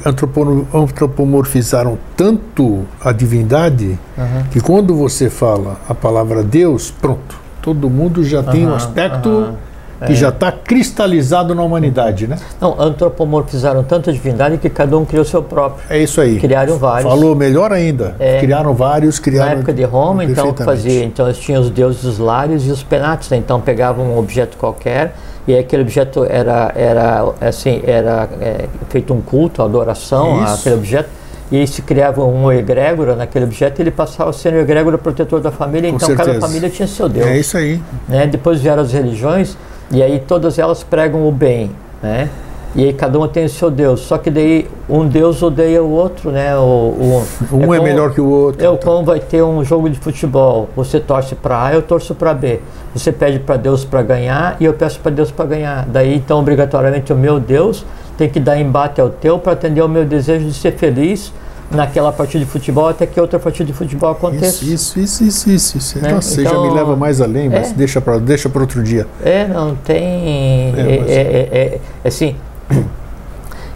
antropomorfizaram 0.74 1.98
tanto 2.16 2.86
a 3.04 3.12
divindade 3.12 3.98
uhum. 4.16 4.44
que 4.52 4.60
quando 4.60 4.96
você 4.96 5.32
fala 5.32 5.78
a 5.90 5.96
palavra 5.96 6.44
Deus, 6.44 6.92
pronto, 6.92 7.36
todo 7.60 7.90
mundo 7.90 8.24
já 8.24 8.42
uhum, 8.42 8.52
tem 8.52 8.68
um 8.68 8.76
aspecto. 8.76 9.30
Uhum 9.30 9.75
que 10.06 10.12
é. 10.12 10.16
já 10.16 10.30
está 10.30 10.52
cristalizado 10.52 11.56
na 11.56 11.64
humanidade, 11.64 12.28
né? 12.28 12.38
Não, 12.60 12.80
antropomorfizaram 12.80 13.84
tanto 13.84 14.10
a 14.10 14.14
divindade 14.14 14.58
que 14.58 14.70
cada 14.70 14.98
um 14.98 15.06
criou 15.06 15.24
seu 15.24 15.42
próprio. 15.42 15.86
É 15.90 16.02
isso 16.02 16.20
aí. 16.20 16.40
Criaram 16.40 16.78
vários. 16.78 17.10
Falou 17.10 17.36
melhor 17.36 17.72
ainda. 17.72 18.16
É. 18.20 18.40
Criaram 18.40 18.74
vários, 18.74 19.20
criaram. 19.20 19.52
Na 19.52 19.58
época 19.58 19.74
de 19.74 19.84
Roma, 19.84 20.24
então 20.24 20.54
fazia, 20.54 21.04
então 21.04 21.28
eles 21.28 21.40
tinham 21.40 21.62
os 21.62 21.70
deuses 21.70 22.18
lários 22.18 22.68
e 22.68 22.72
os 22.72 22.84
penates, 22.84 23.30
né? 23.30 23.38
então 23.38 23.62
pegavam 23.62 24.06
um 24.06 24.18
objeto 24.18 24.58
qualquer 24.58 25.16
e 25.48 25.56
aquele 25.56 25.84
objeto 25.84 26.26
era 26.28 26.72
era 26.76 27.34
assim 27.40 27.82
era 27.86 28.28
é, 28.42 28.66
feito 28.90 29.14
um 29.14 29.22
culto, 29.22 29.62
adoração 29.62 30.44
isso. 30.44 30.54
àquele 30.56 30.76
objeto 30.76 31.10
e 31.52 31.58
aí 31.58 31.68
se 31.68 31.82
criava 31.82 32.24
um 32.24 32.52
egrégora 32.52 33.16
naquele 33.16 33.46
objeto, 33.46 33.80
ele 33.80 33.92
passava 33.92 34.32
a 34.32 34.34
ser 34.34 34.54
o 34.54 34.60
egrégora 34.60 34.98
protetor 34.98 35.40
da 35.40 35.52
família, 35.52 35.90
Com 35.90 35.98
então 35.98 36.08
certeza. 36.08 36.32
cada 36.32 36.48
família 36.48 36.70
tinha 36.70 36.88
seu 36.88 37.08
Deus. 37.08 37.28
É 37.28 37.38
isso 37.38 37.56
aí. 37.56 37.80
Né? 38.10 38.26
Depois 38.26 38.62
vieram 38.62 38.82
as 38.82 38.92
religiões, 38.92 39.56
e 39.92 40.02
aí 40.02 40.20
todas 40.20 40.58
elas 40.60 40.84
pregam 40.84 41.28
o 41.28 41.32
bem, 41.32 41.72
né? 42.02 42.30
E 42.76 42.84
aí 42.84 42.92
cada 42.92 43.18
uma 43.18 43.28
tem 43.28 43.46
o 43.46 43.50
seu 43.50 43.72
Deus. 43.72 44.02
Só 44.02 44.18
que 44.18 44.30
daí 44.30 44.68
um 44.90 45.08
Deus 45.08 45.42
odeia 45.42 45.82
o 45.82 45.90
outro, 45.90 46.30
né? 46.30 46.58
O, 46.58 46.62
o 46.62 47.24
um 47.54 47.62
é, 47.62 47.66
como, 47.68 47.76
é, 47.76 47.80
melhor 47.80 48.12
que 48.12 48.20
o 48.20 48.28
outro. 48.28 48.62
É 48.62 48.66
então. 48.66 48.78
como 48.78 49.06
vai 49.06 49.20
ter 49.22 49.42
um 49.42 49.64
jogo 49.64 49.90
de 49.90 49.98
futebol. 49.98 50.68
Você 50.76 51.00
torce 51.00 51.36
para 51.36 51.68
A, 51.68 51.74
eu 51.74 51.82
torço 51.82 52.14
para 52.14 52.34
B. 52.34 52.60
Você 52.94 53.14
pede 53.14 53.40
para 53.40 53.56
Deus 53.56 53.86
para 53.86 54.02
ganhar 54.02 54.58
e 54.60 54.66
eu 54.66 54.74
peço 54.74 55.00
para 55.00 55.12
Deus 55.12 55.32
para 55.32 55.46
ganhar. 55.46 55.86
Daí 55.86 56.16
então 56.16 56.40
obrigatoriamente 56.40 57.14
o 57.14 57.16
meu 57.16 57.40
Deus 57.40 57.86
tem 58.18 58.30
que 58.30 58.42
dar 58.42 58.60
embate 58.60 59.00
ao 59.00 59.10
teu 59.10 59.40
para 59.40 59.54
atender 59.54 59.80
ao 59.80 59.88
meu 59.88 60.04
desejo 60.04 60.46
de 60.46 60.54
ser 60.54 60.74
feliz 60.74 61.32
naquela 61.76 62.12
partida 62.12 62.44
de 62.44 62.50
futebol 62.50 62.88
até 62.88 63.06
que 63.06 63.20
outra 63.20 63.38
partida 63.38 63.66
de 63.66 63.74
futebol 63.74 64.12
aconteça. 64.12 64.64
Isso, 64.66 65.00
isso, 65.00 65.24
isso, 65.24 65.50
isso. 65.50 65.78
isso. 65.78 66.00
Né? 66.00 66.12
Nossa, 66.12 66.42
então, 66.42 66.54
já 66.54 66.62
me 66.62 66.74
leva 66.74 66.96
mais 66.96 67.22
além, 67.22 67.50
mas 67.50 67.72
é, 67.72 67.74
deixa 67.74 68.02
para 68.02 68.18
deixa 68.18 68.50
outro 68.54 68.82
dia. 68.82 69.06
É, 69.24 69.48
não 69.48 69.76
tem. 69.76 70.74
É, 70.76 70.80
é, 70.80 71.14
é, 71.14 71.50
é, 71.52 71.80
é 72.04 72.08
assim, 72.08 72.36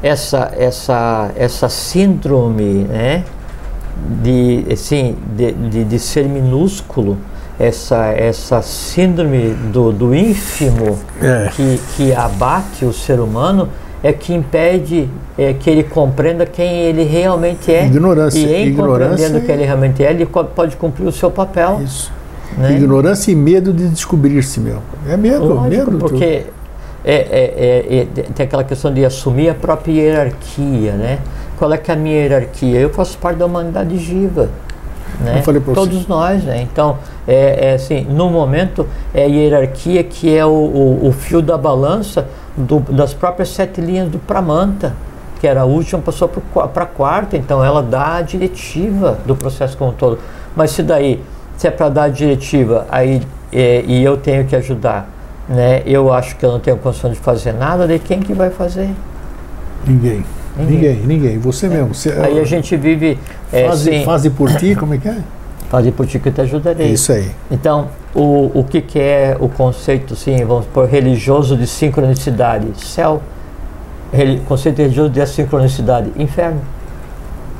essa, 0.01 0.51
essa, 0.57 1.31
essa 1.35 1.69
síndrome 1.69 2.85
né, 2.85 3.23
de, 4.21 4.65
assim, 4.71 5.15
de, 5.35 5.51
de, 5.51 5.83
de 5.83 5.99
ser 5.99 6.25
minúsculo, 6.25 7.17
essa, 7.59 8.07
essa 8.07 8.61
síndrome 8.61 9.49
do, 9.71 9.91
do 9.91 10.15
ínfimo 10.15 10.97
é. 11.21 11.49
que, 11.53 11.79
que 11.95 12.13
abate 12.13 12.85
o 12.85 12.93
ser 12.93 13.19
humano 13.19 13.67
é 14.01 14.13
que 14.13 14.33
impede 14.33 15.09
é, 15.39 15.53
que 15.53 15.69
ele 15.69 15.83
compreenda 15.83 16.45
quem 16.45 16.81
ele 16.81 17.03
realmente 17.03 17.73
é. 17.73 17.85
Ignorância. 17.85 18.39
E 18.39 18.53
em 18.53 18.67
Ignorância 18.67 19.09
compreendendo 19.09 19.45
quem 19.45 19.55
ele 19.55 19.63
realmente 19.63 20.03
é, 20.03 20.11
ele 20.11 20.25
pode 20.25 20.75
cumprir 20.75 21.07
o 21.07 21.11
seu 21.13 21.31
papel. 21.31 21.79
Isso. 21.81 22.11
Né? 22.57 22.73
Ignorância 22.73 23.31
e 23.31 23.35
medo 23.35 23.71
de 23.71 23.87
descobrir-se, 23.87 24.59
meu. 24.59 24.79
É 25.07 25.15
medo, 25.15 25.53
Lógico, 25.53 25.69
medo. 25.69 25.97
Porque 25.97 26.43
é, 27.05 27.15
é, 27.15 27.99
é, 28.01 28.07
tem 28.35 28.45
aquela 28.45 28.65
questão 28.65 28.93
de 28.93 29.05
assumir 29.05 29.47
a 29.47 29.53
própria 29.53 29.93
hierarquia, 29.93 30.91
né? 30.93 31.19
Qual 31.57 31.71
é 31.71 31.77
que 31.77 31.89
é 31.89 31.93
a 31.93 31.97
minha 31.97 32.17
hierarquia? 32.17 32.77
Eu 32.77 32.89
faço 32.89 33.17
parte 33.17 33.37
da 33.37 33.45
humanidade 33.45 33.95
viva. 33.95 34.49
Né? 35.21 35.41
Todos 35.73 36.01
você. 36.03 36.09
nós, 36.09 36.43
né? 36.43 36.61
Então, 36.61 36.97
é, 37.25 37.69
é, 37.69 37.73
assim, 37.75 38.05
no 38.09 38.29
momento, 38.29 38.85
é 39.13 39.23
a 39.23 39.27
hierarquia 39.27 40.03
que 40.03 40.35
é 40.35 40.45
o, 40.45 40.49
o, 40.49 41.07
o 41.07 41.11
fio 41.13 41.41
da 41.41 41.57
balança 41.57 42.27
do, 42.57 42.79
das 42.79 43.13
próprias 43.13 43.49
sete 43.49 43.79
linhas 43.79 44.09
do 44.09 44.19
Pramanta, 44.19 44.95
que 45.39 45.47
era 45.47 45.61
a 45.61 45.65
última, 45.65 46.01
passou 46.01 46.27
para 46.27 46.83
a 46.83 46.87
quarta, 46.87 47.37
então 47.37 47.63
ela 47.63 47.81
dá 47.81 48.17
a 48.17 48.21
diretiva 48.21 49.17
do 49.25 49.35
processo 49.35 49.77
como 49.77 49.91
um 49.91 49.93
todo. 49.93 50.19
Mas 50.55 50.71
se 50.71 50.83
daí, 50.83 51.21
se 51.57 51.67
é 51.67 51.71
para 51.71 51.89
dar 51.89 52.03
a 52.03 52.09
diretiva, 52.09 52.85
aí 52.89 53.21
é, 53.51 53.83
e 53.87 54.03
eu 54.03 54.17
tenho 54.17 54.45
que 54.45 54.55
ajudar, 54.55 55.09
né? 55.47 55.81
Eu 55.85 56.11
acho 56.13 56.35
que 56.35 56.45
eu 56.45 56.51
não 56.51 56.59
tenho 56.59 56.77
condição 56.77 57.09
de 57.09 57.17
fazer 57.17 57.53
nada, 57.53 57.87
de 57.87 57.97
quem 57.99 58.19
que 58.19 58.33
vai 58.33 58.49
fazer? 58.49 58.89
Ninguém. 59.87 60.23
Ninguém, 60.57 60.95
ninguém. 60.95 61.05
ninguém. 61.05 61.37
Você 61.39 61.67
é. 61.67 61.69
mesmo. 61.69 61.95
Você, 61.95 62.11
aí 62.11 62.39
a 62.39 62.43
gente 62.43 62.75
vive. 62.75 63.17
É, 63.51 63.71
sem... 63.75 64.03
faze 64.03 64.29
por 64.29 64.53
ti, 64.55 64.75
como 64.75 64.93
é 64.93 64.97
que 64.97 65.07
é? 65.07 65.17
Faze 65.69 65.91
por 65.91 66.05
ti 66.05 66.19
que 66.19 66.29
eu 66.29 66.33
te 66.33 66.41
ajudarei. 66.41 66.87
É 66.87 66.89
isso 66.89 67.11
aí. 67.13 67.31
Então, 67.49 67.87
o, 68.13 68.51
o 68.59 68.63
que, 68.63 68.81
que 68.81 68.99
é 68.99 69.37
o 69.39 69.47
conceito, 69.47 70.15
sim, 70.15 70.43
vamos 70.43 70.65
por 70.65 70.87
religioso 70.87 71.55
de 71.55 71.65
sincronicidade? 71.65 72.67
Céu. 72.83 73.21
Conceito 74.45 74.77
religioso 74.79 75.09
de 75.09 75.25
sincronicidade. 75.25 76.11
Inferno. 76.17 76.61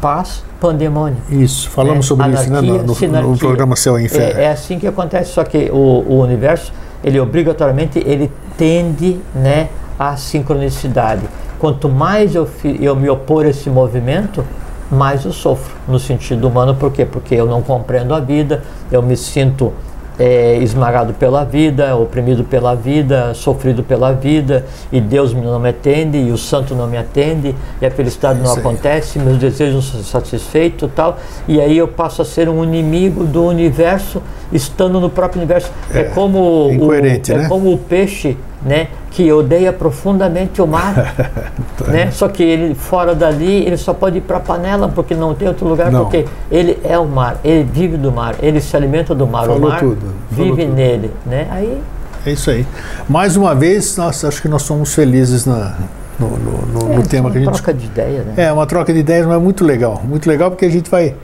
Paz, 0.02 0.44
pandemônio. 0.60 1.18
Isso, 1.30 1.70
falamos 1.70 2.06
é, 2.06 2.08
sobre 2.08 2.26
anarquia, 2.26 2.84
isso 2.86 3.08
né, 3.08 3.22
no, 3.22 3.32
no, 3.32 3.38
programa 3.38 3.76
Céu 3.76 4.00
e 4.00 4.06
Inferno. 4.06 4.40
É, 4.40 4.46
é, 4.46 4.52
assim 4.52 4.80
que 4.80 4.88
acontece, 4.88 5.34
só 5.34 5.44
que 5.44 5.70
o, 5.72 6.06
o 6.08 6.22
universo, 6.22 6.72
ele 7.04 7.20
obrigatoriamente, 7.20 8.00
ele 8.06 8.32
tende 8.58 9.20
né, 9.36 9.70
à 9.98 10.16
sincronicidade. 10.16 11.22
Quanto 11.60 11.90
mais 11.90 12.34
eu, 12.34 12.48
eu 12.80 12.96
me 12.96 13.10
opor 13.10 13.46
a 13.46 13.50
esse 13.50 13.70
movimento, 13.70 14.46
mais 14.90 15.26
eu 15.26 15.34
sofro 15.34 15.76
no 15.88 16.00
sentido 16.00 16.48
humano. 16.48 16.74
Por 16.76 16.92
quê? 16.92 17.06
Porque 17.06 17.36
eu 17.36 17.46
não 17.46 17.62
compreendo 17.62 18.14
a 18.14 18.20
vida, 18.20 18.64
eu 18.90 19.02
me 19.02 19.18
sinto 19.18 19.74
é, 20.20 20.58
esmagado 20.58 21.14
pela 21.14 21.46
vida, 21.46 21.96
oprimido 21.96 22.44
pela 22.44 22.76
vida, 22.76 23.34
sofrido 23.34 23.82
pela 23.82 24.12
vida, 24.12 24.66
e 24.92 25.00
Deus 25.00 25.34
não 25.34 25.58
me 25.58 25.70
atende, 25.70 26.18
e 26.18 26.32
o 26.32 26.38
santo 26.38 26.76
não 26.76 26.88
me 26.88 26.98
atende, 26.98 27.56
e 27.82 27.86
a 27.86 27.90
felicidade 27.90 28.40
não 28.40 28.52
acontece, 28.52 29.18
meus 29.18 29.38
desejos 29.38 29.76
não 29.76 29.82
são 29.82 30.04
satisfeitos 30.04 30.92
tal, 30.94 31.18
e 31.48 31.62
aí 31.62 31.78
eu 31.78 31.88
passo 31.88 32.22
a 32.22 32.26
ser 32.26 32.50
um 32.50 32.64
inimigo 32.64 33.24
do 33.24 33.46
universo, 33.46 34.22
estando 34.52 35.00
no 35.00 35.10
próprio 35.10 35.40
universo. 35.40 35.72
É, 35.94 36.02
é 36.02 36.04
como, 36.04 36.68
o, 36.68 36.94
é 36.94 37.02
né? 37.02 37.48
como 37.48 37.72
o 37.72 37.78
peixe 37.78 38.38
né, 38.62 38.88
que 39.12 39.32
odeia 39.32 39.72
profundamente 39.72 40.62
o 40.62 40.68
mar, 40.68 41.16
né? 41.88 42.12
Só 42.12 42.28
que 42.28 42.44
ele 42.44 42.76
fora 42.76 43.16
dali 43.16 43.66
ele 43.66 43.78
só 43.78 43.94
pode 43.94 44.18
ir 44.18 44.22
para 44.22 44.38
a 44.38 44.40
panela 44.42 44.90
porque 44.90 45.16
não 45.16 45.34
tem 45.34 45.48
outro 45.48 45.68
lugar 45.68 45.92
não. 45.92 46.02
porque 46.02 46.26
ele 46.52 46.78
é 46.84 46.98
o 46.98 47.06
mar, 47.06 47.40
ele 47.44 47.64
vive 47.64 47.98
do 47.98 48.12
mar, 48.12 48.36
ele 48.42 48.60
se 48.60 48.76
alimenta 48.76 49.16
do 49.16 49.26
mar, 49.26 49.46
Falou 49.46 49.58
o 49.58 49.70
mar 49.70 49.80
tudo. 49.80 50.14
vive 50.30 50.66
tudo. 50.66 50.76
nele, 50.76 51.12
né? 51.26 51.48
Aí 51.50 51.82
é 52.26 52.32
isso 52.32 52.50
aí. 52.52 52.68
Mais 53.08 53.38
uma 53.38 53.56
vez, 53.56 53.96
nós 53.96 54.24
acho 54.26 54.42
que 54.42 54.50
nós 54.50 54.64
somos 54.64 54.94
felizes 54.94 55.46
na, 55.46 55.78
no, 56.20 56.30
no, 56.30 56.66
no, 56.66 56.94
é, 56.94 56.96
no 56.98 57.04
tema 57.04 57.32
que 57.32 57.38
a 57.38 57.40
gente. 57.40 57.48
Uma 57.48 57.54
troca 57.54 57.74
de 57.74 57.86
ideias, 57.86 58.26
né? 58.26 58.34
É, 58.36 58.52
uma 58.52 58.66
troca 58.66 58.94
de 58.94 59.00
ideias, 59.00 59.26
mas 59.26 59.38
é 59.38 59.40
muito 59.40 59.64
legal. 59.64 60.02
Muito 60.04 60.30
legal 60.30 60.52
porque 60.52 60.66
a 60.66 60.70
gente 60.70 60.90
vai 60.90 61.16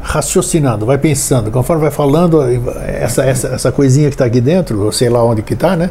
raciocinando, 0.00 0.86
vai 0.86 0.96
pensando. 0.96 1.50
Conforme 1.50 1.82
vai 1.82 1.90
falando, 1.90 2.40
essa, 2.86 3.24
essa, 3.24 3.48
essa 3.48 3.72
coisinha 3.72 4.08
que 4.08 4.14
está 4.14 4.24
aqui 4.24 4.40
dentro, 4.40 4.84
ou 4.84 4.92
sei 4.92 5.10
lá 5.10 5.22
onde 5.22 5.42
que 5.42 5.54
está, 5.54 5.76
né? 5.76 5.90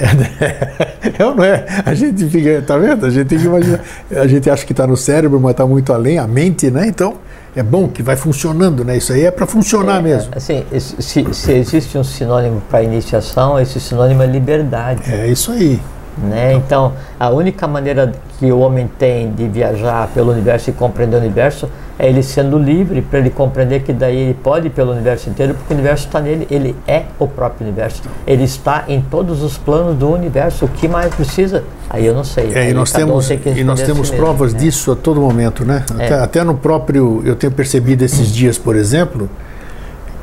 É, 0.00 1.18
não 1.18 1.42
é? 1.42 1.66
A 1.84 1.94
gente 1.94 2.28
fica, 2.28 2.62
tá 2.62 2.76
vendo? 2.76 3.06
A 3.06 3.10
gente 3.10 3.26
tem 3.26 3.38
que 3.38 3.46
imaginar. 3.46 3.80
A 4.10 4.26
gente 4.26 4.48
acha 4.48 4.64
que 4.64 4.72
está 4.72 4.86
no 4.86 4.96
cérebro, 4.96 5.40
mas 5.40 5.52
está 5.52 5.66
muito 5.66 5.92
além, 5.92 6.18
a 6.18 6.26
mente, 6.26 6.70
né? 6.70 6.86
Então, 6.86 7.16
é 7.56 7.62
bom 7.62 7.88
que 7.88 8.02
vai 8.02 8.16
funcionando, 8.16 8.84
né? 8.84 8.96
Isso 8.96 9.12
aí 9.12 9.24
é 9.24 9.30
para 9.30 9.46
funcionar 9.46 9.98
É, 9.98 10.02
mesmo. 10.02 10.30
Assim, 10.34 10.64
se, 10.78 11.34
se 11.34 11.52
existe 11.52 11.98
um 11.98 12.04
sinônimo 12.04 12.62
para 12.70 12.82
iniciação, 12.82 13.58
esse 13.58 13.80
sinônimo 13.80 14.22
é 14.22 14.26
liberdade. 14.26 15.02
É 15.12 15.26
isso 15.26 15.50
aí. 15.50 15.80
Né? 16.22 16.54
Então, 16.54 16.92
a 17.18 17.30
única 17.30 17.66
maneira 17.66 18.12
que 18.38 18.50
o 18.50 18.58
homem 18.58 18.88
tem 18.98 19.32
de 19.32 19.46
viajar 19.48 20.08
pelo 20.14 20.32
universo 20.32 20.70
e 20.70 20.72
compreender 20.72 21.16
o 21.16 21.20
universo 21.20 21.68
é 21.98 22.08
ele 22.08 22.22
sendo 22.22 22.56
livre, 22.58 23.02
para 23.02 23.18
ele 23.18 23.30
compreender 23.30 23.82
que 23.82 23.92
daí 23.92 24.16
ele 24.16 24.34
pode 24.34 24.68
ir 24.68 24.70
pelo 24.70 24.92
universo 24.92 25.28
inteiro, 25.28 25.54
porque 25.54 25.72
o 25.72 25.76
universo 25.76 26.06
está 26.06 26.20
nele, 26.20 26.46
ele 26.48 26.76
é 26.86 27.02
o 27.18 27.26
próprio 27.26 27.66
universo. 27.66 28.02
Ele 28.24 28.44
está 28.44 28.84
em 28.86 29.00
todos 29.00 29.42
os 29.42 29.58
planos 29.58 29.96
do 29.96 30.08
universo. 30.08 30.66
O 30.66 30.68
que 30.68 30.86
mais 30.86 31.12
precisa? 31.12 31.64
Aí 31.90 32.06
eu 32.06 32.14
não 32.14 32.22
sei. 32.22 32.52
É, 32.54 32.70
e 32.70 32.74
nós 32.74 32.92
temos, 32.92 33.26
tem 33.26 33.40
e 33.56 33.64
nós 33.64 33.80
temos 33.82 34.08
si 34.08 34.12
mesmo, 34.12 34.26
provas 34.26 34.54
né? 34.54 34.60
disso 34.60 34.92
a 34.92 34.96
todo 34.96 35.20
momento, 35.20 35.64
né? 35.64 35.84
Até, 35.92 36.08
É. 36.08 36.14
até 36.20 36.44
no 36.44 36.54
próprio, 36.54 37.20
eu 37.24 37.34
tenho 37.34 37.52
percebido 37.52 38.04
esses 38.04 38.28
dias, 38.28 38.56
por 38.56 38.76
exemplo, 38.76 39.28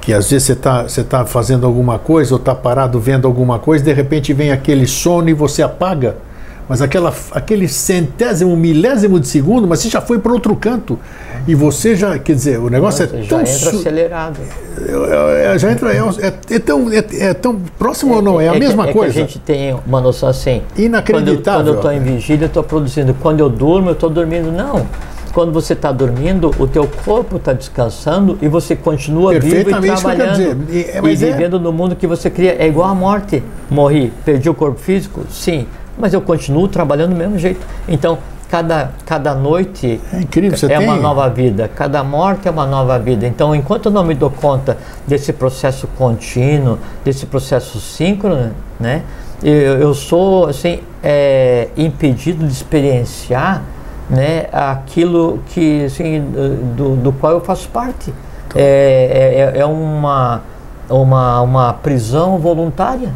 que 0.05 0.13
às 0.13 0.29
vezes 0.29 0.45
você 0.45 0.53
está 0.53 0.83
você 0.83 1.03
tá 1.03 1.25
fazendo 1.25 1.65
alguma 1.65 1.97
coisa 1.97 2.33
ou 2.35 2.39
está 2.39 2.53
parado 2.53 2.99
vendo 2.99 3.27
alguma 3.27 3.57
coisa, 3.57 3.83
de 3.83 3.91
repente 3.91 4.31
vem 4.33 4.51
aquele 4.51 4.85
sono 4.85 5.29
e 5.29 5.33
você 5.33 5.63
apaga, 5.63 6.15
mas 6.69 6.81
aquela, 6.81 7.13
aquele 7.31 7.67
centésimo, 7.67 8.55
milésimo 8.55 9.19
de 9.19 9.27
segundo, 9.27 9.67
mas 9.67 9.79
você 9.79 9.89
já 9.89 10.01
foi 10.01 10.17
para 10.19 10.31
outro 10.31 10.55
canto 10.55 10.97
e 11.47 11.53
você 11.53 11.95
já, 11.95 12.17
quer 12.17 12.33
dizer, 12.33 12.59
o 12.59 12.69
negócio 12.69 13.05
Nossa, 13.05 13.17
é 13.17 13.21
já 13.21 13.29
tão 13.29 13.39
entra 13.41 13.71
su- 13.71 13.77
acelerado. 13.79 14.37
é, 14.79 15.53
é, 15.55 15.59
já 15.59 15.71
entra 15.71 15.93
é, 15.93 15.97
é- 15.97 16.55
é 16.55 16.59
tão 16.59 16.91
é, 16.91 17.05
é 17.19 17.33
tão 17.33 17.59
próximo 17.77 18.15
ou 18.15 18.21
não 18.21 18.39
é 18.41 18.47
a 18.47 18.53
mesma 18.53 18.89
é 18.89 18.93
coisa. 18.93 19.13
Que 19.13 19.19
a 19.19 19.23
gente 19.23 19.39
tem 19.39 19.75
uma 19.87 20.01
noção 20.01 20.29
assim. 20.29 20.61
Inacreditável. 20.77 21.43
Quando 21.59 21.67
eu 21.67 21.75
estou 21.75 21.91
em 21.91 21.99
vigília, 21.99 22.45
eu 22.45 22.47
estou 22.47 22.63
produzindo. 22.63 23.13
Quando 23.15 23.39
eu 23.39 23.49
durmo, 23.49 23.89
eu 23.89 23.93
estou 23.93 24.09
dormindo. 24.09 24.51
Não. 24.51 24.85
Quando 25.35 25.51
você 25.51 25.73
está 25.73 25.91
dormindo, 25.91 26.49
o 26.57 26.65
teu 26.65 26.89
corpo 27.03 27.35
está 27.35 27.51
descansando 27.51 28.37
e 28.41 28.47
você 28.47 28.73
continua 28.73 29.33
vivo 29.33 29.47
e 29.47 29.61
isso 29.63 29.65
que 29.65 29.81
trabalhando. 29.81 30.55
dizer. 30.65 30.91
É, 30.95 31.01
e 31.05 31.11
é- 31.11 31.15
vivendo 31.17 31.59
no 31.59 31.73
mundo 31.73 31.93
que 31.93 32.07
você 32.07 32.29
cria. 32.29 32.55
É 32.57 32.65
igual 32.65 32.87
a 32.87 32.95
morte. 32.95 33.43
Morri, 33.69 34.13
perdi 34.23 34.49
o 34.49 34.53
corpo 34.53 34.79
físico? 34.79 35.25
Sim. 35.29 35.67
Mas 35.97 36.13
eu 36.13 36.21
continuo 36.21 36.69
trabalhando 36.69 37.09
do 37.09 37.17
mesmo 37.17 37.37
jeito. 37.37 37.59
Então, 37.85 38.17
cada, 38.49 38.91
cada 39.05 39.35
noite 39.35 39.99
É 40.13 40.21
incrível, 40.21 40.57
é 40.57 40.67
tem 40.67 40.79
uma 40.87 40.95
nova 40.95 41.27
vida. 41.27 41.69
Cada 41.75 42.01
morte 42.01 42.47
é 42.47 42.51
uma 42.51 42.65
nova 42.65 42.97
vida. 42.97 43.27
Então, 43.27 43.53
enquanto 43.53 43.87
eu 43.87 43.91
não 43.91 44.05
me 44.05 44.13
dou 44.13 44.29
conta 44.29 44.77
desse 45.05 45.33
processo 45.33 45.85
contínuo, 45.97 46.79
desse 47.03 47.25
processo 47.25 47.81
síncrono, 47.81 48.51
né, 48.79 49.01
eu, 49.43 49.51
eu 49.51 49.93
sou 49.93 50.47
assim 50.47 50.79
é, 51.03 51.67
impedido 51.75 52.47
de 52.47 52.53
experienciar, 52.53 53.61
né, 54.09 54.47
aquilo 54.51 55.39
que 55.47 55.85
assim 55.85 56.21
do, 56.75 56.95
do 56.95 57.11
qual 57.13 57.33
eu 57.33 57.41
faço 57.41 57.67
parte. 57.69 58.13
É, 58.55 59.51
é, 59.55 59.59
é 59.59 59.65
uma 59.65 60.41
uma, 60.89 61.41
uma 61.41 61.73
prisão 61.73 62.37
voluntária. 62.37 63.09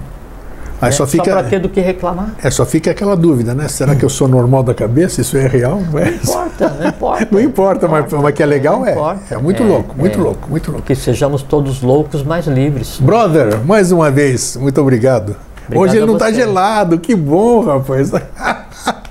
Aí 0.81 0.89
né? 0.89 0.91
só 0.91 1.05
fica 1.05 1.23
para 1.25 1.43
ter 1.43 1.59
do 1.59 1.67
que 1.67 1.81
reclamar. 1.81 2.35
É, 2.41 2.49
só 2.49 2.65
fica 2.65 2.91
aquela 2.91 3.15
dúvida, 3.15 3.53
né? 3.53 3.67
Será 3.67 3.95
que 3.95 4.05
eu 4.05 4.09
sou 4.09 4.29
normal 4.29 4.63
da 4.63 4.73
cabeça? 4.73 5.19
Isso 5.19 5.35
é 5.35 5.45
real? 5.45 5.81
Não, 5.91 5.99
é? 5.99 6.05
Não 6.05 6.15
importa, 6.15 6.69
não 6.79 6.87
importa. 6.87 7.27
Não 7.31 7.41
importa, 7.41 7.87
mas, 7.87 8.13
mas 8.13 8.33
que 8.33 8.41
é 8.41 8.45
legal 8.45 8.79
Não 8.79 8.85
é. 8.85 8.91
importa. 8.91 9.35
É 9.35 9.37
muito 9.37 9.61
É, 9.61 9.65
louco, 9.65 9.95
muito 9.97 10.19
é. 10.19 10.23
louco, 10.23 10.49
muito 10.49 10.71
louco. 10.71 10.85
Que 10.85 10.95
sejamos 10.95 11.41
todos 11.41 11.81
loucos, 11.81 12.23
mas 12.23 12.47
livres. 12.47 12.97
Brother, 12.99 13.59
mais 13.65 13.91
uma 13.91 14.09
vez, 14.09 14.55
muito 14.55 14.79
obrigado. 14.79 15.35
Obrigado 15.65 15.83
Hoje 15.83 15.97
ele 15.97 16.05
não 16.05 16.13
está 16.13 16.31
gelado, 16.31 16.97
que 16.97 17.13
bom, 17.13 17.65
rapaz. 17.65 18.11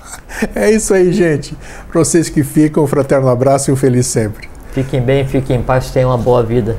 é 0.55 0.71
isso 0.71 0.93
aí, 0.93 1.11
gente. 1.11 1.55
Para 1.91 1.99
vocês 1.99 2.29
que 2.29 2.43
ficam, 2.43 2.83
um 2.83 2.87
fraterno 2.87 3.27
abraço 3.27 3.69
e 3.69 3.73
um 3.73 3.75
feliz 3.75 4.07
sempre. 4.07 4.47
Fiquem 4.71 5.01
bem, 5.01 5.27
fiquem 5.27 5.57
em 5.57 5.61
paz, 5.61 5.91
tenham 5.91 6.09
uma 6.09 6.17
boa 6.17 6.43
vida. 6.43 6.77